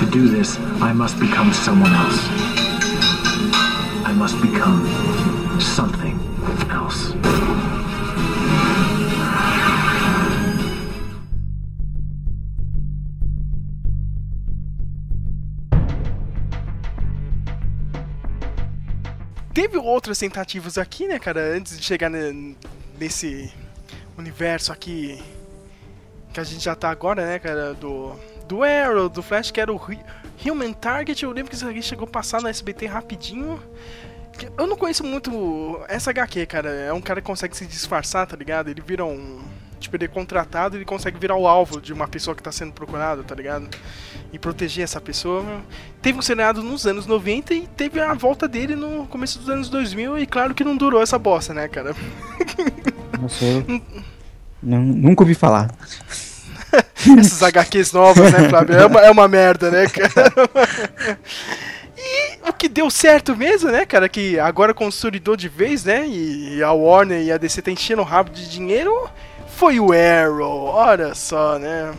To 0.00 0.10
do 0.10 0.28
this, 0.28 0.58
I 0.80 0.92
must 0.92 1.20
become 1.20 1.52
someone 1.52 1.92
else. 1.92 2.18
I 4.04 4.12
must 4.16 4.40
become 4.42 4.80
something 5.60 5.93
Teve 19.54 19.78
outras 19.78 20.18
tentativas 20.18 20.76
aqui, 20.76 21.06
né, 21.06 21.18
cara, 21.18 21.40
antes 21.56 21.78
de 21.78 21.84
chegar 21.84 22.10
nesse 22.98 23.54
universo 24.18 24.72
aqui 24.72 25.22
que 26.32 26.40
a 26.40 26.44
gente 26.44 26.64
já 26.64 26.74
tá 26.74 26.90
agora, 26.90 27.24
né, 27.24 27.38
cara, 27.38 27.72
do 27.72 28.12
do 28.48 28.62
Arrow, 28.62 29.08
do 29.08 29.22
Flash, 29.22 29.50
que 29.50 29.60
era 29.60 29.72
o 29.72 29.80
Human 30.44 30.72
Target. 30.72 31.22
Eu 31.22 31.32
lembro 31.32 31.50
que 31.50 31.56
isso 31.56 31.66
aqui 31.66 31.82
chegou 31.82 32.06
a 32.06 32.10
passar 32.10 32.42
no 32.42 32.48
SBT 32.48 32.86
rapidinho. 32.86 33.62
Eu 34.58 34.66
não 34.66 34.76
conheço 34.76 35.04
muito 35.04 35.80
essa 35.88 36.10
HQ, 36.10 36.46
cara. 36.46 36.68
É 36.70 36.92
um 36.92 37.00
cara 37.00 37.20
que 37.20 37.26
consegue 37.26 37.56
se 37.56 37.66
disfarçar, 37.66 38.26
tá 38.26 38.36
ligado? 38.36 38.68
Ele 38.68 38.80
vira 38.80 39.04
um. 39.04 39.42
Tipo, 39.80 39.96
ele 39.96 40.06
é 40.06 40.08
contratado 40.08 40.76
ele 40.76 40.84
consegue 40.84 41.18
virar 41.18 41.36
o 41.36 41.46
alvo 41.46 41.80
de 41.80 41.92
uma 41.92 42.08
pessoa 42.08 42.34
que 42.34 42.42
tá 42.42 42.50
sendo 42.50 42.72
procurada, 42.72 43.22
tá 43.22 43.34
ligado? 43.34 43.68
E 44.34 44.38
proteger 44.38 44.82
essa 44.82 45.00
pessoa. 45.00 45.44
Teve 46.02 46.18
um 46.18 46.22
seriado 46.22 46.60
nos 46.60 46.88
anos 46.88 47.06
90 47.06 47.54
e 47.54 47.68
teve 47.68 48.00
a 48.00 48.12
volta 48.14 48.48
dele 48.48 48.74
no 48.74 49.06
começo 49.06 49.38
dos 49.38 49.48
anos 49.48 49.68
2000 49.68 50.18
e 50.18 50.26
claro 50.26 50.52
que 50.52 50.64
não 50.64 50.76
durou 50.76 51.00
essa 51.00 51.16
bosta, 51.16 51.54
né, 51.54 51.68
cara? 51.68 51.94
Nossa, 53.20 53.44
eu... 53.44 53.64
nunca 54.60 55.22
ouvi 55.22 55.36
falar. 55.36 55.70
Essas 57.16 57.44
HQs 57.44 57.92
novas, 57.92 58.32
né, 58.32 58.48
Flávio? 58.48 58.74
É 58.76 58.86
uma, 58.86 59.00
é 59.02 59.10
uma 59.10 59.28
merda, 59.28 59.70
né, 59.70 59.86
cara? 59.86 60.32
E 61.96 62.48
o 62.48 62.52
que 62.52 62.68
deu 62.68 62.90
certo 62.90 63.36
mesmo, 63.36 63.70
né, 63.70 63.86
cara? 63.86 64.08
Que 64.08 64.38
agora 64.38 64.74
consolidou 64.74 65.36
de 65.36 65.48
vez, 65.48 65.84
né? 65.84 66.06
E 66.08 66.60
a 66.60 66.72
Warner 66.72 67.22
e 67.22 67.30
a 67.30 67.38
DC 67.38 67.62
tá 67.62 67.70
enchendo 67.70 68.02
o 68.02 68.04
rabo 68.04 68.30
de 68.30 68.50
dinheiro. 68.50 68.92
Foi 69.64 69.80
o 69.80 69.92
Arrow, 69.92 70.66
olha 70.66 71.14
só, 71.14 71.58
né? 71.58 71.90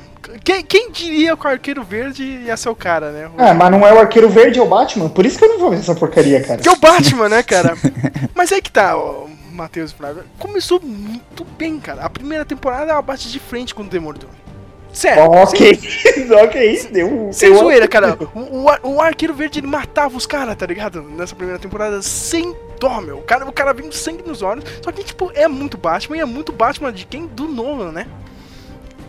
Quem, 0.43 0.63
quem, 0.63 0.91
diria 0.91 1.35
que 1.35 1.47
o 1.47 1.49
Arqueiro 1.49 1.83
Verde 1.83 2.23
ia 2.23 2.55
ser 2.55 2.69
o 2.69 2.75
cara, 2.75 3.09
né? 3.09 3.27
Ah, 3.39 3.55
mas 3.55 3.71
não 3.71 3.87
é 3.87 3.91
o 3.91 3.97
Arqueiro 3.97 4.29
Verde, 4.29 4.59
é 4.59 4.61
o 4.61 4.67
Batman. 4.67 5.09
Por 5.09 5.25
isso 5.25 5.39
que 5.39 5.45
eu 5.45 5.49
não 5.49 5.57
vou 5.57 5.71
ver 5.71 5.79
essa 5.79 5.95
porcaria, 5.95 6.43
cara. 6.43 6.61
Que 6.61 6.69
é 6.69 6.71
o 6.71 6.75
Batman, 6.75 7.27
né, 7.27 7.41
cara? 7.41 7.75
mas 8.35 8.51
aí 8.51 8.61
que 8.61 8.71
tá, 8.71 8.95
ó, 8.95 9.25
Matheus 9.51 9.91
Flávio. 9.91 10.25
Começou 10.37 10.79
muito 10.79 11.43
bem, 11.57 11.79
cara. 11.79 12.03
A 12.03 12.09
primeira 12.09 12.45
temporada 12.45 12.91
ela 12.91 13.01
bate 13.01 13.31
de 13.31 13.39
frente 13.39 13.73
com 13.73 13.81
o 13.81 13.87
Demolidor. 13.87 14.29
Sério. 14.93 15.23
Ok, 15.23 15.79
ok, 16.43 16.89
deu. 16.91 17.29
Sem 17.33 17.49
deu 17.49 17.57
zoeira, 17.57 17.87
cara. 17.87 18.15
O, 18.35 18.39
o, 18.39 18.93
o, 18.93 19.01
Arqueiro 19.01 19.33
Verde 19.33 19.59
ele 19.59 19.67
matava 19.67 20.15
os 20.15 20.27
caras, 20.27 20.55
tá 20.55 20.67
ligado? 20.67 21.01
Nessa 21.01 21.35
primeira 21.35 21.59
temporada, 21.59 21.99
sem 22.03 22.55
meu. 23.03 23.19
O 23.19 23.23
cara, 23.23 23.45
o 23.47 23.51
cara 23.51 23.73
vem 23.73 23.91
sangue 23.91 24.23
nos 24.23 24.41
olhos. 24.41 24.63
Só 24.83 24.91
que, 24.91 25.03
tipo, 25.03 25.31
é 25.33 25.47
muito 25.47 25.77
Batman 25.77 26.17
e 26.17 26.19
é 26.19 26.25
muito 26.25 26.51
Batman 26.51 26.91
de 26.91 27.05
quem? 27.05 27.27
Do 27.27 27.47
Nolan, 27.47 27.91
né? 27.91 28.07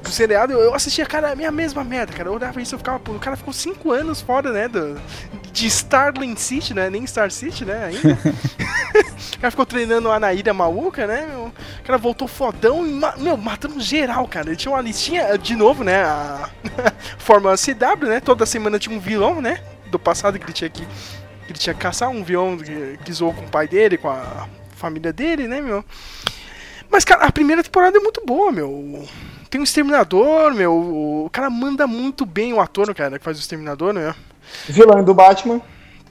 o 0.08 0.12
seriado, 0.12 0.52
eu 0.52 0.74
assistia, 0.74 1.04
cara, 1.04 1.32
a 1.32 1.36
minha 1.36 1.50
mesma 1.50 1.82
merda, 1.84 2.12
cara. 2.12 2.28
Eu 2.28 2.34
olhava 2.34 2.60
isso 2.60 2.74
e 2.74 2.78
ficava, 2.78 2.98
pô, 2.98 3.12
o 3.12 3.18
cara 3.18 3.36
ficou 3.36 3.52
5 3.52 3.90
anos 3.90 4.20
fora, 4.20 4.52
né, 4.52 4.68
do, 4.68 5.00
de 5.52 5.66
Starling 5.66 6.36
City, 6.36 6.74
né, 6.74 6.88
nem 6.88 7.06
Star 7.06 7.30
City, 7.30 7.64
né, 7.64 7.84
ainda. 7.86 8.18
o 9.36 9.38
cara 9.40 9.50
ficou 9.50 9.66
treinando 9.66 10.10
a 10.10 10.16
Anaíra 10.16 10.54
maluca, 10.54 11.06
né, 11.06 11.26
meu. 11.26 11.46
O 11.46 11.82
cara 11.84 11.98
voltou 11.98 12.28
fodão 12.28 12.86
e, 12.86 13.00
meu, 13.22 13.36
matando 13.36 13.80
geral, 13.80 14.26
cara. 14.28 14.48
Ele 14.48 14.56
tinha 14.56 14.72
uma 14.72 14.80
listinha, 14.80 15.36
de 15.36 15.56
novo, 15.56 15.84
né, 15.84 16.04
a 16.04 16.48
Fórmula 17.18 17.56
CW, 17.56 18.06
né, 18.06 18.20
toda 18.20 18.46
semana 18.46 18.78
tinha 18.78 18.96
um 18.96 19.00
vilão, 19.00 19.40
né, 19.40 19.60
do 19.90 19.98
passado 19.98 20.38
que 20.38 20.44
ele 20.44 20.52
tinha 20.52 20.70
que, 20.70 20.86
que 21.46 21.52
ele 21.52 21.58
tinha 21.58 21.74
que 21.74 21.80
caçar, 21.80 22.10
um 22.10 22.24
vilão 22.24 22.56
que, 22.58 22.98
que 23.04 23.12
zoou 23.12 23.32
com 23.32 23.44
o 23.44 23.48
pai 23.48 23.68
dele, 23.68 23.96
com 23.96 24.10
a 24.10 24.48
família 24.74 25.12
dele, 25.12 25.48
né, 25.48 25.60
meu. 25.60 25.84
Mas, 26.90 27.04
cara, 27.04 27.24
a 27.24 27.32
primeira 27.32 27.62
temporada 27.62 27.96
é 27.96 28.00
muito 28.00 28.22
boa, 28.24 28.52
meu 28.52 29.06
tem 29.56 29.60
um 29.60 29.64
Exterminador, 29.64 30.54
meu. 30.54 30.74
O 30.74 31.30
cara 31.30 31.48
manda 31.48 31.86
muito 31.86 32.26
bem 32.26 32.52
o 32.52 32.60
ator, 32.60 32.92
cara, 32.94 33.18
que 33.18 33.24
faz 33.24 33.38
o 33.38 33.40
Exterminador, 33.40 33.92
né? 33.92 34.14
Vilão 34.68 35.02
do 35.02 35.14
Batman. 35.14 35.60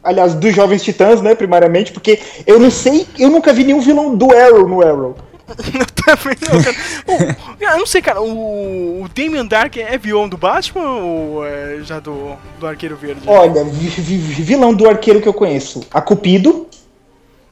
Aliás, 0.04 0.36
dos 0.36 0.54
Jovens 0.54 0.84
Titãs, 0.84 1.22
né, 1.22 1.34
primariamente, 1.34 1.92
porque 1.92 2.20
eu 2.46 2.60
não 2.60 2.70
sei, 2.70 3.08
eu 3.18 3.30
nunca 3.30 3.52
vi 3.52 3.64
nenhum 3.64 3.82
vilão 3.82 4.16
do 4.16 4.32
Arrow 4.36 4.68
no 4.68 4.82
Arrow. 4.82 5.16
eu 5.80 5.86
também 5.86 6.38
não, 6.42 6.64
cara. 6.64 6.78
oh, 7.08 7.64
eu 7.64 7.80
não 7.80 7.86
sei, 7.86 8.02
cara, 8.02 8.22
o, 8.22 9.04
o 9.04 9.10
Damian 9.10 9.46
Dark 9.46 9.78
é 9.78 9.98
vilão 9.98 10.28
do 10.28 10.38
Batman 10.38 10.98
ou 10.98 11.46
é 11.46 11.80
já 11.84 12.00
do, 12.00 12.34
do 12.60 12.68
Arqueiro 12.68 12.96
Verde? 12.96 13.22
Olha, 13.28 13.64
vilão 13.64 14.74
do 14.74 14.90
Arqueiro 14.90 15.22
que 15.22 15.28
eu 15.28 15.34
conheço. 15.34 15.86
A 15.94 16.02
Cupido. 16.02 16.68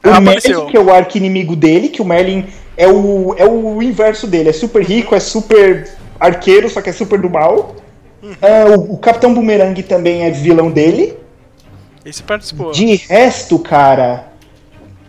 O 0.06 0.10
ah, 0.10 0.20
Merlin, 0.20 0.66
que 0.68 0.76
é 0.76 0.80
o 0.80 0.94
arco 0.94 1.18
inimigo 1.18 1.56
dele, 1.56 1.88
que 1.88 2.02
o 2.02 2.06
Merlin 2.06 2.46
é 2.76 2.88
o, 2.88 3.34
é 3.38 3.46
o 3.46 3.82
inverso 3.82 4.28
dele. 4.28 4.50
É 4.50 4.54
super 4.54 4.84
rico, 4.84 5.16
é 5.16 5.20
super 5.20 5.90
arqueiro, 6.20 6.70
só 6.70 6.82
que 6.82 6.90
é 6.90 6.94
super 6.94 7.20
do 7.22 7.30
mal. 7.30 7.76
Uh, 8.22 8.78
o, 8.78 8.94
o, 8.94 8.98
Capitão 8.98 9.34
Boomerang 9.34 9.82
também 9.84 10.24
é 10.24 10.32
vilão 10.32 10.72
dele. 10.72 11.18
Esse 12.06 12.22
participou. 12.22 12.72
De 12.72 12.96
resto, 12.96 13.60
cara. 13.60 14.28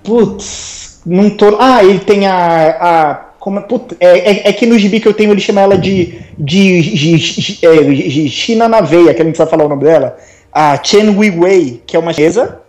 Putz, 0.03 0.94
não 1.05 1.31
tô. 1.31 1.57
Ah, 1.61 1.85
ele 1.85 2.01
tem 2.01 2.27
a. 2.27 2.77
a 2.81 3.25
como, 3.39 3.61
putz, 3.63 3.95
é, 4.01 4.19
é, 4.19 4.49
é, 4.49 4.53
que 4.53 4.65
no 4.65 4.79
gibi 4.79 5.01
que 5.01 5.07
eu 5.07 5.13
tenho 5.13 5.31
ele 5.31 5.41
chama 5.41 5.61
ela 5.61 5.77
de. 5.77 6.19
de, 6.39 6.83
de, 6.83 7.17
de, 7.17 7.67
é, 7.67 7.83
de 7.83 8.29
China 8.31 8.69
na 8.69 8.81
veia, 8.81 9.13
que 9.13 9.21
a 9.21 9.25
gente 9.25 9.37
vai 9.37 9.47
falar 9.47 9.65
o 9.65 9.69
nome 9.69 9.85
dela. 9.85 10.17
A 10.53 10.83
Chen 10.83 11.11
Wei 11.11 11.31
Wei, 11.31 11.83
que 11.87 11.97
é 11.97 11.99
uma 11.99 12.13
chinesa, 12.13 12.61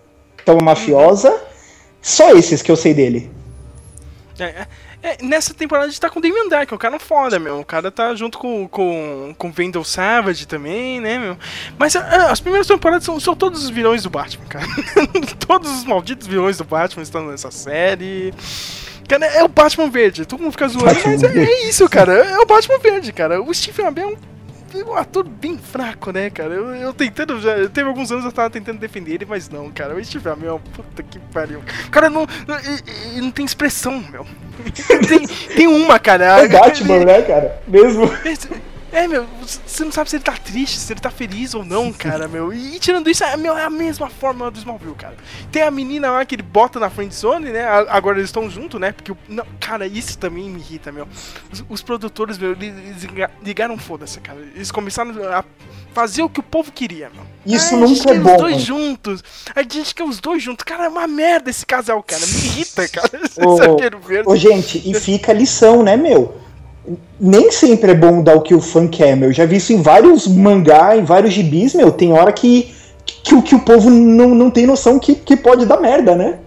é 0.46 0.52
uma 0.52 0.62
mafiosa. 0.62 1.36
Só 2.02 2.36
esses 2.36 2.62
que 2.62 2.72
eu 2.72 2.76
sei 2.76 2.94
dele. 2.94 3.30
É, 4.38 4.44
é. 4.44 4.68
É, 5.06 5.24
nessa 5.24 5.54
temporada 5.54 5.86
a 5.86 5.90
gente 5.92 6.02
tá 6.02 6.10
com 6.10 6.18
o 6.18 6.22
Damien 6.22 6.50
Dark, 6.50 6.72
o 6.72 6.80
cara 6.80 6.98
foda, 6.98 7.38
meu. 7.38 7.60
O 7.60 7.64
cara 7.64 7.92
tá 7.92 8.16
junto 8.16 8.40
com, 8.40 8.68
com, 8.68 9.36
com 9.38 9.52
Vendel 9.52 9.84
Savage 9.84 10.48
também, 10.48 11.00
né, 11.00 11.20
meu? 11.20 11.38
Mas 11.78 11.96
a, 11.96 12.32
as 12.32 12.40
primeiras 12.40 12.66
temporadas 12.66 13.04
são, 13.04 13.20
são 13.20 13.36
todos 13.36 13.66
os 13.66 13.70
vilões 13.70 14.02
do 14.02 14.10
Batman, 14.10 14.48
cara. 14.48 14.66
todos 15.48 15.70
os 15.70 15.84
malditos 15.84 16.26
vilões 16.26 16.58
do 16.58 16.64
Batman 16.64 17.04
estão 17.04 17.28
nessa 17.28 17.52
série. 17.52 18.34
Cara, 19.08 19.28
é 19.28 19.44
o 19.44 19.48
Batman 19.48 19.92
verde. 19.92 20.26
Todo 20.26 20.42
mundo 20.42 20.54
fica 20.54 20.68
zoando, 20.68 20.86
Batman 20.86 21.12
mas 21.12 21.24
é, 21.24 21.38
é, 21.38 21.70
isso, 21.70 21.88
cara. 21.88 22.12
É 22.12 22.40
o 22.40 22.46
Batman 22.48 22.80
verde, 22.80 23.14
cara. 23.14 23.40
O 23.40 23.54
Stephen 23.54 23.86
Abel 23.86 24.10
é 24.10 24.14
um 24.14 24.35
um 24.84 24.96
ator 24.96 25.28
bem 25.28 25.58
fraco, 25.58 26.12
né, 26.12 26.30
cara? 26.30 26.54
Eu, 26.54 26.76
eu 26.76 26.94
tentando. 26.94 27.40
Já, 27.40 27.68
teve 27.70 27.88
alguns 27.88 28.12
anos 28.12 28.26
eu 28.26 28.32
tava 28.32 28.50
tentando 28.50 28.80
defender 28.80 29.14
ele, 29.14 29.26
mas 29.26 29.50
não, 29.50 29.72
cara. 29.72 29.96
O 29.96 30.04
Steve 30.04 30.30
Amell, 30.30 30.62
puta 30.74 31.04
que 31.04 31.20
pariu. 31.20 31.62
Cara 31.92 32.10
não. 32.10 32.28
Não, 32.48 32.58
não 33.22 33.32
tem 33.32 33.46
expressão, 33.46 34.04
meu. 34.12 34.26
tem, 35.08 35.28
tem 35.56 35.68
uma, 35.68 36.00
cara. 36.00 36.44
É 36.44 36.48
Batman, 36.48 37.06
né, 37.06 37.22
cara? 37.22 37.62
Mesmo. 37.68 38.10
É, 38.96 39.10
meu, 39.10 39.28
você 39.42 39.84
não 39.84 39.92
sabe 39.92 40.10
se 40.10 40.16
ele 40.16 40.24
tá 40.24 40.38
triste, 40.38 40.78
se 40.78 40.94
ele 40.94 41.02
tá 41.02 41.12
feliz 41.12 41.54
ou 41.54 41.66
não, 41.66 41.92
cara, 41.94 42.30
meu. 42.30 42.54
E, 42.54 42.80
tirando 42.80 43.10
isso, 43.10 43.26
é, 43.26 43.36
meu, 43.36 43.58
é 43.58 43.66
a 43.66 43.70
mesma 43.70 44.10
fórmula 44.10 44.50
do 44.50 44.58
Smallville, 44.58 44.96
cara. 44.96 45.18
Tem 45.52 45.64
a 45.64 45.70
menina 45.70 46.10
lá 46.12 46.24
que 46.24 46.34
ele 46.34 46.42
bota 46.42 46.80
na 46.80 46.90
friend 46.90 47.14
zone, 47.14 47.52
né? 47.52 47.66
Agora 47.90 48.18
eles 48.18 48.30
estão 48.30 48.50
juntos, 48.50 48.80
né? 48.80 48.94
Porque, 48.94 49.14
não, 49.28 49.46
cara, 49.60 49.86
isso 49.86 50.18
também 50.18 50.50
me 50.50 50.62
irrita, 50.62 50.94
meu. 50.94 51.10
Os, 51.52 51.66
os 51.68 51.82
produtores, 51.82 52.38
meu, 52.38 52.54
eles 52.54 53.06
ligaram 53.44 53.78
foda-se, 53.78 54.22
cara. 54.22 54.40
Eles 54.56 54.72
começaram 54.72 55.12
a 55.30 55.44
fazer 55.94 56.24
o 56.24 56.30
que 56.30 56.40
o 56.40 56.44
povo 56.44 56.72
queria, 56.72 57.10
meu. 57.10 57.26
Isso 57.46 57.76
nunca 57.76 58.12
é 58.12 58.20
bom. 58.20 58.32
os 58.32 58.42
dois 58.42 58.62
juntos. 58.62 59.22
A 59.54 59.62
gente 59.62 59.94
quer 59.94 60.06
os 60.06 60.22
dois 60.22 60.42
juntos. 60.42 60.64
Cara, 60.64 60.86
é 60.86 60.90
uma 60.90 61.06
merda 61.06 61.50
esse 61.50 61.66
casal, 61.66 62.02
cara. 62.02 62.26
Me 62.26 62.46
irrita, 62.46 62.88
cara. 62.88 63.10
Ô, 64.26 64.32
ô, 64.32 64.36
gente, 64.38 64.82
e 64.90 64.94
fica 64.94 65.34
a 65.34 65.36
lição, 65.36 65.84
né, 65.84 65.98
meu? 65.98 66.45
Nem 67.20 67.52
sempre 67.52 67.92
é 67.92 67.96
bom 67.96 68.22
dar 68.22 68.36
o 68.36 68.42
que 68.42 68.54
o 68.54 68.62
fã 68.62 68.88
quer, 68.88 69.16
meu. 69.16 69.32
Já 69.32 69.46
vi 69.46 69.58
isso 69.58 69.74
em 69.74 69.82
vários 69.82 70.28
mangá, 70.28 70.96
em 70.96 71.04
vários 71.04 71.34
gibis, 71.34 71.74
meu. 71.74 71.92
Tem 71.92 72.14
hora 72.14 72.32
que, 72.32 72.74
que, 73.06 73.42
que 73.42 73.56
o 73.56 73.60
povo 73.60 73.90
não, 73.90 74.36
não 74.36 74.52
tem 74.52 74.66
noção 74.66 75.00
que, 75.00 75.16
que 75.16 75.36
pode 75.36 75.66
dar 75.66 75.80
merda, 75.80 76.16
né? 76.16 76.40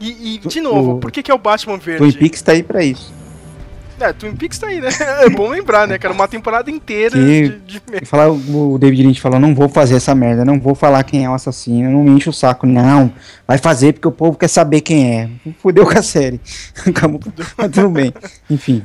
E, 0.00 0.34
e 0.34 0.38
de 0.38 0.60
novo, 0.60 0.96
o, 0.96 0.98
por 0.98 1.10
que, 1.10 1.22
que 1.22 1.30
é 1.30 1.34
o 1.34 1.38
Batman 1.38 1.78
verde? 1.78 1.98
Twin 1.98 2.12
Peaks 2.12 2.42
tá 2.42 2.52
aí 2.52 2.62
pra 2.62 2.84
isso. 2.84 3.12
É, 3.98 4.12
Twin 4.12 4.36
Peaks 4.36 4.58
tá 4.58 4.66
aí, 4.66 4.80
né? 4.80 4.88
É 5.24 5.28
bom 5.30 5.48
lembrar, 5.48 5.88
né, 5.88 5.98
cara? 5.98 6.12
Uma 6.12 6.28
temporada 6.28 6.70
inteira 6.70 7.16
que, 7.16 7.48
de, 7.66 7.80
de... 7.80 8.04
Falar, 8.04 8.28
o 8.30 8.76
David 8.78 9.02
Lynch 9.02 9.20
falou, 9.20 9.40
não 9.40 9.54
vou 9.54 9.68
fazer 9.68 9.96
essa 9.96 10.14
merda, 10.14 10.44
não 10.44 10.60
vou 10.60 10.74
falar 10.74 11.02
quem 11.04 11.24
é 11.24 11.30
o 11.30 11.34
assassino, 11.34 11.90
não 11.90 12.04
me 12.04 12.10
enche 12.10 12.28
o 12.28 12.32
saco. 12.32 12.66
Não, 12.66 13.10
vai 13.46 13.56
fazer 13.56 13.94
porque 13.94 14.08
o 14.08 14.12
povo 14.12 14.36
quer 14.36 14.48
saber 14.48 14.82
quem 14.82 15.18
é. 15.18 15.30
Fudeu 15.60 15.86
com 15.86 15.98
a 15.98 16.02
série. 16.02 16.40
Acabou, 16.86 17.20
mas 17.56 17.70
tudo 17.70 17.88
bem. 17.88 18.12
Enfim. 18.50 18.82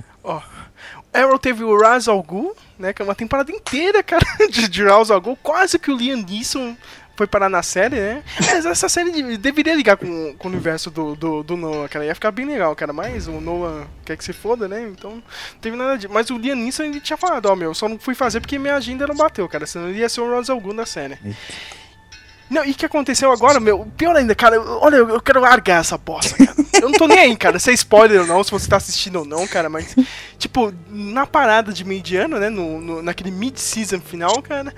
Arrow 1.13 1.37
teve 1.37 1.63
o 1.63 1.77
Raz 1.77 2.07
Al 2.07 2.21
Ghul, 2.23 2.55
né? 2.79 2.93
Que 2.93 3.01
é 3.01 3.05
uma 3.05 3.15
temporada 3.15 3.51
inteira, 3.51 4.01
cara, 4.01 4.25
de, 4.49 4.67
de 4.67 4.87
Al 4.87 5.05
Ghul. 5.21 5.37
Quase 5.41 5.77
que 5.77 5.91
o 5.91 5.97
Liam 5.97 6.17
Neeson 6.17 6.75
foi 7.15 7.27
parar 7.27 7.49
na 7.49 7.61
série, 7.61 7.97
né? 7.97 8.23
Mas 8.39 8.65
essa 8.65 8.89
série 8.89 9.37
deveria 9.37 9.75
ligar 9.75 9.97
com, 9.97 10.33
com 10.37 10.47
o 10.47 10.51
universo 10.51 10.89
do, 10.89 11.15
do, 11.15 11.43
do, 11.43 11.57
Noah, 11.57 11.87
cara. 11.89 12.05
Ia 12.05 12.15
ficar 12.15 12.31
bem 12.31 12.45
legal, 12.45 12.75
cara. 12.75 12.93
Mas 12.93 13.27
o 13.27 13.41
Noah 13.41 13.87
quer 14.05 14.17
que 14.17 14.23
se 14.23 14.33
foda, 14.33 14.67
né? 14.67 14.89
Então 14.89 15.15
não 15.15 15.23
teve 15.59 15.75
nada 15.75 15.97
de. 15.97 16.07
Mas 16.07 16.29
o 16.29 16.37
Liam 16.37 16.55
Neeson 16.55 16.83
ele 16.83 17.01
tinha 17.01 17.17
falado, 17.17 17.45
ó, 17.47 17.53
oh, 17.53 17.55
meu, 17.55 17.73
só 17.73 17.87
não 17.87 17.99
fui 17.99 18.15
fazer 18.15 18.39
porque 18.39 18.57
minha 18.57 18.75
agenda 18.75 19.05
não 19.05 19.15
bateu, 19.15 19.47
cara. 19.47 19.65
Senão 19.65 19.89
ele 19.89 19.99
ia 19.99 20.09
ser 20.09 20.21
o 20.21 20.31
Raz 20.31 20.49
Al 20.49 20.59
Ghul 20.59 20.73
da 20.73 20.85
série. 20.85 21.19
Não, 22.51 22.65
e 22.65 22.71
o 22.71 22.75
que 22.75 22.85
aconteceu 22.85 23.31
agora, 23.31 23.61
meu? 23.61 23.87
Pior 23.95 24.13
ainda, 24.13 24.35
cara, 24.35 24.61
olha, 24.61 24.97
eu, 24.97 25.07
eu 25.07 25.21
quero 25.21 25.39
largar 25.39 25.79
essa 25.79 25.97
bosta, 25.97 26.35
cara. 26.35 26.67
Eu 26.73 26.89
não 26.89 26.97
tô 26.97 27.07
nem 27.07 27.17
aí, 27.17 27.37
cara, 27.37 27.57
se 27.57 27.71
é 27.71 27.73
spoiler 27.73 28.19
ou 28.19 28.27
não, 28.27 28.43
se 28.43 28.51
você 28.51 28.67
tá 28.67 28.75
assistindo 28.75 29.19
ou 29.19 29.25
não, 29.25 29.47
cara, 29.47 29.69
mas, 29.69 29.95
tipo, 30.37 30.73
na 30.89 31.25
parada 31.25 31.71
de 31.71 31.85
meio 31.85 32.01
de 32.01 32.17
ano, 32.17 32.37
né, 32.37 32.49
no, 32.49 32.81
no 32.81 33.01
naquele 33.01 33.31
mid-season 33.31 34.01
final, 34.01 34.41
cara, 34.41 34.75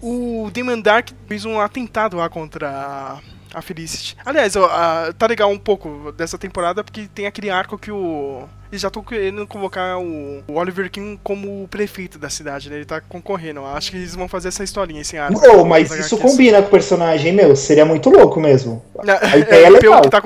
o 0.00 0.48
Demon 0.52 0.80
Dark 0.80 1.08
fez 1.26 1.44
um 1.44 1.60
atentado 1.60 2.18
lá 2.18 2.28
contra 2.28 2.70
a, 2.70 3.18
a 3.54 3.62
Felicity. 3.62 4.16
Aliás, 4.24 4.56
ó, 4.56 4.66
a, 4.66 5.12
tá 5.12 5.26
legal 5.26 5.50
um 5.50 5.58
pouco 5.58 6.12
dessa 6.12 6.38
temporada 6.38 6.82
porque 6.84 7.08
tem 7.14 7.26
aquele 7.26 7.50
arco 7.50 7.78
que 7.78 7.90
o 7.90 8.48
eles 8.70 8.82
já 8.82 8.88
estão 8.88 9.02
querendo 9.02 9.46
convocar 9.46 9.98
o, 9.98 10.42
o, 10.46 10.54
Oliver 10.54 10.90
King 10.90 11.18
como 11.22 11.66
prefeito 11.68 12.18
da 12.18 12.28
cidade, 12.28 12.68
né? 12.68 12.76
Ele 12.76 12.84
tá 12.84 13.00
concorrendo. 13.00 13.64
Acho 13.64 13.90
que 13.90 13.96
eles 13.96 14.14
vão 14.14 14.28
fazer 14.28 14.48
essa 14.48 14.62
historinha, 14.62 15.00
esse 15.00 15.16
arco. 15.16 15.40
Oh, 15.48 15.64
mas 15.64 15.90
isso 15.90 16.18
combina 16.18 16.60
com 16.60 16.68
o 16.68 16.70
personagem, 16.70 17.32
meu. 17.32 17.56
Seria 17.56 17.86
muito 17.86 18.10
louco 18.10 18.38
mesmo. 18.38 18.84
A 18.98 19.38
ideia 19.38 19.62
é, 19.62 19.64
é 19.64 19.70
legal. 19.70 19.80
Pelo 19.80 20.02
que, 20.02 20.10
tá, 20.10 20.20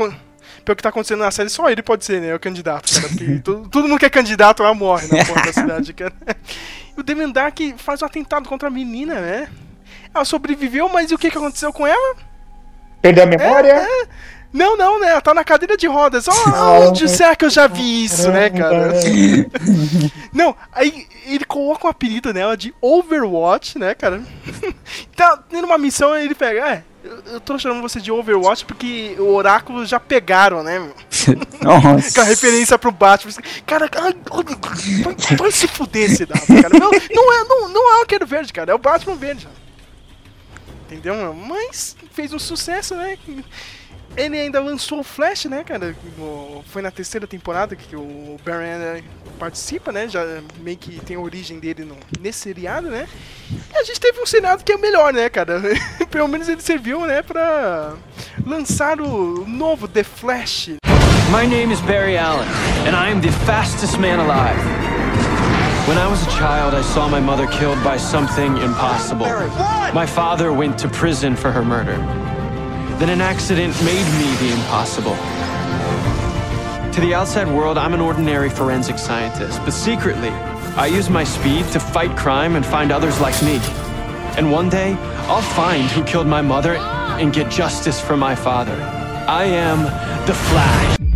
pelo 0.64 0.76
que 0.76 0.82
tá 0.82 0.88
acontecendo 0.88 1.20
na 1.20 1.30
série, 1.30 1.48
só 1.50 1.70
ele 1.70 1.82
pode 1.82 2.04
ser, 2.04 2.20
né? 2.20 2.34
O 2.34 2.40
candidato, 2.40 2.92
cara. 2.92 3.08
Porque 3.08 3.38
todo, 3.44 3.68
todo 3.68 3.86
mundo 3.86 4.00
que 4.00 4.06
é 4.06 4.10
candidato 4.10 4.64
lá 4.64 4.74
morre 4.74 5.06
na 5.06 5.24
porta 5.24 5.46
da 5.46 5.52
cidade, 5.52 5.92
cara. 5.92 6.12
E 6.94 7.00
o 7.00 7.78
faz 7.78 8.02
um 8.02 8.04
atentado 8.04 8.46
contra 8.46 8.68
a 8.68 8.70
menina, 8.70 9.14
né? 9.14 9.48
Ela 10.14 10.26
sobreviveu, 10.26 10.90
mas 10.90 11.10
e 11.10 11.14
o 11.14 11.18
que, 11.18 11.30
que 11.30 11.38
aconteceu 11.38 11.72
com 11.72 11.86
ela? 11.86 12.16
Perdeu 13.02 13.24
a 13.24 13.26
memória? 13.26 13.72
É, 13.72 14.02
é. 14.02 14.06
Não, 14.52 14.76
não, 14.76 15.00
né? 15.00 15.08
Ela 15.08 15.20
tá 15.20 15.32
na 15.32 15.42
cadeira 15.42 15.76
de 15.76 15.86
rodas. 15.86 16.26
Oh, 16.28 16.88
onde 16.88 17.08
será 17.08 17.34
que 17.34 17.44
eu 17.44 17.50
já 17.50 17.66
vi 17.66 18.04
isso, 18.04 18.30
né, 18.30 18.50
cara? 18.50 18.92
não, 20.32 20.54
aí 20.70 21.06
ele 21.26 21.44
coloca 21.44 21.86
um 21.86 21.90
apelido 21.90 22.34
nela 22.34 22.56
de 22.56 22.74
Overwatch, 22.80 23.78
né, 23.78 23.94
cara? 23.94 24.22
tá 25.16 25.38
tendo 25.48 25.64
uma 25.64 25.78
missão 25.78 26.14
ele 26.14 26.34
pega, 26.34 26.68
é, 26.68 26.82
eu 27.32 27.40
tô 27.40 27.58
chamando 27.58 27.80
você 27.80 27.98
de 27.98 28.12
Overwatch 28.12 28.66
porque 28.66 29.16
o 29.18 29.32
oráculo 29.34 29.86
já 29.86 29.98
pegaram, 29.98 30.62
né? 30.62 30.78
Nossa. 31.62 32.14
Com 32.14 32.20
a 32.20 32.24
referência 32.24 32.78
pro 32.78 32.92
Batman. 32.92 33.32
Cara, 33.66 33.88
vai, 33.90 34.14
vai 35.36 35.50
se 35.50 35.66
fuder 35.66 36.10
esse 36.10 36.26
dado, 36.26 36.46
cara. 36.46 36.78
Não, 36.78 36.90
não, 36.90 37.32
é, 37.32 37.44
não, 37.44 37.68
não 37.68 37.92
é 37.92 37.98
o 37.98 38.00
Arqueiro 38.02 38.26
Verde, 38.26 38.52
cara. 38.52 38.72
É 38.72 38.74
o 38.74 38.78
Batman 38.78 39.16
Verde. 39.16 39.48
Entendeu? 40.92 41.34
Mas 41.34 41.96
fez 42.12 42.32
um 42.32 42.38
sucesso, 42.38 42.94
né? 42.94 43.18
Ele 44.16 44.38
ainda 44.38 44.60
lançou 44.60 45.00
o 45.00 45.02
Flash, 45.04 45.46
né, 45.46 45.64
cara? 45.64 45.96
Foi 46.66 46.82
na 46.82 46.90
terceira 46.90 47.26
temporada 47.26 47.74
que 47.74 47.96
o 47.96 48.36
Barry 48.44 49.02
participa, 49.38 49.90
né? 49.90 50.06
Já 50.06 50.22
meio 50.60 50.76
que 50.76 51.00
tem 51.00 51.16
a 51.16 51.20
origem 51.20 51.58
dele 51.58 51.84
no, 51.84 51.96
nesse 52.20 52.40
seriado, 52.40 52.88
né? 52.88 53.08
E 53.50 53.76
a 53.76 53.84
gente 53.84 53.98
teve 53.98 54.20
um 54.20 54.26
seriado 54.26 54.62
que 54.62 54.72
é 54.72 54.76
melhor, 54.76 55.14
né, 55.14 55.30
cara? 55.30 55.62
Pelo 56.10 56.28
menos 56.28 56.48
ele 56.48 56.60
serviu, 56.60 57.06
né, 57.06 57.22
pra 57.22 57.94
lançar 58.46 59.00
o 59.00 59.46
novo 59.46 59.88
The 59.88 60.04
Flash. 60.04 60.76
My 61.30 61.46
name 61.46 61.72
is 61.72 61.80
Barry 61.80 62.18
Allen, 62.18 62.46
and 62.86 62.94
I 62.94 63.10
am 63.10 63.20
the 63.22 63.32
fastest 63.46 63.98
man 63.98 64.20
alive. 64.20 64.91
When 65.88 65.98
I 65.98 66.06
was 66.06 66.22
a 66.22 66.30
child, 66.30 66.74
I 66.74 66.80
saw 66.80 67.08
my 67.08 67.18
mother 67.18 67.48
killed 67.48 67.82
by 67.82 67.96
something 67.96 68.56
impossible. 68.58 69.26
My 69.92 70.06
father 70.06 70.52
went 70.52 70.78
to 70.78 70.88
prison 70.88 71.34
for 71.34 71.50
her 71.50 71.64
murder. 71.64 71.96
Then 72.98 73.08
an 73.08 73.20
accident 73.20 73.74
made 73.82 74.06
me 74.20 74.32
the 74.36 74.54
impossible. 74.54 75.16
To 76.92 77.00
the 77.00 77.14
outside 77.14 77.48
world, 77.48 77.78
I'm 77.78 77.94
an 77.94 78.00
ordinary 78.00 78.48
forensic 78.48 78.96
scientist, 78.96 79.58
but 79.64 79.72
secretly, 79.72 80.28
I 80.78 80.86
use 80.86 81.10
my 81.10 81.24
speed 81.24 81.66
to 81.72 81.80
fight 81.80 82.16
crime 82.16 82.54
and 82.54 82.64
find 82.64 82.92
others 82.92 83.20
like 83.20 83.42
me. 83.42 83.56
And 84.36 84.52
one 84.52 84.68
day, 84.68 84.92
I'll 85.26 85.42
find 85.42 85.90
who 85.90 86.04
killed 86.04 86.28
my 86.28 86.42
mother 86.42 86.76
and 86.76 87.32
get 87.32 87.50
justice 87.50 88.00
for 88.00 88.16
my 88.16 88.36
father. 88.36 88.76
I 89.26 89.44
am 89.44 89.82
the 90.26 90.34
Flash. 90.34 91.11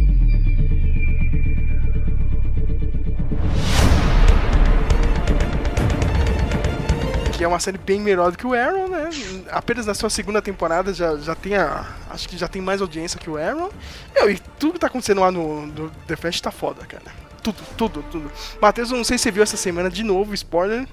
Que 7.37 7.45
é 7.45 7.49
uma 7.49 7.61
série 7.61 7.77
bem 7.77 8.01
melhor 8.01 8.33
do 8.33 8.39
que 8.39 8.47
o 8.47 8.55
Arrow, 8.55 8.89
né? 8.89 9.11
Apenas 9.51 9.85
na 9.85 9.95
sua 9.95 10.09
segunda 10.09 10.41
temporada 10.41 10.93
já, 10.95 11.17
já 11.17 11.35
tem 11.35 11.55
a. 11.55 11.87
Acho 12.11 12.29
que 12.29 12.37
já 12.37 12.49
tem 12.49 12.63
mais 12.63 12.81
audiência 12.81 13.21
que 13.21 13.29
o 13.29 13.37
Arrow. 13.37 13.71
Meu, 14.15 14.31
e 14.31 14.39
tudo 14.59 14.75
que 14.75 14.79
tá 14.81 14.87
acontecendo 14.87 15.21
lá 15.21 15.31
no, 15.31 15.67
no 15.67 15.91
The 16.07 16.17
Flash 16.17 16.41
tá 16.41 16.51
foda, 16.51 16.87
cara. 16.87 17.05
Tudo, 17.43 17.59
tudo, 17.77 18.05
tudo. 18.11 18.33
Matheus, 18.61 18.91
não 18.91 19.05
sei 19.05 19.19
se 19.19 19.25
você 19.25 19.31
viu 19.31 19.43
essa 19.43 19.57
semana 19.57 19.91
de 19.91 20.03
novo, 20.03 20.35
spoiler. 20.35 20.89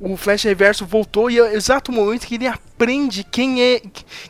O 0.00 0.16
Flash 0.16 0.44
Reverso 0.44 0.84
voltou 0.84 1.30
e 1.30 1.38
é 1.38 1.42
o 1.42 1.46
exato 1.46 1.92
momento 1.92 2.26
que 2.26 2.34
ele 2.34 2.46
aprende 2.46 3.24
quem 3.24 3.62
é 3.62 3.82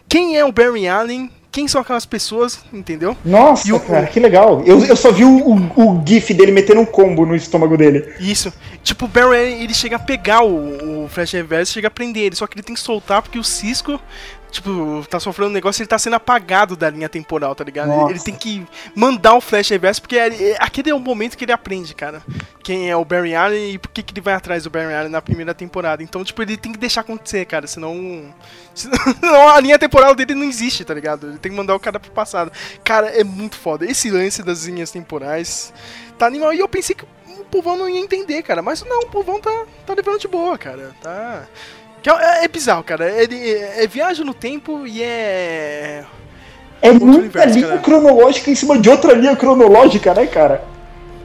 quem 0.08 0.36
é 0.36 0.44
o 0.44 0.52
Barry 0.52 0.88
Allen 0.88 1.30
quem 1.58 1.66
são 1.66 1.80
aquelas 1.80 2.06
pessoas, 2.06 2.60
entendeu? 2.72 3.16
Nossa, 3.24 3.74
o, 3.74 3.80
cara, 3.80 4.06
que 4.06 4.20
legal. 4.20 4.62
Eu, 4.64 4.84
eu 4.84 4.94
só 4.94 5.10
vi 5.10 5.24
o, 5.24 5.38
o, 5.38 5.54
o, 5.96 6.04
gif 6.06 6.32
dele 6.32 6.52
metendo 6.52 6.80
um 6.80 6.84
combo 6.84 7.26
no 7.26 7.34
estômago 7.34 7.76
dele. 7.76 8.14
Isso. 8.20 8.52
Tipo, 8.84 9.06
o 9.06 9.08
Barry, 9.08 9.60
ele 9.60 9.74
chega 9.74 9.96
a 9.96 9.98
pegar 9.98 10.44
o, 10.44 11.04
o 11.04 11.08
Flash 11.08 11.32
Reverse, 11.32 11.72
chega 11.72 11.88
a 11.88 11.90
prender 11.90 12.22
ele, 12.22 12.36
só 12.36 12.46
que 12.46 12.54
ele 12.54 12.62
tem 12.62 12.76
que 12.76 12.80
soltar 12.80 13.22
porque 13.22 13.40
o 13.40 13.42
Cisco 13.42 14.00
tipo, 14.50 15.04
tá 15.08 15.20
sofrendo 15.20 15.50
um 15.50 15.54
negócio, 15.54 15.82
ele 15.82 15.88
tá 15.88 15.98
sendo 15.98 16.16
apagado 16.16 16.76
da 16.76 16.90
linha 16.90 17.08
temporal, 17.08 17.54
tá 17.54 17.64
ligado? 17.64 17.92
Ele, 17.92 18.12
ele, 18.12 18.20
tem 18.20 18.34
que 18.34 18.66
mandar 18.94 19.34
o 19.34 19.40
Flash 19.40 19.68
Reverse, 19.70 20.00
porque 20.00 20.16
é, 20.16 20.50
é, 20.50 20.56
aquele 20.58 20.90
é 20.90 20.94
o 20.94 21.00
momento 21.00 21.36
que 21.36 21.44
ele 21.44 21.52
aprende, 21.52 21.94
cara. 21.94 22.22
Quem 22.62 22.90
é 22.90 22.96
o 22.96 23.04
Barry 23.04 23.34
Allen 23.34 23.74
e 23.74 23.78
por 23.78 23.90
que, 23.90 24.02
que 24.02 24.12
ele 24.12 24.20
vai 24.20 24.34
atrás 24.34 24.64
do 24.64 24.70
Barry 24.70 24.94
Allen 24.94 25.10
na 25.10 25.22
primeira 25.22 25.54
temporada. 25.54 26.02
Então, 26.02 26.22
tipo, 26.24 26.42
ele 26.42 26.56
tem 26.56 26.72
que 26.72 26.78
deixar 26.78 27.02
acontecer, 27.02 27.44
cara, 27.46 27.66
senão. 27.66 27.94
Senão 28.74 29.48
a 29.48 29.58
linha 29.58 29.76
temporal 29.76 30.14
dele 30.14 30.36
não 30.36 30.44
existe, 30.44 30.84
tá 30.84 30.94
ligado? 30.94 31.30
Ele 31.30 31.38
tem 31.38 31.50
que 31.50 31.58
mandar 31.58 31.74
o 31.74 31.80
cara 31.80 31.98
pro 31.98 32.12
passado. 32.12 32.52
Cara, 32.84 33.08
é 33.08 33.24
muito 33.24 33.56
foda. 33.56 33.84
Esse 33.84 34.08
lance 34.08 34.40
das 34.40 34.66
linhas 34.66 34.92
temporais 34.92 35.72
tá 36.16 36.26
animal. 36.26 36.54
E 36.54 36.60
eu 36.60 36.68
pensei 36.68 36.94
que 36.94 37.04
o 37.26 37.44
povão 37.46 37.76
não 37.76 37.88
ia 37.88 37.98
entender, 37.98 38.40
cara. 38.44 38.62
Mas 38.62 38.84
não, 38.84 39.00
o 39.00 39.10
povão 39.10 39.40
tá, 39.40 39.66
tá 39.84 39.94
levando 39.94 40.20
de 40.20 40.28
boa, 40.28 40.56
cara. 40.56 40.94
Tá. 41.02 41.48
Que 42.02 42.10
é, 42.10 42.44
é 42.44 42.48
bizarro, 42.48 42.82
cara. 42.84 43.10
Ele 43.10 43.36
é, 43.36 43.84
é, 43.84 43.86
viagem 43.86 44.24
no 44.24 44.34
tempo 44.34 44.86
e 44.86 45.02
é. 45.02 46.04
É 46.80 46.90
Outro 46.90 47.06
muita 47.06 47.20
universo, 47.20 47.54
linha 47.54 47.68
cara. 47.68 47.80
cronológica 47.80 48.50
em 48.50 48.54
cima 48.54 48.78
de 48.78 48.88
outra 48.88 49.12
linha 49.14 49.34
cronológica, 49.34 50.14
né, 50.14 50.26
cara? 50.26 50.62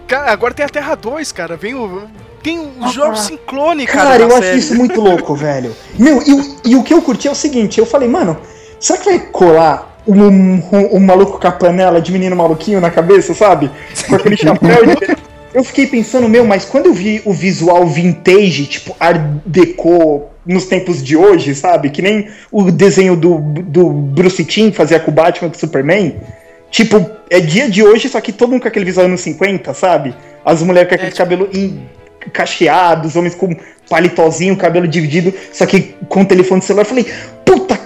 Cara, 0.07 0.31
agora 0.31 0.53
tem 0.53 0.65
a 0.65 0.69
Terra 0.69 0.95
2, 0.95 1.31
cara. 1.31 1.55
Vem 1.55 1.75
o. 1.75 2.03
Tem 2.41 2.59
o 2.59 2.71
ah, 2.81 2.87
jogo 2.89 3.15
sincrone, 3.15 3.85
cara. 3.85 4.09
Cara, 4.09 4.23
eu 4.23 4.31
série. 4.31 4.47
acho 4.47 4.57
isso 4.57 4.75
muito 4.75 4.99
louco, 4.99 5.33
velho. 5.35 5.75
Meu, 5.97 6.21
e, 6.21 6.71
e, 6.71 6.75
o 6.75 6.83
que 6.83 6.93
eu 6.93 7.01
curti 7.01 7.27
é 7.27 7.31
o 7.31 7.35
seguinte: 7.35 7.79
eu 7.79 7.85
falei, 7.85 8.09
mano, 8.09 8.37
será 8.79 8.99
que 8.99 9.05
vai 9.05 9.19
colar 9.19 9.97
um, 10.05 10.21
um, 10.21 10.97
um 10.97 10.99
maluco 10.99 11.39
com 11.39 11.47
a 11.47 11.51
panela 11.51 12.01
de 12.01 12.11
menino 12.11 12.35
maluquinho 12.35 12.81
na 12.81 12.89
cabeça, 12.89 13.33
sabe? 13.33 13.71
Com 14.09 14.15
aquele 14.15 14.35
chapéu 14.35 14.85
de... 14.85 15.22
Eu 15.53 15.63
fiquei 15.63 15.85
pensando, 15.85 16.27
meu, 16.27 16.45
mas 16.45 16.65
quando 16.65 16.87
eu 16.87 16.93
vi 16.93 17.21
o 17.25 17.31
visual 17.31 17.85
vintage, 17.85 18.65
tipo 18.65 18.95
Art 18.99 19.21
Deco, 19.45 20.23
nos 20.45 20.65
tempos 20.65 21.03
de 21.03 21.15
hoje, 21.15 21.53
sabe? 21.53 21.89
Que 21.89 22.01
nem 22.01 22.27
o 22.51 22.71
desenho 22.71 23.15
do, 23.15 23.37
do 23.37 23.89
Bruce 23.89 24.43
Timm 24.43 24.71
fazia 24.71 24.99
com 24.99 25.11
o 25.11 25.13
Batman 25.13 25.49
com 25.49 25.55
o 25.55 25.59
Superman. 25.59 26.15
Tipo, 26.71 27.09
é 27.29 27.39
dia 27.39 27.69
de 27.69 27.83
hoje, 27.83 28.09
só 28.09 28.19
que 28.19 28.31
todo 28.31 28.49
mundo 28.49 28.63
com 28.63 28.67
aquele 28.67 28.85
visual 28.85 29.05
anos 29.05 29.21
50, 29.21 29.73
sabe? 29.73 30.15
As 30.43 30.63
mulheres 30.63 30.89
com 30.89 30.95
aquele 30.95 31.09
é, 31.09 31.11
tipo... 31.11 31.23
cabelo 31.23 31.49
cacheado, 32.31 33.07
os 33.07 33.15
homens 33.15 33.35
com 33.35 33.55
palitozinho, 33.89 34.55
cabelo 34.55 34.87
dividido, 34.87 35.33
só 35.51 35.65
que 35.65 35.95
com 36.09 36.25
telefone 36.25 36.61
celular. 36.61 36.83
Eu 36.83 36.89
falei, 36.89 37.05
puta, 37.45 37.79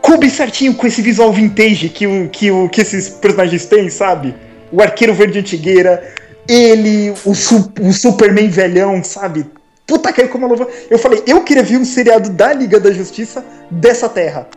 coube 0.00 0.30
certinho 0.30 0.74
com 0.74 0.86
esse 0.86 1.02
visual 1.02 1.32
vintage 1.32 1.88
que, 1.88 2.06
o, 2.06 2.28
que, 2.28 2.50
o, 2.50 2.68
que 2.68 2.82
esses 2.82 3.08
personagens 3.08 3.66
têm, 3.66 3.90
sabe? 3.90 4.34
O 4.70 4.82
arqueiro 4.82 5.14
verde 5.14 5.38
antigueira, 5.38 6.02
ele, 6.48 7.10
o, 7.24 7.30
o 7.30 7.92
Superman 7.92 8.48
velhão, 8.48 9.04
sabe? 9.04 9.46
Puta 9.86 10.12
que 10.12 10.26
como 10.28 10.46
a 10.46 10.48
luva. 10.48 10.68
Eu 10.90 10.98
falei, 10.98 11.22
eu 11.26 11.42
queria 11.42 11.62
ver 11.62 11.78
um 11.78 11.84
seriado 11.84 12.30
da 12.30 12.52
Liga 12.52 12.80
da 12.80 12.90
Justiça 12.90 13.44
dessa 13.70 14.08
terra. 14.08 14.48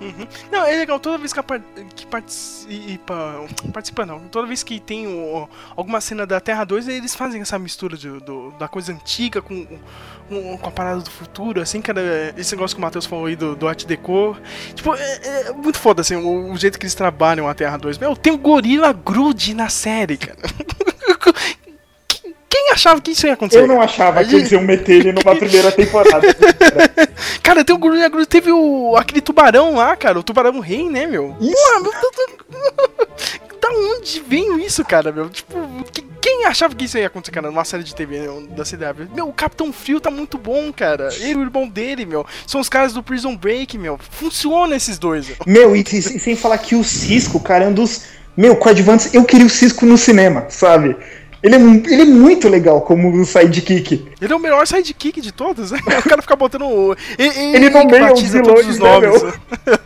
Uhum. 0.00 0.26
Não, 0.50 0.64
é 0.64 0.76
legal, 0.76 0.98
toda 0.98 1.18
vez 1.18 1.32
que, 1.32 1.40
que 1.94 2.06
participa. 2.06 3.46
Participa 3.72 4.06
não. 4.06 4.20
Toda 4.20 4.46
vez 4.46 4.62
que 4.62 4.80
tem 4.80 5.06
o, 5.06 5.48
alguma 5.76 6.00
cena 6.00 6.26
da 6.26 6.40
Terra 6.40 6.64
2, 6.64 6.88
eles 6.88 7.14
fazem 7.14 7.42
essa 7.42 7.58
mistura 7.58 7.96
de, 7.96 8.08
do, 8.20 8.50
da 8.52 8.66
coisa 8.66 8.92
antiga 8.92 9.42
com, 9.42 9.66
com, 10.28 10.58
com, 10.58 10.68
a 10.68 10.72
parada 10.72 11.00
do 11.00 11.10
futuro, 11.10 11.60
assim, 11.60 11.82
cara. 11.82 12.00
Esse 12.36 12.54
negócio 12.54 12.74
que 12.74 12.80
o 12.80 12.84
Matheus 12.84 13.04
falou 13.04 13.26
aí 13.26 13.36
do, 13.36 13.54
do 13.54 13.68
Art 13.68 13.84
Deco. 13.84 14.36
Tipo, 14.74 14.94
é, 14.94 15.48
é, 15.48 15.52
muito 15.52 15.78
foda, 15.78 16.00
assim, 16.00 16.16
o, 16.16 16.50
o, 16.50 16.56
jeito 16.56 16.78
que 16.78 16.86
eles 16.86 16.94
trabalham 16.94 17.46
a 17.46 17.54
Terra 17.54 17.76
2. 17.76 17.98
Meu, 17.98 18.16
tem 18.16 18.32
o 18.32 18.38
Gorila 18.38 18.92
Grodd 18.92 19.54
na 19.54 19.68
série, 19.68 20.16
cara. 20.16 20.38
quem 22.50 22.72
achava 22.72 23.00
que 23.00 23.12
isso 23.12 23.28
ia 23.28 23.34
acontecer? 23.34 23.62
Eu 23.62 23.68
não 23.68 23.80
achava 23.80 24.24
que 24.24 24.34
eles 24.34 24.50
iam 24.50 24.62
meter 24.62 24.96
ele 24.96 25.12
numa 25.12 25.36
primeira 25.36 25.70
temporada. 25.70 26.26
cara, 27.40 27.64
tem 27.64 27.76
o, 27.76 28.26
teve 28.26 28.50
o, 28.50 28.96
aquele 28.96 29.20
tubarão 29.20 29.76
lá, 29.76 29.94
cara, 29.94 30.18
o 30.18 30.22
tubarão 30.22 30.58
rei, 30.58 30.90
né, 30.90 31.06
meu? 31.06 31.36
Isso. 31.40 31.54
da 33.60 33.68
onde 33.68 34.20
veio 34.26 34.58
isso, 34.58 34.84
cara, 34.84 35.12
meu? 35.12 35.30
Tipo, 35.30 35.56
quem 36.20 36.46
achava 36.46 36.74
que 36.74 36.86
isso 36.86 36.98
ia 36.98 37.06
acontecer, 37.06 37.32
cara, 37.32 37.46
numa 37.48 37.64
série 37.64 37.84
de 37.84 37.94
TV 37.94 38.26
da 38.50 38.64
CW? 38.64 39.14
Meu, 39.14 39.28
o 39.28 39.32
Capitão 39.32 39.72
Frio 39.72 40.00
tá 40.00 40.10
muito 40.10 40.36
bom, 40.36 40.72
cara. 40.72 41.08
Ele 41.20 41.30
e 41.30 41.36
o 41.36 41.42
irmão 41.42 41.68
dele, 41.68 42.04
meu. 42.04 42.26
São 42.46 42.60
os 42.60 42.68
caras 42.68 42.92
do 42.92 43.02
Prison 43.02 43.36
Break, 43.36 43.78
meu. 43.78 43.96
Funciona 44.10 44.74
esses 44.74 44.98
dois. 44.98 45.30
Meu, 45.46 45.76
e 45.76 45.84
sem 45.84 46.34
falar 46.34 46.58
que 46.58 46.74
o 46.74 46.82
Cisco, 46.82 47.38
cara, 47.38 47.64
é 47.64 47.68
um 47.68 47.72
dos. 47.72 48.06
Meu, 48.36 48.56
coadjuvantes, 48.56 49.14
eu 49.14 49.24
queria 49.24 49.46
o 49.46 49.50
Cisco 49.50 49.86
no 49.86 49.98
cinema, 49.98 50.46
sabe? 50.48 50.96
Ele 51.42 51.54
é, 51.54 51.58
ele 51.58 52.02
é 52.02 52.04
muito 52.04 52.48
legal 52.48 52.82
como 52.82 53.24
sidekick. 53.24 54.12
Ele 54.20 54.32
é 54.32 54.36
o 54.36 54.38
melhor 54.38 54.66
sidekick 54.66 55.20
de 55.20 55.32
todos, 55.32 55.70
né? 55.70 55.78
O 56.04 56.08
cara 56.08 56.20
fica 56.20 56.36
botando. 56.36 56.66
O... 56.66 56.94
Ele, 57.18 57.56
ele 57.56 57.70
nomeia 57.70 58.12
os 58.12 58.20
vilões, 58.20 58.66
os 58.66 58.78
né, 58.78 58.90
nomes. 58.90 59.22
Né, 59.22 59.32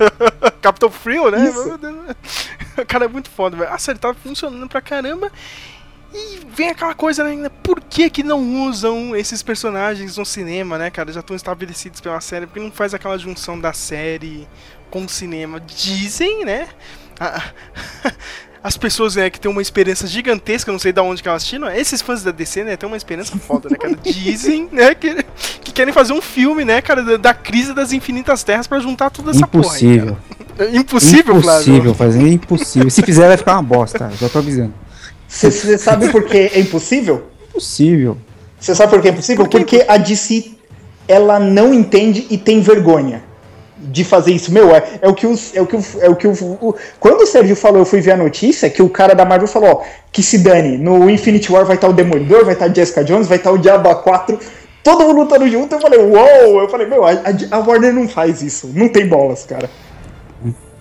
Capitão 0.60 0.90
Frio, 0.90 1.30
né? 1.30 1.52
O 2.76 2.84
cara 2.84 3.04
é 3.04 3.08
muito 3.08 3.30
foda, 3.30 3.56
velho. 3.56 3.72
A 3.72 3.78
série 3.78 4.00
tá 4.00 4.12
funcionando 4.12 4.68
pra 4.68 4.80
caramba. 4.80 5.30
E 6.12 6.40
vem 6.48 6.70
aquela 6.70 6.94
coisa, 6.94 7.22
né? 7.22 7.48
Por 7.62 7.80
que, 7.80 8.10
que 8.10 8.24
não 8.24 8.66
usam 8.66 9.14
esses 9.14 9.42
personagens 9.42 10.16
no 10.16 10.24
cinema, 10.24 10.76
né, 10.76 10.90
cara? 10.90 11.12
Já 11.12 11.20
estão 11.20 11.36
estabelecidos 11.36 12.00
pela 12.00 12.20
série. 12.20 12.46
Por 12.46 12.54
que 12.54 12.60
não 12.60 12.72
faz 12.72 12.92
aquela 12.92 13.16
junção 13.16 13.60
da 13.60 13.72
série 13.72 14.48
com 14.90 15.04
o 15.04 15.08
cinema? 15.08 15.60
Dizem, 15.60 16.44
né? 16.44 16.68
As 18.64 18.78
pessoas 18.78 19.14
né, 19.14 19.28
que 19.28 19.38
têm 19.38 19.50
uma 19.50 19.60
esperança 19.60 20.06
gigantesca, 20.06 20.72
não 20.72 20.78
sei 20.78 20.90
de 20.90 20.98
onde 20.98 21.22
que 21.22 21.28
elas 21.28 21.44
tiram, 21.44 21.68
esses 21.70 22.00
fãs 22.00 22.22
da 22.22 22.30
DC, 22.30 22.64
né, 22.64 22.78
tem 22.78 22.86
uma 22.86 22.96
esperança 22.96 23.36
foda, 23.36 23.68
né, 23.68 23.76
cara? 23.76 23.94
Dizem, 24.02 24.70
né, 24.72 24.94
que, 24.94 25.22
que 25.60 25.70
querem 25.70 25.92
fazer 25.92 26.14
um 26.14 26.22
filme, 26.22 26.64
né, 26.64 26.80
cara, 26.80 27.02
da, 27.02 27.18
da 27.18 27.34
crise 27.34 27.74
das 27.74 27.92
infinitas 27.92 28.42
terras 28.42 28.66
para 28.66 28.80
juntar 28.80 29.10
toda 29.10 29.32
essa 29.32 29.40
Impossível. 29.40 30.16
porra. 30.56 30.70
Aí, 30.70 30.76
Impossível, 30.80 31.42
Flávio? 31.42 31.74
Impossível, 31.74 31.94
fazer 31.94 32.24
é 32.24 32.28
impossível. 32.28 32.90
Se 32.90 33.02
fizer 33.02 33.28
vai 33.28 33.36
ficar 33.36 33.52
uma 33.52 33.62
bosta, 33.62 34.10
já 34.18 34.30
tô 34.30 34.38
avisando. 34.38 34.72
Você 35.28 35.76
sabe 35.76 36.08
por 36.08 36.24
que 36.24 36.38
é 36.38 36.60
impossível? 36.60 37.28
Impossível. 37.50 38.16
Você 38.58 38.74
sabe 38.74 38.92
por 38.92 39.02
que 39.02 39.08
é 39.08 39.10
impossível? 39.10 39.44
Por 39.44 39.50
Porque 39.50 39.84
a 39.86 39.98
DC 39.98 40.52
ela 41.06 41.38
não 41.38 41.74
entende 41.74 42.26
e 42.30 42.38
tem 42.38 42.62
vergonha 42.62 43.22
de 43.76 44.04
fazer 44.04 44.32
isso. 44.32 44.52
Meu, 44.52 44.74
é, 44.74 44.82
é 45.02 45.08
o 45.08 45.14
que 45.14 45.26
os. 45.26 45.54
É 45.54 45.60
o 45.60 45.66
que, 45.66 45.76
o, 45.76 45.84
é 46.00 46.08
o 46.08 46.16
que 46.16 46.26
o, 46.26 46.32
o, 46.32 46.74
Quando 47.00 47.22
o 47.22 47.26
Sérgio 47.26 47.56
falou, 47.56 47.80
eu 47.80 47.84
fui 47.84 48.00
ver 48.00 48.12
a 48.12 48.16
notícia, 48.16 48.70
que 48.70 48.82
o 48.82 48.88
cara 48.88 49.14
da 49.14 49.24
Marvel 49.24 49.48
falou, 49.48 49.70
ó, 49.70 49.82
que 50.12 50.22
se 50.22 50.38
dane, 50.38 50.78
no 50.78 51.08
Infinity 51.10 51.50
War 51.52 51.64
vai 51.64 51.76
estar 51.76 51.88
o 51.88 51.92
Demolidor, 51.92 52.44
vai 52.44 52.54
estar 52.54 52.72
Jessica 52.74 53.04
Jones, 53.04 53.26
vai 53.26 53.38
estar 53.38 53.50
o 53.50 53.58
Diabo 53.58 53.94
4, 53.94 54.38
todo 54.82 55.04
mundo 55.04 55.20
lutando 55.20 55.48
junto. 55.48 55.74
Eu 55.74 55.80
falei, 55.80 55.98
uou! 55.98 56.60
Eu 56.60 56.68
falei, 56.68 56.86
meu, 56.86 57.04
a, 57.04 57.12
a 57.50 57.58
Warner 57.58 57.92
não 57.92 58.08
faz 58.08 58.42
isso. 58.42 58.70
Não 58.74 58.88
tem 58.88 59.06
bolas, 59.06 59.44
cara. 59.44 59.68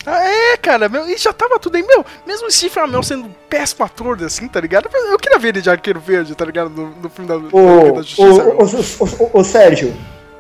Ah, 0.06 0.22
é, 0.28 0.58
cara, 0.58 0.90
meu, 0.90 1.08
e 1.10 1.18
já 1.18 1.32
tava 1.32 1.58
tudo 1.58 1.78
aí, 1.78 1.84
meu, 1.84 2.06
mesmo 2.28 2.48
o 2.48 2.52
Steve 2.52 2.78
Amell 2.78 3.02
sendo 3.02 3.30
péssimo 3.50 3.86
ator, 3.86 4.22
assim, 4.22 4.50
tá 4.50 4.60
ligado? 4.60 4.90
Eu 4.94 5.18
queria 5.18 5.40
ver 5.40 5.50
ele 5.50 5.62
de 5.62 5.70
Arqueiro 5.70 6.00
Verde, 6.00 6.36
tá 6.36 6.44
ligado? 6.44 6.70
No, 6.70 6.90
no 6.90 7.10
filme 7.10 7.28
da, 7.28 7.38
o, 7.38 7.94
da 7.94 8.02
Justiça. 8.02 8.44
O, 8.44 9.26
o, 9.26 9.30
o, 9.38 9.40
o, 9.40 9.44
Sérgio, 9.46 9.94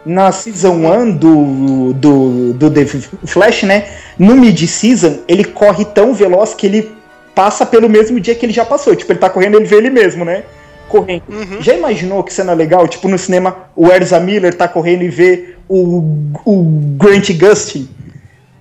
na 0.05 0.31
Season 0.31 0.73
1 0.73 1.11
do, 1.11 1.93
do, 1.93 2.53
do 2.53 2.71
The 2.71 2.85
Flash, 3.25 3.63
né, 3.63 3.85
no 4.17 4.35
mid-season, 4.35 5.19
ele 5.27 5.43
corre 5.43 5.85
tão 5.85 6.13
veloz 6.13 6.53
que 6.53 6.67
ele 6.67 6.91
passa 7.33 7.65
pelo 7.65 7.89
mesmo 7.89 8.19
dia 8.19 8.35
que 8.35 8.45
ele 8.45 8.53
já 8.53 8.65
passou. 8.65 8.95
Tipo, 8.95 9.11
ele 9.11 9.19
tá 9.19 9.29
correndo, 9.29 9.57
ele 9.57 9.65
vê 9.65 9.77
ele 9.77 9.89
mesmo, 9.89 10.23
né? 10.23 10.43
Correndo. 10.87 11.23
Uhum. 11.29 11.61
Já 11.61 11.73
imaginou 11.73 12.23
que 12.23 12.33
cena 12.33 12.53
legal? 12.53 12.87
Tipo, 12.87 13.07
no 13.07 13.17
cinema, 13.17 13.69
o 13.75 13.87
Erza 13.87 14.19
Miller 14.19 14.53
tá 14.53 14.67
correndo 14.67 15.03
e 15.03 15.09
vê 15.09 15.55
o, 15.67 16.03
o 16.45 16.63
Grant 16.97 17.31
Gustin 17.31 17.89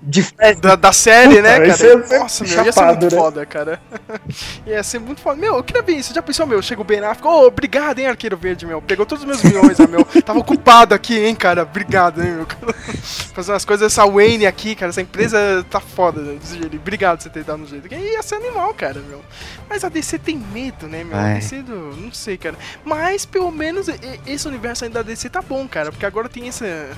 de 0.03 0.27
da, 0.61 0.75
da 0.75 0.93
série, 0.93 1.37
Puta, 1.37 1.43
né, 1.43 1.61
cara? 1.61 1.77
Ser, 1.77 1.97
Nossa, 2.19 2.45
meu, 2.45 2.53
chapado, 2.53 2.67
ia 2.67 2.73
ser 2.73 2.87
muito 2.87 3.05
né? 3.05 3.11
foda, 3.11 3.47
cara. 3.47 3.81
ia 4.67 4.83
ser 4.83 4.99
muito 4.99 5.21
foda. 5.21 5.41
Meu, 5.41 5.57
eu 5.57 5.63
queria 5.63 5.83
ver 5.83 5.93
isso. 5.93 6.13
Já 6.13 6.21
pensou, 6.21 6.45
meu? 6.45 6.61
Chega 6.61 6.81
o 6.81 6.85
Ben 6.85 6.99
Affleck. 6.99 7.25
Ô, 7.27 7.31
oh, 7.31 7.47
obrigado, 7.47 8.01
hein, 8.01 8.07
Arqueiro 8.07 8.37
Verde, 8.37 8.67
meu. 8.67 8.83
Pegou 8.83 9.07
todos 9.07 9.23
os 9.23 9.29
meus 9.29 9.43
milhões, 9.45 9.79
né, 9.79 9.87
meu. 9.87 10.05
Tava 10.05 10.41
ocupado 10.41 10.93
aqui, 10.93 11.17
hein, 11.17 11.37
cara. 11.37 11.63
Obrigado, 11.63 12.21
hein, 12.21 12.33
meu. 12.33 12.47
Fazer 13.33 13.53
umas 13.53 13.65
coisas, 13.65 13.93
essa 13.93 14.05
Wayne 14.05 14.45
aqui, 14.45 14.75
cara. 14.75 14.91
Essa 14.91 15.03
empresa 15.03 15.65
tá 15.71 15.79
foda, 15.79 16.21
né? 16.21 16.39
Obrigado 16.75 17.19
por 17.19 17.23
você 17.23 17.31
ter 17.31 17.45
dado 17.45 17.63
um 17.63 17.67
jeito. 17.67 17.87
E 17.95 17.97
ia 17.97 18.23
ser 18.23 18.37
animal, 18.37 18.75
cara, 18.75 19.01
meu. 19.09 19.23
Mas 19.69 19.85
a 19.85 19.89
DC 19.89 20.19
tem 20.19 20.37
medo, 20.37 20.89
né, 20.89 21.05
meu? 21.05 21.17
A 21.17 21.35
DC, 21.35 21.63
do... 21.63 21.97
não 21.97 22.13
sei, 22.13 22.37
cara. 22.37 22.57
Mas, 22.85 23.25
pelo 23.25 23.53
menos, 23.53 23.87
esse 24.27 24.49
universo 24.49 24.85
ainda 24.85 25.03
da 25.03 25.09
DC 25.09 25.31
tá 25.31 25.41
bom, 25.41 25.69
cara. 25.69 25.93
Porque 25.93 26.05
agora 26.05 26.29
tem 26.29 26.49
essa 26.49 26.91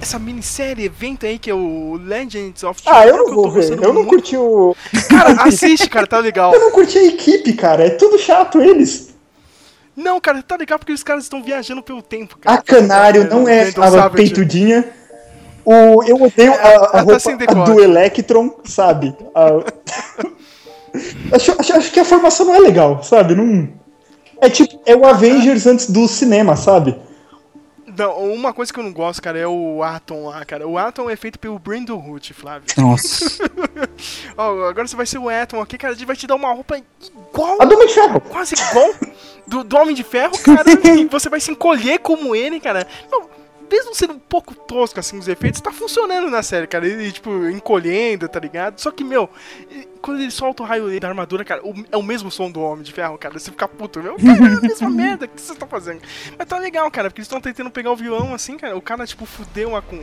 essa 0.00 0.18
minissérie, 0.18 0.84
evento 0.84 1.26
aí 1.26 1.38
que 1.38 1.50
é 1.50 1.54
o 1.54 1.98
Legends 2.02 2.62
of 2.62 2.82
Tomorrow. 2.82 3.02
Ah, 3.02 3.06
eu 3.06 3.16
não 3.16 3.34
vou 3.34 3.50
ver. 3.50 3.82
Eu 3.82 3.92
não 3.92 4.04
curti 4.04 4.36
o. 4.36 4.76
Cara, 5.08 5.42
assiste, 5.44 5.88
cara, 5.88 6.06
tá 6.06 6.18
legal. 6.18 6.52
Eu 6.52 6.60
não 6.60 6.70
curti 6.70 6.98
a 6.98 7.04
equipe, 7.04 7.52
cara. 7.54 7.86
É 7.86 7.90
tudo 7.90 8.18
chato 8.18 8.60
eles. 8.60 9.14
Não, 9.96 10.20
cara, 10.20 10.42
tá 10.42 10.56
legal 10.56 10.78
porque 10.78 10.92
os 10.92 11.04
caras 11.04 11.24
estão 11.24 11.42
viajando 11.42 11.82
pelo 11.82 12.02
tempo, 12.02 12.36
cara. 12.38 12.58
A 12.58 12.62
Canário 12.62 13.28
não 13.28 13.48
é 13.48 13.68
a 13.68 14.10
peitudinha. 14.10 14.84
O, 15.64 16.02
eu 16.02 16.20
odeio 16.20 16.52
a, 16.52 16.56
a, 16.56 16.74
a 16.74 16.88
tá 16.90 17.00
roupa 17.00 17.64
do 17.64 17.80
Electron, 17.80 18.54
sabe? 18.64 19.16
A... 19.34 19.46
acho, 21.34 21.54
acho, 21.58 21.72
acho, 21.76 21.90
que 21.90 22.00
a 22.00 22.04
formação 22.04 22.46
não 22.46 22.54
é 22.54 22.58
legal, 22.58 23.02
sabe? 23.02 23.34
Não... 23.34 23.68
É 24.40 24.50
tipo, 24.50 24.78
é 24.84 24.94
o 24.94 25.06
Avengers 25.06 25.66
antes 25.66 25.90
do 25.90 26.06
cinema, 26.06 26.54
sabe? 26.54 26.98
Não, 27.96 28.32
uma 28.32 28.52
coisa 28.52 28.72
que 28.72 28.78
eu 28.78 28.84
não 28.84 28.92
gosto, 28.92 29.22
cara, 29.22 29.38
é 29.38 29.46
o 29.46 29.82
Atom 29.82 30.28
lá, 30.28 30.44
cara. 30.44 30.66
O 30.66 30.78
Atom 30.78 31.08
é 31.08 31.16
feito 31.16 31.38
pelo 31.38 31.58
Brandon 31.58 31.96
Root, 31.96 32.32
Flávio. 32.34 32.66
Nossa. 32.76 33.44
oh, 34.36 34.64
agora 34.64 34.86
você 34.86 34.96
vai 34.96 35.06
ser 35.06 35.18
o 35.18 35.28
Atom 35.28 35.60
aqui, 35.60 35.78
cara. 35.78 35.92
A 35.92 35.96
gente 35.96 36.06
vai 36.06 36.16
te 36.16 36.26
dar 36.26 36.34
uma 36.34 36.52
roupa 36.52 36.76
igual. 36.76 37.60
A 37.60 37.64
do 37.64 37.74
Homem 37.74 37.86
de 37.86 37.94
Ferro. 37.94 38.20
Quase 38.20 38.54
igual 38.54 38.90
do, 39.46 39.64
do 39.64 39.76
Homem 39.76 39.94
de 39.94 40.02
Ferro, 40.02 40.38
cara. 40.38 40.64
e 40.70 41.04
você 41.10 41.28
vai 41.28 41.40
se 41.40 41.50
encolher 41.50 41.98
como 42.00 42.34
ele, 42.34 42.60
cara. 42.60 42.86
Não, 43.10 43.28
mesmo 43.74 43.92
sendo 43.92 44.12
um 44.12 44.18
pouco 44.18 44.54
tosco, 44.54 45.00
assim, 45.00 45.18
os 45.18 45.26
efeitos, 45.26 45.60
tá 45.60 45.72
funcionando 45.72 46.30
na 46.30 46.44
série, 46.44 46.66
cara. 46.68 46.86
Ele, 46.86 47.10
tipo, 47.10 47.30
encolhendo, 47.48 48.28
tá 48.28 48.38
ligado? 48.38 48.80
Só 48.80 48.92
que, 48.92 49.02
meu, 49.02 49.28
quando 50.00 50.20
ele 50.20 50.30
solta 50.30 50.62
o 50.62 50.66
raio 50.66 51.00
da 51.00 51.08
armadura, 51.08 51.44
cara, 51.44 51.60
o, 51.66 51.74
é 51.90 51.96
o 51.96 52.02
mesmo 52.02 52.30
som 52.30 52.48
do 52.48 52.60
Homem 52.60 52.84
de 52.84 52.92
Ferro, 52.92 53.18
cara. 53.18 53.36
Você 53.36 53.50
fica 53.50 53.66
puto, 53.66 54.00
meu. 54.00 54.16
Cara, 54.16 54.54
é 54.54 54.56
a 54.58 54.60
mesma 54.60 54.90
merda 54.90 55.26
que 55.26 55.40
você 55.40 55.56
tá 55.56 55.66
fazendo. 55.66 56.00
Mas 56.38 56.46
tá 56.46 56.56
legal, 56.58 56.88
cara, 56.90 57.10
porque 57.10 57.20
eles 57.20 57.26
estão 57.26 57.40
tentando 57.40 57.70
pegar 57.70 57.90
o 57.90 57.96
vilão, 57.96 58.32
assim, 58.32 58.56
cara. 58.56 58.76
O 58.76 58.80
cara, 58.80 59.04
tipo, 59.06 59.26
fudeu 59.26 59.70
uma 59.70 59.82
com 59.82 60.00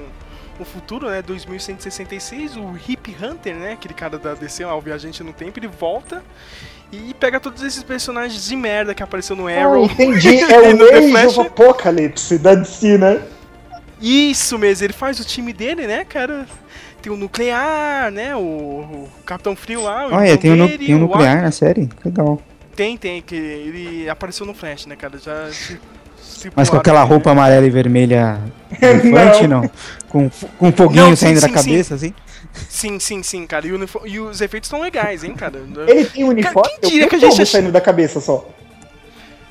o 0.59 0.65
futuro, 0.65 1.09
né, 1.09 1.21
2166, 1.21 2.57
o 2.57 2.75
Hip 2.87 3.15
Hunter, 3.19 3.55
né, 3.55 3.71
aquele 3.73 3.95
cara 3.95 4.19
da 4.19 4.35
DC, 4.35 4.63
o 4.63 4.81
viajante 4.81 5.23
no 5.23 5.33
tempo, 5.33 5.57
ele 5.57 5.67
volta 5.67 6.21
e 6.91 7.15
pega 7.15 7.39
todos 7.39 7.63
esses 7.63 7.81
personagens 7.81 8.45
de 8.45 8.55
merda 8.55 8.93
que 8.93 9.01
apareceu 9.01 9.35
no 9.35 9.47
Arrow. 9.47 9.83
Oh, 9.83 9.85
entendi, 9.85 10.39
é 10.39 10.59
o 10.59 11.15
Age 11.17 11.39
of 11.39 11.47
Apocalypse 11.47 12.37
da 12.37 12.53
DC, 12.53 12.97
né? 12.97 13.21
Isso 14.01 14.57
mesmo, 14.57 14.85
ele 14.85 14.93
faz 14.93 15.19
o 15.19 15.25
time 15.25 15.53
dele, 15.53 15.85
né, 15.85 16.03
cara? 16.03 16.47
Tem 17.01 17.11
o 17.11 17.17
nuclear, 17.17 18.11
né? 18.11 18.35
O, 18.35 18.39
o 18.39 19.09
Capitão 19.25 19.55
Frio 19.55 19.83
lá. 19.83 20.07
O 20.07 20.13
Olha, 20.13 20.37
tem, 20.37 20.51
o, 20.59 20.77
tem 20.77 20.95
o 20.95 20.99
nuclear 20.99 21.39
o... 21.39 21.41
na 21.43 21.51
série? 21.51 21.89
Legal. 22.03 22.41
Tem, 22.75 22.97
tem, 22.97 23.21
que 23.21 23.35
ele 23.35 24.09
apareceu 24.09 24.45
no 24.45 24.53
Flash, 24.53 24.85
né, 24.85 24.95
cara? 24.95 25.17
Já. 25.17 25.51
Se, 25.51 25.79
se 26.21 26.51
Mas 26.55 26.69
com 26.69 26.77
aquela 26.77 27.03
roupa 27.03 27.29
né? 27.29 27.39
amarela 27.39 27.65
e 27.65 27.69
vermelha 27.69 28.39
infante, 28.71 29.45
não. 29.47 29.61
não? 29.61 29.71
Com, 30.09 30.29
com 30.29 30.71
foguinho 30.71 31.05
não, 31.05 31.15
sim, 31.15 31.25
saindo 31.25 31.39
sim, 31.39 31.47
da 31.47 31.53
cabeça, 31.53 31.97
sim. 31.97 32.07
assim? 32.07 32.13
Sim, 32.69 32.99
sim, 32.99 33.23
sim, 33.23 33.47
cara. 33.47 33.67
E, 33.67 33.71
e 34.05 34.19
os 34.19 34.41
efeitos 34.41 34.67
estão 34.67 34.81
legais, 34.81 35.23
hein, 35.23 35.33
cara? 35.33 35.61
Ele 35.87 36.05
tem 36.05 36.23
um 36.23 36.29
uniforme? 36.29 36.61
Cara, 36.61 36.79
quem 36.81 36.89
diria 36.89 37.07
que 37.07 37.15
a 37.15 37.19
gente. 37.19 37.45
saindo 37.45 37.71
da 37.71 37.81
cabeça 37.81 38.19
só. 38.19 38.47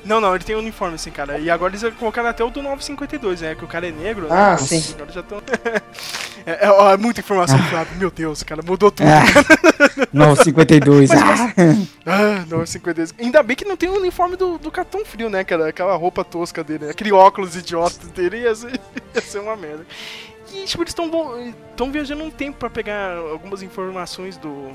Não, 0.03 0.19
não, 0.19 0.33
ele 0.33 0.43
tem 0.43 0.55
um 0.55 0.59
uniforme, 0.59 0.95
assim, 0.95 1.11
cara. 1.11 1.37
E 1.37 1.49
agora 1.49 1.75
eles 1.75 1.93
colocaram 1.95 2.29
até 2.29 2.43
o 2.43 2.49
do 2.49 2.61
952, 2.61 3.41
né? 3.41 3.55
Que 3.55 3.63
o 3.63 3.67
cara 3.67 3.87
é 3.87 3.91
negro, 3.91 4.27
né? 4.27 4.35
Ah, 4.35 4.57
sim. 4.57 4.83
Agora 4.95 5.11
já 5.11 5.19
estão. 5.21 5.41
é, 6.45 6.67
é, 6.67 6.93
é, 6.93 6.97
muita 6.97 7.19
informação, 7.19 7.59
ah. 7.59 7.69
Flávio. 7.69 7.97
Meu 7.97 8.09
Deus, 8.09 8.41
cara, 8.43 8.61
mudou 8.63 8.91
tudo. 8.91 9.07
Ah. 9.07 9.23
952. 10.11 11.09
mas, 11.09 11.19
mas... 11.55 11.87
ah, 12.05 12.45
952. 12.49 13.13
Ainda 13.19 13.43
bem 13.43 13.55
que 13.55 13.65
não 13.65 13.77
tem 13.77 13.89
o 13.89 13.97
uniforme 13.97 14.35
do, 14.35 14.57
do 14.57 14.71
Capitão 14.71 15.05
Frio, 15.05 15.29
né, 15.29 15.43
cara? 15.43 15.69
Aquela 15.69 15.95
roupa 15.95 16.23
tosca 16.23 16.63
dele, 16.63 16.85
né? 16.85 16.91
aquele 16.91 17.11
óculos 17.11 17.55
idiota 17.55 18.07
dele 18.07 18.41
ia 18.41 18.55
ser, 18.55 18.79
ia 19.13 19.21
ser 19.21 19.39
uma 19.39 19.55
merda. 19.55 19.85
E, 20.51 20.65
tipo, 20.65 20.83
eles 20.83 20.93
estão 20.97 21.91
viajando 21.91 22.23
um 22.23 22.31
tempo 22.31 22.57
pra 22.57 22.69
pegar 22.69 23.15
algumas 23.17 23.61
informações 23.61 24.35
do 24.35 24.71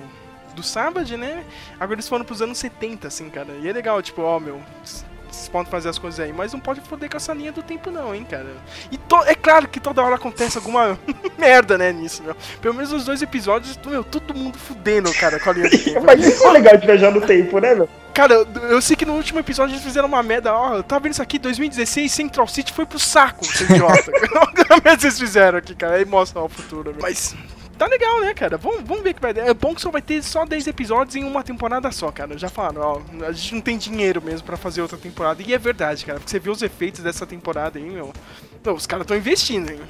do 0.56 0.62
Sabbath, 0.62 1.10
né? 1.10 1.44
Agora 1.78 1.96
eles 1.96 2.08
foram 2.08 2.24
pros 2.24 2.40
anos 2.40 2.56
70, 2.56 3.06
assim, 3.06 3.28
cara. 3.28 3.52
E 3.62 3.68
é 3.68 3.72
legal, 3.72 4.00
tipo, 4.02 4.22
ó, 4.22 4.40
meu, 4.40 4.60
vocês 5.36 5.48
podem 5.48 5.70
fazer 5.70 5.88
as 5.88 5.98
coisas 5.98 6.18
aí, 6.20 6.32
mas 6.32 6.52
não 6.52 6.60
pode 6.60 6.80
foder 6.80 7.10
com 7.10 7.16
essa 7.16 7.32
linha 7.32 7.52
do 7.52 7.62
tempo 7.62 7.90
não, 7.90 8.14
hein, 8.14 8.26
cara. 8.28 8.46
E 8.90 8.96
to... 8.96 9.16
é 9.26 9.34
claro 9.34 9.68
que 9.68 9.78
toda 9.78 10.02
hora 10.02 10.16
acontece 10.16 10.58
alguma 10.58 10.98
merda, 11.38 11.76
né, 11.76 11.92
nisso, 11.92 12.22
meu. 12.22 12.36
Pelo 12.60 12.74
menos 12.74 12.92
os 12.92 13.04
dois 13.04 13.22
episódios, 13.22 13.78
meu, 13.84 14.02
todo 14.02 14.34
mundo 14.34 14.58
fudendo, 14.58 15.12
cara, 15.14 15.38
com 15.38 15.50
a 15.50 15.52
linha 15.52 15.70
do 15.70 15.78
tempo. 15.82 16.04
mas 16.04 16.26
isso 16.26 16.46
é 16.46 16.52
legal 16.52 16.76
de 16.76 16.86
viajar 16.86 17.10
no 17.10 17.20
tempo, 17.20 17.58
né, 17.58 17.74
meu? 17.74 17.88
Cara, 18.14 18.32
eu, 18.32 18.46
eu, 18.70 18.80
sei 18.80 18.96
que 18.96 19.04
no 19.04 19.12
último 19.12 19.38
episódio 19.40 19.74
eles 19.74 19.84
fizeram 19.84 20.08
uma 20.08 20.22
merda, 20.22 20.54
ó, 20.54 20.82
tá 20.82 20.98
vendo 20.98 21.12
isso 21.12 21.22
aqui, 21.22 21.38
2016, 21.38 22.10
Central 22.10 22.48
City 22.48 22.72
foi 22.72 22.86
pro 22.86 22.98
saco, 22.98 23.44
seu 23.44 23.66
idiota. 23.66 24.10
Olha 24.34 24.80
merda 24.82 25.00
vocês 25.00 25.18
fizeram 25.18 25.58
aqui, 25.58 25.74
cara, 25.74 25.96
aí 25.96 26.04
mostra 26.06 26.40
o 26.40 26.48
futuro. 26.48 26.92
Meu. 26.92 27.02
Mas 27.02 27.36
tá 27.76 27.86
legal, 27.86 28.20
né, 28.20 28.34
cara? 28.34 28.56
Vamos, 28.56 28.82
vamos 28.82 29.02
ver 29.02 29.14
que 29.14 29.20
vai 29.20 29.32
dar. 29.32 29.46
É 29.46 29.54
bom 29.54 29.74
que 29.74 29.80
só 29.80 29.90
vai 29.90 30.02
ter 30.02 30.22
só 30.22 30.44
10 30.44 30.66
episódios 30.66 31.16
em 31.16 31.24
uma 31.24 31.42
temporada 31.42 31.90
só, 31.92 32.10
cara. 32.10 32.36
Já 32.36 32.48
falaram, 32.48 32.80
ó, 32.80 33.24
a 33.26 33.32
gente 33.32 33.54
não 33.54 33.60
tem 33.60 33.78
dinheiro 33.78 34.20
mesmo 34.22 34.46
para 34.46 34.56
fazer 34.56 34.82
outra 34.82 34.98
temporada. 34.98 35.42
E 35.42 35.54
é 35.54 35.58
verdade, 35.58 36.04
cara, 36.04 36.18
porque 36.18 36.30
você 36.30 36.38
viu 36.38 36.52
os 36.52 36.62
efeitos 36.62 37.02
dessa 37.02 37.26
temporada 37.26 37.78
aí, 37.78 37.88
meu. 37.88 38.12
Não, 38.64 38.74
os 38.74 38.86
caras 38.86 39.04
estão 39.04 39.16
investindo, 39.16 39.70
hein? 39.70 39.80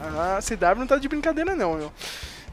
A 0.00 0.38
CW 0.40 0.78
não 0.78 0.86
tá 0.86 0.98
de 0.98 1.08
brincadeira, 1.08 1.54
não, 1.54 1.74
meu. 1.74 1.92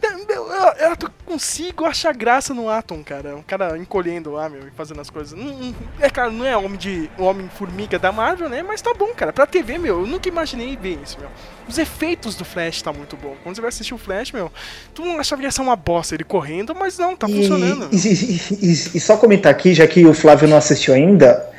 Eu, 0.01 0.47
eu, 0.47 0.97
consigo 1.25 1.85
achar 1.85 2.13
graça 2.13 2.53
no 2.53 2.69
Atom, 2.69 3.03
cara. 3.03 3.35
Um 3.35 3.41
cara 3.41 3.77
encolhendo 3.77 4.31
lá, 4.31 4.49
meu, 4.49 4.67
e 4.67 4.71
fazendo 4.71 4.99
as 4.99 5.09
coisas. 5.09 5.37
Não, 5.37 5.73
é, 5.99 6.09
cara, 6.09 6.29
não 6.29 6.45
é 6.45 6.57
homem 6.57 6.77
de 6.77 7.09
homem-formiga 7.17 7.97
da 7.97 8.11
Marvel, 8.11 8.49
né? 8.49 8.61
Mas 8.61 8.81
tá 8.81 8.93
bom, 8.93 9.07
cara. 9.15 9.31
Pra 9.31 9.45
TV, 9.45 9.77
meu, 9.77 10.01
eu 10.01 10.07
nunca 10.07 10.27
imaginei 10.27 10.75
ver 10.75 10.99
isso, 11.03 11.17
meu. 11.19 11.29
Os 11.67 11.77
efeitos 11.77 12.35
do 12.35 12.43
Flash 12.43 12.81
tá 12.81 12.91
muito 12.91 13.15
bom. 13.15 13.35
Quando 13.43 13.55
você 13.55 13.61
vai 13.61 13.69
assistir 13.69 13.93
o 13.93 13.97
Flash, 13.97 14.31
meu, 14.31 14.51
tu 14.93 15.05
não 15.05 15.19
achava 15.19 15.41
que 15.41 15.47
ia 15.47 15.51
ser 15.51 15.61
uma 15.61 15.75
bosta 15.75 16.15
ele 16.15 16.23
correndo, 16.23 16.75
mas 16.75 16.97
não, 16.97 17.15
tá 17.15 17.29
e, 17.29 17.33
funcionando. 17.33 17.89
E, 17.91 17.97
e, 17.97 18.71
e, 18.95 18.99
só 18.99 19.15
comentar 19.17 19.51
aqui, 19.51 19.73
já 19.73 19.87
que 19.87 20.05
o 20.05 20.13
Flávio 20.13 20.49
não 20.49 20.57
assistiu 20.57 20.93
ainda. 20.93 21.49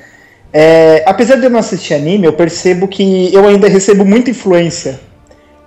É, 0.53 1.03
apesar 1.07 1.37
de 1.37 1.45
eu 1.45 1.51
não 1.51 1.61
assistir 1.61 1.95
anime, 1.95 2.27
eu 2.27 2.33
percebo 2.35 2.87
que 2.87 3.33
eu 3.33 3.49
ainda 3.49 3.69
recebo 3.69 4.05
muita 4.05 4.31
influência 4.31 5.01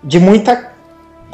de 0.03 0.19
muita 0.19 0.74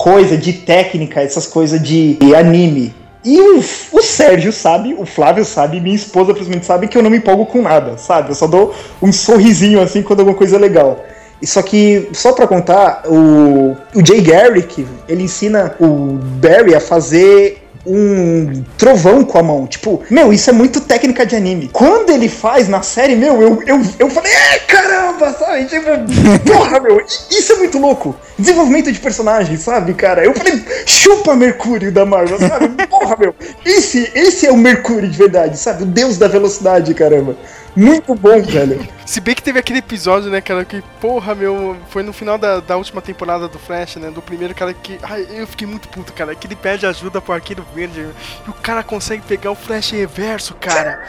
coisa 0.02 0.36
de 0.36 0.54
técnica, 0.54 1.22
essas 1.22 1.46
coisas 1.46 1.82
de 1.82 2.18
anime. 2.36 2.94
E 3.24 3.40
o, 3.40 3.60
o, 3.60 4.02
Sérgio 4.02 4.52
sabe, 4.52 4.96
o 4.98 5.06
Flávio 5.06 5.46
sabe, 5.46 5.80
minha 5.80 5.96
esposa 5.96 6.34
principalmente 6.34 6.66
sabe 6.66 6.88
que 6.88 6.98
eu 6.98 7.04
não 7.04 7.10
me 7.12 7.18
empolgo 7.18 7.46
com 7.46 7.62
nada, 7.62 7.96
sabe? 8.00 8.32
Eu 8.32 8.36
só 8.36 8.48
dou 8.48 8.74
um 9.00 9.12
sorrisinho 9.12 9.80
assim 9.80 10.02
quando 10.02 10.22
alguma 10.22 10.36
coisa 10.36 10.56
é 10.56 10.60
legal. 10.60 11.06
Só 11.44 11.62
que, 11.62 12.10
só 12.14 12.34
pra 12.34 12.48
contar, 12.48 13.04
o, 13.06 13.78
o 13.96 14.06
Jay 14.06 14.22
Garrick, 14.22 14.88
ele 15.08 15.24
ensina 15.24 15.76
o 15.80 16.18
Barry 16.40 16.74
a 16.74 16.80
fazer 16.80 17.61
um 17.86 18.64
trovão 18.78 19.24
com 19.24 19.38
a 19.38 19.44
mão. 19.44 19.68
Tipo, 19.68 20.02
meu, 20.10 20.32
isso 20.32 20.50
é 20.50 20.54
muito 20.54 20.82
técnica 20.82 21.26
de 21.26 21.36
anime. 21.36 21.70
Quando 21.72 22.12
ele 22.12 22.30
faz 22.30 22.68
na 22.68 22.82
série, 22.82 23.16
meu, 23.16 23.42
eu, 23.42 23.64
eu, 23.66 23.82
eu 24.00 24.10
falei, 24.10 24.32
é, 24.32 24.60
caramba, 24.60 25.34
sabe? 25.34 25.66
Tipo, 25.66 25.90
porra, 26.46 26.80
meu, 26.80 27.02
isso 27.02 27.54
é 27.54 27.56
muito 27.56 27.78
louco. 27.80 28.16
Desenvolvimento 28.38 28.92
de 28.92 29.00
personagem, 29.00 29.58
sabe, 29.58 29.94
cara? 29.94 30.24
Eu 30.24 30.34
falei, 30.34 30.64
chupa 30.86 31.36
Mercúrio 31.36 31.92
da 31.92 32.06
Marvel, 32.06 32.40
sabe? 32.40 32.70
Porra, 32.88 33.16
meu, 33.20 33.36
esse, 33.66 34.12
esse 34.16 34.48
é 34.48 34.52
o 34.52 34.58
Mercúrio 34.58 35.10
de 35.10 35.18
verdade, 35.18 35.58
sabe? 35.58 35.84
O 35.84 35.86
deus 35.86 36.18
da 36.18 36.28
velocidade, 36.28 36.94
caramba. 36.94 37.36
Muito 37.76 38.14
bom, 38.16 38.42
velho. 38.42 38.88
Se 39.06 39.20
bem 39.20 39.34
que 39.34 39.42
teve 39.42 39.60
aquele 39.60 39.80
episódio, 39.80 40.30
né, 40.30 40.42
cara, 40.42 40.66
que, 40.66 40.82
porra, 41.00 41.34
meu, 41.34 41.78
foi 41.90 42.04
no 42.04 42.12
final 42.12 42.38
da, 42.38 42.60
da 42.60 42.78
última 42.78 43.02
temporada 43.02 43.48
do 43.48 43.58
Flash, 43.58 43.96
né? 43.96 44.10
Do 44.10 44.22
primeiro 44.22 44.54
cara 44.54 44.74
que. 44.74 45.00
Ai, 45.02 45.28
eu 45.32 45.48
fiquei 45.48 45.68
muito 45.68 45.88
puto, 45.88 46.14
cara. 46.14 46.36
Que 46.36 46.48
ele 46.48 46.56
pede 46.56 46.86
ajuda 46.86 47.22
pro 47.22 47.34
arqueiro 47.34 47.66
verde 47.74 48.08
e 48.46 48.50
o 48.50 48.54
cara 48.54 48.84
consegue 48.84 49.22
pegar 49.24 49.52
o 49.52 49.56
Flash 49.56 49.92
reverso, 49.92 50.56
cara. 50.56 51.04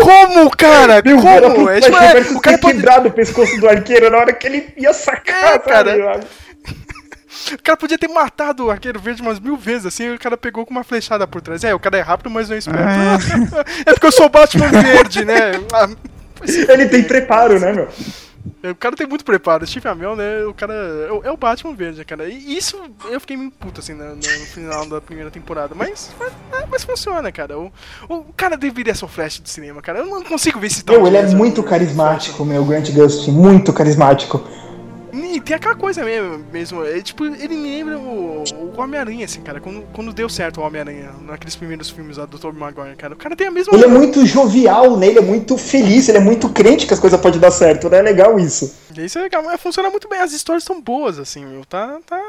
Como, 0.00 0.50
cara? 0.50 1.02
Meu, 1.04 1.20
Como? 1.20 1.68
É, 1.68 1.80
tipo, 1.80 1.96
é, 1.96 2.20
o 2.36 2.40
cara 2.40 2.58
pode... 2.58 2.74
quebrado 2.74 3.08
o 3.08 3.12
pescoço 3.12 3.58
do 3.60 3.68
arqueiro 3.68 4.10
na 4.10 4.18
hora 4.18 4.32
que 4.32 4.46
ele 4.46 4.72
ia 4.76 4.92
sacar, 4.92 5.54
é, 5.54 5.58
cara. 5.58 6.20
O 7.52 7.62
cara 7.62 7.76
podia 7.76 7.98
ter 7.98 8.08
matado 8.08 8.66
o 8.66 8.70
arqueiro 8.70 8.98
verde 8.98 9.22
umas 9.22 9.40
mil 9.40 9.56
vezes, 9.56 9.86
assim, 9.86 10.14
o 10.14 10.18
cara 10.18 10.36
pegou 10.36 10.64
com 10.64 10.70
uma 10.70 10.84
flechada 10.84 11.26
por 11.26 11.40
trás. 11.40 11.64
É, 11.64 11.74
o 11.74 11.80
cara 11.80 11.98
é 11.98 12.00
rápido, 12.00 12.30
mas 12.30 12.48
não 12.48 12.56
é 12.56 12.58
esperto. 12.58 12.82
Ah. 12.82 13.64
é 13.86 13.92
porque 13.92 14.06
eu 14.06 14.12
sou 14.12 14.26
o 14.26 14.30
Batman 14.30 14.68
verde, 14.68 15.24
né? 15.24 15.52
Ah, 15.72 15.88
Ele 16.42 16.88
tem 16.88 17.02
preparo, 17.02 17.58
né, 17.58 17.72
meu? 17.72 17.88
É, 18.62 18.70
o 18.70 18.74
cara 18.74 18.96
tem 18.96 19.06
muito 19.06 19.24
preparo. 19.24 19.66
Steve 19.66 19.88
Amell, 19.88 20.16
né? 20.16 20.44
O 20.44 20.52
cara 20.52 20.74
é 21.22 21.30
o 21.30 21.36
Batman 21.36 21.74
verde, 21.74 22.04
cara. 22.04 22.28
E 22.28 22.56
isso 22.56 22.78
eu 23.10 23.20
fiquei 23.20 23.36
meio 23.36 23.50
puto, 23.50 23.80
assim, 23.80 23.94
no, 23.94 24.16
no 24.16 24.22
final 24.22 24.86
da 24.86 25.00
primeira 25.00 25.30
temporada. 25.30 25.74
Mas, 25.74 26.10
mas, 26.18 26.32
é, 26.52 26.66
mas 26.70 26.84
funciona, 26.84 27.30
cara. 27.32 27.58
O, 27.58 27.72
o, 28.08 28.24
cara 28.36 28.56
deveria 28.56 28.94
ser 28.94 29.04
o 29.04 29.08
Flash 29.08 29.38
do 29.38 29.48
cinema, 29.48 29.80
cara. 29.80 30.00
Eu 30.00 30.06
não 30.06 30.22
consigo 30.22 30.60
ver 30.60 30.66
esse 30.66 30.84
tal. 30.84 30.96
Meu, 30.96 31.06
ele 31.06 31.16
é 31.16 31.26
muito 31.28 31.62
carismático, 31.62 32.44
meu. 32.44 32.64
Grant 32.64 32.90
Gustin. 32.90 33.32
Muito 33.32 33.72
carismático. 33.72 34.42
E 35.34 35.40
tem 35.40 35.56
aquela 35.56 35.74
coisa 35.74 36.04
mesmo, 36.04 36.46
mesmo 36.52 36.84
é, 36.84 37.02
tipo, 37.02 37.24
ele 37.24 37.56
me 37.56 37.76
lembra 37.76 37.98
o, 37.98 38.44
o 38.56 38.80
Homem-Aranha, 38.80 39.24
assim, 39.24 39.40
cara, 39.40 39.58
quando, 39.58 39.82
quando 39.92 40.12
deu 40.12 40.28
certo 40.28 40.60
o 40.60 40.62
Homem-Aranha, 40.62 41.10
naqueles 41.22 41.56
primeiros 41.56 41.90
filmes 41.90 42.18
lá 42.18 42.24
do 42.24 42.38
Tobey 42.38 42.60
Maguire, 42.60 42.94
cara, 42.94 43.14
o 43.14 43.16
cara 43.16 43.34
tem 43.34 43.48
a 43.48 43.50
mesma... 43.50 43.74
Ele 43.74 43.84
é 43.84 43.88
muito 43.88 44.24
jovial, 44.24 44.96
né, 44.96 45.08
ele 45.08 45.18
é 45.18 45.22
muito 45.22 45.58
feliz, 45.58 46.08
ele 46.08 46.18
é 46.18 46.20
muito 46.20 46.48
crente 46.50 46.86
que 46.86 46.94
as 46.94 47.00
coisas 47.00 47.20
podem 47.20 47.40
dar 47.40 47.50
certo, 47.50 47.90
né, 47.90 47.98
é 47.98 48.02
legal 48.02 48.38
isso. 48.38 48.72
Isso 48.96 49.18
é 49.18 49.22
legal, 49.22 49.42
mas 49.42 49.60
funciona 49.60 49.90
muito 49.90 50.08
bem, 50.08 50.20
as 50.20 50.32
histórias 50.32 50.62
são 50.62 50.80
boas, 50.80 51.18
assim, 51.18 51.44
meu, 51.44 51.64
tá, 51.64 51.98
tá, 52.06 52.20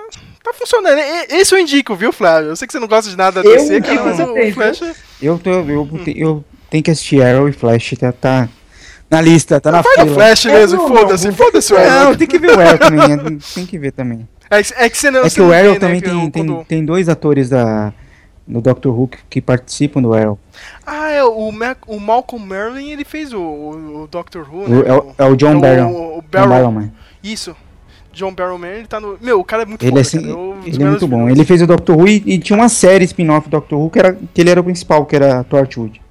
tá 0.43 0.51
funcionando, 0.53 0.97
esse 1.29 1.53
eu 1.53 1.59
indico, 1.59 1.95
viu, 1.95 2.11
Flávio? 2.11 2.49
Eu 2.49 2.55
sei 2.55 2.65
que 2.65 2.71
você 2.71 2.79
não 2.79 2.87
gosta 2.87 3.11
de 3.11 3.15
nada 3.15 3.43
da 3.43 3.47
DC, 3.47 3.81
cara, 3.81 4.03
mas 4.03 4.19
o 4.19 4.53
Flash... 4.55 4.81
Eu, 5.21 5.37
tô, 5.37 5.51
eu, 5.51 5.83
hum. 5.83 6.03
eu 6.07 6.43
tenho 6.71 6.83
que 6.83 6.89
assistir 6.89 7.21
Arrow 7.21 7.47
e 7.47 7.53
Flash, 7.53 7.93
tá... 7.99 8.11
tá 8.11 8.49
na 9.09 9.21
lista, 9.21 9.59
tá 9.61 9.71
na 9.71 9.81
Vai 9.81 9.93
fila. 9.93 10.05
Vai 10.05 10.15
Flash 10.15 10.45
mesmo, 10.45 10.87
foda-se, 10.87 11.31
foda-se 11.31 11.73
o 11.73 11.77
Arrow. 11.77 12.05
Não, 12.05 12.15
tem 12.15 12.27
que 12.27 12.39
ver 12.39 12.57
o 12.57 12.59
Arrow 12.59 12.77
também, 12.77 13.11
é, 13.11 13.17
tem 13.53 13.65
que 13.65 13.77
ver 13.77 13.91
também. 13.91 14.27
É, 14.49 14.85
é 14.85 14.89
que 14.89 14.97
você 14.97 15.11
não 15.11 15.23
É 15.23 15.29
que 15.29 15.41
o 15.41 15.53
Arrow 15.53 15.73
né, 15.73 15.79
também 15.79 16.01
tem, 16.01 16.29
tem, 16.29 16.63
tem 16.63 16.85
dois 16.85 17.09
atores 17.09 17.49
da, 17.49 17.93
do 18.47 18.61
Doctor 18.61 18.97
Who 18.97 19.07
que, 19.07 19.17
que 19.29 19.41
participam 19.41 20.01
do 20.01 20.13
Arrow. 20.13 20.39
Ah, 20.85 21.09
é, 21.09 21.23
o, 21.23 21.51
Mac, 21.51 21.79
o 21.87 21.99
Malcolm 21.99 22.45
Merlin, 22.45 22.91
ele 22.91 23.05
fez 23.05 23.33
o, 23.33 23.39
o 23.41 24.07
Doctor 24.09 24.47
Who, 24.51 24.67
né? 24.67 24.77
O, 24.77 24.87
é, 24.87 24.93
o, 24.93 25.15
é 25.17 25.25
o 25.25 25.35
John 25.35 25.59
Barrow. 25.59 25.91
O, 25.91 26.17
o 26.19 26.21
Barrow. 26.21 26.89
Isso. 27.23 27.55
John 28.15 28.33
Barrowman, 28.33 28.69
ele 28.69 28.87
tá 28.87 28.97
no. 28.97 29.17
Meu, 29.19 29.41
o 29.41 29.43
cara 29.43 29.63
é 29.63 29.65
muito 29.65 29.83
ele 29.83 29.89
foda, 29.89 29.99
é, 29.99 30.01
assim, 30.01 30.19
Ele 30.65 30.83
é 30.83 30.87
muito 30.87 31.05
bom. 31.05 31.29
Ele 31.29 31.43
fez 31.43 31.61
o 31.61 31.67
Doctor 31.67 31.97
Who 31.97 32.07
e, 32.07 32.23
e 32.25 32.39
tinha 32.39 32.57
uma 32.57 32.69
série 32.69 33.03
spin-off 33.03 33.49
do 33.49 33.51
Doctor 33.51 33.77
Who 33.77 33.89
que, 33.89 33.99
era, 33.99 34.17
que 34.33 34.41
ele 34.41 34.49
era 34.49 34.61
o 34.61 34.63
principal, 34.63 35.05
que 35.05 35.17
era 35.17 35.43
Torchwood. 35.43 36.01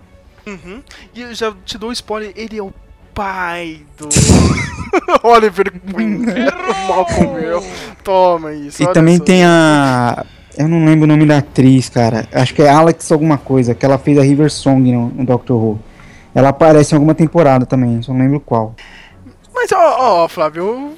Uhum. 0.47 0.83
E 1.15 1.23
eu 1.23 1.35
já 1.35 1.55
te 1.65 1.79
dou 1.79 1.89
um 1.89 1.93
spoiler, 1.93 2.33
ele 2.37 2.59
é 2.59 2.63
o 2.63 2.71
pai 3.15 3.81
do 3.97 4.09
Oliver 5.23 5.73
Queen. 5.95 6.25
Malcolm 6.89 7.41
meu. 7.41 7.65
Toma 8.03 8.53
isso. 8.53 8.83
E 8.83 8.93
também 8.93 9.19
só. 9.19 9.25
tem 9.25 9.45
a. 9.45 10.27
Eu 10.57 10.69
não 10.69 10.85
lembro 10.85 11.05
o 11.05 11.07
nome 11.07 11.25
da 11.27 11.39
atriz, 11.39 11.89
cara. 11.89 12.29
Acho 12.33 12.55
que 12.55 12.63
é 12.63 12.69
Alex 12.69 13.11
alguma 13.11 13.39
coisa, 13.39 13.75
que 13.75 13.85
ela 13.85 13.99
fez 13.99 14.19
a 14.19 14.23
River 14.23 14.51
Song 14.51 14.93
no, 14.93 15.09
no 15.09 15.25
Doctor 15.25 15.57
Who. 15.57 15.81
Ela 16.35 16.49
aparece 16.49 16.95
em 16.95 16.97
alguma 16.97 17.15
temporada 17.15 17.65
também, 17.65 18.03
só 18.03 18.13
não 18.13 18.21
lembro 18.21 18.41
qual. 18.41 18.75
Mas, 19.55 19.71
ó, 19.73 20.25
ó, 20.25 20.29
Flávio, 20.29 20.97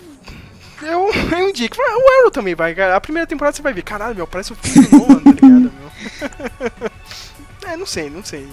eu, 0.82 0.88
eu, 0.88 1.38
eu 1.38 1.48
indico. 1.48 1.76
O 1.78 2.20
Arrow 2.20 2.30
também 2.30 2.54
vai, 2.54 2.74
cara. 2.74 2.96
A 2.96 3.00
primeira 3.00 3.26
temporada 3.26 3.54
você 3.54 3.62
vai 3.62 3.72
ver. 3.72 3.82
Caralho, 3.82 4.16
meu, 4.16 4.26
parece 4.26 4.52
o 4.52 4.56
filme 4.56 4.88
do 4.88 4.98
Nolan, 4.98 5.20
tá 5.20 5.30
ligado, 5.30 5.72
meu? 5.72 7.70
é, 7.72 7.76
não 7.76 7.86
sei, 7.86 8.10
não 8.10 8.24
sei. 8.24 8.46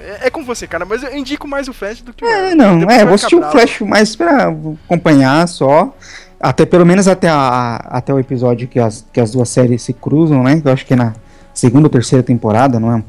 É, 0.00 0.26
é, 0.26 0.30
com 0.30 0.44
você, 0.44 0.66
cara, 0.66 0.84
mas 0.84 1.02
eu 1.02 1.14
indico 1.14 1.46
mais 1.46 1.68
o 1.68 1.72
Flash 1.72 2.00
do 2.00 2.12
que 2.12 2.24
o 2.24 2.28
É, 2.28 2.54
não, 2.54 2.82
é, 2.90 3.04
vou 3.04 3.14
assistir 3.14 3.36
o 3.36 3.50
Flash 3.50 3.80
mais 3.80 4.16
pra 4.16 4.52
acompanhar 4.84 5.46
só. 5.46 5.94
Até 6.40 6.64
pelo 6.64 6.86
menos 6.86 7.06
até, 7.06 7.28
a, 7.28 7.76
até 7.90 8.14
o 8.14 8.18
episódio 8.18 8.66
que 8.66 8.78
as, 8.78 9.04
que 9.12 9.20
as 9.20 9.30
duas 9.30 9.48
séries 9.50 9.82
se 9.82 9.92
cruzam, 9.92 10.42
né? 10.42 10.62
Eu 10.64 10.72
acho 10.72 10.86
que 10.86 10.94
é 10.94 10.96
na 10.96 11.14
segunda 11.52 11.86
ou 11.86 11.90
terceira 11.90 12.22
temporada, 12.22 12.80
não 12.80 12.96
é? 12.96 13.04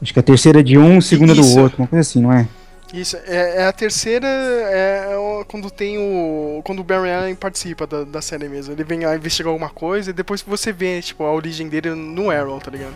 Acho 0.00 0.12
que 0.12 0.18
é 0.18 0.20
a 0.20 0.24
terceira 0.24 0.64
de 0.64 0.76
um, 0.76 1.00
segunda 1.00 1.32
Isso. 1.32 1.54
do 1.54 1.60
outro, 1.60 1.78
uma 1.78 1.86
coisa 1.86 2.00
assim, 2.00 2.20
não 2.20 2.32
é? 2.32 2.48
Isso, 2.92 3.16
é, 3.24 3.62
é, 3.62 3.66
a 3.66 3.72
terceira 3.72 4.26
é, 4.26 5.14
é 5.14 5.44
quando 5.48 5.70
tem 5.70 5.96
o. 5.96 6.60
Quando 6.62 6.80
o 6.80 6.84
Barry 6.84 7.10
Allen 7.10 7.34
participa 7.34 7.86
da, 7.86 8.04
da 8.04 8.20
série 8.20 8.48
mesmo. 8.48 8.74
Ele 8.74 8.84
vem 8.84 9.00
lá 9.00 9.16
investigar 9.16 9.50
alguma 9.50 9.70
coisa 9.70 10.10
e 10.10 10.12
depois 10.12 10.42
você 10.42 10.72
vê, 10.72 11.00
tipo, 11.00 11.24
a 11.24 11.32
origem 11.32 11.68
dele 11.68 11.94
no 11.94 12.30
Arrow, 12.30 12.60
tá 12.60 12.70
ligado? 12.70 12.94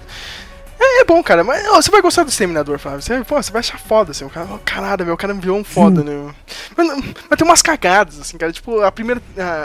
É, 0.79 1.01
é, 1.01 1.05
bom, 1.05 1.22
cara, 1.22 1.43
mas 1.43 1.66
ó, 1.68 1.81
você 1.81 1.91
vai 1.91 2.03
gostar 2.03 2.22
do 2.22 2.29
Exterminador, 2.29 2.79
Flávio. 2.79 3.03
Você, 3.03 3.24
pô, 3.24 3.43
você 3.43 3.51
vai 3.51 3.61
achar 3.61 3.79
foda, 3.79 4.11
assim. 4.11 4.24
O 4.24 4.31
cara, 4.31 4.47
oh, 4.53 4.59
caralho, 4.64 5.07
meu 5.07 5.16
cara 5.16 5.33
me 5.33 5.41
viu 5.41 5.55
um 5.55 5.64
foda, 5.64 6.03
né? 6.03 6.35
Mas, 6.77 6.87
mas, 6.89 7.39
tem 7.39 7.47
umas 7.47 7.62
cagadas, 7.62 8.20
assim, 8.20 8.37
cara. 8.37 8.53
Tipo, 8.53 8.81
a 8.81 8.93
primeira. 8.93 9.20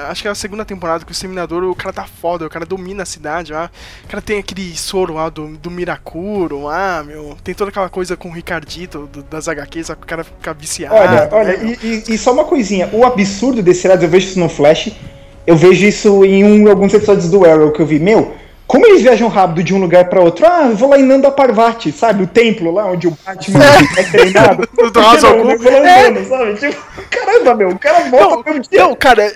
acho 0.09 0.21
que 0.21 0.27
é 0.27 0.31
a 0.31 0.35
segunda 0.35 0.63
temporada 0.63 1.03
que 1.03 1.11
o 1.11 1.13
Exterminador, 1.13 1.63
o 1.63 1.75
cara 1.75 1.93
tá 1.93 2.05
foda, 2.05 2.45
o 2.45 2.49
cara 2.49 2.65
domina 2.65 3.03
a 3.03 3.05
cidade 3.05 3.51
lá. 3.51 3.69
O 4.05 4.07
cara 4.07 4.21
tem 4.21 4.39
aquele 4.39 4.75
soro 4.77 5.13
lá 5.13 5.29
do, 5.29 5.47
do 5.57 5.69
Miracuro 5.69 6.63
lá, 6.63 7.03
meu. 7.03 7.37
Tem 7.43 7.53
toda 7.53 7.69
aquela 7.69 7.89
coisa 7.89 8.15
com 8.15 8.29
o 8.29 8.31
Ricardito 8.31 9.07
do, 9.11 9.23
das 9.23 9.47
HQs, 9.47 9.89
o 9.89 9.95
cara 9.97 10.23
fica 10.23 10.53
viciado. 10.53 10.95
Olha, 10.95 11.11
né, 11.11 11.29
olha, 11.31 11.55
e, 11.63 11.79
e, 11.83 12.13
e, 12.13 12.17
só 12.17 12.31
uma 12.31 12.45
coisinha. 12.45 12.89
O 12.93 13.05
absurdo 13.05 13.61
desse 13.61 13.87
lado, 13.87 14.03
eu 14.03 14.09
vejo 14.09 14.27
isso 14.27 14.39
no 14.39 14.49
Flash. 14.49 14.91
Eu 15.45 15.57
vejo 15.57 15.85
isso 15.85 16.23
em 16.23 16.43
um, 16.43 16.69
alguns 16.69 16.93
episódios 16.93 17.29
do 17.29 17.45
Arrow 17.45 17.71
que 17.71 17.81
eu 17.81 17.85
vi. 17.85 17.99
Meu, 17.99 18.35
como 18.71 18.85
eles 18.85 19.01
viajam 19.01 19.27
rápido 19.27 19.61
de 19.65 19.73
um 19.73 19.81
lugar 19.81 20.05
pra 20.05 20.21
outro? 20.21 20.45
Ah, 20.47 20.67
eu 20.69 20.77
vou 20.77 20.89
lá 20.89 20.97
em 20.97 21.03
Nanda 21.03 21.29
Parvati, 21.29 21.91
sabe? 21.91 22.23
O 22.23 22.27
templo 22.27 22.71
lá 22.71 22.85
onde 22.85 23.05
o 23.05 23.11
Batman 23.11 23.59
é 23.97 24.03
treinado. 24.03 24.65
Do 24.89 24.97
Hazalgu. 24.97 25.51
Eu 25.51 25.59
vou 25.59 25.77
andando, 25.77 26.25
sabe? 26.25 26.53
Tipo, 26.55 26.81
caramba, 27.09 27.53
meu, 27.53 27.69
o 27.71 27.77
cara 27.77 28.09
volta 28.09 28.49
não, 28.49 28.87
não, 28.87 28.95
cara, 28.95 29.29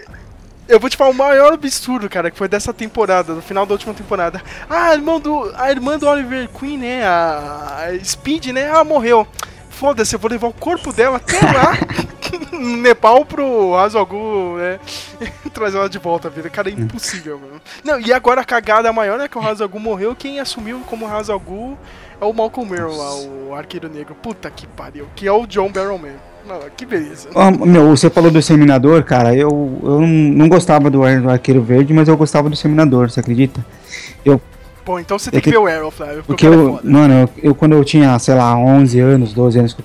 eu 0.69 0.79
vou 0.79 0.89
te 0.89 0.95
falar 0.95 1.09
o 1.09 1.13
maior 1.13 1.51
absurdo, 1.51 2.09
cara, 2.09 2.31
que 2.31 2.37
foi 2.37 2.47
dessa 2.47 2.73
temporada, 2.73 3.33
no 3.33 3.41
final 3.41 3.65
da 3.65 3.73
última 3.73 3.93
temporada. 3.93 4.41
Ah, 4.69 4.91
a 4.91 4.93
irmã 4.93 5.19
do, 5.19 5.53
a 5.57 5.69
irmã 5.69 5.99
do 5.99 6.07
Oliver 6.07 6.47
Queen, 6.57 6.77
né? 6.77 7.03
A, 7.03 7.87
a 7.89 8.05
Speed, 8.05 8.53
né? 8.53 8.71
Ah, 8.73 8.85
morreu. 8.85 9.27
Foda-se, 9.75 10.15
eu 10.15 10.19
vou 10.19 10.31
levar 10.31 10.47
o 10.47 10.53
corpo 10.53 10.93
dela 10.93 11.17
até 11.17 11.37
lá, 11.39 11.77
no 12.51 12.77
Nepal, 12.77 13.25
pro 13.25 13.75
Hazalgu, 13.75 14.57
né? 14.57 14.79
Trazer 15.53 15.77
ela 15.77 15.89
de 15.89 15.99
volta, 15.99 16.29
vida. 16.29 16.49
Cara, 16.49 16.69
é 16.69 16.73
impossível, 16.73 17.37
mano. 17.37 17.61
Não, 17.83 17.99
e 17.99 18.13
agora 18.13 18.41
a 18.41 18.45
cagada 18.45 18.91
maior 18.93 19.19
é 19.19 19.27
que 19.27 19.37
o 19.37 19.45
Hazalgu 19.45 19.79
morreu. 19.79 20.15
Quem 20.15 20.39
assumiu 20.39 20.79
como 20.87 21.05
Hazalgu 21.05 21.77
é 22.19 22.25
o 22.25 22.31
Malcolm 22.31 22.69
Merrill 22.69 22.95
lá, 22.95 23.15
o 23.15 23.53
arqueiro 23.53 23.89
negro. 23.89 24.15
Puta 24.15 24.49
que 24.49 24.65
pariu. 24.65 25.07
Que 25.13 25.27
é 25.27 25.31
o 25.31 25.45
John 25.45 25.69
Barrowman. 25.69 26.15
Não, 26.47 26.59
que 26.77 26.85
beleza. 26.85 27.29
Oh, 27.33 27.65
meu, 27.65 27.89
você 27.89 28.09
falou 28.09 28.31
do 28.31 28.41
Seminador, 28.41 29.03
cara. 29.03 29.35
Eu, 29.35 29.79
eu 29.83 30.01
não 30.01 30.47
gostava 30.47 30.89
do 30.89 31.03
Arqueiro 31.03 31.61
Verde, 31.61 31.93
mas 31.93 32.07
eu 32.07 32.15
gostava 32.15 32.49
do 32.49 32.55
Seminador, 32.55 33.09
você 33.09 33.19
acredita? 33.19 33.65
Eu 34.23 34.39
Pô, 34.85 34.99
então 34.99 35.17
você 35.17 35.31
tem 35.31 35.41
que 35.41 35.49
ver 35.49 35.57
o 35.57 35.65
Arrow, 35.65 35.89
Flávio. 35.89 36.23
Porque 36.25 36.45
eu, 36.45 36.79
é 36.83 36.87
mano, 36.87 37.13
eu, 37.13 37.49
eu, 37.49 37.55
quando 37.55 37.73
eu 37.73 37.83
tinha, 37.83 38.17
sei 38.19 38.35
lá, 38.35 38.55
11 38.55 38.99
anos, 38.99 39.33
12 39.33 39.59
anos, 39.59 39.77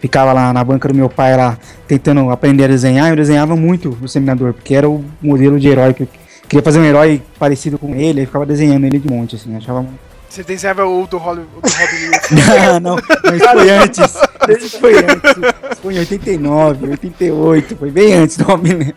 ficava 0.00 0.32
lá 0.32 0.50
na 0.52 0.64
banca 0.64 0.88
do 0.88 0.94
meu 0.94 1.10
pai 1.10 1.36
lá 1.36 1.58
tentando 1.86 2.30
aprender 2.30 2.64
a 2.64 2.68
desenhar, 2.68 3.10
eu 3.10 3.16
desenhava 3.16 3.54
muito 3.54 3.96
o 4.00 4.08
Seminador, 4.08 4.54
porque 4.54 4.74
era 4.74 4.88
o 4.88 5.04
modelo 5.20 5.60
de 5.60 5.68
herói 5.68 5.92
que 5.92 6.04
eu 6.04 6.08
queria 6.48 6.62
fazer 6.62 6.80
um 6.80 6.84
herói 6.84 7.22
parecido 7.38 7.78
com 7.78 7.94
ele, 7.94 8.22
e 8.22 8.26
ficava 8.26 8.46
desenhando 8.46 8.86
ele 8.86 8.98
de 8.98 9.08
monte, 9.08 9.36
assim, 9.36 9.54
achava 9.54 9.86
você 10.30 10.44
desenhava 10.44 10.86
o 10.86 11.08
do 11.08 11.18
Robin 11.18 11.42
Não, 12.30 12.78
não, 12.78 12.96
mas 13.24 13.42
foi 13.42 13.70
antes. 13.70 13.98
Isso 14.48 14.78
foi 14.78 14.94
antes. 14.98 15.80
Foi 15.82 15.94
em 15.94 15.98
89, 15.98 16.90
88, 16.90 17.76
foi 17.76 17.90
bem 17.90 18.14
antes 18.14 18.36
do 18.36 18.44
Robin 18.44 18.94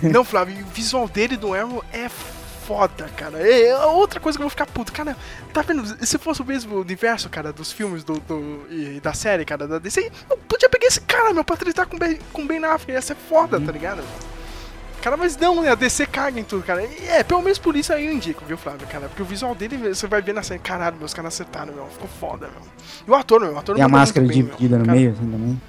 Não, 0.00 0.22
Flávio, 0.22 0.54
o 0.64 0.72
visual 0.72 1.08
dele 1.08 1.36
do 1.36 1.52
Arrow 1.52 1.82
é 1.92 2.08
foda, 2.72 3.08
cara. 3.16 3.38
É, 3.38 3.68
é 3.68 3.86
outra 3.86 4.18
coisa 4.18 4.38
que 4.38 4.42
eu 4.42 4.46
vou 4.46 4.50
ficar 4.50 4.66
puto. 4.66 4.92
Cara, 4.92 5.16
tá 5.52 5.62
vendo? 5.62 5.84
Se 6.04 6.18
fosse 6.18 6.40
o 6.40 6.44
mesmo 6.44 6.80
universo, 6.80 7.28
cara, 7.28 7.52
dos 7.52 7.70
filmes 7.70 8.02
do, 8.02 8.14
do 8.20 8.66
e 8.70 9.00
da 9.00 9.12
série, 9.12 9.44
cara, 9.44 9.68
da 9.68 9.78
DC, 9.78 10.10
eu 10.30 10.36
podia 10.48 10.68
pegar 10.68 10.86
esse 10.86 11.00
cara, 11.02 11.32
meu, 11.34 11.44
pra 11.44 11.56
tratar 11.56 11.86
com 11.86 11.98
Ben, 11.98 12.18
com 12.32 12.46
Ben 12.46 12.64
Affleck. 12.64 12.92
Ia 12.92 13.02
ser 13.02 13.16
foda, 13.16 13.60
tá 13.60 13.70
ligado? 13.70 14.02
Cara, 15.02 15.16
mas 15.16 15.36
não, 15.36 15.62
né? 15.62 15.70
A 15.70 15.74
DC 15.74 16.06
caga 16.06 16.38
em 16.38 16.44
tudo, 16.44 16.62
cara. 16.62 16.82
E 16.84 17.08
é, 17.08 17.22
pelo 17.22 17.42
menos 17.42 17.58
por 17.58 17.76
isso 17.76 17.92
aí 17.92 18.06
eu 18.06 18.12
indico, 18.12 18.44
viu, 18.44 18.56
Flávio, 18.56 18.86
cara? 18.86 19.08
Porque 19.08 19.22
o 19.22 19.26
visual 19.26 19.54
dele, 19.54 19.76
você 19.76 20.06
vai 20.06 20.22
ver 20.22 20.32
na 20.32 20.42
série, 20.42 20.60
caralho, 20.60 20.96
meus 20.96 21.12
caras 21.12 21.34
acertaram, 21.34 21.74
meu. 21.74 21.86
Ficou 21.88 22.08
foda, 22.08 22.48
meu. 22.48 22.62
E 23.06 23.10
o 23.10 23.14
ator, 23.14 23.40
meu, 23.40 23.52
o 23.52 23.58
ator 23.58 23.74
Tem 23.74 23.84
a 23.84 23.88
máscara 23.88 24.26
dividida 24.26 24.78
no 24.78 24.86
cara, 24.86 24.96
meio, 24.96 25.10
assim, 25.10 25.30
também? 25.30 25.60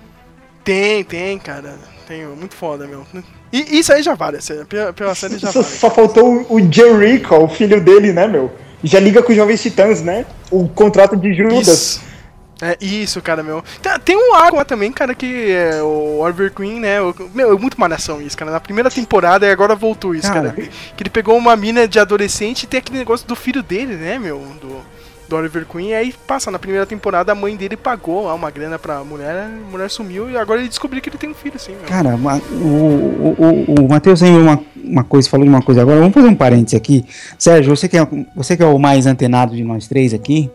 Tem, 0.64 1.04
tem, 1.04 1.40
cara. 1.40 1.78
Tem, 2.08 2.26
muito 2.28 2.56
foda, 2.56 2.88
meu. 2.88 3.06
E 3.54 3.78
isso 3.80 3.94
aí 3.94 4.02
já 4.02 4.16
vale, 4.16 4.38
assim, 4.38 4.66
pela, 4.96 5.14
série 5.14 5.38
já 5.38 5.52
vale. 5.52 5.64
Só 5.64 5.92
faltou 5.92 6.44
o 6.50 6.60
Jericho, 6.60 7.36
o 7.36 7.48
filho 7.48 7.80
dele, 7.80 8.12
né, 8.12 8.28
meu? 8.28 8.52
Já 8.84 9.00
liga 9.00 9.22
com 9.22 9.32
os 9.32 9.38
Jovens 9.38 9.62
Titãs, 9.62 10.02
né? 10.02 10.26
O 10.50 10.68
contrato 10.68 11.16
de 11.16 11.32
Judas. 11.36 11.68
Isso. 11.68 12.14
É 12.62 12.78
isso, 12.80 13.22
cara, 13.22 13.44
meu. 13.44 13.64
Tem 14.06 14.16
um 14.16 14.34
arco 14.34 14.56
lá 14.56 14.64
também, 14.64 14.92
cara, 14.92 15.14
que 15.14 15.52
é 15.52 15.84
o 15.84 16.20
Oliver 16.20 16.52
Queen, 16.52 16.80
né? 16.80 17.02
O, 17.02 17.14
meu, 17.34 17.54
é 17.54 17.60
muito 17.60 17.80
malhação 17.80 18.22
isso, 18.22 18.38
cara. 18.38 18.52
Na 18.52 18.60
primeira 18.60 18.90
temporada 18.90 19.46
e 19.46 19.52
agora 19.52 19.76
voltou 19.76 20.16
isso, 20.16 20.32
cara. 20.32 20.54
cara. 20.54 20.70
Que 20.96 21.04
ele 21.04 21.10
pegou 21.10 21.38
uma 21.38 21.56
mina 21.56 21.88
de 21.88 22.00
adolescente 22.00 22.64
e 22.64 22.68
tem 22.68 22.78
aquele 22.80 23.00
negócio 23.00 23.28
do 23.28 23.36
filho 23.36 23.62
dele, 23.62 23.96
né, 23.96 24.18
meu? 24.18 24.40
Do, 24.62 24.82
do 25.28 25.36
Oliver 25.36 25.66
Queen. 25.66 25.94
Aí 25.94 26.14
passa, 26.28 26.52
na 26.52 26.60
primeira 26.60 26.86
temporada 26.86 27.32
a 27.32 27.36
mãe 27.36 27.56
dele 27.56 27.76
pagou 27.76 28.26
lá 28.26 28.34
uma 28.34 28.52
grana 28.52 28.78
pra 28.78 29.04
mulher, 29.04 29.36
a 29.46 29.72
mulher 29.72 29.90
sumiu 29.90 30.30
e 30.30 30.38
agora 30.38 30.60
ele 30.60 30.70
descobriu 30.70 31.02
que 31.02 31.10
ele 31.10 31.18
tem 31.18 31.30
um 31.30 31.34
filho, 31.34 31.56
assim, 31.56 31.74
meu. 31.74 31.84
Cara, 31.84 32.16
o, 32.16 32.56
o, 32.56 33.36
o, 33.38 33.86
o 33.86 33.90
Matheus 33.90 34.20
tem 34.20 34.36
uma, 34.36 34.60
uma 34.84 35.04
coisa, 35.04 35.30
falou 35.30 35.48
uma 35.48 35.62
coisa 35.62 35.82
agora. 35.82 36.00
Vamos 36.00 36.14
fazer 36.14 36.28
um 36.28 36.36
parênteses 36.36 36.76
aqui. 36.76 37.06
Sérgio, 37.38 37.76
você 37.76 37.88
que 37.88 37.98
é, 37.98 38.08
você 38.36 38.58
que 38.58 38.64
é 38.64 38.66
o 38.66 38.78
mais 38.78 39.06
antenado 39.06 39.56
de 39.56 39.64
nós 39.64 39.88
três 39.88 40.14
aqui 40.14 40.52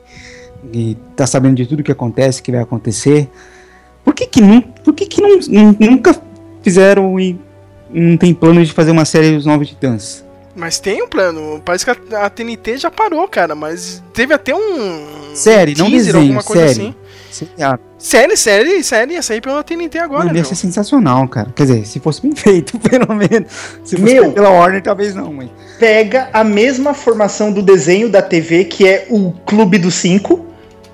e 0.73 0.97
tá 1.17 1.27
sabendo 1.27 1.57
de 1.57 1.67
tudo 1.67 1.83
que 1.83 1.93
acontece, 1.93 2.43
que 2.43 2.53
vai 2.53 2.61
acontecer. 2.61 3.29
Por 4.05 4.15
que 4.15 4.27
que, 4.27 4.41
não, 4.41 4.61
por 4.61 4.95
que, 4.95 5.07
que 5.07 5.21
não, 5.21 5.39
nunca 5.79 6.17
fizeram 6.63 7.19
e 7.19 7.39
não 7.91 8.17
tem 8.17 8.35
plano 8.35 8.65
de 8.65 8.73
fazer 8.73 8.91
uma 8.91 9.05
série 9.05 9.35
dos 9.35 9.47
Novos 9.47 9.69
Titãs? 9.69 10.25
Mas 10.59 10.81
tem 10.81 11.03
um 11.03 11.09
plano. 11.09 11.63
Parece 11.65 11.85
que 11.85 11.91
a, 12.15 12.27
a 12.27 12.31
TNT 12.31 12.79
já 12.79 12.91
parou, 12.91 13.27
cara. 13.29 13.55
Mas 13.55 14.03
teve 14.13 14.35
até 14.35 14.55
um. 14.55 15.35
Série, 15.35 15.75
um 15.75 15.85
não 15.85 15.91
desenho, 15.91 16.19
alguma 16.19 16.43
coisa 16.43 16.69
série. 16.69 16.89
assim. 16.89 16.95
Série, 17.99 18.37
série, 18.37 18.83
série, 18.83 19.13
ia 19.15 19.23
sair 19.23 19.41
pela 19.41 19.63
TNT 19.63 19.99
agora, 19.99 20.25
Mano, 20.25 20.37
ia 20.37 20.45
ser 20.45 20.57
sensacional, 20.57 21.29
cara. 21.29 21.53
Quer 21.55 21.65
dizer, 21.65 21.87
se 21.87 22.01
fosse 22.01 22.23
bem 22.23 22.35
feito, 22.37 22.79
pelo 22.79 23.15
menos. 23.15 23.51
Se 23.85 23.97
fosse 23.97 24.03
Meu, 24.15 24.33
pela 24.33 24.51
Warner, 24.51 24.83
talvez 24.83 25.15
não, 25.15 25.33
mas... 25.33 25.49
Pega 25.79 26.29
a 26.33 26.43
mesma 26.43 26.95
formação 26.95 27.53
do 27.53 27.63
desenho 27.63 28.09
da 28.09 28.23
TV, 28.23 28.65
que 28.65 28.89
é 28.89 29.07
o 29.11 29.33
Clube 29.47 29.79
dos 29.79 29.95
Cinco. 29.95 30.47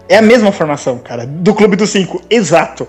É 0.08 0.18
a 0.18 0.22
mesma 0.22 0.52
formação, 0.52 0.98
cara. 0.98 1.24
Do 1.26 1.54
Clube 1.54 1.76
dos 1.76 1.90
Cinco, 1.90 2.20
exato 2.28 2.86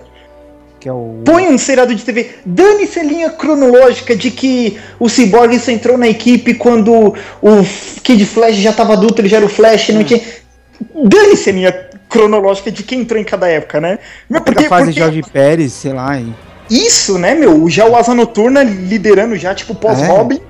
que 0.86 0.88
é 0.88 0.92
o. 0.92 1.22
Põe 1.24 1.48
um 1.48 1.58
seriado 1.58 1.92
de 1.92 2.04
TV. 2.04 2.30
Dane-se 2.44 3.00
a 3.00 3.02
linha 3.02 3.30
cronológica 3.30 4.14
de 4.14 4.30
que 4.30 4.78
o 5.00 5.08
Cyborg 5.08 5.58
só 5.58 5.72
entrou 5.72 5.98
na 5.98 6.06
equipe 6.06 6.54
quando 6.54 7.12
o 7.42 7.66
Kid 8.04 8.24
Flash 8.24 8.54
já 8.56 8.70
estava 8.70 8.92
adulto, 8.92 9.20
ele 9.20 9.28
já 9.28 9.38
era 9.38 9.46
o 9.46 9.48
Flash, 9.48 9.88
não 9.88 10.02
hum. 10.02 10.04
tinha. 10.04 10.20
Dane-se 10.94 11.50
a 11.50 11.52
linha 11.52 11.88
cronológica 12.08 12.70
de 12.70 12.84
quem 12.84 13.00
entrou 13.00 13.20
em 13.20 13.24
cada 13.24 13.48
época, 13.48 13.80
né? 13.80 13.98
Meu, 14.30 14.40
porque, 14.40 14.66
a 14.66 14.68
fase 14.68 14.84
porque... 14.86 15.00
Jorge 15.00 15.22
Pérez, 15.32 15.72
sei 15.72 15.92
lá. 15.92 16.16
Hein? 16.16 16.32
Isso, 16.70 17.18
né, 17.18 17.34
meu? 17.34 17.68
Já 17.68 17.86
o 17.86 17.96
Asa 17.96 18.14
Noturna 18.14 18.62
liderando 18.62 19.34
já, 19.34 19.54
tipo, 19.54 19.74
pós-Robin. 19.74 20.40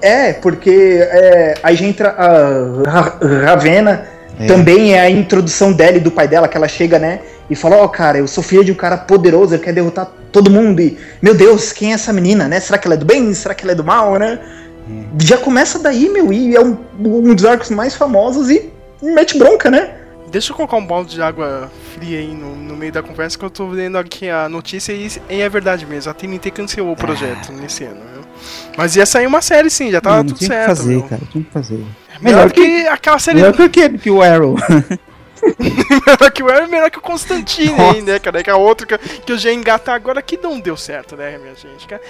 É. 0.00 0.28
é, 0.28 0.32
porque 0.32 1.00
é, 1.02 1.54
aí 1.62 1.76
já 1.76 1.84
entra 1.84 2.08
a 2.08 3.44
Ravena. 3.44 4.08
É. 4.38 4.46
Também 4.46 4.94
é 4.94 5.00
a 5.00 5.10
introdução 5.10 5.70
dela 5.70 5.98
e 5.98 6.00
do 6.00 6.10
pai 6.10 6.26
dela, 6.26 6.48
que 6.48 6.56
ela 6.56 6.66
chega, 6.66 6.98
né? 6.98 7.20
E 7.50 7.56
fala: 7.56 7.76
Ó, 7.76 7.84
oh, 7.84 7.88
cara, 7.88 8.18
eu 8.18 8.28
sou 8.28 8.42
filha 8.42 8.64
de 8.64 8.70
um 8.70 8.76
cara 8.76 8.96
poderoso, 8.96 9.54
ele 9.54 9.62
quer 9.62 9.74
derrotar 9.74 10.10
todo 10.30 10.50
mundo. 10.50 10.80
E, 10.80 10.96
meu 11.20 11.34
Deus, 11.34 11.72
quem 11.72 11.90
é 11.90 11.94
essa 11.94 12.12
menina, 12.12 12.46
né? 12.46 12.60
Será 12.60 12.78
que 12.78 12.86
ela 12.86 12.94
é 12.94 12.98
do 12.98 13.04
bem? 13.04 13.34
Será 13.34 13.54
que 13.54 13.64
ela 13.64 13.72
é 13.72 13.74
do 13.74 13.84
mal, 13.84 14.16
né? 14.16 14.38
Hum. 14.88 15.04
Já 15.18 15.36
começa 15.36 15.78
daí, 15.78 16.08
meu, 16.08 16.32
e 16.32 16.54
é 16.54 16.60
um, 16.60 16.78
um 16.98 17.34
dos 17.34 17.44
arcos 17.44 17.70
mais 17.70 17.94
famosos 17.96 18.48
e 18.48 18.70
mete 19.02 19.36
bronca, 19.36 19.70
né? 19.70 19.96
Deixa 20.30 20.52
eu 20.52 20.56
colocar 20.56 20.76
um 20.76 20.86
balde 20.86 21.16
de 21.16 21.20
água 21.20 21.68
fria 21.92 22.20
aí 22.20 22.32
no, 22.32 22.54
no 22.54 22.76
meio 22.76 22.92
da 22.92 23.02
conversa 23.02 23.36
que 23.36 23.44
eu 23.44 23.50
tô 23.50 23.66
vendo 23.66 23.98
aqui 23.98 24.30
a 24.30 24.48
notícia 24.48 24.92
e, 24.92 25.10
e 25.28 25.40
é 25.40 25.48
verdade 25.48 25.84
mesmo. 25.84 26.08
A 26.08 26.14
TNT 26.14 26.52
cancelou 26.52 26.92
o 26.92 26.96
projeto 26.96 27.48
ah. 27.50 27.60
nesse 27.60 27.82
ano, 27.82 28.00
viu? 28.14 28.22
Mas 28.76 28.94
ia 28.94 29.04
sair 29.04 29.26
uma 29.26 29.42
série 29.42 29.68
sim, 29.68 29.90
já 29.90 30.00
tava 30.00 30.18
não, 30.18 30.26
tudo 30.26 30.38
tinha 30.38 30.48
certo. 30.48 30.66
Tinha 30.66 30.76
que 30.76 30.82
fazer, 30.82 30.94
meu. 30.94 31.02
cara, 31.08 31.22
tinha 31.32 31.44
que 31.44 31.50
fazer. 31.50 31.74
É 31.74 32.22
melhor, 32.22 32.36
melhor 32.48 32.52
que, 32.52 32.64
que, 32.64 32.86
aquela 32.86 33.18
série. 33.18 33.40
Melhor 33.40 33.68
que, 33.68 33.98
que 33.98 34.10
o 34.10 34.22
Arrow. 34.22 34.56
melhor 35.58 36.30
que 36.32 36.42
o 36.42 36.50
Arrow 36.50 36.68
melhor 36.68 36.90
que 36.90 36.98
o 36.98 37.02
Constantine 37.02 37.80
aí, 37.80 38.02
né, 38.02 38.18
cara? 38.18 38.42
Que 38.42 38.50
a 38.50 38.56
outra 38.56 38.86
que, 38.86 38.98
que 39.20 39.32
eu 39.32 39.38
já 39.38 39.52
engatar 39.52 39.94
agora 39.94 40.22
que 40.22 40.36
não 40.36 40.60
deu 40.60 40.76
certo, 40.76 41.16
né, 41.16 41.38
minha 41.38 41.54
gente? 41.54 41.86
Cara? 41.86 42.02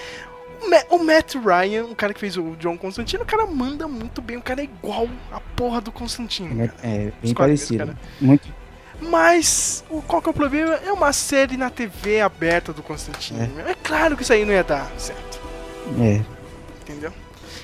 O 0.91 0.99
Matt 0.99 1.37
Ryan, 1.37 1.85
o 1.85 1.97
cara 1.97 2.13
que 2.13 2.21
fez 2.21 2.37
o 2.37 2.55
John 2.57 2.77
Constantine, 2.77 3.23
o 3.23 3.27
cara 3.27 3.47
manda 3.47 3.89
muito 3.89 4.21
bem, 4.21 4.37
o 4.37 4.43
cara 4.43 4.61
é 4.61 4.65
igual 4.65 5.09
a 5.33 5.41
porra 5.41 5.81
do 5.81 5.91
Constantine. 5.91 6.71
É, 6.83 7.07
é 7.07 7.13
bem 7.23 7.33
parecido. 7.33 7.97
Muito. 8.21 8.61
Mas 9.01 9.83
qual 10.07 10.21
que 10.21 10.29
é 10.29 10.31
o 10.31 10.35
problema? 10.35 10.75
É 10.75 10.93
uma 10.93 11.13
série 11.13 11.57
na 11.57 11.71
TV 11.71 12.21
aberta 12.21 12.73
do 12.73 12.83
Constantine. 12.83 13.51
É, 13.67 13.71
é 13.71 13.75
claro 13.83 14.17
que 14.17 14.23
isso 14.23 14.33
aí 14.33 14.45
não 14.45 14.53
ia 14.53 14.63
dar 14.63 14.91
certo. 14.99 15.41
É. 15.99 16.21
Entendeu? 16.83 17.13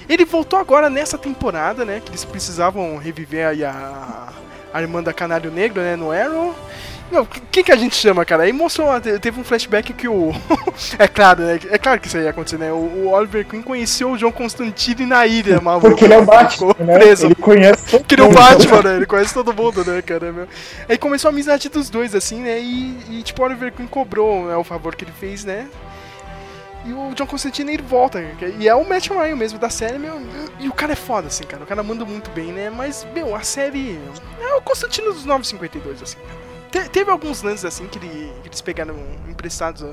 Ele 0.09 0.25
voltou 0.25 0.59
agora 0.59 0.89
nessa 0.89 1.19
temporada, 1.19 1.85
né? 1.85 2.01
Que 2.01 2.11
eles 2.11 2.25
precisavam 2.25 2.97
reviver 2.97 3.47
aí 3.47 3.65
a, 3.65 4.33
a 4.77 4.83
irmã 4.83 5.03
da 5.03 5.13
Canário 5.13 5.51
Negro, 5.51 5.81
né? 5.81 5.97
No 5.97 6.13
Arrow. 6.13 6.55
Não, 7.11 7.25
quem 7.53 7.63
que 7.63 7.71
a 7.71 7.77
gente 7.77 7.95
chama, 7.95 8.25
cara? 8.25 8.43
Aí 8.43 8.53
mostrou, 8.53 8.89
teve 9.01 9.41
um 9.41 9.45
flashback 9.45 9.93
que 9.93 10.09
o. 10.09 10.33
é 10.99 11.07
claro, 11.07 11.45
né? 11.45 11.59
É 11.71 11.79
claro 11.79 12.01
que 12.01 12.09
isso 12.09 12.17
aí 12.17 12.25
ia 12.25 12.31
acontecer, 12.31 12.59
né? 12.59 12.73
O, 12.73 13.11
Oliver 13.11 13.47
Queen 13.47 13.63
conheceu 13.63 14.11
o 14.11 14.19
John 14.19 14.33
Constantine 14.33 15.07
na 15.07 15.25
ilha, 15.25 15.61
maluco. 15.61 15.89
Porque 15.89 16.05
ele 16.05 16.15
é 16.15 16.19
o 16.19 16.25
Batman, 16.25 16.75
né? 16.81 16.99
Preso. 16.99 17.27
Ele 17.27 17.35
conhece 17.37 17.85
todo 17.85 18.01
mundo. 18.01 18.07
Que 18.07 18.21
o 18.21 18.33
Batman, 18.33 18.83
né? 18.83 18.97
Ele 18.97 19.07
conhece 19.07 19.33
todo 19.33 19.55
mundo, 19.55 19.85
né, 19.85 20.03
cara? 20.03 20.33
Meu. 20.33 20.49
Aí 20.89 20.99
começou 20.99 21.29
a 21.29 21.33
amizade 21.33 21.69
dos 21.69 21.89
dois, 21.89 22.13
assim, 22.15 22.41
né? 22.41 22.59
E, 22.59 22.97
e 23.11 23.23
tipo, 23.23 23.41
o 23.41 23.45
Oliver 23.45 23.73
Queen 23.73 23.87
cobrou 23.87 24.47
né, 24.47 24.57
o 24.57 24.65
favor 24.65 24.97
que 24.97 25.05
ele 25.05 25.13
fez, 25.19 25.45
né? 25.45 25.69
E 26.87 26.93
o 26.93 27.15
John 27.15 27.27
Constantine 27.27 27.73
ele 27.73 27.83
volta. 27.83 28.21
E 28.59 28.69
é 28.69 28.75
o 28.75 28.89
Matt 28.89 29.09
Ryan 29.09 29.35
mesmo 29.35 29.59
da 29.59 29.69
série, 29.69 29.99
meu. 29.99 30.21
E 30.61 30.69
o 30.69 30.73
cara 30.73 30.93
é 30.93 30.97
foda, 30.97 31.27
assim, 31.27 31.45
cara. 31.45 31.65
O 31.65 31.67
cara 31.67 31.83
manda 31.83 32.05
muito 32.05 32.31
bem, 32.31 32.53
né? 32.53 32.71
Mas, 32.71 33.07
meu, 33.13 33.35
a 33.35 33.43
série. 33.43 33.99
É 34.41 34.55
o 34.55 34.63
Constantino 34.63 35.13
dos 35.13 35.25
952, 35.25 36.03
assim. 36.03 36.19
Te, 36.71 36.89
teve 36.89 37.11
alguns 37.11 37.43
lances, 37.43 37.65
assim, 37.65 37.89
que, 37.89 37.99
ele, 37.99 38.33
que 38.43 38.49
eles 38.49 38.61
pegaram 38.61 38.95
emprestados 39.29 39.85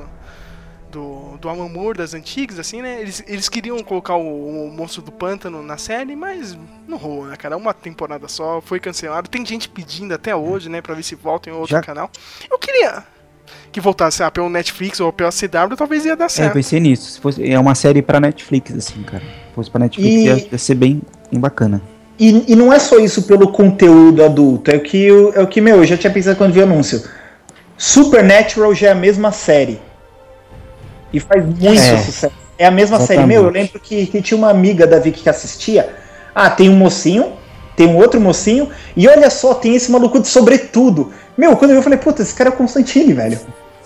do, 0.94 1.38
do 1.38 1.50
Alan 1.50 1.68
Moore 1.68 1.98
das 1.98 2.14
antigas, 2.14 2.60
assim, 2.60 2.84
né? 2.84 3.02
Eles, 3.02 3.24
eles 3.26 3.50
queriam 3.50 3.80
colocar 3.80 4.16
o, 4.16 4.68
o 4.68 4.72
Monstro 4.72 5.02
do 5.02 5.12
Pântano 5.12 5.64
na 5.64 5.78
série, 5.78 6.16
mas 6.16 6.58
não 6.88 6.98
rolou, 6.98 7.26
né, 7.26 7.36
cara? 7.36 7.58
Uma 7.58 7.74
temporada 7.74 8.28
só, 8.28 8.62
foi 8.62 8.80
cancelado. 8.80 9.28
Tem 9.28 9.44
gente 9.44 9.68
pedindo 9.68 10.14
até 10.14 10.36
hoje, 10.36 10.70
né, 10.70 10.82
pra 10.82 10.94
ver 10.94 11.04
se 11.04 11.16
volta 11.16 11.50
em 11.50 11.54
outro 11.54 11.72
Já... 11.72 11.82
canal. 11.82 12.10
Eu 12.50 12.60
queria 12.60 13.04
que 13.72 13.82
voltasse 13.82 14.22
ah, 14.24 14.32
pelo 14.32 14.50
Netflix 14.50 15.00
ou 15.00 15.12
pela 15.12 15.32
CW, 15.32 15.76
talvez 15.76 16.06
ia 16.06 16.16
dar 16.16 16.30
certo. 16.30 16.48
É, 16.48 16.52
eu 16.52 16.54
pensei 16.54 16.80
nisso. 16.80 17.12
Se 17.12 17.20
fosse, 17.20 17.52
é 17.52 17.60
uma 17.60 17.76
série 17.76 18.02
pra 18.02 18.20
Netflix, 18.20 18.74
assim, 18.76 19.02
cara. 19.04 19.24
Se 19.24 19.56
fosse 19.56 19.72
pra 19.72 19.80
Netflix, 19.80 20.14
e... 20.14 20.26
ia, 20.26 20.48
ia 20.52 20.58
ser 20.58 20.76
bem, 20.76 21.02
bem 21.32 21.40
bacana. 21.40 21.82
E, 22.20 22.54
e, 22.54 22.56
não 22.56 22.72
é 22.72 22.78
só 22.78 23.00
isso 23.00 23.24
pelo 23.24 23.52
conteúdo 23.52 24.24
adulto, 24.24 24.70
é 24.70 24.76
o 24.76 24.82
que, 24.82 25.08
é 25.08 25.42
o 25.42 25.48
que 25.48 25.60
meu, 25.60 25.78
eu 25.78 25.86
já 25.86 25.98
tinha 25.98 26.14
pensado 26.14 26.38
quando 26.38 26.54
vi 26.54 26.60
o 26.60 26.64
anúncio. 26.64 27.04
Supernatural 27.76 28.74
já 28.76 28.90
é 28.90 28.92
a 28.92 28.96
mesma 28.96 29.32
série. 29.32 29.82
E 31.12 31.20
faz 31.20 31.44
muito 31.44 31.66
é, 31.66 31.98
sucesso. 31.98 32.34
É 32.58 32.66
a 32.66 32.72
mesma 32.72 32.98
exatamente. 32.98 33.08
série. 33.08 33.28
Meu, 33.28 33.44
eu 33.44 33.50
lembro 33.50 33.80
que, 33.80 34.06
que 34.06 34.22
tinha 34.22 34.38
uma 34.38 34.50
amiga 34.50 34.86
da 34.86 35.00
Vicky 35.00 35.22
que 35.24 35.30
assistia. 35.30 35.90
Ah, 36.36 36.50
tem 36.50 36.70
um 36.70 36.76
mocinho, 36.76 37.34
tem 37.76 37.88
um 37.88 37.98
outro 37.98 38.20
mocinho, 38.20 38.70
e 38.96 39.08
olha 39.08 39.30
só, 39.30 39.54
tem 39.54 39.76
esse 39.76 39.92
maluco 39.92 40.20
de 40.20 40.28
sobretudo. 40.28 41.12
Meu, 41.38 41.56
quando 41.58 41.72
eu 41.72 41.76
vi, 41.76 41.80
eu 41.80 41.84
falei, 41.84 42.00
puta, 42.00 42.22
esse 42.22 42.34
cara 42.34 42.50
é 42.50 42.54
o 42.54 42.56
Constantine, 42.56 43.14
velho. 43.14 43.40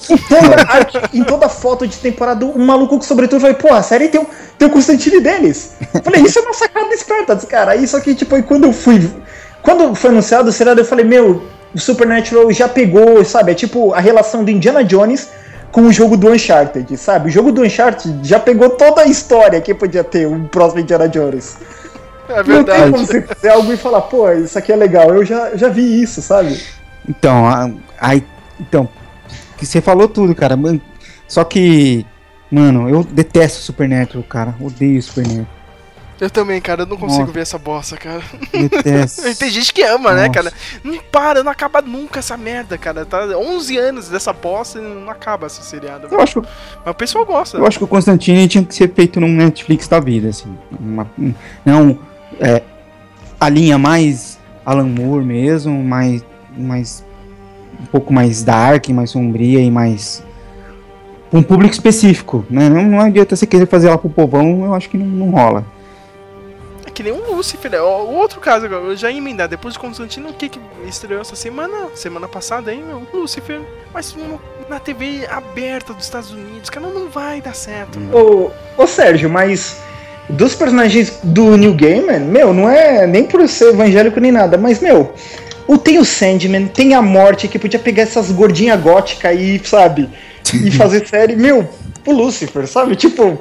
Em 0.10 0.18
toda, 0.18 1.10
em 1.14 1.24
toda 1.24 1.50
foto 1.50 1.88
de 1.88 1.98
temporada, 1.98 2.46
um 2.46 2.66
maluco 2.66 2.98
com 2.98 3.02
sobretudo, 3.02 3.42
falei, 3.42 3.56
pô, 3.56 3.74
a 3.74 3.82
série 3.82 4.10
tem 4.10 4.22
o, 4.22 4.28
tem 4.58 4.68
o 4.68 4.72
Constantine 4.72 5.20
deles. 5.20 5.72
Eu 5.94 6.04
falei, 6.04 6.22
isso 6.22 6.38
é 6.38 6.42
uma 6.44 6.54
sacada 6.54 6.94
esperta 6.94 7.36
cara. 7.48 7.72
Aí 7.72 7.88
só 7.88 8.00
que, 8.00 8.14
tipo, 8.14 8.36
aí 8.36 8.44
quando 8.44 8.66
eu 8.66 8.74
fui. 8.74 9.10
Quando 9.64 9.96
foi 9.96 10.12
anunciado 10.12 10.50
o 10.50 10.52
seriado, 10.52 10.80
eu 10.80 10.86
falei, 10.86 11.04
meu, 11.04 11.42
o 11.74 11.80
Supernatural 11.80 12.52
já 12.52 12.70
pegou, 12.70 13.24
sabe? 13.26 13.52
É 13.52 13.56
tipo 13.56 13.94
a 13.94 14.00
relação 14.00 14.44
do 14.44 14.52
Indiana 14.52 14.84
Jones 14.84 15.30
com 15.72 15.82
o 15.82 15.92
jogo 15.92 16.16
do 16.16 16.30
Uncharted, 16.30 16.96
sabe? 16.98 17.30
O 17.30 17.32
jogo 17.32 17.52
do 17.52 17.62
Uncharted 17.62 18.20
já 18.28 18.40
pegou 18.40 18.70
toda 18.70 19.02
a 19.02 19.06
história 19.06 19.60
que 19.60 19.74
podia 19.74 20.04
ter 20.04 20.28
um 20.28 20.46
próximo 20.46 20.82
Indiana 20.82 21.10
Jones. 21.10 21.58
É 22.30 22.44
verdade. 22.44 22.50
Não 22.50 22.64
tem 22.64 22.92
como 22.92 23.06
você 23.06 23.22
fazer 23.22 23.50
algo 23.50 23.74
e 23.74 23.78
falar, 23.78 24.02
pô, 24.02 24.32
isso 24.32 24.58
aqui 24.58 24.72
é 24.72 24.76
legal. 24.76 25.14
Eu 25.14 25.26
já, 25.26 25.56
já 25.56 25.70
vi 25.70 26.02
isso, 26.02 26.22
sabe? 26.22 26.62
Então, 27.08 27.80
aí. 28.00 28.24
Então, 28.60 28.90
que 29.58 29.66
você 29.66 29.82
falou 29.82 30.08
tudo, 30.08 30.34
cara. 30.36 30.58
Só 31.28 31.44
que, 31.44 32.06
mano, 32.52 32.90
eu 32.90 33.04
detesto 33.04 33.60
Supernatural, 33.60 34.24
cara. 34.24 34.56
Odeio 34.60 35.02
Supernatural. 35.02 35.58
Eu 36.20 36.32
também, 36.32 36.60
cara, 36.60 36.82
eu 36.82 36.88
não 36.88 36.98
consigo 36.98 37.22
Nossa. 37.22 37.34
ver 37.34 37.42
essa 37.42 37.58
bosta, 37.60 37.96
cara. 37.96 38.24
Detesto. 38.52 39.22
Tem 39.38 39.52
gente 39.52 39.72
que 39.72 39.84
ama, 39.84 40.14
né, 40.14 40.28
Nossa. 40.28 40.28
né, 40.28 40.30
cara? 40.30 40.54
Não 40.84 40.98
para, 41.12 41.44
não 41.44 41.52
acaba 41.52 41.80
nunca 41.80 42.20
essa 42.20 42.36
merda, 42.36 42.76
cara. 42.76 43.06
Tá 43.06 43.24
11 43.38 43.78
anos 43.78 44.10
dessa 44.10 44.34
bosta 44.34 44.80
e 44.80 44.82
não 44.82 45.10
acaba 45.12 45.46
esse 45.46 45.64
seriado. 45.64 46.08
Eu 46.10 46.20
acho 46.20 46.42
Mas 46.42 46.88
o 46.88 46.94
pessoal 46.96 47.24
gosta. 47.24 47.58
Eu 47.58 47.68
acho 47.68 47.78
que 47.78 47.84
o 47.84 47.88
Constantine 47.88 48.48
tinha 48.48 48.64
que 48.64 48.74
ser 48.74 48.92
feito 48.94 49.20
num 49.20 49.28
Netflix 49.28 49.88
da 49.88 50.00
vida, 50.00 50.30
assim. 50.30 50.58
Uma, 50.80 51.08
não, 51.64 52.00
é, 52.40 52.62
a 53.40 53.50
linha 53.50 53.78
mais 53.78 54.40
Alan 54.66 54.88
Moore 54.88 55.24
mesmo, 55.24 55.84
mais, 55.84 56.24
mais 56.58 57.04
um 57.80 57.86
pouco 57.86 58.14
mais 58.14 58.44
dark, 58.44 58.90
mais 58.90 59.12
sombria 59.12 59.60
e 59.60 59.70
mais 59.70 60.24
um 61.32 61.44
público 61.44 61.74
específico, 61.74 62.46
né? 62.50 62.70
Não, 62.70 62.84
não 62.84 63.00
adianta 63.02 63.36
você 63.36 63.46
querer 63.46 63.68
fazer 63.68 63.90
lá 63.90 63.98
pro 63.98 64.10
povão, 64.10 64.66
eu 64.66 64.74
acho 64.74 64.90
que 64.90 64.98
não, 64.98 65.06
não 65.06 65.30
rola 65.30 65.66
que 66.98 67.04
nem 67.04 67.14
o 67.14 67.36
Lucifer. 67.36 67.70
Né? 67.70 67.80
O 67.80 68.14
outro 68.14 68.40
caso 68.40 68.66
agora, 68.66 68.82
eu 68.86 68.98
já 68.98 69.12
ia 69.12 69.20
emendar. 69.20 69.48
Depois 69.48 69.76
de 69.76 69.80
Constantino, 69.80 70.30
o 70.30 70.34
que, 70.34 70.50
que 70.50 70.60
estreou 70.88 71.22
essa 71.22 71.36
semana? 71.36 71.90
Semana 71.94 72.28
passada, 72.28 72.74
hein? 72.74 72.84
O 73.14 73.18
Lucifer. 73.18 73.62
Mas 73.94 74.18
na 74.68 74.80
TV 74.80 75.28
aberta 75.28 75.94
dos 75.94 76.06
Estados 76.06 76.32
Unidos, 76.32 76.72
cara, 76.72 76.88
não 76.88 77.08
vai 77.08 77.40
dar 77.40 77.54
certo. 77.54 78.00
Ô, 78.12 78.50
ô 78.76 78.88
Sérgio, 78.88 79.30
mas 79.30 79.80
dos 80.30 80.56
personagens 80.56 81.20
do 81.24 81.56
New 81.56 81.74
Gaiman, 81.74 82.20
meu, 82.20 82.54
não 82.54 82.70
é 82.70 83.08
nem 83.08 83.24
por 83.24 83.48
ser 83.48 83.70
evangélico 83.70 84.20
nem 84.20 84.32
nada, 84.32 84.58
mas, 84.58 84.80
meu, 84.80 85.14
o, 85.68 85.78
tem 85.78 86.00
o 86.00 86.06
Sandman, 86.06 86.68
tem 86.68 86.94
a 86.94 87.02
Morte, 87.02 87.48
que 87.48 87.58
podia 87.60 87.80
pegar 87.80 88.04
essas 88.04 88.32
gordinhas 88.32 88.80
góticas 88.80 89.32
aí, 89.32 89.62
sabe? 89.64 90.10
E 90.54 90.72
fazer 90.76 91.08
série, 91.08 91.36
meu, 91.36 91.68
o 92.06 92.12
Lucifer, 92.12 92.68
sabe? 92.68 92.96
Tipo, 92.96 93.40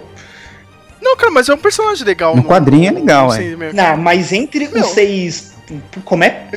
não, 1.07 1.17
cara, 1.17 1.31
mas 1.31 1.49
é 1.49 1.55
um 1.55 1.59
personagem 1.59 2.05
legal. 2.05 2.35
No, 2.35 2.43
no 2.43 2.49
quadrinho 2.49 2.89
é 2.89 2.93
legal, 2.93 3.33
é. 3.33 3.73
Não, 3.73 3.97
mas 3.97 4.33
entre 4.33 4.67
Não. 4.69 4.81
os 4.81 4.89
seis. 4.89 5.53
Como 6.05 6.25
é? 6.25 6.49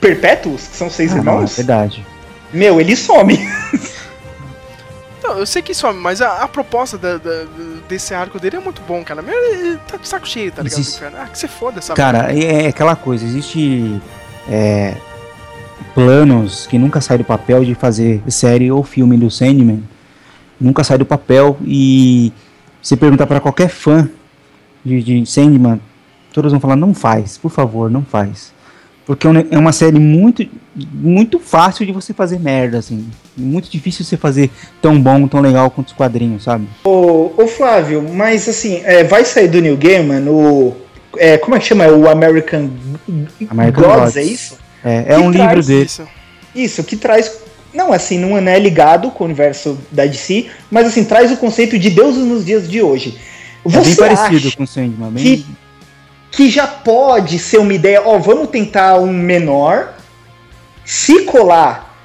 Perpétuos, 0.00 0.68
que 0.68 0.76
são 0.76 0.88
seis 0.88 1.12
ah, 1.12 1.16
irmãos? 1.16 1.36
Não, 1.36 1.44
é 1.44 1.46
verdade. 1.46 2.06
Meu, 2.52 2.80
ele 2.80 2.94
some. 2.94 3.36
Não, 5.22 5.38
eu 5.38 5.46
sei 5.46 5.62
que 5.62 5.74
some, 5.74 5.98
mas 5.98 6.22
a, 6.22 6.42
a 6.42 6.48
proposta 6.48 6.96
da, 6.96 7.18
da, 7.18 7.44
desse 7.88 8.14
arco 8.14 8.38
dele 8.38 8.56
é 8.56 8.60
muito 8.60 8.82
bom, 8.82 9.02
cara. 9.04 9.24
Ele 9.26 9.78
tá 9.88 9.96
de 9.96 10.06
saco 10.06 10.26
cheio, 10.26 10.52
tá 10.52 10.62
ligado? 10.62 10.78
Existe... 10.78 11.04
Ah, 11.04 11.28
que 11.30 11.38
você 11.38 11.48
foda 11.48 11.78
essa 11.78 11.94
Cara, 11.94 12.32
é, 12.32 12.64
é, 12.64 12.68
aquela 12.68 12.96
coisa, 12.96 13.24
existe. 13.24 14.00
É, 14.48 14.96
planos 15.94 16.66
que 16.66 16.78
nunca 16.78 17.00
saem 17.00 17.18
do 17.18 17.24
papel 17.24 17.64
de 17.64 17.74
fazer 17.74 18.22
série 18.28 18.70
ou 18.70 18.82
filme 18.82 19.16
do 19.16 19.30
Sandman. 19.30 19.82
Nunca 20.60 20.84
sai 20.84 20.98
do 20.98 21.06
papel 21.06 21.58
e 21.64 22.32
se 22.82 22.96
perguntar 22.96 23.26
para 23.26 23.40
qualquer 23.40 23.68
fã 23.68 24.08
de, 24.84 25.02
de 25.02 25.26
Sandman, 25.26 25.80
todos 26.32 26.52
vão 26.52 26.60
falar: 26.60 26.76
não 26.76 26.94
faz, 26.94 27.36
por 27.36 27.50
favor, 27.50 27.90
não 27.90 28.02
faz. 28.02 28.52
Porque 29.06 29.26
é, 29.26 29.30
é 29.52 29.58
uma 29.58 29.72
série 29.72 30.00
muito, 30.00 30.44
muito 30.74 31.38
fácil 31.38 31.86
de 31.86 31.92
você 31.92 32.12
fazer 32.12 32.40
merda, 32.40 32.78
assim. 32.78 33.08
Muito 33.36 33.70
difícil 33.70 34.04
você 34.04 34.16
fazer 34.16 34.50
tão 34.82 35.00
bom, 35.00 35.28
tão 35.28 35.40
legal 35.40 35.70
quanto 35.70 35.88
os 35.88 35.92
quadrinhos, 35.92 36.42
sabe? 36.42 36.66
Ô, 36.84 37.32
ô 37.36 37.46
Flávio, 37.46 38.02
mas 38.02 38.48
assim, 38.48 38.82
é, 38.84 39.04
vai 39.04 39.24
sair 39.24 39.46
do 39.46 39.60
New 39.60 39.76
Gaiman 39.76 40.28
o. 40.28 40.76
É, 41.16 41.38
como 41.38 41.54
é 41.54 41.60
que 41.60 41.66
chama? 41.66 41.84
É 41.84 41.90
o 41.90 42.08
American, 42.10 42.68
American 43.48 43.84
Gods, 43.84 44.00
Gods, 44.00 44.16
é 44.16 44.22
isso? 44.24 44.58
É, 44.84 45.04
é 45.14 45.18
um 45.18 45.30
livro 45.30 45.62
dele. 45.62 45.86
Isso. 45.86 46.08
isso, 46.54 46.84
que 46.84 46.96
traz 46.96 47.46
não, 47.72 47.92
assim, 47.92 48.18
não 48.18 48.36
é 48.36 48.58
ligado 48.58 49.10
com 49.10 49.22
o 49.22 49.26
universo 49.26 49.78
da 49.92 50.06
DC, 50.06 50.46
mas 50.70 50.86
assim, 50.86 51.04
traz 51.04 51.30
o 51.30 51.36
conceito 51.36 51.78
de 51.78 51.90
deuses 51.90 52.24
nos 52.24 52.44
dias 52.44 52.68
de 52.68 52.80
hoje. 52.80 53.18
Você 53.62 53.78
é 53.78 53.82
bem 53.82 53.96
parecido 53.96 54.56
com 54.56 54.62
o 54.62 54.66
Sandman, 54.66 55.10
bem... 55.10 55.22
que, 55.22 55.46
que 56.36 56.50
já 56.50 56.66
pode 56.66 57.38
ser 57.38 57.56
uma 57.56 57.72
ideia, 57.72 58.02
ó, 58.04 58.18
vamos 58.18 58.50
tentar 58.50 58.98
um 58.98 59.10
menor, 59.10 59.94
se 60.84 61.22
colar, 61.22 61.98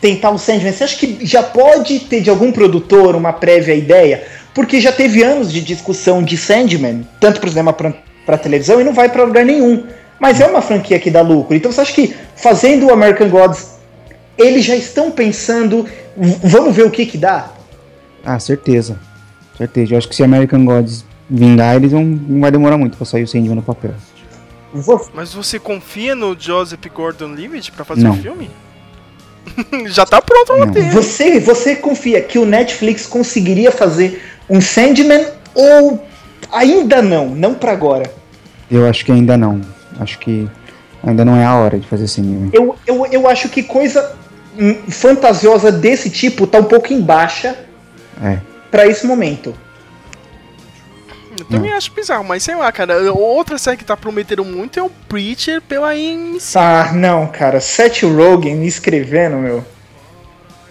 tentar 0.00 0.30
um 0.30 0.38
Sandman, 0.38 0.72
você 0.72 0.84
acha 0.84 0.96
que 0.96 1.26
já 1.26 1.42
pode 1.42 1.98
ter 2.00 2.20
de 2.20 2.30
algum 2.30 2.52
produtor 2.52 3.16
uma 3.16 3.32
prévia 3.32 3.74
ideia? 3.74 4.28
Porque 4.54 4.80
já 4.80 4.92
teve 4.92 5.24
anos 5.24 5.52
de 5.52 5.60
discussão 5.60 6.22
de 6.22 6.36
Sandman, 6.36 7.04
tanto 7.18 7.40
para 7.40 7.48
o 7.48 7.50
cinema 7.50 7.72
para 7.72 8.38
televisão, 8.38 8.80
e 8.80 8.84
não 8.84 8.92
vai 8.92 9.08
para 9.08 9.24
lugar 9.24 9.44
nenhum. 9.44 9.84
Mas 10.20 10.40
é 10.40 10.46
uma 10.46 10.62
franquia 10.62 11.00
que 11.00 11.10
dá 11.10 11.20
lucro. 11.20 11.56
Então 11.56 11.72
você 11.72 11.80
acha 11.80 11.92
que 11.92 12.14
fazendo 12.36 12.86
o 12.86 12.92
American 12.92 13.28
Gods 13.28 13.74
eles 14.38 14.64
já 14.64 14.76
estão 14.76 15.10
pensando, 15.10 15.84
vamos 16.16 16.76
ver 16.76 16.84
o 16.84 16.90
que 16.90 17.06
que 17.06 17.18
dá? 17.18 17.50
Ah, 18.24 18.38
certeza. 18.38 18.96
Certeza. 19.58 19.94
Eu 19.94 19.98
acho 19.98 20.08
que 20.08 20.14
se 20.14 20.22
American 20.22 20.64
Gods 20.64 21.04
vingar, 21.28 21.76
eles 21.76 21.92
vão, 21.92 22.04
não 22.04 22.40
vai 22.40 22.50
demorar 22.50 22.76
muito 22.76 22.96
pra 22.96 23.06
sair 23.06 23.22
o 23.22 23.28
Sandman 23.28 23.56
no 23.56 23.62
papel. 23.62 23.94
Mas 25.14 25.32
você 25.32 25.58
confia 25.58 26.14
no 26.14 26.36
Joseph 26.38 26.84
Gordon-Levitt 26.92 27.70
para 27.72 27.84
fazer 27.84 28.08
o 28.08 28.10
um 28.10 28.16
filme? 28.16 28.50
já 29.86 30.04
tá 30.04 30.20
pronto 30.20 30.52
roteiro. 30.52 30.90
Você, 30.90 31.38
você 31.38 31.76
confia 31.76 32.20
que 32.20 32.38
o 32.38 32.46
Netflix 32.46 33.06
conseguiria 33.06 33.70
fazer 33.70 34.22
um 34.50 34.60
Sandman 34.60 35.26
ou 35.54 36.04
ainda 36.50 37.00
não? 37.00 37.28
Não 37.28 37.54
para 37.54 37.72
agora? 37.72 38.12
Eu 38.70 38.86
acho 38.86 39.04
que 39.04 39.12
ainda 39.12 39.36
não. 39.36 39.60
Acho 40.00 40.18
que 40.18 40.48
ainda 41.02 41.24
não 41.24 41.36
é 41.36 41.44
a 41.44 41.54
hora 41.54 41.78
de 41.78 41.86
fazer 41.86 42.08
Sandman. 42.08 42.50
Eu, 42.52 42.76
eu, 42.86 43.06
eu 43.06 43.28
acho 43.28 43.48
que 43.48 43.62
coisa 43.62 44.16
fantasiosa 44.88 45.70
desse 45.70 46.10
tipo 46.10 46.46
tá 46.46 46.58
um 46.58 46.64
pouco 46.64 46.92
em 46.92 47.00
baixa 47.00 47.56
é. 48.22 48.38
para 48.70 48.86
esse 48.86 49.06
momento. 49.06 49.54
Eu 51.44 51.56
também 51.56 51.70
não. 51.70 51.76
acho 51.76 51.92
bizarro, 51.92 52.24
mas 52.24 52.42
sei 52.42 52.54
lá, 52.54 52.70
cara. 52.72 53.12
Outra 53.12 53.58
série 53.58 53.76
que 53.76 53.84
tá 53.84 53.96
prometendo 53.96 54.44
muito 54.44 54.78
é 54.78 54.82
o 54.82 54.90
Preacher 55.08 55.60
pela 55.62 55.90
AMC. 55.90 56.56
Ah, 56.56 56.92
não, 56.92 57.26
cara. 57.26 57.60
Seth 57.60 58.02
Rogen 58.02 58.64
escrevendo, 58.64 59.36
meu. 59.36 59.64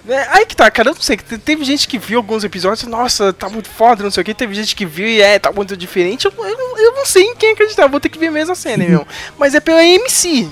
É, 0.07 0.27
aí 0.31 0.45
que 0.45 0.55
tá, 0.55 0.69
cara, 0.69 0.89
eu 0.89 0.95
não 0.95 1.01
sei. 1.01 1.15
Teve 1.15 1.63
gente 1.63 1.87
que 1.87 1.97
viu 1.97 2.19
alguns 2.19 2.43
episódios, 2.43 2.85
nossa, 2.87 3.31
tá 3.31 3.47
muito 3.47 3.69
foda, 3.69 4.03
não 4.03 4.11
sei 4.11 4.21
o 4.21 4.25
que. 4.25 4.33
Teve 4.33 4.53
gente 4.53 4.75
que 4.75 4.85
viu 4.85 5.07
e 5.07 5.21
é, 5.21 5.39
tá 5.39 5.51
muito 5.51 5.77
diferente. 5.77 6.25
Eu, 6.25 6.33
eu, 6.37 6.77
eu 6.77 6.91
não 6.93 7.05
sei 7.05 7.23
em 7.23 7.35
quem 7.35 7.53
acreditar, 7.53 7.87
vou 7.87 7.99
ter 7.99 8.09
que 8.09 8.19
ver 8.19 8.29
mesmo 8.29 8.51
a 8.51 8.55
cena, 8.55 8.85
meu. 8.85 9.07
Mas 9.37 9.55
é 9.55 9.59
pela 9.59 9.79
AMC 9.79 10.49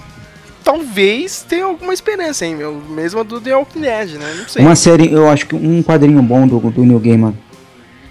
talvez 0.64 1.44
tenha 1.48 1.66
alguma 1.66 1.94
esperança, 1.94 2.46
hein, 2.46 2.56
meu? 2.56 2.82
Mesmo 2.90 3.24
do 3.24 3.42
The 3.42 3.56
Walking 3.56 3.82
Dead, 3.82 4.12
né? 4.12 4.36
Não 4.38 4.48
sei. 4.48 4.64
Uma 4.64 4.76
série, 4.76 5.12
eu 5.12 5.28
acho 5.30 5.48
que 5.48 5.56
um 5.56 5.82
quadrinho 5.84 6.22
bom 6.22 6.48
do, 6.48 6.60
do 6.60 6.84
New 6.84 7.00
Gaiman 7.00 7.36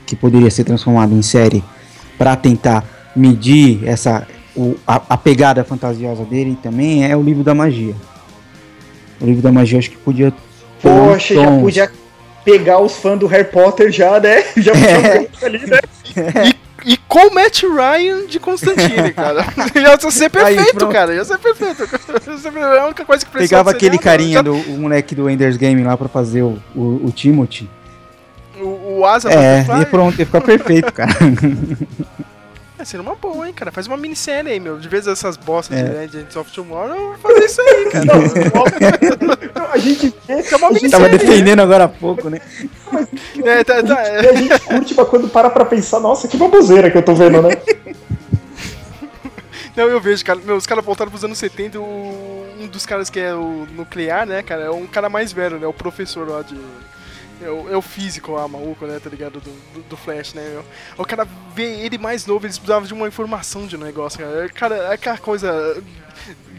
que 0.04 0.16
poderia 0.16 0.50
ser 0.50 0.64
transformado 0.64 1.14
em 1.14 1.22
série 1.22 1.62
para 2.20 2.36
tentar 2.36 2.84
medir 3.16 3.88
essa 3.88 4.28
o, 4.54 4.76
a, 4.86 5.00
a, 5.08 5.16
pegada 5.16 5.64
fantasiosa 5.64 6.22
dele 6.22 6.58
também 6.62 7.10
é 7.10 7.16
o 7.16 7.22
livro 7.22 7.42
da 7.42 7.54
magia. 7.54 7.94
O 9.18 9.24
livro 9.24 9.40
da 9.40 9.50
magia 9.50 9.78
acho 9.78 9.90
que 9.90 9.96
podia 9.96 10.30
Poxa, 10.82 11.34
já 11.34 11.50
podia 11.50 11.92
pegar 12.44 12.78
os 12.78 12.92
fãs 12.92 13.18
do 13.18 13.26
Harry 13.26 13.44
Potter 13.44 13.90
já, 13.90 14.20
né? 14.20 14.44
Já 14.58 14.72
é. 14.72 15.28
ali, 15.42 15.66
né? 15.66 15.80
E, 16.84 16.92
e 16.92 16.96
com 16.96 17.28
o 17.28 17.34
Matt 17.34 17.62
Ryan 17.62 18.26
de 18.26 18.40
Constantine, 18.40 19.12
cara. 19.14 19.46
ia 19.74 20.10
ser 20.10 20.30
perfeito, 20.30 20.86
Aí, 20.86 20.92
cara. 20.92 21.14
Ia 21.14 21.24
ser 21.24 21.38
perfeito. 21.38 21.82
Ia 21.82 22.38
ser 22.38 22.58
a 22.58 22.86
única 22.86 23.04
coisa 23.04 23.24
que 23.24 23.30
Pegava 23.30 23.70
aquele 23.70 23.98
carinha 23.98 24.34
já... 24.34 24.42
do 24.42 24.54
o 24.54 24.78
moleque 24.78 25.14
do 25.14 25.28
Ender's 25.28 25.56
Game 25.56 25.82
lá 25.84 25.96
pra 25.96 26.08
fazer 26.08 26.42
o, 26.42 26.58
o, 26.74 27.06
o 27.06 27.12
Timothy. 27.12 27.68
O, 28.60 28.98
o 28.98 29.06
Asa 29.06 29.30
É, 29.32 29.64
e 29.82 29.86
pronto, 29.86 30.18
ia 30.18 30.26
ficar 30.26 30.40
perfeito, 30.40 30.92
cara. 30.92 31.12
É, 32.80 32.84
seria 32.84 33.02
uma 33.02 33.14
boa, 33.14 33.46
hein, 33.46 33.52
cara. 33.52 33.70
Faz 33.70 33.86
uma 33.86 33.96
minissérie 33.98 34.52
aí, 34.52 34.58
meu. 34.58 34.78
De 34.78 34.88
vez 34.88 35.06
essas 35.06 35.36
bostas 35.36 35.76
é. 35.76 35.82
de 35.82 35.90
Legends 35.90 36.34
of 36.34 36.50
Tomorrow, 36.50 36.96
eu 36.96 37.08
vou 37.08 37.18
fazer 37.18 37.44
isso 37.44 37.60
aí, 37.60 37.90
cara. 37.90 38.06
Não, 39.54 39.70
a 39.70 39.76
gente 39.76 40.14
vê 40.26 40.42
que 40.42 40.54
é 40.54 40.56
uma 40.56 40.68
minissérie. 40.68 40.90
Tava 40.90 41.08
né? 41.08 41.18
defendendo 41.18 41.58
né? 41.58 41.62
agora 41.62 41.84
há 41.84 41.88
pouco, 41.88 42.30
né? 42.30 42.40
Mas, 42.90 43.06
é, 43.44 43.62
tá, 43.64 43.82
tá, 43.82 44.00
é. 44.00 44.30
A 44.30 44.34
gente 44.34 44.60
curte, 44.60 44.94
mas 44.96 45.08
quando 45.08 45.28
para 45.28 45.50
pra 45.50 45.66
pensar, 45.66 46.00
nossa, 46.00 46.26
que 46.26 46.38
baboseira 46.38 46.90
que 46.90 46.96
eu 46.96 47.02
tô 47.02 47.14
vendo, 47.14 47.42
né? 47.42 47.50
Não, 49.76 49.84
eu 49.84 50.00
vejo, 50.00 50.24
cara. 50.24 50.40
Meu, 50.42 50.56
os 50.56 50.66
caras 50.66 50.82
voltaram 50.82 51.10
pros 51.10 51.22
anos 51.22 51.36
70. 51.36 51.78
O, 51.78 52.46
um 52.58 52.66
dos 52.66 52.86
caras 52.86 53.10
que 53.10 53.20
é 53.20 53.34
o 53.34 53.66
nuclear, 53.76 54.26
né, 54.26 54.42
cara? 54.42 54.62
É 54.64 54.70
um 54.70 54.86
cara 54.86 55.10
mais 55.10 55.34
velho, 55.34 55.58
né? 55.58 55.66
O 55.66 55.72
professor 55.72 56.26
lá 56.26 56.40
de 56.40 56.58
é 57.42 57.50
o, 57.50 57.72
é 57.72 57.76
o 57.76 57.82
físico 57.82 58.32
lá, 58.32 58.46
maluco, 58.46 58.86
né, 58.86 58.98
tá 58.98 59.08
ligado? 59.10 59.40
Do, 59.40 59.50
do, 59.50 59.82
do, 59.88 59.96
Flash, 59.96 60.34
né, 60.34 60.48
meu? 60.50 60.64
O 60.98 61.04
cara 61.04 61.26
vê 61.54 61.80
ele 61.84 61.98
mais 61.98 62.26
novo, 62.26 62.46
eles 62.46 62.58
precisavam 62.58 62.86
de 62.86 62.94
uma 62.94 63.08
informação 63.08 63.66
de 63.66 63.76
um 63.76 63.80
negócio, 63.80 64.18
cara. 64.18 64.48
Cara, 64.50 64.76
é 64.76 64.94
aquela 64.94 65.18
coisa 65.18 65.82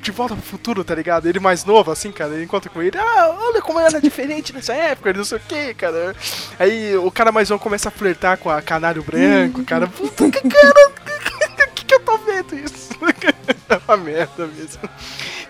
de 0.02 0.12
volta 0.12 0.36
pro 0.36 0.44
futuro, 0.44 0.84
tá 0.84 0.96
ligado? 0.96 1.28
Ele 1.28 1.40
mais 1.40 1.64
novo, 1.64 1.92
assim, 1.92 2.12
cara, 2.12 2.34
ele 2.34 2.44
encontra 2.44 2.70
com 2.70 2.82
ele, 2.82 2.98
ah, 2.98 3.36
olha 3.40 3.62
como 3.62 3.80
era 3.80 4.02
diferente 4.02 4.52
nessa 4.52 4.74
época, 4.74 5.14
não 5.14 5.24
sei 5.24 5.38
o 5.38 5.42
que, 5.42 5.74
cara. 5.76 6.16
Aí 6.60 6.96
o 6.98 7.12
cara 7.12 7.32
mais 7.32 7.50
novo 7.50 7.62
começa 7.62 7.90
a 7.90 7.92
flertar 7.92 8.38
com 8.38 8.50
a 8.50 8.62
canário 8.62 9.04
branco, 9.04 9.64
cara, 9.64 9.88
puta 9.88 10.30
que 10.32 10.42
cara, 10.42 11.68
que, 11.76 11.86
que 11.86 11.94
eu 11.94 12.00
tô 12.00 12.18
vendo 12.18 12.56
isso? 12.56 12.90
é 13.70 13.82
uma 13.88 13.98
merda 13.98 14.48
mesmo. 14.48 14.82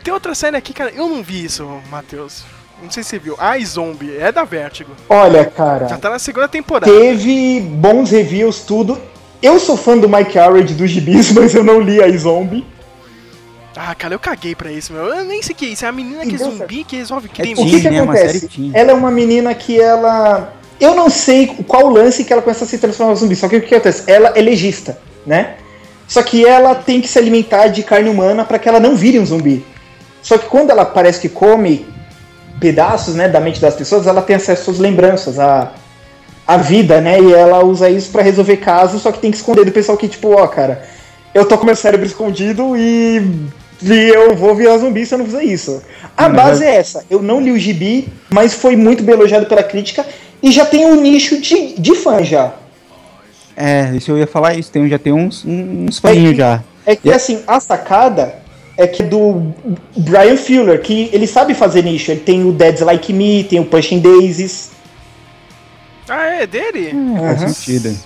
Tem 0.04 0.14
outra 0.14 0.36
série 0.36 0.58
aqui, 0.58 0.74
cara, 0.74 0.92
eu 0.92 1.08
não 1.08 1.24
vi 1.24 1.46
isso, 1.46 1.66
Matheus. 1.90 2.44
Não 2.82 2.90
sei 2.90 3.04
se 3.04 3.10
você 3.10 3.20
viu. 3.20 3.36
A 3.38 3.58
Zombie 3.60 4.18
é 4.18 4.32
da 4.32 4.44
Vertigo. 4.44 4.92
Olha, 5.08 5.46
cara. 5.46 5.88
Já 5.88 5.98
tá 5.98 6.10
na 6.10 6.20
segunda 6.20 6.48
temporada. 6.48 6.92
Teve 6.92 7.62
bons 7.62 8.10
reviews, 8.12 8.62
tudo. 8.62 9.00
Eu 9.42 9.60
sou 9.60 9.78
fã 9.78 9.98
do 9.98 10.10
Mike 10.10 10.38
Arred 10.38 10.74
dos 10.74 10.90
gibis, 10.90 11.32
mas 11.34 11.54
eu 11.54 11.64
não 11.64 11.80
li 11.80 12.02
a 12.02 12.10
Zombie. 12.18 12.66
Ah, 13.76 13.96
cara, 13.96 14.14
eu 14.14 14.20
caguei 14.20 14.54
pra 14.54 14.72
isso, 14.72 14.92
meu. 14.94 15.06
Eu 15.06 15.24
nem 15.24 15.42
sei 15.42 15.54
o 15.54 15.58
que 15.58 15.66
é 15.66 15.70
isso. 15.70 15.86
É 15.86 15.88
a 15.88 15.92
menina 15.92 16.26
que 16.26 16.36
é 16.36 16.38
zumbi 16.38 16.84
que 16.84 16.98
resolve 16.98 17.30
é 17.32 17.36
crime. 17.36 17.60
É 17.60 17.64
o 17.64 17.66
que, 17.66 17.82
que 17.82 17.90
né? 17.90 18.02
acontece? 18.02 18.72
Ela 18.74 18.92
é 18.92 18.94
uma 18.94 19.10
menina 19.10 19.54
que 19.56 19.80
ela. 19.80 20.54
Eu 20.80 20.94
não 20.96 21.10
sei 21.10 21.48
qual 21.68 21.86
o 21.86 21.90
lance 21.90 22.24
que 22.24 22.34
ela 22.34 22.42
começa 22.42 22.66
a 22.66 22.68
se 22.68 22.78
transformar 22.78 23.14
em 23.14 23.16
zumbi. 23.16 23.36
Só 23.36 23.48
que 23.48 23.56
o 23.56 23.62
que 23.62 23.74
acontece? 23.74 24.04
Ela 24.12 24.34
é 24.36 24.42
legista, 24.42 25.00
né? 25.26 25.56
Só 26.08 26.22
que 26.22 26.46
ela 26.46 26.76
tem 26.76 27.00
que 27.00 27.08
se 27.08 27.18
alimentar 27.18 27.68
de 27.68 27.84
carne 27.84 28.10
humana 28.10 28.44
para 28.44 28.60
que 28.60 28.68
ela 28.68 28.80
não 28.80 28.96
vire 28.96 29.18
um 29.18 29.26
zumbi. 29.26 29.66
Só 30.22 30.38
que 30.38 30.48
quando 30.48 30.70
ela 30.70 30.84
parece 30.84 31.22
que 31.22 31.30
come 31.30 31.86
pedaços 32.62 33.16
né, 33.16 33.28
da 33.28 33.42
mente 33.42 33.60
das 33.60 33.76
pessoas, 33.76 34.06
ela 34.08 34.22
tem 34.22 34.36
acesso 34.36 34.70
às 34.70 34.78
lembranças, 34.78 35.40
à, 35.40 35.74
à 36.48 36.58
vida, 36.58 37.02
né? 37.02 37.20
E 37.20 37.34
ela 37.34 37.66
usa 37.66 37.90
isso 37.90 38.12
para 38.12 38.22
resolver 38.22 38.58
casos, 38.58 39.02
só 39.02 39.12
que 39.12 39.20
tem 39.20 39.32
que 39.32 39.38
esconder 39.38 39.66
do 39.66 39.72
pessoal 39.72 39.98
que, 39.98 40.08
tipo, 40.08 40.30
ó, 40.30 40.48
cara, 40.48 40.84
eu 41.34 41.44
tô 41.44 41.58
com 41.58 41.66
meu 41.66 41.76
cérebro 41.76 42.06
escondido 42.06 42.78
e, 42.78 43.18
e 43.82 44.10
eu 44.10 44.36
vou 44.36 44.54
virar 44.54 44.78
zumbi 44.78 45.06
se 45.06 45.16
eu 45.16 45.18
não 45.18 45.26
fizer 45.26 45.44
isso. 45.44 45.82
A 46.16 46.28
uhum. 46.28 46.34
base 46.34 46.64
é 46.64 46.76
essa. 46.76 47.04
Eu 47.10 47.22
não 47.22 47.42
li 47.42 47.52
o 47.52 47.58
gibi, 47.58 48.08
mas 48.30 48.54
foi 48.54 48.76
muito 48.76 49.04
bem 49.04 49.16
elogiado 49.16 49.48
pela 49.48 49.64
crítica 49.64 50.06
e 50.42 50.52
já 50.52 50.64
tem 50.64 50.86
um 50.86 51.02
nicho 51.02 51.42
de, 51.42 51.74
de 51.80 51.96
fã 51.96 52.24
já. 52.24 52.54
É, 53.58 53.92
isso 53.96 54.12
eu 54.12 54.20
ia 54.20 54.28
falar 54.28 54.54
isso, 54.54 54.72
tem, 54.72 54.88
já 54.88 55.00
tem 55.00 55.12
uns, 55.12 55.44
uns 55.44 55.98
fãs 55.98 56.38
já. 56.38 56.64
É 56.86 56.96
que, 56.96 57.12
assim, 57.12 57.42
a 57.48 57.60
sacada 57.60 58.41
é 58.78 58.88
que 58.88 59.04
é 59.04 59.06
do 59.06 59.54
Brian 59.98 60.38
Fuller, 60.38 60.82
que 60.82 61.10
ele 61.14 61.28
sabe 61.28 61.54
fazer 61.54 61.84
nicho. 61.84 62.12
Ele 62.12 62.22
tem 62.22 62.44
o 62.44 62.52
Dead's 62.52 62.82
Like 62.82 63.12
Me, 63.14 63.44
tem 63.44 63.60
o 63.60 63.66
Pushing 63.66 64.00
Daisies. 64.00 64.72
Ah, 66.10 66.26
é 66.26 66.48
dele? 66.48 66.92
Hum, 66.94 67.18
faz 67.18 67.56
sentido. 67.56 67.98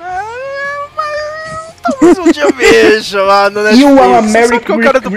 Ah, 0.00 0.22
talvez 1.82 2.18
um 2.18 2.30
dia 2.30 2.42
eu 2.42 2.52
veja 2.54 3.22
lá 3.22 3.48
no 3.48 3.62
Netflix. 3.62 3.90
E 3.90 3.92
o 3.92 4.02
American 4.02 4.76
o 4.76 4.80
cara 4.80 5.00
do 5.00 5.10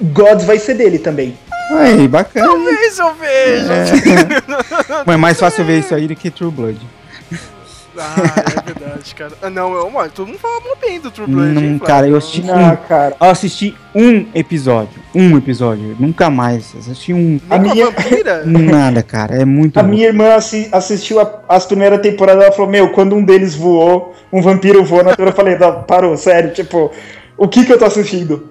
Gods 0.00 0.44
vai 0.44 0.58
ser 0.58 0.74
dele 0.74 0.98
também. 0.98 1.36
Aí, 1.70 2.06
bacana. 2.08 2.46
Talvez 2.46 2.98
eu 2.98 3.14
veja. 3.14 3.72
É. 3.72 5.02
Mas 5.06 5.14
é 5.14 5.18
mais 5.18 5.38
fácil 5.38 5.64
ver 5.64 5.80
isso 5.80 5.94
aí 5.94 6.06
do 6.06 6.14
que 6.14 6.30
True 6.30 6.50
Blood. 6.50 6.78
Ah, 7.96 8.14
é 8.56 8.72
verdade, 8.72 9.14
cara. 9.14 9.32
Ah, 9.42 9.50
não, 9.50 9.74
eu, 9.74 9.90
mano, 9.90 10.10
todo 10.14 10.26
mundo 10.26 10.38
fala 10.38 10.60
bem 10.80 11.00
do 11.00 11.10
True 11.10 11.26
Blood. 11.26 11.52
Não, 11.52 11.78
cara, 11.78 12.08
eu 12.08 12.16
assisti 12.16 12.42
não, 12.42 12.72
um, 12.72 12.76
cara. 12.76 13.16
Eu 13.20 13.26
assisti 13.26 13.76
um 13.94 14.26
episódio. 14.34 15.02
Um 15.14 15.36
episódio. 15.36 15.96
Nunca 15.98 16.30
mais. 16.30 16.74
Assisti 16.76 17.12
um. 17.12 17.38
a 17.50 17.58
minha 17.58 17.86
vampira? 17.86 18.44
Nada, 18.46 19.02
cara. 19.02 19.42
É 19.42 19.44
muito 19.44 19.78
A 19.78 19.82
bom. 19.82 19.90
minha 19.90 20.06
irmã 20.06 20.34
assi 20.34 20.68
assistiu 20.72 21.20
a, 21.20 21.42
as 21.48 21.66
primeiras 21.66 22.00
temporadas. 22.00 22.44
Ela 22.44 22.52
falou: 22.52 22.70
Meu, 22.70 22.92
quando 22.92 23.14
um 23.14 23.22
deles 23.22 23.54
voou, 23.54 24.14
um 24.32 24.40
vampiro 24.40 24.84
voou 24.84 25.04
na 25.04 25.14
eu 25.16 25.32
falei: 25.32 25.58
Não, 25.58 25.82
parou, 25.82 26.16
sério. 26.16 26.52
Tipo, 26.52 26.90
o 27.36 27.46
que 27.46 27.64
que 27.64 27.72
eu 27.72 27.78
tô 27.78 27.84
assistindo? 27.84 28.48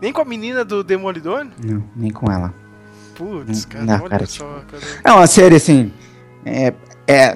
Nem 0.00 0.12
com 0.12 0.22
a 0.22 0.24
menina 0.24 0.64
do 0.64 0.82
Demolidor? 0.82 1.46
Não, 1.62 1.84
nem 1.94 2.10
com 2.10 2.30
ela. 2.30 2.52
Putz, 3.14 3.66
cara, 3.66 3.84
não, 3.84 4.00
olha 4.00 4.08
cara, 4.08 4.26
só. 4.26 4.62
Cara. 4.70 4.82
É 5.04 5.12
uma 5.12 5.26
série 5.26 5.56
assim. 5.56 5.92
É, 6.44 6.72
é, 7.06 7.34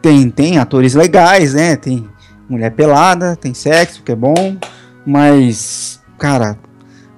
tem, 0.00 0.30
tem 0.30 0.58
atores 0.58 0.94
legais, 0.94 1.54
né? 1.54 1.76
Tem 1.76 2.06
mulher 2.48 2.70
pelada, 2.72 3.36
tem 3.36 3.54
sexo, 3.54 4.02
que 4.02 4.12
é 4.12 4.16
bom, 4.16 4.56
mas, 5.06 6.00
cara, 6.18 6.58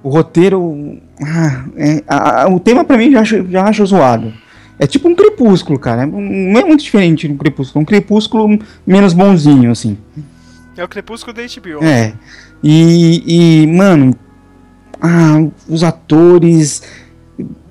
o 0.03 0.09
roteiro. 0.09 0.99
Ah, 1.21 1.65
é, 1.77 2.03
a, 2.07 2.43
a, 2.43 2.47
o 2.49 2.59
tema 2.59 2.83
pra 2.83 2.97
mim 2.97 3.11
já 3.11 3.21
acho, 3.21 3.49
já 3.49 3.63
acho 3.63 3.85
zoado. 3.85 4.33
É 4.77 4.85
tipo 4.85 5.07
um 5.07 5.15
crepúsculo, 5.15 5.79
cara. 5.79 6.05
Não 6.05 6.59
é 6.59 6.63
muito 6.65 6.83
diferente 6.83 7.27
do 7.27 7.35
crepúsculo. 7.35 7.79
É 7.79 7.83
um 7.83 7.85
crepúsculo 7.85 8.59
menos 8.85 9.13
bonzinho, 9.13 9.71
assim. 9.71 9.97
É 10.75 10.83
o 10.83 10.87
crepúsculo 10.87 11.33
da 11.33 11.43
HBO. 11.43 11.83
É. 11.83 12.13
E, 12.61 13.63
e 13.63 13.67
mano, 13.67 14.15
ah, 15.01 15.45
os 15.69 15.83
atores 15.83 16.81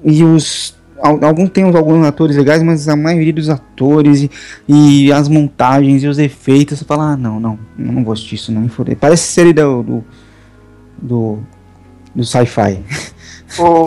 e 0.04 0.24
os 0.24 0.74
algum 1.02 1.46
tem 1.48 1.64
alguns 1.64 2.06
atores 2.06 2.36
legais, 2.36 2.62
mas 2.62 2.88
a 2.88 2.96
maioria 2.96 3.32
dos 3.32 3.48
atores 3.48 4.22
e, 4.22 4.30
e, 4.68 5.12
as 5.12 5.28
montagens 5.28 6.02
e 6.02 6.06
os 6.06 6.18
efeitos, 6.18 6.78
você 6.78 6.84
fala, 6.84 7.12
ah, 7.12 7.16
não, 7.16 7.40
não, 7.40 7.58
não 7.76 8.02
gosto 8.04 8.26
disso, 8.26 8.52
não 8.52 8.62
me 8.62 8.68
fodei. 8.68 8.94
Parece 8.94 9.24
série 9.24 9.52
do, 9.52 9.82
do, 9.82 10.04
do, 10.96 11.38
do 12.14 12.24
sci-fi. 12.24 12.80
Ô, 13.58 13.84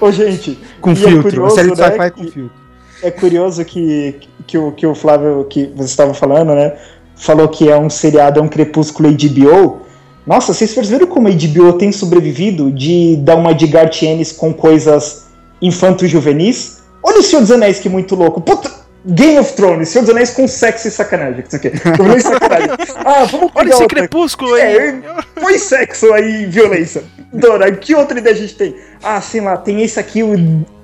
ô, 0.00 0.10
gente, 0.12 0.58
com 0.80 0.90
é 0.90 0.94
filtro, 0.96 1.18
é 1.18 1.22
curioso, 1.22 1.54
série 1.54 1.70
de 1.70 1.80
né, 1.80 1.90
sci-fi 1.90 2.10
com 2.10 2.24
filtro. 2.24 2.62
É 3.02 3.10
curioso 3.10 3.64
que, 3.64 4.20
que, 4.46 4.58
o, 4.58 4.72
que 4.72 4.86
o 4.86 4.94
Flávio, 4.94 5.44
que 5.48 5.66
você 5.74 5.90
estava 5.90 6.14
falando, 6.14 6.54
né, 6.54 6.76
falou 7.16 7.48
que 7.48 7.68
é 7.68 7.78
um 7.78 7.88
seriado, 7.88 8.40
é 8.40 8.42
um 8.42 8.48
crepúsculo 8.48 9.08
HBO, 9.10 9.82
nossa, 10.24 10.54
vocês 10.54 10.72
perceberam 10.72 11.06
como 11.06 11.26
a 11.26 11.30
HBO 11.32 11.72
tem 11.72 11.90
sobrevivido 11.90 12.70
de 12.70 13.16
dar 13.16 13.36
uma 13.36 13.52
de 13.52 13.66
Gartienes 13.66 14.30
com 14.30 14.52
coisas 14.54 15.21
infanto-juvenis. 15.62 16.82
Olha 17.02 17.20
o 17.20 17.22
Senhor 17.22 17.40
dos 17.40 17.50
Anéis, 17.50 17.78
que 17.78 17.88
muito 17.88 18.14
louco. 18.14 18.40
Puta, 18.40 18.70
Game 19.04 19.38
of 19.38 19.52
Thrones, 19.54 19.88
Senhor 19.88 20.02
dos 20.04 20.10
Anéis 20.10 20.30
com 20.30 20.46
sexo 20.46 20.88
e 20.88 20.90
sacanagem. 20.90 21.44
Isso 21.46 21.56
aqui. 21.56 21.72
sacanagem. 22.20 22.68
Ah, 23.04 23.24
vamos 23.24 23.50
Olha 23.54 23.70
esse 23.70 23.82
outra. 23.82 23.98
crepúsculo 24.00 24.54
aí. 24.54 24.76
É, 24.76 25.02
põe 25.40 25.58
sexo 25.58 26.12
aí 26.12 26.46
violência. 26.46 27.02
Dora, 27.32 27.70
que 27.72 27.94
outra 27.94 28.18
ideia 28.18 28.34
a 28.34 28.38
gente 28.38 28.54
tem? 28.54 28.76
Ah, 29.02 29.20
sei 29.20 29.40
lá, 29.40 29.56
tem 29.56 29.82
esse 29.82 29.98
aqui, 29.98 30.22
o 30.22 30.34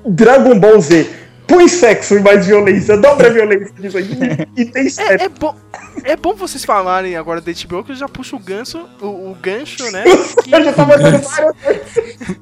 Dragon 0.04 0.58
Ball 0.58 0.80
Z. 0.80 1.06
Põe 1.48 1.66
sexo 1.66 2.14
e 2.14 2.20
mais 2.20 2.46
violência, 2.46 2.94
dobra 2.98 3.28
a 3.28 3.30
violência 3.30 3.72
disso 3.80 3.96
aí. 3.96 4.06
E, 4.54 4.66
tem 4.66 4.88
sexo. 4.90 5.12
É, 5.12 5.24
é, 5.24 5.28
bom, 5.30 5.56
é 6.04 6.14
bom 6.14 6.34
vocês 6.34 6.62
falarem 6.62 7.16
agora 7.16 7.40
da 7.40 7.50
HBO 7.50 7.82
que 7.82 7.92
eu 7.92 7.96
já 7.96 8.06
puxo 8.06 8.36
o 8.36 8.38
ganso, 8.38 8.86
o, 9.00 9.30
o 9.30 9.36
gancho, 9.40 9.90
né? 9.90 10.04
Que... 10.44 10.52
eu 10.54 10.62
já 10.62 10.72
tava 10.74 10.98
várias 10.98 11.26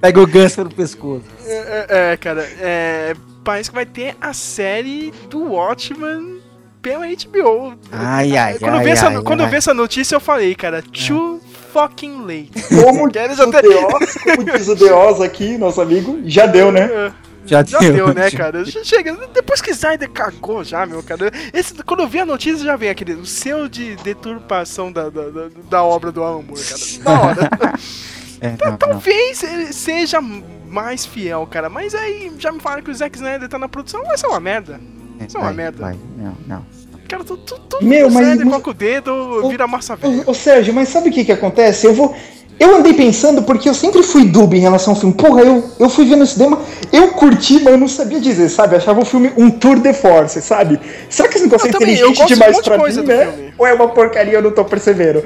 Pega 0.00 0.20
o 0.20 0.26
ganso 0.26 0.64
no 0.64 0.70
pescoço. 0.70 1.24
É, 1.46 1.86
é, 1.88 2.12
é, 2.12 2.16
cara, 2.16 2.42
é, 2.60 3.14
parece 3.44 3.70
que 3.70 3.76
vai 3.76 3.86
ter 3.86 4.16
a 4.20 4.32
série 4.32 5.14
do 5.30 5.52
Watchmen 5.52 6.40
pela 6.82 7.06
HBO. 7.06 7.74
Ai, 7.92 8.36
ai, 8.36 8.58
quando 8.58 8.74
ai, 8.74 8.80
eu 8.80 8.84
vi 8.84 8.90
essa, 8.90 9.08
ai, 9.08 9.22
quando 9.22 9.40
ai. 9.40 9.46
eu 9.46 9.50
vi 9.50 9.56
essa 9.56 9.72
notícia, 9.72 10.16
eu 10.16 10.20
falei, 10.20 10.54
cara, 10.56 10.82
too 10.82 11.40
fucking 11.72 12.22
late. 12.22 12.50
Como, 12.82 13.08
diz 13.08 13.38
o 13.38 13.46
Deos, 13.46 14.14
como 14.24 14.44
diz 14.44 14.68
o 14.68 14.74
Deos 14.74 15.20
aqui, 15.20 15.56
nosso 15.56 15.80
amigo, 15.80 16.20
já 16.24 16.46
deu, 16.46 16.72
né? 16.72 17.12
É. 17.46 17.48
Já, 17.48 17.64
já 17.64 17.78
deu, 17.78 17.92
deu, 17.92 18.14
né, 18.14 18.30
cara? 18.30 18.64
Chega, 18.64 19.16
depois 19.32 19.60
que 19.60 19.70
Snyder 19.70 20.10
cagou 20.10 20.62
já, 20.64 20.84
meu 20.84 21.02
cara. 21.02 21.30
Esse, 21.52 21.74
quando 21.82 22.00
eu 22.00 22.08
vi 22.08 22.20
a 22.20 22.26
notícia, 22.26 22.64
já 22.64 22.76
vem 22.76 22.88
aquele 22.88 23.14
o 23.14 23.26
seu 23.26 23.68
de 23.68 23.96
deturpação 23.96 24.92
da, 24.92 25.08
da, 25.08 25.28
da, 25.28 25.48
da 25.70 25.82
obra 25.82 26.12
do 26.12 26.22
amor, 26.22 26.58
cara. 26.58 26.80
Da 27.02 27.20
hora. 27.20 27.50
É, 28.38 28.54
não, 28.62 28.76
talvez 28.76 29.42
não. 29.42 29.72
seja 29.72 30.20
mais 30.20 31.06
fiel, 31.06 31.46
cara. 31.50 31.70
Mas 31.70 31.94
aí 31.94 32.30
já 32.38 32.52
me 32.52 32.60
falaram 32.60 32.82
que 32.82 32.90
o 32.90 32.94
Zack 32.94 33.16
Snyder 33.16 33.48
tá 33.48 33.58
na 33.58 33.66
produção, 33.66 34.04
vai 34.04 34.18
ser 34.18 34.26
uma 34.26 34.38
merda. 34.38 34.78
Vai 35.18 35.30
ser 35.30 35.38
uma 35.38 35.46
vai, 35.46 35.54
merda. 35.54 35.78
Vai. 35.78 35.98
Não, 36.18 36.36
não. 36.46 36.66
Cara, 37.08 37.24
tu, 37.24 37.36
tu, 37.36 37.58
tu 37.58 37.84
Meu, 37.84 38.10
mas, 38.10 38.26
Snyder 38.26 38.46
coloca 38.46 38.70
o 38.70 38.74
dedo, 38.74 39.48
vira 39.48 39.66
massa 39.66 39.96
velha. 39.96 40.24
Ô, 40.26 40.34
Sérgio, 40.34 40.74
mas 40.74 40.88
sabe 40.88 41.08
o 41.08 41.12
que 41.12 41.24
que 41.24 41.32
acontece? 41.32 41.86
Eu 41.86 41.94
vou. 41.94 42.14
Eu 42.58 42.74
andei 42.74 42.94
pensando 42.94 43.42
porque 43.42 43.68
eu 43.68 43.74
sempre 43.74 44.02
fui 44.02 44.24
dub 44.24 44.54
em 44.54 44.60
relação 44.60 44.94
ao 44.94 44.98
filme. 44.98 45.14
Porra, 45.14 45.42
eu, 45.42 45.62
eu 45.78 45.90
fui 45.90 46.06
ver 46.06 46.16
no 46.16 46.26
cinema, 46.26 46.58
eu 46.90 47.08
curti, 47.08 47.60
mas 47.60 47.74
eu 47.74 47.78
não 47.78 47.88
sabia 47.88 48.18
dizer, 48.18 48.48
sabe? 48.48 48.74
Eu 48.74 48.78
achava 48.78 49.00
o 49.00 49.04
filme 49.04 49.30
um 49.36 49.50
tour 49.50 49.78
de 49.78 49.92
force, 49.92 50.40
sabe? 50.40 50.80
Será 51.10 51.28
que 51.28 51.36
esse 51.36 51.44
negócio 51.44 51.66
é 51.66 51.70
inteligente 51.70 52.24
demais 52.26 52.58
pra 52.60 52.78
mim, 52.78 52.92
né? 53.02 53.26
Filme. 53.26 53.54
Ou 53.58 53.66
é 53.66 53.74
uma 53.74 53.88
porcaria 53.88 54.34
eu 54.34 54.42
não 54.42 54.52
tô 54.52 54.64
percebendo? 54.64 55.22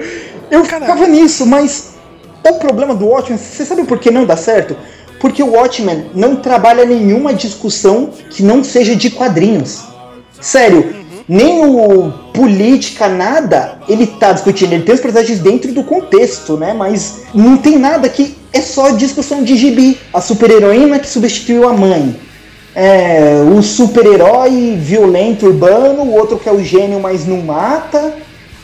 Eu 0.51 0.65
Caramba. 0.65 0.93
ficava 0.93 1.07
nisso, 1.07 1.47
mas 1.47 1.91
o 2.43 2.55
problema 2.55 2.95
do 2.95 3.07
Watchmen, 3.07 3.39
você 3.39 3.65
sabe 3.65 3.85
por 3.85 3.99
que 3.99 4.11
não 4.11 4.25
dá 4.25 4.37
certo? 4.37 4.77
Porque 5.21 5.43
o 5.43 5.53
Watchmen 5.53 6.11
não 6.15 6.37
trabalha 6.37 6.85
nenhuma 6.85 7.33
discussão 7.33 8.11
que 8.31 8.43
não 8.43 8.65
seja 8.65 8.97
de 8.97 9.11
quadrinhos. 9.11 9.85
Sério, 10.41 10.95
nem 11.31 11.65
o 11.65 12.11
política, 12.35 13.09
nada, 13.09 13.79
ele 13.89 14.05
tá 14.05 14.33
discutindo. 14.33 14.73
Ele 14.73 14.83
tem 14.83 14.97
os 14.97 15.01
personagens 15.01 15.39
dentro 15.39 15.71
do 15.71 15.85
contexto, 15.85 16.57
né? 16.57 16.73
Mas 16.73 17.21
não 17.33 17.57
tem 17.57 17.79
nada 17.79 18.09
que 18.09 18.35
é 18.53 18.61
só 18.61 18.91
discussão 18.91 19.45
de 19.45 19.57
gibi. 19.57 19.97
A 20.13 20.21
super-heroína 20.21 20.99
que 20.99 21.09
substituiu 21.09 21.69
a 21.69 21.73
mãe. 21.73 22.17
É, 22.75 23.45
o 23.57 23.63
super-herói 23.63 24.77
violento 24.77 25.47
urbano, 25.47 26.03
o 26.03 26.15
outro 26.17 26.37
que 26.37 26.49
é 26.49 26.53
o 26.53 26.65
gênio, 26.65 26.99
mas 26.99 27.25
não 27.25 27.41
mata. 27.43 28.13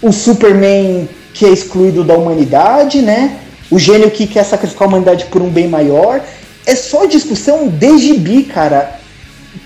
O 0.02 0.10
Superman 0.10 1.08
que 1.32 1.44
é 1.44 1.50
excluído 1.50 2.02
da 2.02 2.14
humanidade, 2.14 3.00
né? 3.00 3.38
O 3.70 3.78
gênio 3.78 4.10
que 4.10 4.26
quer 4.26 4.44
sacrificar 4.44 4.86
a 4.86 4.88
humanidade 4.88 5.26
por 5.26 5.40
um 5.40 5.50
bem 5.50 5.68
maior. 5.68 6.20
É 6.66 6.74
só 6.74 7.04
discussão 7.04 7.68
de 7.68 7.96
gibi, 7.98 8.42
cara. 8.42 8.98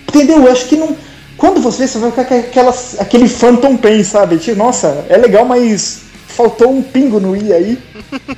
Entendeu? 0.07 0.45
Eu 0.45 0.53
acho 0.53 0.67
que 0.67 0.77
não 0.77 0.95
quando 1.41 1.59
você 1.59 1.79
vê, 1.79 1.89
você 1.89 1.99
vai 1.99 2.11
ficar 2.11 2.37
aquela, 2.37 2.75
aquele 2.99 3.27
Phantom 3.27 3.75
Pain, 3.75 4.05
sabe? 4.05 4.37
Tipo, 4.37 4.59
nossa, 4.59 5.07
é 5.09 5.17
legal, 5.17 5.47
mas 5.47 6.03
faltou 6.29 6.71
um 6.71 6.83
pingo 6.83 7.19
no 7.19 7.35
i 7.35 7.51
aí. 7.51 7.79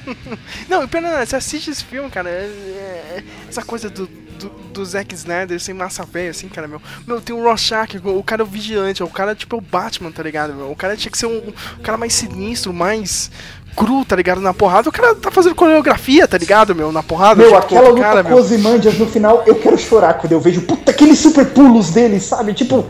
não, 0.71 0.87
pena, 0.87 1.27
você 1.27 1.35
assiste 1.35 1.69
esse 1.69 1.83
filme, 1.83 2.09
cara, 2.09 2.31
é, 2.31 2.45
é, 2.45 3.25
essa 3.49 3.61
coisa 3.61 3.91
do, 3.91 4.09
do, 4.39 4.49
do 4.73 4.85
Zack 4.85 5.15
Snyder 5.15 5.61
sem 5.61 5.75
massa 5.75 6.05
velha, 6.05 6.31
assim, 6.31 6.49
cara, 6.49 6.67
meu. 6.67 6.81
Meu, 7.07 7.21
tem 7.21 7.35
o 7.35 7.43
Rorschach, 7.43 8.01
o 8.05 8.23
cara 8.23 8.43
é 8.43 8.45
o 8.45 8.49
vigilante, 8.49 9.03
o 9.03 9.09
cara 9.09 9.35
tipo 9.35 9.57
é 9.57 9.59
o 9.59 9.63
Batman, 9.63 10.11
tá 10.11 10.23
ligado, 10.23 10.55
meu? 10.55 10.71
O 10.71 10.77
cara 10.77 10.97
tinha 10.97 11.11
que 11.11 11.19
ser 11.19 11.27
um, 11.27 11.39
um 11.39 11.83
cara 11.83 11.97
mais 11.97 12.13
sinistro, 12.13 12.73
mais 12.73 13.31
cru, 13.77 14.05
tá 14.05 14.17
ligado? 14.17 14.41
Na 14.41 14.55
porrada, 14.55 14.89
o 14.89 14.93
cara 14.93 15.15
tá 15.15 15.31
fazendo 15.31 15.55
coreografia, 15.55 16.29
tá 16.29 16.39
ligado, 16.39 16.75
meu? 16.75 16.93
Na 16.93 17.03
porrada. 17.03 17.43
Meu, 17.43 17.57
aquela 17.57 17.89
luta 17.89 18.03
cara, 18.03 18.25
com 18.25 18.35
os 18.35 18.51
Imandias 18.51 18.99
no 18.99 19.07
final, 19.07 19.43
eu 19.47 19.55
quero 19.57 19.79
chorar 19.79 20.15
quando 20.15 20.33
eu 20.33 20.41
vejo, 20.41 20.63
puta, 20.63 20.91
aqueles 20.91 21.19
super 21.19 21.47
pulos 21.47 21.91
dele, 21.91 22.21
sabe? 22.21 22.53
Tipo. 22.55 22.85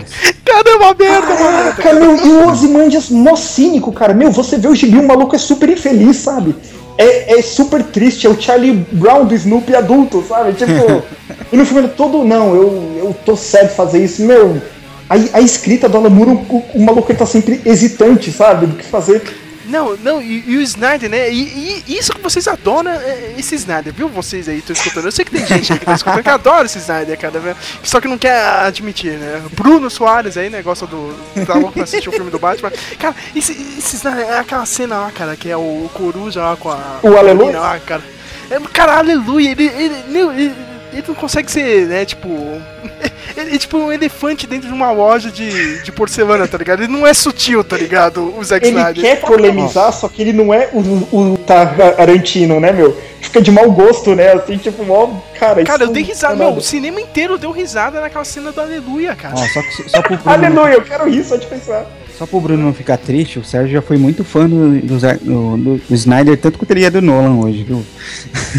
Caramba, 0.45 0.95
merda, 0.99 1.35
mano. 1.35 1.77
Cara, 1.77 2.01
meu, 2.01 2.17
e 2.17 2.29
o 2.29 2.49
Ozymandias 2.49 3.09
mó 3.11 3.37
cínico, 3.37 3.93
cara. 3.93 4.13
Meu, 4.13 4.31
você 4.31 4.59
vê 4.59 4.69
o 4.69 4.75
gibi, 4.75 4.99
o 4.99 5.07
maluco 5.07 5.35
é 5.35 5.39
super 5.39 5.69
infeliz, 5.69 6.17
sabe? 6.17 6.55
É, 6.99 7.39
é 7.39 7.43
super 7.43 7.83
triste, 7.83 8.27
é 8.27 8.31
o 8.31 8.41
Charlie 8.41 8.87
Brown 8.93 9.25
do 9.25 9.35
Snoopy 9.35 9.75
adulto, 9.75 10.25
sabe? 10.29 10.53
Tipo. 10.53 11.03
e 11.51 11.57
no 11.57 11.65
filme 11.65 11.89
todo, 11.89 12.25
não, 12.25 12.55
eu, 12.55 12.97
eu 12.99 13.17
tô 13.25 13.37
certo 13.37 13.71
de 13.71 13.77
fazer 13.77 14.05
isso, 14.05 14.23
meu. 14.23 14.61
A, 15.09 15.15
a 15.39 15.41
escrita 15.41 15.89
do 15.89 15.99
Alan 15.99 16.11
Moore, 16.11 16.31
o, 16.49 16.65
o 16.75 16.83
maluco 16.83 17.11
ele 17.11 17.19
tá 17.19 17.27
sempre 17.27 17.61
hesitante, 17.65 18.31
sabe? 18.33 18.67
Do 18.67 18.77
que 18.77 18.85
fazer. 18.85 19.23
Não, 19.67 19.97
não, 19.97 20.21
e, 20.21 20.45
e, 20.47 20.57
o 20.59 20.61
Snyder, 20.61 21.09
né? 21.09 21.33
E, 21.33 21.83
e, 21.87 21.97
isso 21.97 22.13
que 22.13 22.21
vocês 22.21 22.47
adoram 22.47 22.91
é, 22.91 23.35
esse 23.39 23.55
Snyder, 23.55 23.93
viu? 23.93 24.07
Vocês 24.09 24.47
aí 24.47 24.59
estão 24.59 24.75
escutando. 24.75 25.07
Eu 25.07 25.13
sei 25.13 25.25
que 25.25 25.31
tem 25.31 25.47
gente 25.47 25.73
aí 25.73 25.79
que 25.79 25.87
tá 25.87 25.95
escutando 25.95 26.23
que 26.23 26.29
adora 26.29 26.67
esse 26.67 26.79
Snyder, 26.79 27.19
cara. 27.19 27.41
Né? 27.41 27.57
Só 27.83 27.99
que 27.99 28.07
não 28.07 28.19
quer 28.19 28.39
admitir, 28.67 29.13
né? 29.13 29.41
Bruno 29.53 29.89
Soares 29.89 30.37
aí, 30.37 30.51
né? 30.51 30.61
Gosta 30.61 30.87
do. 30.87 31.15
Tá 31.47 31.55
louco 31.55 31.73
pra 31.73 31.85
assistir 31.85 32.09
o 32.09 32.13
filme 32.13 32.31
do 32.31 32.39
Batman. 32.39 32.71
Cara, 32.99 33.15
esse, 33.35 33.53
esse 33.53 33.97
Snyder 33.97 34.27
é 34.27 34.39
aquela 34.41 34.67
cena 34.67 34.99
lá, 34.99 35.11
cara, 35.11 35.37
que 35.37 35.49
é 35.49 35.57
o 35.57 35.89
Coruja 35.95 36.43
lá 36.43 36.57
com 36.57 36.71
a. 36.71 36.99
O 37.03 37.17
Aleluia? 37.17 37.59
Lá, 37.59 37.79
cara. 37.81 38.03
É, 38.51 38.61
cara, 38.73 38.99
aleluia, 38.99 39.53
ele, 39.53 39.65
ele, 39.67 39.95
ele, 40.09 40.19
ele 40.19 40.72
não 41.09 41.15
consegue 41.15 41.51
ser, 41.51 41.87
né, 41.87 42.05
tipo. 42.05 42.29
Ele 43.37 43.55
é 43.55 43.59
tipo 43.59 43.79
um 43.79 43.91
elefante 43.91 44.47
dentro 44.47 44.69
de 44.69 44.75
uma 44.75 44.91
loja 44.91 45.31
de, 45.31 45.83
de 45.83 45.91
porcelana, 45.91 46.47
tá 46.47 46.59
ligado? 46.59 46.83
Ele 46.83 46.93
não 46.93 47.07
é 47.07 47.15
sutil, 47.15 47.65
tá 47.65 47.77
ligado? 47.79 48.35
O 48.37 48.45
Zack 48.45 48.67
ele 48.67 48.77
Snyder. 48.77 49.05
Ele 49.05 49.17
quer 49.17 49.21
polemizar, 49.23 49.91
só 49.93 50.07
que 50.07 50.21
ele 50.21 50.35
não 50.35 50.53
é 50.53 50.69
o, 50.73 51.33
o 51.33 51.39
Tarantino, 51.39 52.61
né, 52.61 52.73
meu? 52.73 52.95
Fica 53.23 53.41
de 53.41 53.51
mau 53.51 53.71
gosto, 53.71 54.15
né? 54.15 54.33
Assim, 54.33 54.59
tipo, 54.59 54.85
mó. 54.85 55.09
Cara, 55.39 55.65
cara 55.65 55.85
eu 55.85 55.93
dei 55.93 56.03
risada. 56.03 56.35
Meu, 56.35 56.51
o 56.51 56.61
cinema 56.61 57.01
inteiro 57.01 57.39
deu 57.39 57.51
risada 57.53 58.01
naquela 58.01 58.25
cena 58.25 58.53
do 58.53 58.61
Aleluia, 58.61 59.15
cara. 59.17 59.35
Ó, 59.35 59.39
só, 59.39 59.63
só 59.89 60.03
pro 60.03 60.19
Aleluia, 60.31 60.75
eu 60.75 60.83
quero 60.83 61.09
rir 61.09 61.25
só 61.25 61.37
de 61.37 61.47
pensar. 61.47 61.87
Só 62.23 62.27
pro 62.27 62.41
Bruno 62.41 62.63
não 62.63 62.73
ficar 62.73 62.99
triste, 62.99 63.41
o 63.41 63.45
Sérgio 63.45 63.73
já 63.73 63.83
foi 63.83 63.97
muito 63.97 64.23
fã 64.23 64.49
do, 64.49 64.81
do, 64.81 64.97
do, 64.97 65.77
do 65.79 65.95
Snyder, 65.95 66.39
tanto 66.39 66.57
quanto 66.57 66.71
ele 66.71 66.85
é 66.85 66.91
do 66.91 67.03
Nolan 67.03 67.41
hoje, 67.41 67.65
viu? 67.65 67.85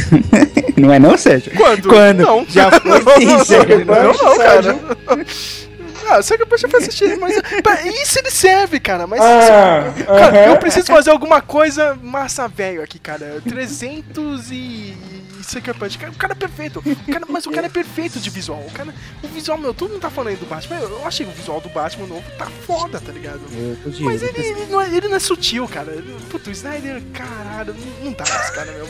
não 0.75 0.91
é 0.91 0.99
não, 0.99 1.17
Sérgio? 1.17 1.53
Quando? 1.55 1.87
Quando? 1.87 2.23
Não. 2.23 2.45
Já 2.45 2.69
foi 2.69 2.99
sim, 3.21 3.45
Sérgio. 3.45 3.85
Não, 3.85 3.95
não, 3.95 4.13
não 4.13 4.37
cara. 4.37 4.79
Ah, 6.09 6.21
sei 6.21 6.35
que 6.35 6.43
eu 6.43 6.47
posso 6.47 6.67
assistir, 6.75 7.17
mas 7.17 7.37
isso 8.01 8.19
ele 8.19 8.31
serve, 8.31 8.81
cara. 8.81 9.07
Mas 9.07 9.21
ah, 9.21 9.93
cara, 10.05 10.27
uh 10.27 10.35
-huh. 10.35 10.47
eu 10.49 10.57
preciso 10.57 10.87
fazer 10.87 11.11
alguma 11.11 11.39
coisa 11.41 11.97
massa 12.03 12.49
velho 12.49 12.83
aqui, 12.83 12.99
cara. 12.99 13.41
300 13.47 14.51
e 14.51 14.93
Sucker 15.43 15.75
Punch. 15.75 15.97
O 15.97 16.15
cara 16.15 16.33
é 16.33 16.35
perfeito. 16.35 16.79
O 16.79 17.11
cara, 17.11 17.25
mas 17.29 17.45
o 17.45 17.51
cara 17.51 17.67
é 17.67 17.69
perfeito 17.69 18.19
de 18.19 18.29
visual. 18.29 18.63
O, 18.67 18.71
cara, 18.71 18.93
o 19.21 19.27
visual, 19.27 19.57
meu, 19.57 19.73
todo 19.73 19.91
mundo 19.91 20.01
tá 20.01 20.09
falando 20.09 20.29
aí 20.29 20.35
do 20.35 20.45
Batman. 20.45 20.77
Eu, 20.77 21.05
achei 21.05 21.25
o 21.25 21.31
visual 21.31 21.61
do 21.61 21.69
Batman 21.69 22.07
novo 22.07 22.23
tá 22.37 22.45
foda, 22.65 22.99
tá 22.99 23.11
ligado? 23.11 23.41
Eu, 23.53 23.77
mas 24.01 24.21
ele, 24.21 24.39
ele, 24.39 24.65
não 24.69 24.81
é, 24.81 24.95
ele 24.95 25.07
não 25.07 25.17
é 25.17 25.19
sutil, 25.19 25.67
cara. 25.67 26.03
Puto, 26.29 26.49
o 26.49 26.53
Snyder, 26.53 27.01
caralho, 27.13 27.73
não, 27.73 28.05
não 28.05 28.13
dá 28.13 28.23
esse 28.23 28.53
cara, 28.53 28.71
meu. 28.71 28.87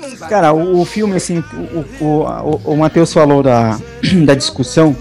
Não 0.00 0.16
dá, 0.16 0.28
cara, 0.28 0.52
o, 0.52 0.80
o 0.80 0.84
filme, 0.84 1.16
assim, 1.16 1.38
o, 1.38 2.04
o, 2.04 2.06
o, 2.24 2.72
o 2.72 2.76
Matheus 2.76 3.12
falou 3.12 3.42
da, 3.42 3.78
da 4.24 4.34
discussão 4.34 4.96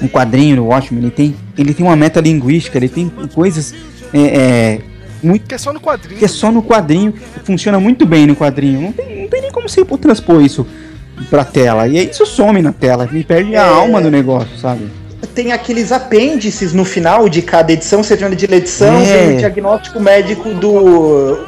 um 0.00 0.08
quadrinho 0.08 0.56
no 0.56 0.66
Watchmen, 0.66 1.02
ele 1.02 1.10
tem, 1.10 1.36
ele 1.56 1.72
tem 1.72 1.84
uma 1.84 1.96
meta 1.96 2.20
linguística, 2.20 2.76
ele 2.76 2.88
tem 2.88 3.08
coisas 3.34 3.74
é, 4.12 4.20
é, 4.20 4.80
muito 5.22 5.46
que 5.46 5.54
é 5.54 5.58
só 5.58 5.72
no 5.72 5.80
quadrinho. 5.80 6.18
Que 6.18 6.24
é 6.24 6.28
só 6.28 6.50
no 6.50 6.62
quadrinho, 6.62 7.14
funciona 7.44 7.78
muito 7.80 8.06
bem 8.06 8.26
no 8.26 8.36
quadrinho. 8.36 8.80
Não 8.80 8.92
tem, 8.92 9.22
não 9.22 9.28
tem 9.28 9.42
nem 9.42 9.50
como 9.50 9.68
você 9.68 9.84
transpor 9.84 10.42
isso 10.42 10.66
pra 11.30 11.44
tela. 11.44 11.86
E 11.88 11.98
aí 11.98 12.10
isso 12.10 12.26
some 12.26 12.60
na 12.62 12.72
tela, 12.72 13.08
me 13.10 13.24
perde 13.24 13.54
é... 13.54 13.58
a 13.58 13.66
alma 13.66 14.00
do 14.00 14.10
negócio, 14.10 14.56
sabe? 14.58 14.88
Tem 15.34 15.52
aqueles 15.52 15.92
apêndices 15.92 16.72
no 16.72 16.84
final 16.84 17.28
de 17.28 17.42
cada 17.42 17.72
edição, 17.72 18.02
seja 18.02 18.28
de 18.30 18.44
edição, 18.46 18.94
é. 19.00 19.34
o 19.34 19.36
diagnóstico 19.36 20.00
médico 20.00 20.54
do 20.54 21.44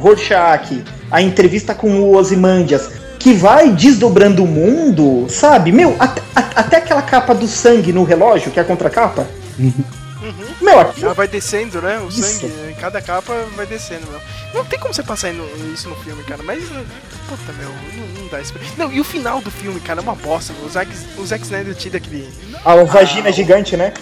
Rorschach, 0.00 0.82
a 1.10 1.22
entrevista 1.22 1.74
com 1.74 2.00
o 2.00 2.16
Ozymandias 2.16 2.90
que 3.18 3.32
vai 3.32 3.70
desdobrando 3.70 4.44
o 4.44 4.46
mundo, 4.46 5.26
sabe? 5.28 5.72
Meu, 5.72 5.94
até, 5.98 6.22
até 6.34 6.76
aquela 6.78 7.02
capa 7.02 7.34
do 7.34 7.48
sangue 7.48 7.92
no 7.92 8.04
relógio, 8.04 8.50
que 8.50 8.58
é 8.58 8.62
a 8.62 8.64
contracapa. 8.64 9.26
Uhum. 10.28 10.54
Meu, 10.60 10.80
aqui... 10.80 11.02
Ela 11.02 11.14
vai 11.14 11.26
descendo, 11.26 11.80
né? 11.80 11.98
O 11.98 12.08
isso. 12.08 12.22
sangue, 12.22 12.52
em 12.70 12.74
cada 12.74 13.00
capa 13.00 13.32
vai 13.56 13.66
descendo, 13.66 14.06
meu. 14.10 14.20
Não 14.52 14.64
tem 14.64 14.78
como 14.78 14.92
você 14.92 15.02
passar 15.02 15.32
isso 15.72 15.88
no 15.88 15.96
filme, 15.96 16.22
cara, 16.24 16.42
mas. 16.42 16.64
Puta, 16.64 17.52
meu, 17.58 17.68
não, 17.68 18.22
não 18.22 18.28
dá 18.28 18.40
isso. 18.40 18.54
Não, 18.76 18.92
e 18.92 19.00
o 19.00 19.04
final 19.04 19.40
do 19.40 19.50
filme, 19.50 19.80
cara, 19.80 20.00
é 20.00 20.02
uma 20.02 20.14
bosta. 20.14 20.52
O 20.64 20.68
Zack, 20.68 20.90
o 21.16 21.24
Zack 21.24 21.44
Snyder 21.44 21.74
tira 21.74 21.96
aquele. 21.96 22.28
A 22.64 22.74
vagina 22.84 23.28
ah, 23.28 23.32
gigante, 23.32 23.76
né? 23.76 23.92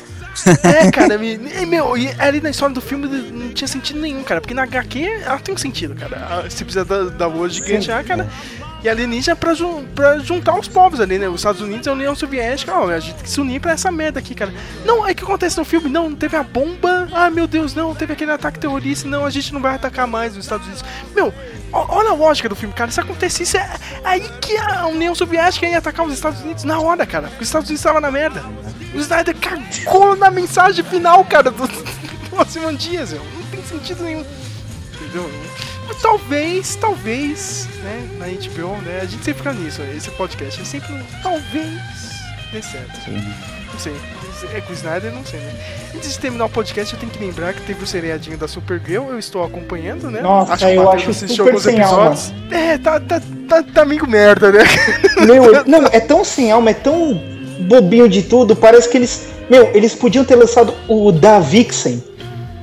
É, 0.62 0.90
cara, 0.90 1.16
me, 1.16 1.38
meu, 1.38 1.96
e 1.96 2.10
ali 2.18 2.42
na 2.42 2.50
história 2.50 2.74
do 2.74 2.80
filme 2.80 3.08
não 3.08 3.52
tinha 3.54 3.68
sentido 3.68 4.00
nenhum, 4.00 4.22
cara. 4.22 4.40
Porque 4.40 4.54
na 4.54 4.64
HQ 4.64 5.22
ela 5.24 5.38
tem 5.38 5.54
um 5.54 5.58
sentido, 5.58 5.94
cara. 5.94 6.48
Se 6.50 6.64
precisa 6.64 6.84
da, 6.84 7.04
da 7.04 7.26
lua 7.26 7.48
gigante, 7.48 7.90
ah, 7.90 8.02
cara 8.04 8.28
e 8.82 8.88
alienígena 8.88 9.36
pra, 9.36 9.52
pra 9.94 10.18
juntar 10.18 10.58
os 10.58 10.68
povos 10.68 11.00
ali, 11.00 11.18
né? 11.18 11.28
Os 11.28 11.36
Estados 11.36 11.60
Unidos 11.60 11.86
e 11.86 11.90
a 11.90 11.92
União 11.92 12.14
Soviética, 12.14 12.72
ó, 12.74 12.88
a 12.88 13.00
gente 13.00 13.14
tem 13.14 13.24
que 13.24 13.30
se 13.30 13.40
unir 13.40 13.60
pra 13.60 13.72
essa 13.72 13.90
merda 13.90 14.18
aqui, 14.18 14.34
cara. 14.34 14.52
Não, 14.84 15.06
é 15.06 15.14
que 15.14 15.24
acontece 15.24 15.56
no 15.56 15.64
filme, 15.64 15.88
não, 15.88 16.14
teve 16.14 16.36
a 16.36 16.42
bomba, 16.42 17.08
ah, 17.12 17.30
meu 17.30 17.46
Deus, 17.46 17.74
não, 17.74 17.94
teve 17.94 18.12
aquele 18.12 18.30
ataque 18.30 18.58
terrorista, 18.58 19.08
não, 19.08 19.24
a 19.24 19.30
gente 19.30 19.52
não 19.52 19.60
vai 19.60 19.74
atacar 19.74 20.06
mais 20.06 20.36
os 20.36 20.44
Estados 20.44 20.66
Unidos. 20.66 20.84
Meu, 21.14 21.32
olha 21.72 22.10
a 22.10 22.14
lógica 22.14 22.48
do 22.48 22.54
filme, 22.54 22.74
cara, 22.74 22.90
se 22.90 23.00
acontecesse, 23.00 23.56
é 23.56 23.68
aí 24.04 24.20
que 24.40 24.56
a 24.56 24.86
União 24.86 25.14
Soviética 25.14 25.66
ia 25.66 25.78
atacar 25.78 26.06
os 26.06 26.12
Estados 26.12 26.40
Unidos 26.42 26.64
na 26.64 26.78
hora, 26.78 27.06
cara, 27.06 27.28
porque 27.28 27.42
os 27.42 27.48
Estados 27.48 27.68
Unidos 27.68 27.80
estavam 27.80 28.00
na 28.00 28.10
merda. 28.10 28.44
O 28.94 28.98
Snyder 28.98 29.36
cagou 29.36 30.16
na 30.16 30.30
mensagem 30.30 30.84
final, 30.84 31.24
cara, 31.24 31.50
do, 31.50 31.66
do 31.66 32.76
Dias, 32.76 33.12
não 33.12 33.20
tem 33.50 33.62
sentido 33.64 34.04
nenhum. 34.04 34.24
Entendeu? 34.94 35.30
Talvez, 36.02 36.77
talvez, 36.77 37.68
né, 37.82 38.09
na 38.18 38.27
HBO, 38.27 38.77
né, 38.82 39.01
a 39.02 39.06
gente 39.06 39.24
sempre 39.24 39.43
fica 39.43 39.52
nisso, 39.52 39.82
esse 39.97 40.10
podcast, 40.10 40.60
é 40.60 40.64
sempre 40.64 40.89
talvez 41.23 42.16
dê 42.52 42.62
certo. 42.62 43.05
Sim. 43.05 43.23
Não 43.73 43.81
sei, 43.81 43.93
é 44.55 44.60
com 44.60 44.70
o 44.70 44.74
Snyder, 44.74 45.12
não 45.12 45.24
sei, 45.24 45.40
né? 45.40 45.52
Antes 45.94 46.12
de 46.12 46.18
terminar 46.18 46.47
o 46.47 46.48
podcast, 46.48 46.94
eu 46.94 47.01
tenho 47.01 47.12
que 47.12 47.18
lembrar 47.18 47.52
que 47.52 47.60
teve 47.62 47.82
o 47.82 47.86
seriadinho 47.86 48.39
da 48.39 48.48
Supergirl, 48.48 49.10
eu 49.10 49.18
estou 49.18 49.44
acompanhando, 49.44 50.10
né? 50.10 50.23
Nossa, 50.23 50.55
acho 50.55 50.66
eu 50.66 50.90
acho 50.90 51.12
super 51.12 51.59
sem 51.59 51.78
episódios. 51.78 52.32
alma. 52.32 52.56
É, 52.56 52.78
tá, 52.78 53.01
tá, 53.01 53.20
tá, 53.48 53.62
tá 53.62 53.82
amigo 53.82 54.06
merda, 54.06 54.51
né? 54.52 54.64
Meu, 55.27 55.64
não, 55.66 55.86
é 55.93 56.01
tão 56.01 56.24
sem 56.24 56.51
alma, 56.51 56.70
é 56.70 56.74
tão 56.74 57.20
bobinho 57.60 58.09
de 58.09 58.23
tudo, 58.23 58.56
parece 58.56 58.89
que 58.89 58.97
eles. 58.97 59.28
Meu, 59.51 59.70
eles 59.74 59.94
podiam 59.94 60.24
ter 60.24 60.36
lançado 60.36 60.73
o 60.89 61.12
da 61.12 61.39
Vixen, 61.39 62.02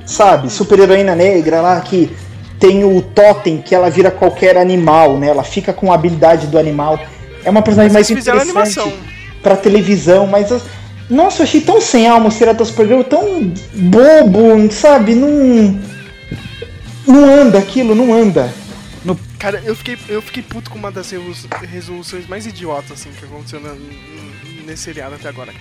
sabe? 0.04 0.50
Super-heroína 0.50 1.14
negra 1.14 1.60
lá 1.60 1.80
que 1.80 2.10
tem 2.64 2.82
o 2.82 3.02
totem 3.02 3.60
que 3.60 3.74
ela 3.74 3.90
vira 3.90 4.10
qualquer 4.10 4.56
animal, 4.56 5.18
né? 5.18 5.28
Ela 5.28 5.44
fica 5.44 5.70
com 5.70 5.92
a 5.92 5.94
habilidade 5.94 6.46
do 6.46 6.58
animal. 6.58 6.98
É 7.44 7.50
uma 7.50 7.60
personagem 7.60 7.92
mais 7.92 8.08
interessante 8.08 8.94
para 9.42 9.54
televisão, 9.54 10.26
mas 10.26 10.50
nossa, 11.10 11.42
eu 11.42 11.44
achei 11.44 11.60
tão 11.60 11.78
sem 11.78 12.08
alma 12.08 12.28
o 12.28 12.30
Será 12.30 12.54
das 12.54 12.68
Supergirl, 12.68 13.02
tão 13.02 13.52
bobo, 13.74 14.72
sabe? 14.72 15.14
Não 15.14 15.78
não 17.06 17.42
anda 17.42 17.58
aquilo, 17.58 17.94
não 17.94 18.14
anda. 18.14 18.50
No... 19.04 19.14
Cara, 19.38 19.60
eu 19.62 19.76
fiquei, 19.76 19.98
eu 20.08 20.22
fiquei 20.22 20.42
puto 20.42 20.70
com 20.70 20.78
uma 20.78 20.90
das 20.90 21.12
resoluções 21.70 22.26
mais 22.26 22.46
idiotas 22.46 22.92
assim 22.92 23.10
que 23.10 23.26
aconteceu 23.26 23.60
na, 23.60 23.74
nesse 24.64 24.84
seriado 24.84 25.14
até 25.14 25.28
agora. 25.28 25.52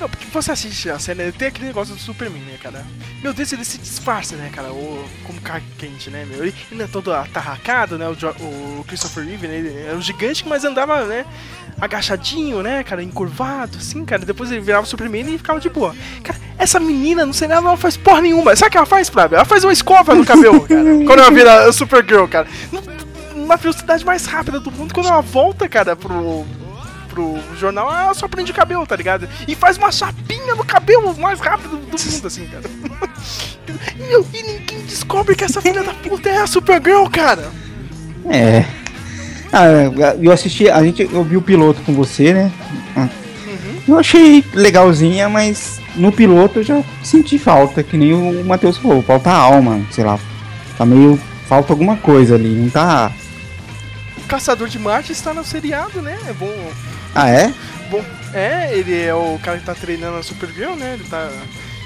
Não, 0.00 0.08
porque 0.08 0.26
você 0.32 0.50
assiste 0.50 0.90
a 0.90 0.98
série, 0.98 1.30
tem 1.30 1.48
aquele 1.48 1.66
negócio 1.66 1.94
do 1.94 2.00
Superman, 2.00 2.42
né, 2.42 2.58
cara? 2.60 2.84
Meu 3.22 3.32
Deus, 3.32 3.52
ele 3.52 3.64
se 3.64 3.78
disfarça, 3.78 4.34
né, 4.34 4.50
cara? 4.52 4.72
O, 4.72 5.04
como 5.24 5.40
carro 5.40 5.62
quente, 5.78 6.10
né, 6.10 6.24
meu? 6.24 6.42
Ele 6.42 6.54
ainda 6.72 6.84
é 6.84 6.86
todo 6.88 7.12
atarracado, 7.12 7.96
né? 7.96 8.06
O, 8.08 8.80
o 8.80 8.84
Christopher 8.84 9.24
Reeve, 9.24 9.46
né? 9.46 9.58
Ele 9.58 9.78
era 9.86 9.96
um 9.96 10.02
gigante, 10.02 10.46
mas 10.48 10.64
andava, 10.64 11.04
né? 11.04 11.24
Agachadinho, 11.80 12.62
né, 12.62 12.82
cara? 12.82 13.02
Encurvado, 13.02 13.78
assim, 13.78 14.04
cara. 14.04 14.24
Depois 14.24 14.50
ele 14.50 14.60
virava 14.60 14.84
o 14.84 14.88
Superman 14.88 15.34
e 15.34 15.38
ficava 15.38 15.60
de 15.60 15.68
boa. 15.68 15.94
Cara, 16.22 16.38
essa 16.58 16.80
menina, 16.80 17.24
não 17.24 17.32
sei 17.32 17.46
nada, 17.46 17.66
ela 17.66 17.76
faz 17.76 17.96
porra 17.96 18.22
nenhuma. 18.22 18.56
Sabe 18.56 18.68
o 18.68 18.72
que 18.72 18.76
ela 18.78 18.86
faz, 18.86 19.08
Flávio? 19.08 19.36
Ela 19.36 19.44
faz 19.44 19.62
uma 19.62 19.72
escova 19.72 20.14
no 20.14 20.24
cabelo, 20.24 20.66
cara. 20.66 20.82
quando 21.06 21.20
ela 21.20 21.30
vira 21.30 21.72
Supergirl, 21.72 22.26
cara. 22.26 22.48
Numa 23.36 23.56
velocidade 23.56 24.04
mais 24.04 24.26
rápida 24.26 24.58
do 24.58 24.70
mundo, 24.72 24.92
quando 24.92 25.06
ela 25.06 25.20
volta, 25.20 25.68
cara, 25.68 25.94
pro 25.94 26.44
pro 27.12 27.38
jornal, 27.58 27.92
ela 27.92 28.14
só 28.14 28.26
prende 28.26 28.50
o 28.50 28.54
cabelo, 28.54 28.86
tá 28.86 28.96
ligado? 28.96 29.28
E 29.46 29.54
faz 29.54 29.76
uma 29.76 29.92
chapinha 29.92 30.54
no 30.54 30.64
cabelo 30.64 31.16
mais 31.18 31.38
rápido 31.38 31.76
do 31.76 31.76
mundo, 31.76 32.26
assim, 32.26 32.46
cara. 32.46 32.64
Meu, 34.08 34.26
e 34.32 34.42
ninguém 34.42 34.80
descobre 34.86 35.36
que 35.36 35.44
essa 35.44 35.60
filha 35.60 35.82
da 35.82 35.94
puta 35.94 36.28
é 36.28 36.38
a 36.38 36.46
Supergirl, 36.46 37.06
cara. 37.08 37.50
É. 38.28 38.64
Ah, 39.52 39.66
eu 40.20 40.32
assisti, 40.32 40.68
a 40.68 40.82
gente, 40.82 41.02
eu 41.02 41.22
vi 41.22 41.36
o 41.36 41.42
piloto 41.42 41.82
com 41.82 41.92
você, 41.92 42.32
né? 42.32 42.52
Uhum. 42.96 43.82
Eu 43.88 43.98
achei 43.98 44.42
legalzinha, 44.54 45.28
mas 45.28 45.80
no 45.94 46.10
piloto 46.10 46.60
eu 46.60 46.62
já 46.62 46.82
senti 47.02 47.38
falta, 47.38 47.82
que 47.82 47.96
nem 47.96 48.14
o 48.14 48.44
Matheus 48.44 48.78
falou, 48.78 49.02
falta 49.02 49.30
alma, 49.30 49.84
sei 49.90 50.04
lá. 50.04 50.18
Tá 50.76 50.86
meio. 50.86 51.20
Falta 51.46 51.72
alguma 51.72 51.96
coisa 51.98 52.36
ali, 52.36 52.48
não 52.48 52.70
tá. 52.70 53.12
O 54.16 54.22
Caçador 54.22 54.68
de 54.68 54.78
Marte 54.78 55.12
está 55.12 55.34
no 55.34 55.44
seriado, 55.44 56.00
né? 56.00 56.18
É 56.26 56.32
bom 56.32 56.50
ah, 57.14 57.28
é? 57.28 57.52
Bom, 57.90 58.04
é, 58.32 58.76
ele 58.76 59.02
é 59.02 59.14
o 59.14 59.38
cara 59.42 59.58
que 59.58 59.64
tá 59.64 59.74
treinando 59.74 60.16
a 60.16 60.22
Supergirl, 60.22 60.74
né? 60.74 60.94
Ele 60.94 61.04
tá. 61.04 61.30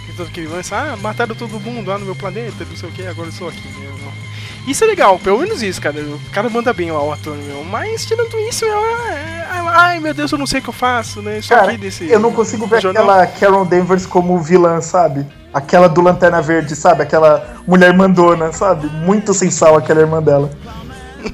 Tentando 0.06 0.30
que 0.30 0.40
ele 0.40 0.48
lança, 0.48 0.76
ah, 0.76 0.96
mataram 0.96 1.34
todo 1.34 1.60
mundo 1.60 1.88
lá 1.88 1.98
no 1.98 2.06
meu 2.06 2.14
planeta, 2.14 2.64
não 2.64 2.76
sei 2.76 2.88
o 2.88 2.92
que, 2.92 3.04
agora 3.06 3.28
eu 3.28 3.32
sou 3.32 3.48
aqui, 3.48 3.68
meu. 3.80 3.96
Isso 4.66 4.82
é 4.82 4.86
legal, 4.88 5.16
pelo 5.18 5.38
menos 5.38 5.62
isso, 5.62 5.80
cara. 5.80 6.00
O 6.00 6.30
cara 6.32 6.48
manda 6.48 6.72
bem 6.72 6.90
o 6.90 7.12
ator, 7.12 7.36
meu. 7.36 7.62
Mas 7.62 8.04
tirando 8.04 8.36
isso, 8.48 8.64
meu, 8.64 8.78
é, 8.78 9.12
é, 9.12 9.46
ai 9.68 10.00
meu 10.00 10.12
Deus, 10.12 10.32
eu 10.32 10.38
não 10.38 10.46
sei 10.46 10.58
o 10.58 10.62
que 10.62 10.68
eu 10.68 10.74
faço, 10.74 11.22
né? 11.22 11.40
Só 11.40 11.54
cara, 11.54 11.78
desse. 11.78 12.10
Eu 12.10 12.18
não 12.18 12.32
consigo 12.32 12.66
ver 12.66 12.80
jornal. 12.80 13.04
aquela 13.04 13.26
Carol 13.26 13.64
Danvers 13.64 14.06
como 14.06 14.40
vilã, 14.40 14.80
sabe? 14.80 15.24
Aquela 15.54 15.88
do 15.88 16.00
Lanterna 16.00 16.42
Verde, 16.42 16.74
sabe? 16.74 17.02
Aquela 17.02 17.56
mulher 17.66 17.94
mandona, 17.94 18.52
sabe? 18.52 18.88
Muito 18.88 19.32
sem 19.32 19.50
sal 19.52 19.76
aquela 19.76 20.00
irmã 20.00 20.20
dela. 20.20 20.50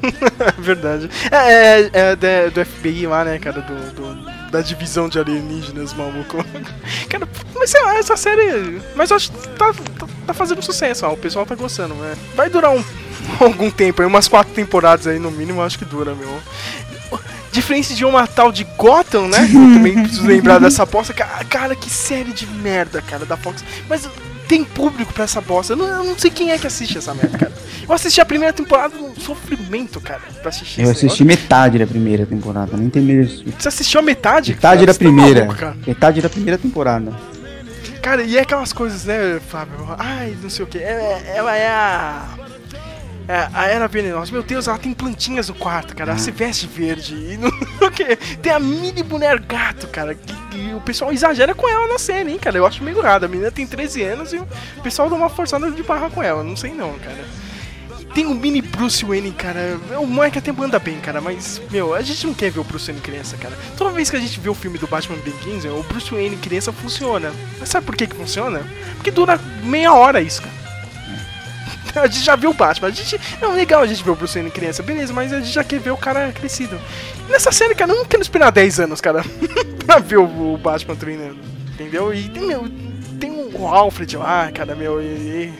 Verdade. 0.59 1.10
É, 1.31 1.81
é, 1.81 2.19
é, 2.20 2.51
do 2.51 2.64
FBI 2.64 3.06
lá, 3.06 3.24
né, 3.24 3.39
cara, 3.39 3.60
do, 3.60 3.93
do 3.93 4.32
da 4.52 4.60
divisão 4.60 5.09
de 5.09 5.19
alienígenas, 5.19 5.94
maluco. 5.94 6.44
Cara, 7.09 7.27
mas 7.55 7.70
sei 7.70 7.81
lá, 7.81 7.97
essa 7.97 8.16
série. 8.19 8.81
Mas 8.94 9.10
eu 9.10 9.16
acho 9.16 9.32
que 9.32 9.48
tá, 9.48 9.73
tá, 9.98 10.06
tá 10.27 10.35
fazendo 10.35 10.62
sucesso, 10.62 11.06
ó, 11.06 11.12
o 11.14 11.16
pessoal 11.16 11.47
tá 11.47 11.55
gostando, 11.55 11.94
né? 11.94 12.14
Vai 12.35 12.51
durar 12.51 12.70
um, 12.70 12.85
algum 13.40 13.70
tempo, 13.70 14.02
aí, 14.02 14.06
umas 14.06 14.28
quatro 14.28 14.52
temporadas 14.52 15.06
aí 15.06 15.19
no 15.19 15.31
mínimo, 15.31 15.62
acho 15.62 15.78
que 15.78 15.86
dura, 15.86 16.14
meu. 16.14 16.39
Diferente 17.51 17.94
de 17.94 18.05
uma 18.05 18.27
tal 18.27 18.52
de 18.52 18.64
Gotham, 18.77 19.28
né? 19.28 19.39
Eu 19.43 19.74
também 19.74 20.02
preciso 20.02 20.27
lembrar 20.27 20.59
dessa 20.59 20.85
aposta. 20.85 21.12
Cara, 21.12 21.74
que 21.77 21.90
série 21.90 22.32
de 22.32 22.47
merda, 22.47 23.02
cara, 23.02 23.27
da 23.27 23.36
Fox. 23.36 23.62
Mas 23.89 24.09
tem 24.53 24.65
público 24.65 25.15
pra 25.15 25.24
essa 25.24 25.41
bosta. 25.41 25.73
Eu 25.73 25.79
não, 25.79 25.87
eu 25.87 26.05
não, 26.05 26.19
sei 26.19 26.31
quem 26.31 26.51
é 26.51 26.59
que 26.59 26.66
assiste 26.66 26.99
essa 26.99 27.15
merda, 27.15 27.39
cara. 27.39 27.53
Eu 27.89 27.95
assisti 27.95 28.20
a 28.20 28.24
primeira 28.24 28.53
temporada 28.53 28.95
no 28.95 29.19
sofrimento, 29.19 29.99
cara, 29.99 30.20
pra 30.41 30.51
assistir 30.51 30.83
Eu 30.83 30.91
assisti 30.91 31.24
metade 31.24 31.79
da 31.79 31.87
primeira 31.87 32.27
temporada, 32.27 32.77
nem 32.77 32.91
terminei 32.91 33.24
Você 33.59 33.69
assistiu 33.69 34.01
a 34.01 34.03
metade? 34.03 34.53
Metade 34.53 34.81
cara? 34.81 34.87
da 34.87 34.93
tá 34.93 34.99
primeira. 34.99 35.45
Maluco, 35.47 35.79
metade 35.87 36.20
da 36.20 36.29
primeira 36.29 36.59
temporada. 36.59 37.12
Cara, 38.03 38.23
e 38.23 38.37
é 38.37 38.41
aquelas 38.41 38.74
coisas, 38.74 39.05
né, 39.07 39.41
Fábio? 39.49 39.87
Ai, 39.99 40.37
não 40.43 40.51
sei 40.51 40.65
o 40.65 40.69
que. 40.69 40.77
É, 40.77 41.33
ela 41.35 41.57
é 41.57 41.69
a 41.69 42.29
é, 43.28 43.49
a 43.53 43.66
Era 43.66 43.86
Venenosa, 43.86 44.32
meu 44.32 44.43
Deus, 44.43 44.66
ela 44.66 44.78
tem 44.78 44.93
plantinhas 44.93 45.49
no 45.49 45.55
quarto, 45.55 45.94
cara. 45.94 46.12
Ela 46.12 46.19
se 46.19 46.31
veste 46.31 46.66
verde. 46.66 47.15
E 47.15 47.36
não, 47.36 47.51
tem 48.43 48.53
a 48.53 48.59
mini 48.59 49.03
boneca 49.03 49.39
gato, 49.39 49.86
cara. 49.89 50.15
Que, 50.15 50.35
que, 50.51 50.74
o 50.74 50.81
pessoal 50.81 51.12
exagera 51.12 51.55
com 51.55 51.69
ela 51.69 51.86
na 51.86 51.99
cena, 51.99 52.31
hein, 52.31 52.39
cara. 52.39 52.59
Eu 52.59 52.66
acho 52.66 52.82
meio 52.82 52.99
errado. 52.99 53.24
A 53.24 53.28
menina 53.28 53.51
tem 53.51 53.66
13 53.66 54.03
anos 54.03 54.32
e 54.32 54.39
o 54.39 54.47
pessoal 54.82 55.09
dá 55.09 55.15
uma 55.15 55.28
forçada 55.28 55.70
de 55.70 55.82
barra 55.82 56.11
com 56.11 56.23
ela. 56.23 56.43
Não 56.43 56.57
sei 56.57 56.73
não, 56.73 56.93
cara. 56.99 57.24
E 58.01 58.05
tem 58.07 58.27
o 58.27 58.35
mini 58.35 58.61
Bruce 58.61 59.05
Wayne, 59.05 59.31
cara. 59.32 59.78
O 60.01 60.07
moleque 60.07 60.39
até 60.39 60.51
anda 60.51 60.78
bem, 60.78 60.99
cara. 60.99 61.20
Mas, 61.20 61.61
meu, 61.70 61.94
a 61.94 62.03
gente 62.03 62.27
não 62.27 62.35
quer 62.35 62.51
ver 62.51 62.61
o 62.61 62.65
Bruce 62.65 62.86
Wayne 62.86 63.01
criança, 63.01 63.36
cara. 63.36 63.57
Toda 63.77 63.90
vez 63.90 64.11
que 64.11 64.16
a 64.16 64.20
gente 64.20 64.40
vê 64.40 64.49
o 64.49 64.55
filme 64.55 64.78
do 64.78 64.86
Batman 64.89 65.19
Begins, 65.19 65.65
o 65.65 65.82
Bruce 65.85 66.11
Wayne 66.11 66.36
criança 66.36 66.73
funciona. 66.73 67.32
Mas 67.61 67.69
sabe 67.69 67.86
por 67.86 67.94
que 67.94 68.07
que 68.07 68.16
funciona? 68.16 68.62
Porque 68.97 69.11
dura 69.11 69.39
meia 69.62 69.94
hora 69.94 70.20
isso, 70.20 70.43
cara. 70.43 70.62
a 71.95 72.07
gente 72.07 72.25
já 72.25 72.37
viu 72.37 72.51
o 72.51 72.55
Batman. 72.55 72.89
A 72.89 72.91
gente. 72.91 73.21
Não, 73.41 73.55
legal 73.55 73.83
a 73.83 73.87
gente 73.87 74.03
ver 74.03 74.11
o 74.11 74.15
Bruce 74.15 74.35
Wayne 74.35 74.51
criança, 74.51 74.83
beleza, 74.83 75.13
mas 75.13 75.33
a 75.33 75.41
gente 75.41 75.53
já 75.53 75.65
quer 75.65 75.81
ver 75.81 75.91
o 75.91 75.97
cara 75.97 76.33
crescido. 76.33 76.79
E 77.29 77.33
nessa 77.33 77.53
série, 77.53 77.75
cara, 77.75 77.93
não 77.93 78.05
quero 78.05 78.23
esperar 78.23 78.51
10 78.51 78.81
anos, 78.81 79.01
cara, 79.01 79.25
pra 79.85 79.99
ver 79.99 80.19
o, 80.19 80.57
Batman 80.57 80.97
treinando. 80.97 81.39
Entendeu? 81.73 82.13
E 82.15 82.29
meu, 82.29 82.69
tem 83.19 83.31
o 83.31 83.67
Alfred 83.67 84.17
lá, 84.17 84.51
cara, 84.53 84.75
meu, 84.75 85.01
e, 85.03 85.53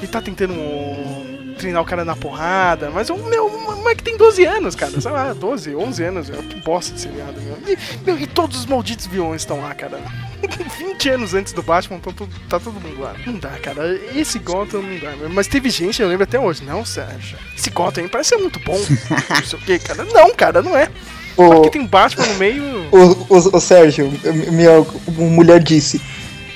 ele 0.00 0.08
tá 0.08 0.20
tentando 0.20 0.54
um, 0.54 1.54
treinar 1.58 1.82
o 1.82 1.84
cara 1.84 2.04
na 2.04 2.16
porrada, 2.16 2.90
mas 2.90 3.10
o 3.10 3.16
meu 3.16 3.48
moleque 3.50 4.02
tem 4.02 4.16
12 4.16 4.44
anos, 4.44 4.74
cara, 4.74 4.98
sei 5.00 5.10
lá, 5.10 5.32
12, 5.32 5.76
11 5.76 6.04
anos, 6.04 6.30
meu, 6.30 6.42
que 6.42 6.56
bosta 6.56 6.94
de 6.94 7.00
seriado, 7.02 7.40
meu. 7.40 7.56
E, 7.66 7.78
meu, 8.04 8.18
e 8.18 8.26
todos 8.26 8.58
os 8.60 8.66
malditos 8.66 9.06
vilões 9.06 9.42
estão 9.42 9.60
lá, 9.60 9.74
cara. 9.74 10.00
20 10.78 11.08
anos 11.10 11.34
antes 11.34 11.52
do 11.52 11.62
Batman, 11.62 11.98
tá, 11.98 12.10
tá 12.48 12.60
todo 12.60 12.80
mundo 12.80 13.00
lá. 13.00 13.14
Não 13.26 13.38
dá, 13.38 13.50
cara. 13.50 13.94
Esse 14.14 14.38
Gotham 14.38 14.82
não 14.82 14.98
dá. 14.98 15.28
Mas 15.28 15.46
teve 15.46 15.68
gente, 15.68 16.00
eu 16.00 16.08
lembro 16.08 16.24
até 16.24 16.38
hoje. 16.38 16.64
Não, 16.64 16.84
Sérgio. 16.84 17.38
Esse 17.56 17.70
Gotham 17.70 18.08
parece 18.08 18.30
ser 18.30 18.36
muito 18.36 18.58
bom. 18.60 18.78
não 19.28 19.44
sei 19.44 19.58
o 19.58 19.62
que, 19.62 19.78
cara. 19.78 20.04
Não, 20.04 20.34
cara, 20.34 20.62
não 20.62 20.76
é. 20.76 20.88
O... 21.36 21.48
Porque 21.48 21.70
tem 21.70 21.86
Batman 21.86 22.26
no 22.26 22.34
meio. 22.34 22.88
O, 22.90 23.34
o, 23.34 23.56
o 23.56 23.60
Sérgio, 23.60 24.10
minha 24.50 24.84
mulher 25.08 25.62
disse. 25.62 26.00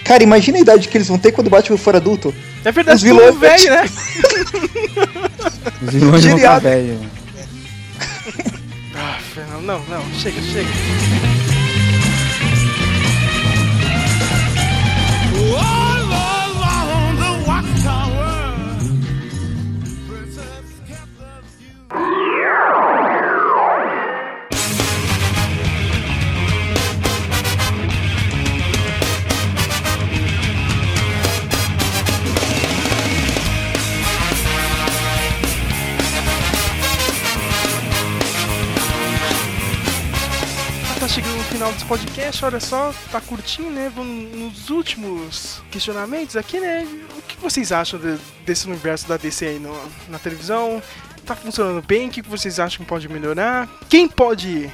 Cara, 0.04 0.22
imagina 0.22 0.58
a 0.58 0.60
idade 0.60 0.86
que 0.86 0.96
eles 0.96 1.08
vão 1.08 1.18
ter 1.18 1.32
quando 1.32 1.46
o 1.46 1.50
Batman 1.50 1.78
for 1.78 1.96
adulto. 1.96 2.34
É 2.64 2.70
verdade, 2.70 2.96
os 2.96 3.02
vilões 3.02 3.36
velho, 3.36 3.70
né? 3.70 3.84
os 5.82 5.92
vilões 5.94 6.24
vão 6.24 6.36
estar 6.36 6.58
velho. 6.58 7.00
ah, 8.94 9.18
não, 9.62 9.80
não, 9.86 10.04
chega, 10.14 10.40
chega. 10.42 10.68
Final 41.54 41.72
desse 41.72 41.84
podcast, 41.84 42.44
olha 42.44 42.58
só, 42.58 42.92
tá 43.12 43.20
curtinho, 43.20 43.70
né? 43.70 43.88
Vamos 43.94 44.36
nos 44.36 44.70
últimos 44.70 45.62
questionamentos 45.70 46.36
aqui, 46.36 46.58
né? 46.58 46.84
O 47.16 47.22
que 47.22 47.36
vocês 47.36 47.70
acham 47.70 47.96
de, 48.00 48.18
desse 48.44 48.66
universo 48.66 49.06
da 49.06 49.16
DC 49.16 49.46
aí 49.46 49.58
no, 49.60 49.72
na 50.08 50.18
televisão? 50.18 50.82
Tá 51.24 51.36
funcionando 51.36 51.80
bem? 51.86 52.08
O 52.08 52.10
que 52.10 52.22
vocês 52.22 52.58
acham 52.58 52.80
que 52.80 52.88
pode 52.88 53.08
melhorar? 53.08 53.68
Quem 53.88 54.08
pode 54.08 54.68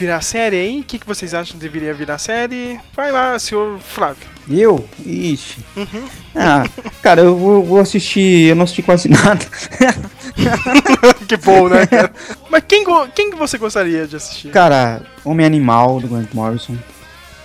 virar 0.00 0.22
série 0.22 0.56
aí? 0.56 0.80
O 0.80 0.84
que, 0.84 0.98
que 0.98 1.06
vocês 1.06 1.34
acham 1.34 1.58
que 1.58 1.60
deveria 1.60 1.92
virar 1.92 2.16
série? 2.16 2.80
Vai 2.96 3.12
lá, 3.12 3.38
senhor 3.38 3.78
Flávio. 3.78 4.26
Eu? 4.48 4.88
Ixi. 5.04 5.58
Uhum. 5.76 6.08
Ah, 6.34 6.64
cara, 7.02 7.20
eu 7.20 7.36
vou, 7.36 7.62
vou, 7.62 7.78
assistir. 7.78 8.48
Eu 8.48 8.56
não 8.56 8.64
assisti 8.64 8.82
quase 8.82 9.08
nada. 9.12 9.44
que 11.28 11.36
bom, 11.36 11.68
né, 11.68 11.86
cara? 11.86 12.12
Mas 12.48 12.64
quem, 12.66 12.84
quem 13.14 13.30
que 13.30 13.36
você 13.36 13.58
gostaria 13.58 14.06
de 14.06 14.16
assistir? 14.16 14.50
Cara, 14.50 15.02
Homem 15.22 15.44
Animal 15.44 16.00
do 16.00 16.08
Grant 16.08 16.32
Morrison. 16.32 16.76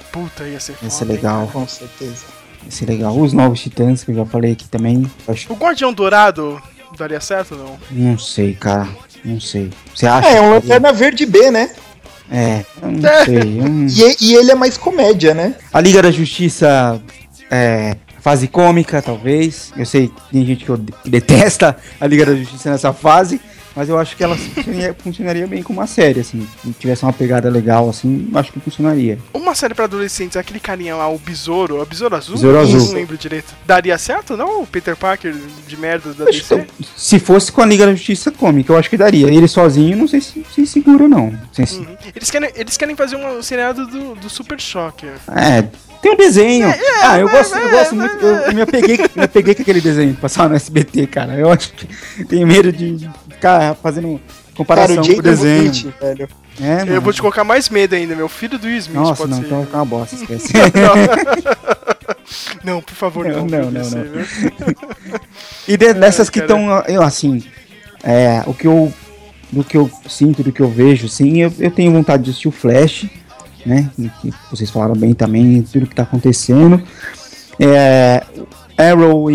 Puta, 0.10 0.46
ia 0.46 0.60
ser 0.60 0.74
foda. 0.74 0.86
Ia 0.86 0.90
ser 0.90 1.06
legal. 1.06 1.44
Hein, 1.44 1.50
com 1.52 1.68
certeza. 1.68 2.26
Ia 2.64 2.72
ser 2.72 2.86
legal. 2.86 3.20
Os 3.20 3.34
Novos 3.34 3.62
Titãs, 3.62 4.02
que 4.06 4.12
eu 4.12 4.16
já 4.16 4.26
falei 4.26 4.54
aqui 4.54 4.68
também. 4.70 5.12
Acho... 5.28 5.52
O 5.52 5.58
Guardião 5.58 5.92
Dourado 5.92 6.62
daria 6.98 7.20
certo 7.20 7.56
ou 7.56 7.58
não? 7.58 7.80
Não 7.92 8.18
sei, 8.18 8.54
cara. 8.54 8.88
Não 9.26 9.42
sei. 9.42 9.72
Você 9.94 10.08
acha? 10.08 10.30
É, 10.30 10.38
é 10.38 10.42
um 10.42 10.52
Lanterna 10.52 10.94
Verde 10.94 11.26
B, 11.26 11.52
né? 11.52 11.72
É, 12.30 12.66
eu 12.82 12.92
não 12.92 13.10
é. 13.10 13.26
sei. 13.26 13.60
Eu 13.60 13.70
não... 13.70 13.88
E, 13.88 14.16
e, 14.22 14.36
ele 14.36 14.52
é 14.52 14.56
mais 14.56 14.78
comédia, 14.78 15.34
né? 15.34 15.56
A 15.72 15.80
Liga 15.80 16.02
da 16.02 16.12
Justiça 16.12 17.02
é 17.50 17.96
fase 18.22 18.48
cômica, 18.48 19.02
talvez. 19.02 19.72
Eu 19.78 19.86
sei 19.86 20.08
que 20.08 20.32
tem 20.32 20.46
gente 20.46 20.66
que 20.66 21.10
detesta 21.10 21.78
a 22.00 22.08
Liga 22.08 22.26
da 22.26 22.36
Justiça 22.36 22.72
nessa 22.72 22.92
fase. 22.92 23.40
Mas 23.76 23.90
eu 23.90 23.98
acho 23.98 24.16
que 24.16 24.24
ela 24.24 24.36
funcionaria, 24.38 24.96
funcionaria, 24.98 25.48
bem 25.48 25.62
com 25.62 25.74
uma 25.74 25.86
série, 25.86 26.22
assim. 26.22 26.48
Se 26.64 26.72
tivesse 26.74 27.04
uma 27.04 27.12
pegada 27.12 27.50
legal, 27.50 27.90
assim, 27.90 28.30
acho 28.34 28.52
que 28.52 28.60
funcionaria. 28.60 29.20
Uma 29.34 29.54
série 29.54 29.74
pra 29.74 29.86
adolescentes, 29.86 30.38
aquele 30.38 30.60
carinha 30.60 30.96
lá, 30.96 31.10
o 31.10 31.20
Besouro, 31.20 31.82
o 31.82 31.86
Besouro 31.86 32.16
Azul? 32.16 32.36
Besouro 32.36 32.60
Azul. 32.60 32.80
Não 32.80 32.94
lembro 32.94 33.18
direito. 33.18 33.54
Daria 33.66 33.98
certo, 33.98 34.38
não? 34.38 34.62
O 34.62 34.68
Peter 34.68 34.96
Parker 34.96 35.36
de 35.68 35.78
merda 35.78 36.14
da 36.14 36.26
DC? 36.26 36.66
Que, 36.78 36.86
se 36.96 37.20
fosse 37.20 37.52
com 37.52 37.62
a 37.62 37.66
Liga 37.66 37.86
da 37.86 37.94
Justiça 37.94 38.32
cômica, 38.32 38.72
eu 38.72 38.78
acho 38.78 38.90
que 38.90 38.98
daria. 38.98 39.28
Ele 39.28 39.48
sozinho, 39.48 39.98
não 39.98 40.08
sei 40.08 40.22
se, 40.22 40.46
se 40.54 40.66
segura, 40.66 41.08
não. 41.08 41.38
Se... 41.52 41.62
Uhum. 41.78 41.98
Eles, 42.16 42.32
querem, 42.32 42.52
eles 42.56 42.78
querem 42.78 42.96
fazer 42.96 43.18
um 43.18 43.42
seriado 43.44 43.86
do, 43.88 44.16
do 44.16 44.30
Super 44.30 44.60
Shocker. 44.60 45.14
É, 45.28 45.64
tem 46.02 46.14
um 46.14 46.16
desenho. 46.16 46.68
É, 46.68 46.78
é, 46.78 47.06
ah, 47.06 47.20
eu 47.20 47.28
gosto, 47.28 47.58
eu 47.58 47.70
gosto 47.72 47.96
muito. 47.96 48.24
Eu, 48.24 48.36
eu 48.36 48.54
me, 48.54 48.62
apeguei, 48.62 48.98
me 49.16 49.24
apeguei 49.24 49.56
com 49.56 49.64
aquele 49.64 49.82
desenho 49.82 50.14
passar 50.14 50.48
no 50.48 50.56
SBT, 50.56 51.08
cara. 51.08 51.34
Eu 51.34 51.52
acho 51.52 51.74
que 51.74 52.26
tenho 52.26 52.46
medo 52.46 52.72
de 52.72 53.10
ficar 53.36 53.76
fazendo 53.76 54.20
comparação 54.56 55.04
cara, 55.04 55.14
com 55.14 55.20
o 55.20 55.22
desenho. 55.22 55.72
Smith, 55.72 55.94
velho. 56.00 56.30
É, 56.62 56.96
eu 56.96 57.02
vou 57.02 57.12
te 57.12 57.20
colocar 57.20 57.44
mais 57.44 57.70
medo 57.70 57.96
ainda, 57.96 58.16
meu 58.16 58.30
filho 58.30 58.58
do 58.58 58.70
Smith 58.70 58.96
Nossa, 58.96 59.16
pode 59.16 59.32
não, 59.32 59.40
ser. 59.40 59.46
então 59.46 59.66
ficar 59.66 59.78
uma 59.80 59.86
bosta, 59.86 60.16
esquece. 60.16 60.54
não, 62.64 62.82
por 62.82 62.94
favor, 62.94 63.26
não. 63.26 63.46
Não, 63.46 63.72
não, 63.72 63.72
não. 63.72 63.82
não. 63.82 65.20
e 65.68 65.76
de, 65.76 65.94
dessas 65.94 66.30
que 66.30 66.40
estão, 66.40 66.70
assim, 67.04 67.44
é, 68.04 68.42
o 68.48 68.54
que 68.54 68.68
eu, 68.68 68.92
do 69.52 69.64
que 69.64 69.76
eu 69.76 69.90
sinto, 70.08 70.44
do 70.44 70.52
que 70.52 70.62
eu 70.62 70.70
vejo, 70.70 71.10
sim, 71.10 71.42
eu, 71.42 71.54
eu 71.60 71.72
tenho 71.72 71.92
vontade 71.92 72.24
de 72.24 72.30
assistir 72.30 72.48
o 72.48 72.52
Flash, 72.52 73.08
né, 73.66 73.90
que 74.22 74.32
vocês 74.50 74.70
falaram 74.70 74.96
bem 74.96 75.14
também, 75.14 75.62
tudo 75.62 75.88
que 75.88 75.96
tá 75.96 76.04
acontecendo. 76.04 76.82
É, 77.60 78.24
Arrow, 78.78 79.28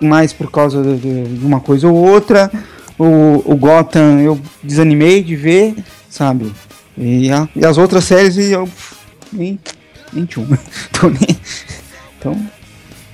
mais 0.00 0.32
por 0.32 0.50
causa 0.50 0.82
de, 0.82 1.24
de 1.24 1.44
uma 1.44 1.60
coisa 1.60 1.86
ou 1.88 1.94
outra, 1.94 2.50
o, 2.98 3.42
o 3.44 3.56
Gotham 3.56 4.20
eu 4.20 4.38
desanimei 4.62 5.22
de 5.22 5.36
ver, 5.36 5.74
sabe? 6.10 6.52
E, 6.96 7.30
a, 7.30 7.48
e 7.54 7.64
as 7.64 7.78
outras 7.78 8.04
séries 8.04 8.36
eu 8.36 8.68
nem, 9.32 9.58
nem 10.12 10.24
tinha 10.24 10.46
nem, 10.48 11.38
então, 12.18 12.36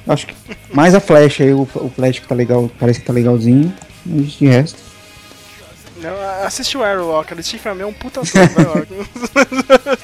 acho 0.09 0.27
que 0.27 0.35
mais 0.73 0.95
a 0.95 1.01
Flash 1.01 1.43
aí, 1.43 1.53
o, 1.53 1.63
o 1.63 1.93
Flash 1.95 2.21
que 2.21 2.27
tá 2.27 2.35
legal, 2.35 2.71
parece 2.81 3.01
que 3.01 3.07
tá 3.07 3.13
legalzinho, 3.13 3.73
mas 4.07 4.33
de 4.33 4.47
resto. 4.47 4.94
Não, 6.05 6.13
assiste 6.47 6.77
o 6.77 6.85
Arrow, 6.85 7.09
ó, 7.09 7.25
cara. 7.25 7.41
Esse 7.41 7.57
filme 7.57 7.81
é 7.81 7.87
um 7.87 7.93
puta 7.95 8.21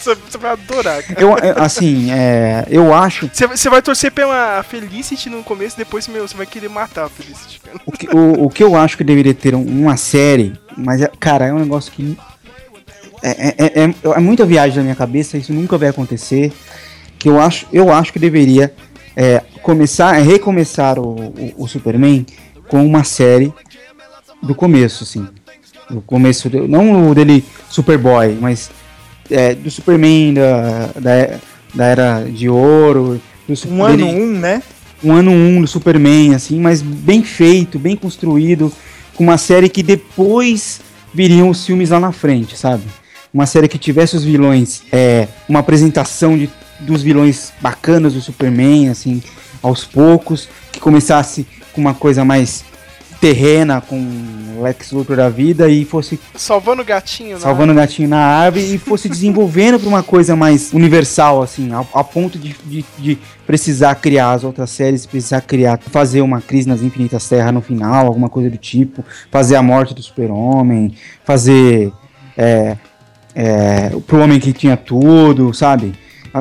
Você 0.00 0.38
vai 0.38 0.52
adorar, 0.52 1.02
cara. 1.02 1.20
Eu, 1.20 1.34
assim, 1.62 2.10
é, 2.10 2.64
eu 2.70 2.94
acho. 2.94 3.30
Você 3.30 3.68
vai 3.68 3.82
torcer 3.82 4.10
pela 4.10 4.62
Felicity 4.62 5.28
no 5.28 5.44
começo, 5.44 5.76
depois 5.76 6.08
meu, 6.08 6.26
você 6.26 6.34
vai 6.34 6.46
querer 6.46 6.70
matar 6.70 7.04
a 7.04 7.08
Felicity, 7.10 7.60
cara. 7.60 7.78
O 7.84 7.92
que, 7.92 8.08
o, 8.08 8.44
o 8.46 8.48
que 8.48 8.64
eu 8.64 8.74
acho 8.76 8.96
que 8.96 9.04
deveria 9.04 9.34
ter 9.34 9.54
uma 9.54 9.98
série, 9.98 10.54
mas, 10.74 11.02
é, 11.02 11.10
cara, 11.20 11.48
é 11.48 11.52
um 11.52 11.58
negócio 11.58 11.92
que. 11.92 12.16
É, 13.22 13.30
é, 13.30 13.54
é, 13.82 13.94
é, 14.16 14.20
muita 14.20 14.46
viagem 14.46 14.78
na 14.78 14.82
minha 14.84 14.96
cabeça, 14.96 15.36
isso 15.36 15.52
nunca 15.52 15.76
vai 15.76 15.90
acontecer. 15.90 16.50
Que 17.18 17.28
eu 17.28 17.38
acho, 17.38 17.66
eu 17.70 17.92
acho 17.92 18.10
que 18.10 18.18
deveria 18.18 18.72
é, 19.14 19.42
começar, 19.60 20.12
recomeçar 20.12 20.98
o, 20.98 21.26
o, 21.26 21.54
o 21.58 21.68
Superman 21.68 22.24
com 22.68 22.86
uma 22.86 23.04
série 23.04 23.52
do 24.42 24.54
começo, 24.54 25.04
assim 25.04 25.28
no 25.90 26.00
começo, 26.00 26.50
não 26.68 27.10
o 27.10 27.14
dele 27.14 27.44
Superboy, 27.68 28.36
mas 28.40 28.70
é, 29.30 29.54
do 29.54 29.70
Superman 29.70 30.34
da, 30.34 30.90
da, 30.96 31.38
da 31.74 31.84
Era 31.84 32.24
de 32.24 32.48
Ouro. 32.48 33.20
Do, 33.46 33.54
um 33.68 33.86
dele, 33.86 34.02
ano 34.02 34.06
um, 34.06 34.38
né? 34.38 34.62
Um 35.02 35.12
ano 35.12 35.30
um 35.30 35.60
do 35.60 35.66
Superman, 35.66 36.34
assim, 36.34 36.60
mas 36.60 36.82
bem 36.82 37.22
feito, 37.22 37.78
bem 37.78 37.96
construído, 37.96 38.72
com 39.14 39.24
uma 39.24 39.38
série 39.38 39.68
que 39.68 39.82
depois 39.82 40.80
viriam 41.12 41.48
os 41.48 41.64
filmes 41.64 41.90
lá 41.90 41.98
na 41.98 42.12
frente, 42.12 42.56
sabe? 42.56 42.82
Uma 43.32 43.46
série 43.46 43.68
que 43.68 43.78
tivesse 43.78 44.16
os 44.16 44.24
vilões, 44.24 44.82
é, 44.92 45.28
uma 45.48 45.60
apresentação 45.60 46.36
de, 46.36 46.50
dos 46.80 47.02
vilões 47.02 47.52
bacanas 47.60 48.14
do 48.14 48.20
Superman, 48.20 48.88
assim, 48.88 49.22
aos 49.62 49.84
poucos, 49.84 50.48
que 50.72 50.80
começasse 50.80 51.46
com 51.72 51.80
uma 51.80 51.94
coisa 51.94 52.24
mais 52.24 52.64
terrena 53.20 53.80
com 53.80 54.60
Lex 54.62 54.92
Luthor 54.92 55.16
da 55.16 55.28
vida 55.28 55.68
e 55.68 55.84
fosse 55.84 56.18
salvando 56.34 56.80
o 56.80 56.84
gatinho, 56.84 57.38
salvando 57.38 57.72
o 57.72 57.76
gatinho 57.76 58.08
na 58.08 58.18
árvore 58.18 58.74
e 58.74 58.78
fosse 58.78 59.08
desenvolvendo 59.10 59.78
para 59.78 59.88
uma 59.88 60.02
coisa 60.02 60.34
mais 60.34 60.72
universal 60.72 61.42
assim, 61.42 61.70
a, 61.72 61.84
a 61.92 62.02
ponto 62.02 62.38
de, 62.38 62.54
de, 62.64 62.84
de, 62.98 63.18
precisar 63.46 63.94
criar 63.96 64.32
as 64.32 64.44
outras 64.44 64.70
séries, 64.70 65.04
precisar 65.04 65.42
criar, 65.42 65.78
fazer 65.78 66.22
uma 66.22 66.40
crise 66.40 66.68
nas 66.68 66.82
infinitas 66.82 67.28
terras 67.28 67.52
no 67.52 67.60
final, 67.60 68.06
alguma 68.06 68.28
coisa 68.28 68.48
do 68.48 68.56
tipo, 68.56 69.04
fazer 69.30 69.56
a 69.56 69.62
morte 69.62 69.94
do 69.94 70.02
super-homem, 70.02 70.94
fazer 71.24 71.92
é, 72.38 72.76
é, 73.34 73.90
pro 74.06 74.20
homem 74.20 74.40
que 74.40 74.52
tinha 74.52 74.76
tudo, 74.76 75.52
sabe? 75.52 75.92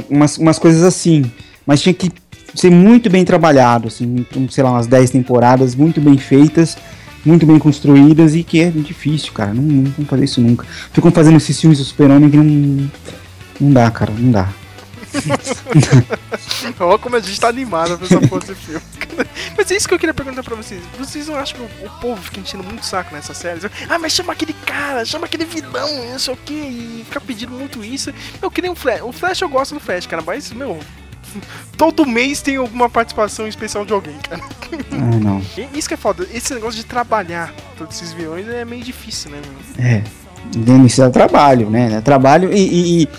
Umas, 0.10 0.38
umas 0.38 0.60
coisas 0.60 0.84
assim. 0.84 1.30
Mas 1.66 1.82
tinha 1.82 1.94
que 1.94 2.12
ser 2.60 2.70
muito 2.70 3.10
bem 3.10 3.24
trabalhado, 3.24 3.88
assim, 3.88 4.26
sei 4.50 4.64
lá, 4.64 4.72
umas 4.72 4.86
10 4.86 5.12
temporadas 5.12 5.76
muito 5.76 6.02
bem 6.02 6.18
feitas, 6.18 6.78
muito 7.26 7.46
bem 7.46 7.58
construídas 7.58 8.36
e 8.36 8.44
que 8.44 8.60
é 8.60 8.70
difícil, 8.70 9.32
cara. 9.32 9.54
Não, 9.54 9.64
não 9.64 9.92
vão 9.92 10.06
fazer 10.06 10.26
isso 10.26 10.42
nunca. 10.42 10.66
Ficam 10.92 11.12
fazendo 11.12 11.38
esses 11.38 11.60
filmes 11.60 11.80
do 11.80 11.86
Super-Homem 11.86 12.30
que 12.30 12.38
não. 12.38 12.90
Não 13.62 13.72
dá, 13.72 13.90
cara, 13.92 14.12
não 14.18 14.32
dá. 14.32 14.50
Olha 16.80 16.98
como 16.98 17.16
a 17.16 17.20
gente 17.20 17.40
tá 17.40 17.48
animado 17.48 17.98
pra 17.98 18.06
essa 18.06 18.28
porra 18.28 18.42
desse 18.42 18.56
filme. 18.56 18.82
Mas 19.58 19.72
é 19.72 19.76
isso 19.76 19.88
que 19.88 19.94
eu 19.94 20.00
queria 20.00 20.14
perguntar 20.14 20.44
pra 20.44 20.56
vocês. 20.56 20.82
Vocês 20.98 21.28
não 21.28 21.36
acham 21.36 21.58
que 21.58 21.86
o, 21.86 21.90
povo 22.00 22.22
fica 22.22 22.40
enchendo 22.40 22.64
muito 22.64 22.86
saco 22.86 23.14
nessa 23.14 23.34
série? 23.34 23.60
Ah, 23.90 24.00
mas 24.00 24.14
chama 24.14 24.32
aquele 24.32 24.54
cara, 24.54 25.04
chama 25.04 25.26
aquele 25.26 25.44
vilão, 25.44 25.90
não 26.12 26.20
sei 26.20 26.34
o 26.34 26.38
que, 26.38 26.54
e 26.54 27.02
fica 27.06 27.20
pedindo 27.20 27.52
muito 27.52 27.84
isso. 27.84 28.14
Eu 28.42 28.50
queria 28.50 28.72
um 28.72 28.76
Flash. 28.76 29.02
O 29.02 29.12
Flash 29.12 29.42
eu 29.42 29.50
gosto 29.50 29.74
do 29.74 29.82
Flash, 29.82 30.08
cara, 30.08 30.24
mas, 30.26 30.54
meu, 30.54 30.80
todo 31.78 32.06
mês 32.06 32.42
tem 32.42 32.58
alguma 32.58 32.90
participação 32.90 33.48
especial 33.48 33.86
de 33.86 33.94
alguém, 33.94 34.16
cara. 34.28 34.42
Ah, 34.92 35.20
não. 35.20 35.42
Isso 35.74 35.88
que 35.88 35.94
é 35.94 35.98
foda. 35.98 36.28
Esse 36.34 36.54
negócio 36.54 36.80
de 36.80 36.86
trabalhar 36.86 37.54
todos 37.78 37.96
esses 37.96 38.14
vilões 38.14 38.48
é 38.48 38.66
meio 38.66 38.84
difícil, 38.84 39.32
né, 39.32 39.38
meu? 39.78 39.86
É. 39.86 40.04
Isso 40.86 41.04
é 41.04 41.10
trabalho, 41.10 41.70
né? 41.70 41.96
É 41.98 42.02
trabalho 42.02 42.52
e, 42.52 43.04
e, 43.04 43.10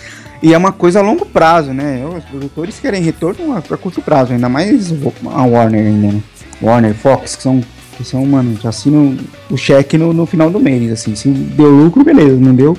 e, 0.42 0.54
é 0.54 0.58
uma 0.58 0.72
coisa 0.72 1.00
a 1.00 1.02
longo 1.02 1.24
prazo, 1.26 1.72
né? 1.72 2.04
Os 2.06 2.24
produtores 2.24 2.78
querem 2.78 3.02
retorno 3.02 3.56
a, 3.56 3.62
curto 3.76 4.02
prazo, 4.02 4.32
ainda 4.32 4.48
mais 4.48 4.92
a 5.26 5.42
Warner 5.42 5.86
ainda, 5.86 6.12
né? 6.12 6.22
Warner, 6.62 6.94
Fox, 6.94 7.36
que 7.36 7.42
são, 7.42 7.62
que 7.96 8.04
são 8.04 8.24
mano, 8.26 8.58
já 8.60 8.70
assinam 8.70 9.16
o 9.50 9.56
cheque 9.56 9.96
no, 9.96 10.12
no 10.12 10.26
final 10.26 10.50
do 10.50 10.60
mês, 10.60 10.90
assim. 10.92 11.14
Se 11.14 11.28
deu 11.28 11.70
lucro, 11.70 12.04
beleza. 12.04 12.36
Não 12.36 12.54
deu, 12.54 12.76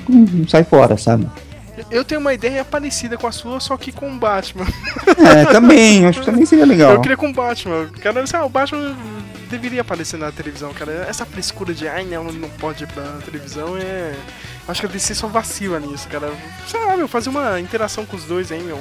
sai 0.48 0.64
fora, 0.64 0.96
sabe? 0.96 1.26
Eu 1.90 2.04
tenho 2.04 2.20
uma 2.20 2.32
ideia 2.34 2.64
parecida 2.64 3.16
com 3.16 3.26
a 3.26 3.32
sua, 3.32 3.60
só 3.60 3.76
que 3.76 3.92
com 3.92 4.10
o 4.10 4.18
Batman. 4.18 4.66
É, 5.22 5.44
também, 5.46 6.04
acho 6.06 6.20
que 6.20 6.26
também 6.26 6.44
seria 6.44 6.66
legal. 6.66 6.92
Eu 6.92 7.00
queria 7.00 7.16
com 7.16 7.28
o 7.28 7.32
Batman. 7.32 7.88
Cara, 8.00 8.26
sei 8.26 8.38
lá, 8.38 8.44
o 8.44 8.48
Batman 8.48 8.96
deveria 9.48 9.82
aparecer 9.82 10.16
na 10.16 10.32
televisão, 10.32 10.72
cara. 10.72 11.06
Essa 11.08 11.24
frescura 11.24 11.72
de 11.74 11.86
ai 11.86 12.04
não, 12.04 12.24
não 12.24 12.48
pode 12.48 12.84
ir 12.84 12.86
pra 12.86 13.02
televisão 13.24 13.76
é. 13.76 14.14
Acho 14.66 14.80
que 14.80 14.86
a 14.86 14.90
DC 14.90 15.14
só 15.14 15.26
vacila 15.26 15.78
nisso, 15.78 16.08
cara. 16.08 16.32
Sei 16.66 16.80
lá, 16.84 16.96
meu, 16.96 17.06
fazer 17.06 17.28
uma 17.28 17.60
interação 17.60 18.06
com 18.06 18.16
os 18.16 18.24
dois 18.24 18.50
aí, 18.50 18.62
meu. 18.62 18.78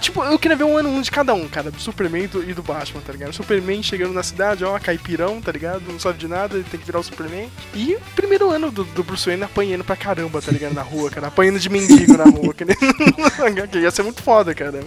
Tipo, 0.00 0.22
eu 0.24 0.38
queria 0.38 0.56
ver 0.56 0.64
um 0.64 0.76
ano 0.76 0.88
um 0.88 1.00
de 1.00 1.10
cada 1.10 1.34
um, 1.34 1.48
cara, 1.48 1.70
do 1.70 1.80
Superman 1.80 2.24
e 2.24 2.54
do 2.54 2.62
Batman, 2.62 3.00
tá 3.00 3.12
ligado? 3.12 3.30
O 3.30 3.34
Superman 3.34 3.82
chegando 3.82 4.12
na 4.12 4.22
cidade, 4.22 4.64
ó, 4.64 4.78
caipirão, 4.78 5.40
tá 5.40 5.50
ligado? 5.50 5.82
Não 5.88 5.98
sabe 5.98 6.18
de 6.18 6.28
nada, 6.28 6.54
ele 6.54 6.66
tem 6.70 6.78
que 6.78 6.86
virar 6.86 7.00
o 7.00 7.04
Superman. 7.04 7.50
E 7.74 7.94
o 7.94 8.00
primeiro 8.14 8.50
ano 8.50 8.70
do, 8.70 8.84
do 8.84 9.02
Bruce 9.02 9.26
Wayne 9.26 9.42
apanhando 9.42 9.84
pra 9.84 9.96
caramba, 9.96 10.40
tá 10.40 10.52
ligado? 10.52 10.74
Na 10.74 10.82
rua, 10.82 11.10
cara. 11.10 11.28
Apanhando 11.28 11.58
de 11.58 11.68
mendigo 11.68 12.16
na 12.16 12.24
rua. 12.24 12.54
Que, 12.54 12.64
que 13.66 13.78
ia 13.78 13.90
ser 13.90 14.02
muito 14.02 14.22
foda, 14.22 14.54
cara. 14.54 14.80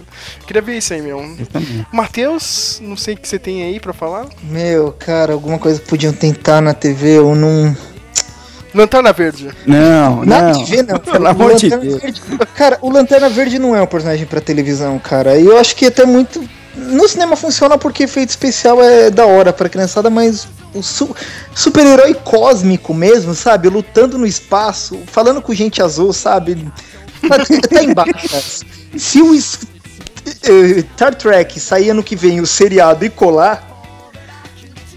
Queria 0.46 0.62
ver 0.62 0.78
isso 0.78 0.92
aí, 0.94 1.02
meu. 1.02 1.22
Matheus, 1.92 2.80
não 2.82 2.96
sei 2.96 3.14
o 3.14 3.18
que 3.18 3.28
você 3.28 3.38
tem 3.38 3.62
aí 3.64 3.80
pra 3.80 3.92
falar. 3.92 4.26
Meu, 4.42 4.92
cara, 4.92 5.32
alguma 5.32 5.58
coisa 5.58 5.80
podiam 5.80 6.12
tentar 6.12 6.60
na 6.60 6.74
TV, 6.74 7.18
eu 7.18 7.34
não. 7.34 7.76
Lanterna 8.76 9.12
Verde. 9.12 9.50
Não, 9.66 10.24
Nada 10.24 10.52
não. 10.52 10.64
ver, 10.64 10.82
não. 10.84 10.98
Pelo 11.00 11.24
O 11.24 11.28
amor 11.28 11.54
de 11.54 11.68
Lanterna 11.68 11.84
Deus. 11.84 12.00
Verde- 12.02 12.22
cara, 12.54 12.78
o 12.82 12.90
Lanterna 12.90 13.28
Verde 13.28 13.58
não 13.58 13.74
é 13.74 13.82
um 13.82 13.86
personagem 13.86 14.26
pra 14.26 14.40
televisão, 14.40 14.98
cara. 14.98 15.36
E 15.38 15.44
eu 15.46 15.58
acho 15.58 15.74
que 15.76 15.86
até 15.86 16.04
muito. 16.04 16.46
No 16.76 17.08
cinema 17.08 17.36
funciona 17.36 17.78
porque 17.78 18.02
efeito 18.04 18.28
especial 18.30 18.82
é 18.82 19.10
da 19.10 19.24
hora 19.24 19.50
pra 19.52 19.66
criançada, 19.68 20.10
mas 20.10 20.46
o 20.74 20.82
su- 20.82 21.16
super-herói 21.54 22.12
cósmico 22.12 22.92
mesmo, 22.92 23.34
sabe? 23.34 23.68
Lutando 23.70 24.18
no 24.18 24.26
espaço, 24.26 24.98
falando 25.06 25.40
com 25.40 25.54
gente 25.54 25.82
azul, 25.82 26.12
sabe? 26.12 26.70
Tá, 27.26 27.38
tá 27.70 27.82
embaixo. 27.82 28.66
Se 28.98 29.22
o 29.22 29.34
es- 29.34 29.58
eh, 30.42 30.84
Star 30.94 31.14
Trek 31.14 31.58
sair 31.58 31.88
ano 31.90 32.02
que 32.02 32.14
vem 32.14 32.40
o 32.42 32.46
seriado 32.46 33.06
e 33.06 33.08
colar, 33.08 33.66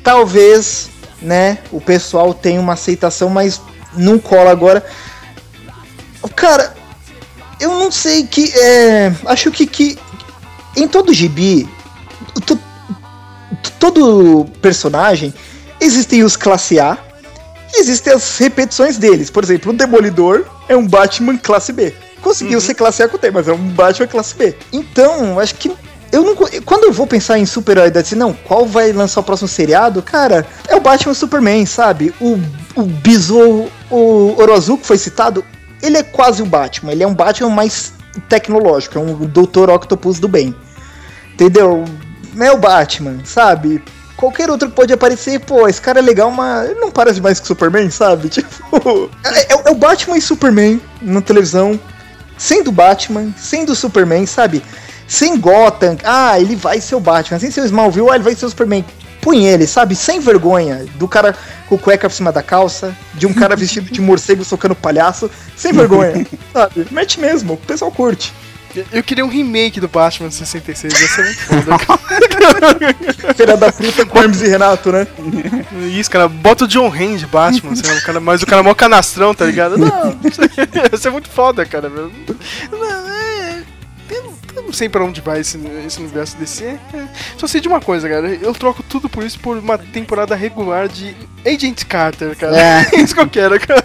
talvez, 0.03 0.89
né, 1.21 1.59
o 1.71 1.81
pessoal 1.81 2.33
tenha 2.33 2.59
uma 2.59 2.73
aceitação, 2.73 3.29
mas 3.29 3.61
não 3.95 4.17
cola 4.19 4.51
agora. 4.51 4.85
Cara, 6.35 6.73
eu 7.59 7.71
não 7.79 7.91
sei 7.91 8.25
que. 8.25 8.51
É, 8.57 9.13
acho 9.25 9.51
que, 9.51 9.65
que 9.65 9.97
em 10.75 10.87
todo 10.87 11.13
gibi, 11.13 11.67
to- 12.45 12.59
todo 13.79 14.45
personagem, 14.61 15.33
existem 15.79 16.23
os 16.23 16.35
classe 16.35 16.79
A 16.79 16.97
e 17.73 17.81
existem 17.81 18.13
as 18.13 18.37
repetições 18.37 18.97
deles. 18.97 19.29
Por 19.29 19.43
exemplo, 19.43 19.71
o 19.71 19.75
Demolidor 19.75 20.45
é 20.67 20.75
um 20.75 20.87
Batman 20.87 21.37
classe 21.37 21.71
B. 21.73 21.93
Conseguiu 22.21 22.59
ser 22.59 22.73
classe 22.73 23.01
A 23.01 23.07
com 23.07 23.17
o 23.17 23.19
mas 23.33 23.47
é 23.47 23.53
um 23.53 23.69
Batman 23.69 24.07
classe 24.07 24.35
B. 24.35 24.55
Então, 24.71 25.39
acho 25.39 25.55
que. 25.55 25.71
Eu 26.11 26.23
não, 26.23 26.35
quando 26.65 26.85
eu 26.85 26.91
vou 26.93 27.05
pensar 27.05 27.37
em 27.37 27.45
super-herói 27.45 27.91
da 27.91 28.01
DC, 28.01 28.15
não, 28.15 28.33
qual 28.33 28.65
vai 28.65 28.91
lançar 28.91 29.21
o 29.21 29.23
próximo 29.23 29.47
seriado? 29.47 30.01
Cara, 30.01 30.45
é 30.67 30.75
o 30.75 30.79
Batman 30.81 31.13
Superman, 31.13 31.65
sabe? 31.65 32.13
O, 32.19 32.39
o 32.75 32.83
Besouro, 32.83 33.71
o 33.91 34.35
Ouro 34.39 34.53
Azul 34.53 34.77
que 34.77 34.87
foi 34.87 34.97
citado, 34.97 35.43
ele 35.81 35.97
é 35.97 36.03
quase 36.03 36.41
o 36.41 36.45
Batman. 36.45 36.91
Ele 36.91 37.03
é 37.03 37.07
um 37.07 37.13
Batman 37.13 37.49
mais 37.49 37.93
tecnológico, 38.27 38.97
é 38.97 39.01
um 39.01 39.13
Dr. 39.25 39.69
Octopus 39.69 40.19
do 40.19 40.27
bem. 40.27 40.55
Entendeu? 41.33 41.85
Não 42.33 42.45
é 42.45 42.51
o 42.51 42.57
Batman, 42.57 43.19
sabe? 43.23 43.81
Qualquer 44.17 44.49
outro 44.49 44.67
que 44.69 44.75
pode 44.75 44.91
aparecer, 44.91 45.39
pô, 45.39 45.67
esse 45.67 45.79
cara 45.79 45.99
é 45.99 46.01
legal, 46.01 46.29
mas 46.31 46.75
não 46.77 46.91
parece 46.91 47.21
mais 47.21 47.39
que 47.39 47.47
Superman, 47.47 47.89
sabe? 47.89 48.27
Tipo, 48.29 49.09
é, 49.23 49.53
é- 49.53 49.61
é 49.65 49.71
o 49.71 49.75
Batman 49.75 50.17
e 50.17 50.21
Superman 50.21 50.81
na 51.01 51.21
televisão, 51.21 51.79
sendo 52.37 52.71
Batman, 52.71 53.33
sendo 53.37 53.73
Superman, 53.75 54.25
sabe? 54.25 54.61
Sem 55.09 55.37
Gotham, 55.39 55.97
ah, 56.03 56.39
ele 56.39 56.55
vai 56.55 56.79
ser 56.79 56.93
o 56.93 56.99
Batman, 56.99 57.39
sem 57.39 57.49
ser 57.49 57.61
o 57.61 57.65
Smallville, 57.65 58.11
ah, 58.11 58.15
ele 58.15 58.23
vai 58.23 58.35
ser 58.35 58.45
o 58.45 58.49
Superman. 58.49 58.85
Põe 59.21 59.45
ele, 59.47 59.65
sabe? 59.67 59.95
Sem 59.95 60.19
vergonha, 60.21 60.85
do 60.95 61.07
cara 61.07 61.35
com 61.67 61.77
cueca 61.77 62.07
por 62.07 62.15
cima 62.15 62.31
da 62.31 62.41
calça, 62.43 62.95
de 63.15 63.25
um 63.27 63.33
cara 63.33 63.55
vestido 63.55 63.91
de 63.91 63.99
morcego 63.99 64.45
socando 64.45 64.75
palhaço, 64.75 65.29
sem 65.57 65.73
vergonha, 65.73 66.25
sabe? 66.53 66.87
Mete 66.91 67.19
mesmo, 67.19 67.53
o 67.53 67.57
pessoal 67.57 67.91
curte. 67.91 68.31
Eu- 68.91 69.01
queria 69.03 69.25
um 69.25 69.29
remake 69.29 69.79
do 69.81 69.87
Batman 69.87 70.29
66, 70.29 70.93
ia 70.93 71.07
ser 71.07 71.23
muito 71.23 71.39
foda. 71.41 71.79
cara. 71.79 73.33
Feira 73.35 73.57
da 73.57 73.71
Fruta 73.71 74.05
com 74.05 74.19
Hermes 74.19 74.41
e 74.41 74.47
Renato, 74.47 74.91
né? 74.91 75.07
Isso, 75.91 76.09
cara, 76.09 76.27
bota 76.27 76.65
o 76.65 76.67
John 76.67 76.87
Hand 76.87 77.17
de 77.17 77.25
Batman, 77.25 77.75
sei 77.75 77.91
lá, 77.91 77.97
o 77.97 78.03
cara, 78.03 78.19
mas 78.19 78.43
o 78.43 78.45
cara 78.45 78.61
é 78.61 78.63
mó 78.63 78.75
canastrão, 78.75 79.33
tá 79.33 79.45
ligado? 79.45 79.75
Não, 79.75 79.89
ia 80.91 80.97
ser 80.97 81.09
muito 81.09 81.27
foda, 81.29 81.65
cara. 81.65 81.89
Não, 81.89 82.11
não- 84.69 84.69
eu 84.69 84.71
não 84.71 84.73
sei 84.73 84.87
pra 84.89 85.03
onde 85.03 85.19
vai 85.21 85.39
esse, 85.41 85.59
esse 85.85 85.99
universo 85.99 86.37
DC. 86.37 86.65
é, 86.65 86.77
Só 87.37 87.47
sei 87.47 87.59
de 87.61 87.67
uma 87.67 87.81
coisa, 87.81 88.07
cara. 88.07 88.27
Eu 88.29 88.53
troco 88.53 88.83
tudo 88.83 89.09
por 89.09 89.23
isso 89.23 89.39
por 89.39 89.57
uma 89.57 89.77
temporada 89.77 90.35
regular 90.35 90.87
de 90.87 91.15
Agent 91.45 91.85
Carter, 91.85 92.35
cara. 92.37 92.55
É. 92.57 92.87
É 92.93 92.99
isso 93.01 93.13
que 93.15 93.21
eu 93.21 93.29
quero, 93.29 93.59
cara. 93.59 93.83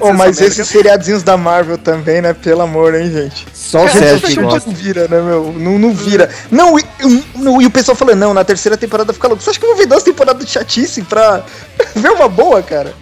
Oh, 0.00 0.12
mas 0.12 0.38
merda, 0.38 0.52
esses 0.52 0.68
seriadozinhos 0.68 1.22
da 1.22 1.36
Marvel 1.36 1.78
também, 1.78 2.20
né? 2.20 2.32
Pelo 2.32 2.62
amor, 2.62 2.94
hein, 2.94 3.10
gente. 3.12 3.46
Só 3.54 3.84
o 3.84 3.88
Sérgio 3.88 4.42
não 4.42 4.74
vira, 4.74 5.08
né, 5.08 5.20
meu? 5.22 5.52
Não, 5.56 5.78
não 5.78 5.94
vira. 5.94 6.30
Não, 6.50 6.78
e, 6.78 6.82
e- 7.04 7.24
e 7.62 7.66
o 7.66 7.70
pessoal 7.70 7.94
falando, 7.96 8.18
não, 8.18 8.34
na 8.34 8.44
terceira 8.44 8.76
temporada 8.76 9.12
fica 9.12 9.28
louco. 9.28 9.42
Você 9.42 9.50
acha 9.50 9.58
que 9.58 9.64
eu 9.64 9.70
vou 9.70 9.78
ver 9.78 9.86
duas 9.86 10.02
temporadas 10.02 10.44
de 10.44 10.50
chatice 10.50 11.02
pra 11.02 11.42
ver 11.94 12.10
uma 12.10 12.28
boa, 12.28 12.62
cara? 12.62 12.92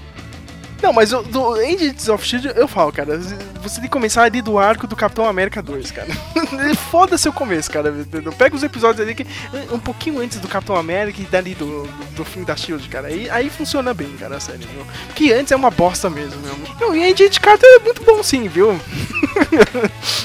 Não, 0.85 0.93
mas 0.93 1.15
o, 1.15 1.23
do 1.23 1.55
Agents 1.55 2.11
of 2.11 2.27
Shield 2.27 2.53
eu 2.55 2.69
falo, 2.69 2.93
cara, 2.93 3.19
você 3.63 3.77
tem 3.77 3.85
que 3.85 3.89
começar 3.89 4.25
ali 4.25 4.43
do 4.43 4.59
arco 4.59 4.87
do 4.87 4.95
Capitão 4.95 5.25
América 5.27 5.63
2, 5.63 5.91
cara. 5.91 6.09
Foda-se 6.91 7.27
o 7.27 7.33
começo, 7.33 7.71
cara. 7.71 7.91
Pega 8.37 8.55
os 8.55 8.63
episódios 8.63 9.01
ali 9.01 9.15
que 9.15 9.27
um 9.73 9.79
pouquinho 9.79 10.21
antes 10.21 10.39
do 10.39 10.47
Capitão 10.47 10.77
América 10.77 11.23
e 11.23 11.25
dali 11.25 11.55
do, 11.55 11.85
do, 11.85 12.05
do 12.17 12.25
fim 12.27 12.45
da 12.45 12.55
Shield, 12.55 12.87
cara. 12.91 13.09
Aí, 13.09 13.31
aí 13.31 13.49
funciona 13.49 13.95
bem, 13.95 14.15
cara, 14.19 14.37
a 14.37 14.41
série, 14.41 14.67
viu? 14.67 14.85
Porque 15.07 15.33
antes 15.33 15.53
é 15.53 15.57
uma 15.57 15.71
bosta 15.71 16.11
mesmo, 16.11 16.39
meu. 16.43 16.55
Não, 16.79 16.95
e 16.95 17.03
Agent 17.11 17.41
Carter 17.41 17.67
é 17.67 17.79
muito 17.79 18.05
bom 18.05 18.23
sim, 18.23 18.47
viu? 18.47 18.79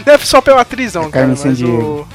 Não 0.05 0.13
é 0.13 0.17
só 0.17 0.41
pela 0.41 0.59
atrizão, 0.59 1.09
cara, 1.09 1.27
Carmen 1.27 1.41
mas 1.41 1.61
o... 1.61 2.05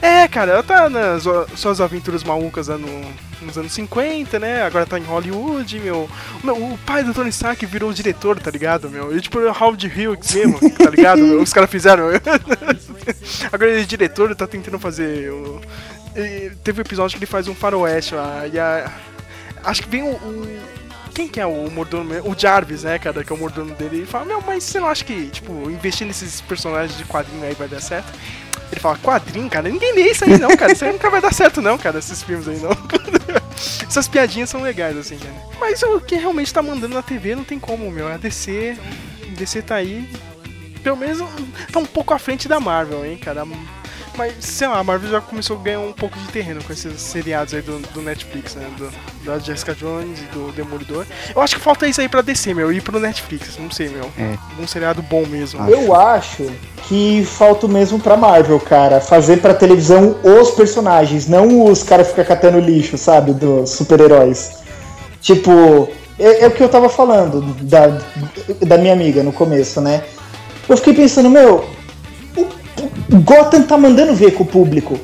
É, 0.00 0.28
cara, 0.28 0.52
ela 0.52 0.62
tá 0.62 0.88
nas 0.88 1.24
suas 1.56 1.80
aventuras 1.80 2.22
malucas 2.22 2.68
lá 2.68 2.78
no- 2.78 3.29
nos 3.42 3.56
anos 3.58 3.72
50, 3.72 4.38
né? 4.38 4.62
Agora 4.62 4.86
tá 4.86 4.98
em 4.98 5.04
Hollywood, 5.04 5.78
meu. 5.80 6.08
Meu, 6.42 6.56
o 6.56 6.78
pai 6.86 7.02
do 7.04 7.12
Tony 7.14 7.30
Stark 7.30 7.64
virou 7.66 7.92
diretor, 7.92 8.38
tá 8.40 8.50
ligado, 8.50 8.88
meu? 8.90 9.10
Ele 9.10 9.20
tipo 9.20 9.38
o 9.38 9.46
Howard 9.48 9.86
Hughes 9.86 10.34
mesmo, 10.34 10.58
tá 10.72 10.90
ligado? 10.90 11.22
meu? 11.22 11.40
Os 11.42 11.52
caras 11.52 11.70
fizeram. 11.70 12.04
Agora 13.52 13.70
ele 13.70 13.82
é 13.82 13.84
diretor, 13.84 14.34
tá 14.34 14.46
tentando 14.46 14.78
fazer. 14.78 15.30
O... 15.32 15.60
Teve 16.64 16.80
um 16.80 16.82
episódio 16.82 17.16
que 17.18 17.24
ele 17.24 17.30
faz 17.30 17.46
um 17.48 17.54
faroeste 17.54 18.14
lá, 18.14 18.46
e 18.52 18.58
a. 18.58 18.90
Acho 19.64 19.82
que 19.82 19.88
vem 19.88 20.02
o. 20.02 20.12
o- 20.12 20.79
Quem 21.20 21.28
que 21.28 21.38
é 21.38 21.44
o 21.44 21.70
mordomo? 21.70 22.14
O 22.24 22.34
Jarvis, 22.34 22.84
né, 22.84 22.98
cara, 22.98 23.22
que 23.22 23.30
é 23.30 23.36
o 23.36 23.38
mordomo 23.38 23.74
dele. 23.74 24.04
E 24.04 24.06
fala: 24.06 24.24
Meu, 24.24 24.40
mas 24.40 24.64
você 24.64 24.80
não 24.80 24.88
acha 24.88 25.04
que, 25.04 25.26
tipo, 25.26 25.70
investir 25.70 26.06
nesses 26.06 26.40
personagens 26.40 26.96
de 26.96 27.04
quadrinho 27.04 27.44
aí 27.44 27.52
vai 27.52 27.68
dar 27.68 27.82
certo? 27.82 28.10
Ele 28.72 28.80
fala, 28.80 28.96
quadrinho, 28.96 29.50
cara, 29.50 29.68
ninguém 29.68 29.92
lê 29.94 30.12
isso 30.12 30.24
aí 30.24 30.38
não, 30.38 30.56
cara. 30.56 30.72
Isso 30.72 30.82
aí 30.82 30.92
nunca 30.92 31.10
vai 31.10 31.20
dar 31.20 31.34
certo 31.34 31.60
não, 31.60 31.76
cara, 31.76 31.98
esses 31.98 32.22
filmes 32.22 32.48
aí 32.48 32.58
não. 32.58 32.70
Essas 33.86 34.08
piadinhas 34.08 34.48
são 34.48 34.62
legais, 34.62 34.96
assim, 34.96 35.18
cara. 35.18 35.34
Mas 35.60 35.82
o 35.82 36.00
que 36.00 36.14
realmente 36.14 36.54
tá 36.54 36.62
mandando 36.62 36.94
na 36.94 37.02
TV 37.02 37.34
não 37.34 37.44
tem 37.44 37.58
como, 37.58 37.90
meu. 37.90 38.08
A 38.08 38.16
DC. 38.16 38.78
A 39.22 39.34
DC 39.36 39.60
tá 39.60 39.74
aí. 39.74 40.08
Pelo 40.82 40.96
menos 40.96 41.18
tá 41.70 41.80
um 41.80 41.84
pouco 41.84 42.14
à 42.14 42.18
frente 42.18 42.48
da 42.48 42.58
Marvel, 42.58 43.04
hein, 43.04 43.18
cara. 43.18 43.44
Mas, 44.20 44.34
sei 44.40 44.68
lá, 44.68 44.80
a 44.80 44.84
Marvel 44.84 45.10
já 45.10 45.18
começou 45.18 45.56
a 45.56 45.62
ganhar 45.62 45.80
um 45.80 45.94
pouco 45.94 46.18
de 46.18 46.26
terreno 46.26 46.62
com 46.62 46.70
esses 46.70 47.00
seriados 47.00 47.54
aí 47.54 47.62
do, 47.62 47.78
do 47.78 48.02
Netflix, 48.02 48.54
né? 48.54 48.68
Do, 48.76 48.92
da 49.24 49.38
Jessica 49.38 49.74
Jones 49.74 50.18
e 50.20 50.24
do 50.24 50.52
Demolidor. 50.52 51.06
Eu 51.34 51.40
acho 51.40 51.56
que 51.56 51.62
falta 51.62 51.86
isso 51.86 52.02
aí 52.02 52.08
pra 52.08 52.20
DC, 52.20 52.52
meu. 52.52 52.70
Ir 52.70 52.82
pro 52.82 53.00
Netflix, 53.00 53.56
não 53.56 53.70
sei, 53.70 53.88
meu. 53.88 54.04
É. 54.18 54.36
Um 54.60 54.66
seriado 54.66 55.00
bom 55.00 55.24
mesmo. 55.24 55.66
Eu 55.70 55.94
acho 55.94 56.52
que 56.86 57.24
falta 57.24 57.64
o 57.64 57.68
mesmo 57.70 57.98
pra 57.98 58.14
Marvel, 58.14 58.60
cara. 58.60 59.00
Fazer 59.00 59.38
pra 59.38 59.54
televisão 59.54 60.14
os 60.22 60.50
personagens, 60.50 61.26
não 61.26 61.64
os 61.64 61.82
caras 61.82 62.08
ficar 62.08 62.26
catando 62.26 62.60
lixo, 62.60 62.98
sabe? 62.98 63.32
Dos 63.32 63.70
super-heróis. 63.70 64.58
Tipo, 65.22 65.88
é, 66.18 66.44
é 66.44 66.46
o 66.46 66.50
que 66.50 66.62
eu 66.62 66.68
tava 66.68 66.90
falando 66.90 67.40
da, 67.62 67.98
da 68.66 68.76
minha 68.76 68.92
amiga 68.92 69.22
no 69.22 69.32
começo, 69.32 69.80
né? 69.80 70.04
Eu 70.68 70.76
fiquei 70.76 70.92
pensando, 70.92 71.30
meu, 71.30 71.64
o, 72.36 72.42
o 72.42 72.59
Gotham 73.18 73.62
tá 73.62 73.76
mandando 73.76 74.14
ver 74.14 74.32
com 74.32 74.44
o 74.44 74.46
público. 74.46 74.98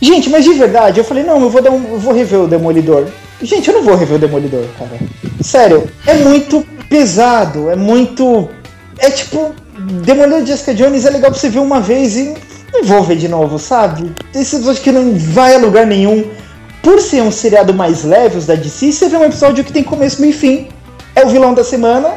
Gente, 0.00 0.28
mas 0.28 0.44
de 0.44 0.52
verdade, 0.52 1.00
eu 1.00 1.04
falei, 1.04 1.24
não, 1.24 1.40
eu 1.40 1.50
vou, 1.50 1.62
dar 1.62 1.70
um, 1.70 1.92
eu 1.92 1.98
vou 1.98 2.12
rever 2.12 2.40
o 2.40 2.48
Demolidor. 2.48 3.06
Gente, 3.42 3.68
eu 3.68 3.74
não 3.74 3.82
vou 3.82 3.96
rever 3.96 4.16
o 4.16 4.20
Demolidor, 4.20 4.64
cara. 4.78 4.98
Sério, 5.40 5.88
é 6.06 6.14
muito 6.14 6.64
pesado, 6.88 7.70
é 7.70 7.76
muito. 7.76 8.48
É 8.98 9.10
tipo, 9.10 9.54
Demolidor 10.04 10.42
de 10.42 10.48
Jessica 10.48 10.74
Jones 10.74 11.04
é 11.04 11.10
legal 11.10 11.30
pra 11.30 11.40
você 11.40 11.48
ver 11.48 11.58
uma 11.58 11.80
vez 11.80 12.16
e 12.16 12.34
não 12.72 12.84
vou 12.84 13.02
ver 13.02 13.16
de 13.16 13.28
novo, 13.28 13.58
sabe? 13.58 14.12
Esse 14.34 14.56
episódio 14.56 14.82
que 14.82 14.92
não 14.92 15.14
vai 15.14 15.54
a 15.54 15.58
lugar 15.58 15.86
nenhum. 15.86 16.24
Por 16.82 17.00
ser 17.00 17.22
um 17.22 17.32
seriado 17.32 17.74
mais 17.74 18.04
leve, 18.04 18.38
os 18.38 18.46
da 18.46 18.54
DC, 18.54 18.92
você 18.92 19.08
vê 19.08 19.16
um 19.16 19.24
episódio 19.24 19.64
que 19.64 19.72
tem 19.72 19.82
começo, 19.82 20.20
meio 20.20 20.30
e 20.30 20.34
fim. 20.34 20.68
É 21.16 21.24
o 21.24 21.28
vilão 21.28 21.52
da 21.52 21.64
semana, 21.64 22.14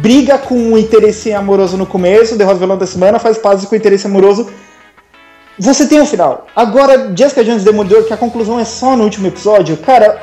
briga 0.00 0.38
com 0.38 0.72
o 0.72 0.78
interesse 0.78 1.32
amoroso 1.32 1.76
no 1.76 1.86
começo, 1.86 2.36
derrota 2.36 2.56
o 2.56 2.60
vilão 2.60 2.78
da 2.78 2.86
semana, 2.86 3.18
faz 3.18 3.36
pazes 3.38 3.66
com 3.66 3.74
o 3.74 3.78
interesse 3.78 4.06
amoroso. 4.06 4.50
Você 5.58 5.86
tem 5.86 6.00
o 6.00 6.06
final. 6.06 6.46
Agora, 6.56 7.12
Jessica 7.14 7.44
Jones 7.44 7.64
Demolidor, 7.64 8.04
que 8.04 8.12
a 8.12 8.16
conclusão 8.16 8.58
é 8.58 8.64
só 8.64 8.96
no 8.96 9.04
último 9.04 9.26
episódio, 9.26 9.76
cara, 9.76 10.22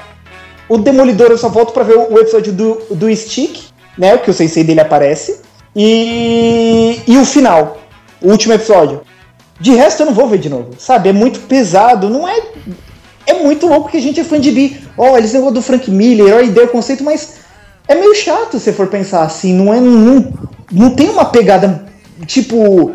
o 0.67 0.77
Demolidor 0.77 1.29
eu 1.29 1.37
só 1.37 1.49
volto 1.49 1.71
pra 1.73 1.83
ver 1.83 1.97
o 1.97 2.17
episódio 2.19 2.51
do, 2.51 2.81
do 2.91 3.15
Stick, 3.15 3.69
né? 3.97 4.17
Que 4.17 4.31
o 4.31 4.33
sensei 4.33 4.63
dele 4.63 4.81
aparece. 4.81 5.41
E, 5.75 7.01
e 7.07 7.17
o 7.17 7.25
final, 7.25 7.77
o 8.21 8.31
último 8.31 8.53
episódio. 8.53 9.01
De 9.59 9.71
resto 9.71 10.01
eu 10.01 10.05
não 10.07 10.13
vou 10.13 10.27
ver 10.27 10.39
de 10.39 10.49
novo, 10.49 10.71
sabe? 10.77 11.09
É 11.09 11.13
muito 11.13 11.41
pesado, 11.41 12.09
não 12.09 12.27
é. 12.27 12.41
É 13.25 13.33
muito 13.33 13.67
louco 13.67 13.89
que 13.89 13.97
a 13.97 14.01
gente 14.01 14.19
é 14.19 14.23
fã 14.23 14.39
de 14.39 14.51
bi. 14.51 14.81
Ó, 14.97 15.17
eles 15.17 15.33
negócio 15.33 15.55
do 15.55 15.61
Frank 15.61 15.89
Miller, 15.91 16.35
ó, 16.35 16.39
ideia, 16.41 16.65
o 16.65 16.71
conceito, 16.71 17.03
mas 17.03 17.38
é 17.89 17.95
meio 17.95 18.13
chato 18.13 18.59
se 18.59 18.71
for 18.71 18.87
pensar 18.87 19.23
assim, 19.23 19.51
não 19.51 19.73
é. 19.73 19.81
Não, 19.81 20.31
não 20.71 20.89
tem 20.91 21.09
uma 21.09 21.25
pegada 21.25 21.85
tipo 22.27 22.93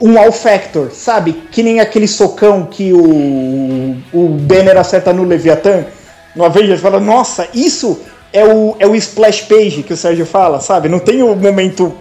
um 0.00 0.18
All 0.18 0.32
Factor, 0.32 0.90
sabe? 0.90 1.34
Que 1.52 1.62
nem 1.62 1.80
aquele 1.80 2.08
socão 2.08 2.64
que 2.64 2.94
o, 2.94 3.96
o 4.12 4.28
Banner 4.28 4.78
acerta 4.78 5.12
no 5.12 5.22
Leviathan. 5.22 5.84
No 6.34 6.44
Avengers 6.44 6.80
fala, 6.80 6.98
nossa, 6.98 7.46
isso 7.54 8.00
é 8.32 8.44
o, 8.44 8.74
é 8.78 8.86
o 8.86 8.94
splash 8.94 9.42
page 9.42 9.82
que 9.82 9.92
o 9.92 9.96
Sérgio 9.96 10.26
fala, 10.26 10.60
sabe? 10.60 10.88
Não 10.88 10.98
tem 10.98 11.22
o 11.22 11.34
momento 11.34 11.94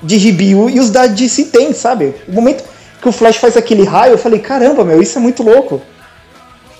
de 0.00 0.18
gibi 0.18 0.50
e 0.50 0.80
os 0.80 0.90
da 0.90 1.06
DC 1.06 1.46
tem, 1.46 1.72
sabe? 1.72 2.14
O 2.28 2.32
momento 2.32 2.64
que 3.00 3.08
o 3.08 3.12
Flash 3.12 3.36
faz 3.36 3.56
aquele 3.56 3.84
raio, 3.84 4.12
eu 4.12 4.18
falei, 4.18 4.38
caramba, 4.38 4.84
meu, 4.84 5.02
isso 5.02 5.18
é 5.18 5.20
muito 5.20 5.42
louco. 5.42 5.82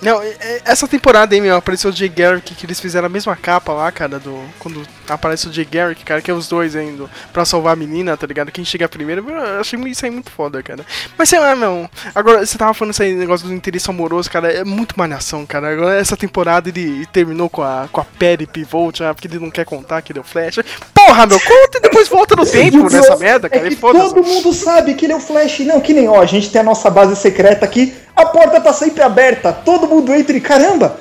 Não, 0.02 0.20
essa 0.64 0.88
temporada 0.88 1.32
aí, 1.32 1.40
meu, 1.40 1.54
apareceu 1.54 1.88
o 1.88 1.92
Jay 1.92 2.08
Garrick, 2.08 2.56
que 2.56 2.66
eles 2.66 2.80
fizeram 2.80 3.06
a 3.06 3.08
mesma 3.08 3.36
capa 3.36 3.72
lá, 3.72 3.92
cara, 3.92 4.18
do. 4.18 4.36
Quando 4.58 4.82
aparece 5.08 5.46
o 5.48 5.52
Jay 5.52 5.64
Garrick, 5.64 6.04
cara, 6.04 6.20
que 6.20 6.28
é 6.28 6.34
os 6.34 6.48
dois 6.48 6.74
indo 6.74 7.08
pra 7.32 7.44
salvar 7.44 7.74
a 7.74 7.76
menina, 7.76 8.16
tá 8.16 8.26
ligado? 8.26 8.50
Quem 8.50 8.64
chega 8.64 8.88
primeiro, 8.88 9.24
eu 9.30 9.60
achei 9.60 9.78
isso 9.82 10.04
aí 10.04 10.10
muito 10.10 10.28
foda, 10.28 10.60
cara. 10.60 10.84
Mas 11.16 11.28
sei 11.28 11.38
lá, 11.38 11.54
meu. 11.54 11.88
Agora, 12.16 12.44
você 12.44 12.58
tava 12.58 12.74
falando 12.74 12.92
isso 12.92 13.02
aí, 13.02 13.14
negócio 13.14 13.46
do 13.46 13.54
interesse 13.54 13.88
amoroso, 13.88 14.28
cara, 14.28 14.52
é 14.52 14.64
muito 14.64 14.98
malhação, 14.98 15.46
cara. 15.46 15.72
Agora, 15.72 15.94
essa 15.94 16.16
temporada 16.16 16.68
ele 16.68 17.06
terminou 17.06 17.48
com 17.48 17.62
a, 17.62 17.88
com 17.92 18.00
a 18.00 18.04
Perry 18.04 18.48
Pivot, 18.48 19.00
né, 19.00 19.12
porque 19.12 19.28
ele 19.28 19.38
não 19.38 19.52
quer 19.52 19.64
contar 19.64 20.02
que 20.02 20.12
deu 20.12 20.24
Flash. 20.24 20.58
Porra, 20.92 21.26
meu, 21.26 21.38
conta 21.38 21.78
e 21.78 21.80
depois 21.80 22.08
volta 22.08 22.34
no 22.34 22.44
tempo 22.50 22.90
nessa 22.90 23.16
merda, 23.16 23.48
cara. 23.48 23.68
É 23.68 23.70
que 23.70 23.76
todo 23.76 24.24
mundo 24.24 24.52
sabe 24.52 24.94
que 24.94 25.06
ele 25.06 25.12
é 25.12 25.16
o 25.16 25.20
Flash, 25.20 25.60
não, 25.60 25.80
que 25.80 25.92
nem, 25.92 26.08
ó, 26.08 26.20
a 26.20 26.26
gente 26.26 26.50
tem 26.50 26.60
a 26.60 26.64
nossa 26.64 26.90
base 26.90 27.14
secreta 27.14 27.64
aqui 27.64 27.94
a 28.14 28.26
porta 28.26 28.60
tá 28.60 28.72
sempre 28.72 29.02
aberta, 29.02 29.52
todo 29.52 29.86
mundo 29.86 30.14
entra 30.14 30.36
e 30.36 30.40
caramba, 30.40 30.98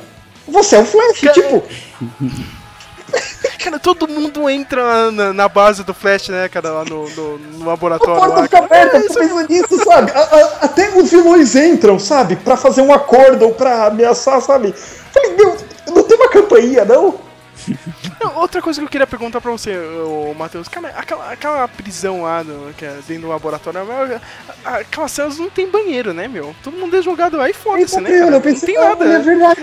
você 0.47 0.75
é 0.75 0.79
o 0.79 0.85
Flash, 0.85 1.19
tipo. 1.33 1.63
Cara, 3.61 3.77
todo 3.77 4.07
mundo 4.07 4.49
entra 4.49 5.11
na, 5.11 5.33
na, 5.33 5.49
base 5.49 5.83
do 5.83 5.93
Flash, 5.93 6.29
né, 6.29 6.47
cara, 6.47 6.71
lá 6.71 6.85
no, 6.85 7.09
no, 7.09 7.38
no 7.38 7.65
laboratório. 7.65 8.15
A 8.15 8.19
porta 8.19 8.35
lá, 8.35 8.43
fica 8.43 8.57
aberta, 8.59 8.97
é, 8.97 9.01
tô 9.01 9.13
pensando 9.13 9.49
nisso, 9.49 9.83
sabe? 9.83 10.11
A, 10.11 10.19
a, 10.19 10.45
até 10.61 10.89
os 10.97 11.11
vilões 11.11 11.55
entram, 11.55 11.99
sabe? 11.99 12.38
Pra 12.38 12.55
fazer 12.55 12.81
um 12.81 12.93
acordo 12.93 13.45
ou 13.45 13.53
pra 13.53 13.88
ameaçar, 13.88 14.41
sabe? 14.41 14.73
Falei, 14.73 15.35
meu, 15.35 15.57
não 15.93 16.03
tem 16.03 16.17
uma 16.17 16.29
campainha, 16.29 16.85
não? 16.85 17.15
Não, 18.19 18.38
outra 18.38 18.61
coisa 18.61 18.79
que 18.79 18.85
eu 18.85 18.89
queria 18.89 19.07
perguntar 19.07 19.41
pra 19.41 19.51
você, 19.51 19.75
Matheus, 20.38 20.67
cara, 20.67 20.89
aquela, 20.89 21.31
aquela 21.31 21.67
prisão 21.67 22.23
lá 22.23 22.43
no, 22.43 22.73
que 22.73 22.85
é 22.85 22.99
dentro 23.07 23.23
do 23.23 23.29
laboratório, 23.29 23.81
aquelas 24.63 25.11
celas 25.11 25.38
não 25.38 25.49
tem 25.49 25.69
banheiro, 25.69 26.13
né, 26.13 26.27
meu? 26.27 26.55
Todo 26.63 26.77
mundo 26.77 26.95
é 26.95 27.01
jogado 27.01 27.38
lá 27.38 27.49
e 27.49 27.53
foda-se, 27.53 27.99
né? 27.99 28.19
Cara? 28.19 28.35
Eu 28.35 28.41
pensei, 28.41 28.73
não 28.75 28.95
tem 28.97 29.07
nada. 29.07 29.13
É 29.13 29.19
verdade. 29.19 29.61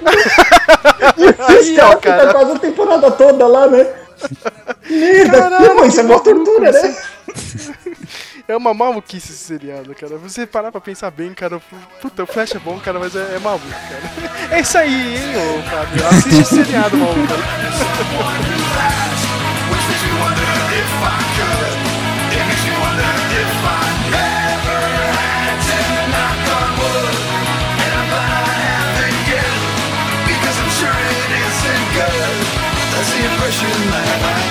e 1.19 1.25
os 1.27 1.37
caras 1.37 1.67
ficam 1.67 2.33
quase 2.33 2.53
a 2.53 2.59
temporada 2.59 3.11
toda 3.11 3.47
lá, 3.47 3.67
né? 3.69 3.87
Merda, 4.91 5.39
Caralho, 5.39 5.87
isso 5.87 6.01
é 6.01 6.03
uma 6.03 6.21
tortura, 6.21 6.73
né? 6.73 6.97
É 8.49 8.57
uma 8.57 8.73
maluquice 8.73 9.31
esse 9.31 9.45
seriado, 9.45 9.95
cara. 9.95 10.17
Você 10.17 10.47
parar 10.47 10.73
pra 10.73 10.81
pensar 10.81 11.11
bem, 11.11 11.35
cara. 11.35 11.61
Puta, 12.01 12.23
o 12.23 12.27
Flash 12.27 12.55
é 12.55 12.59
bom, 12.59 12.81
cara, 12.81 12.99
mas 12.99 13.15
é, 13.15 13.35
é 13.37 13.39
maluco, 13.39 13.69
cara. 13.69 14.49
É 14.57 14.61
isso 14.61 14.79
aí, 14.79 15.17
hein, 15.17 15.37
ô 15.37 15.63
Fábio. 15.65 16.07
Assiste 16.07 16.41
esse 16.41 16.55
seriado, 16.65 16.97
maluco. 16.97 17.27
The 33.19 33.25
impression 33.25 33.91
that 33.91 34.45
I 34.45 34.48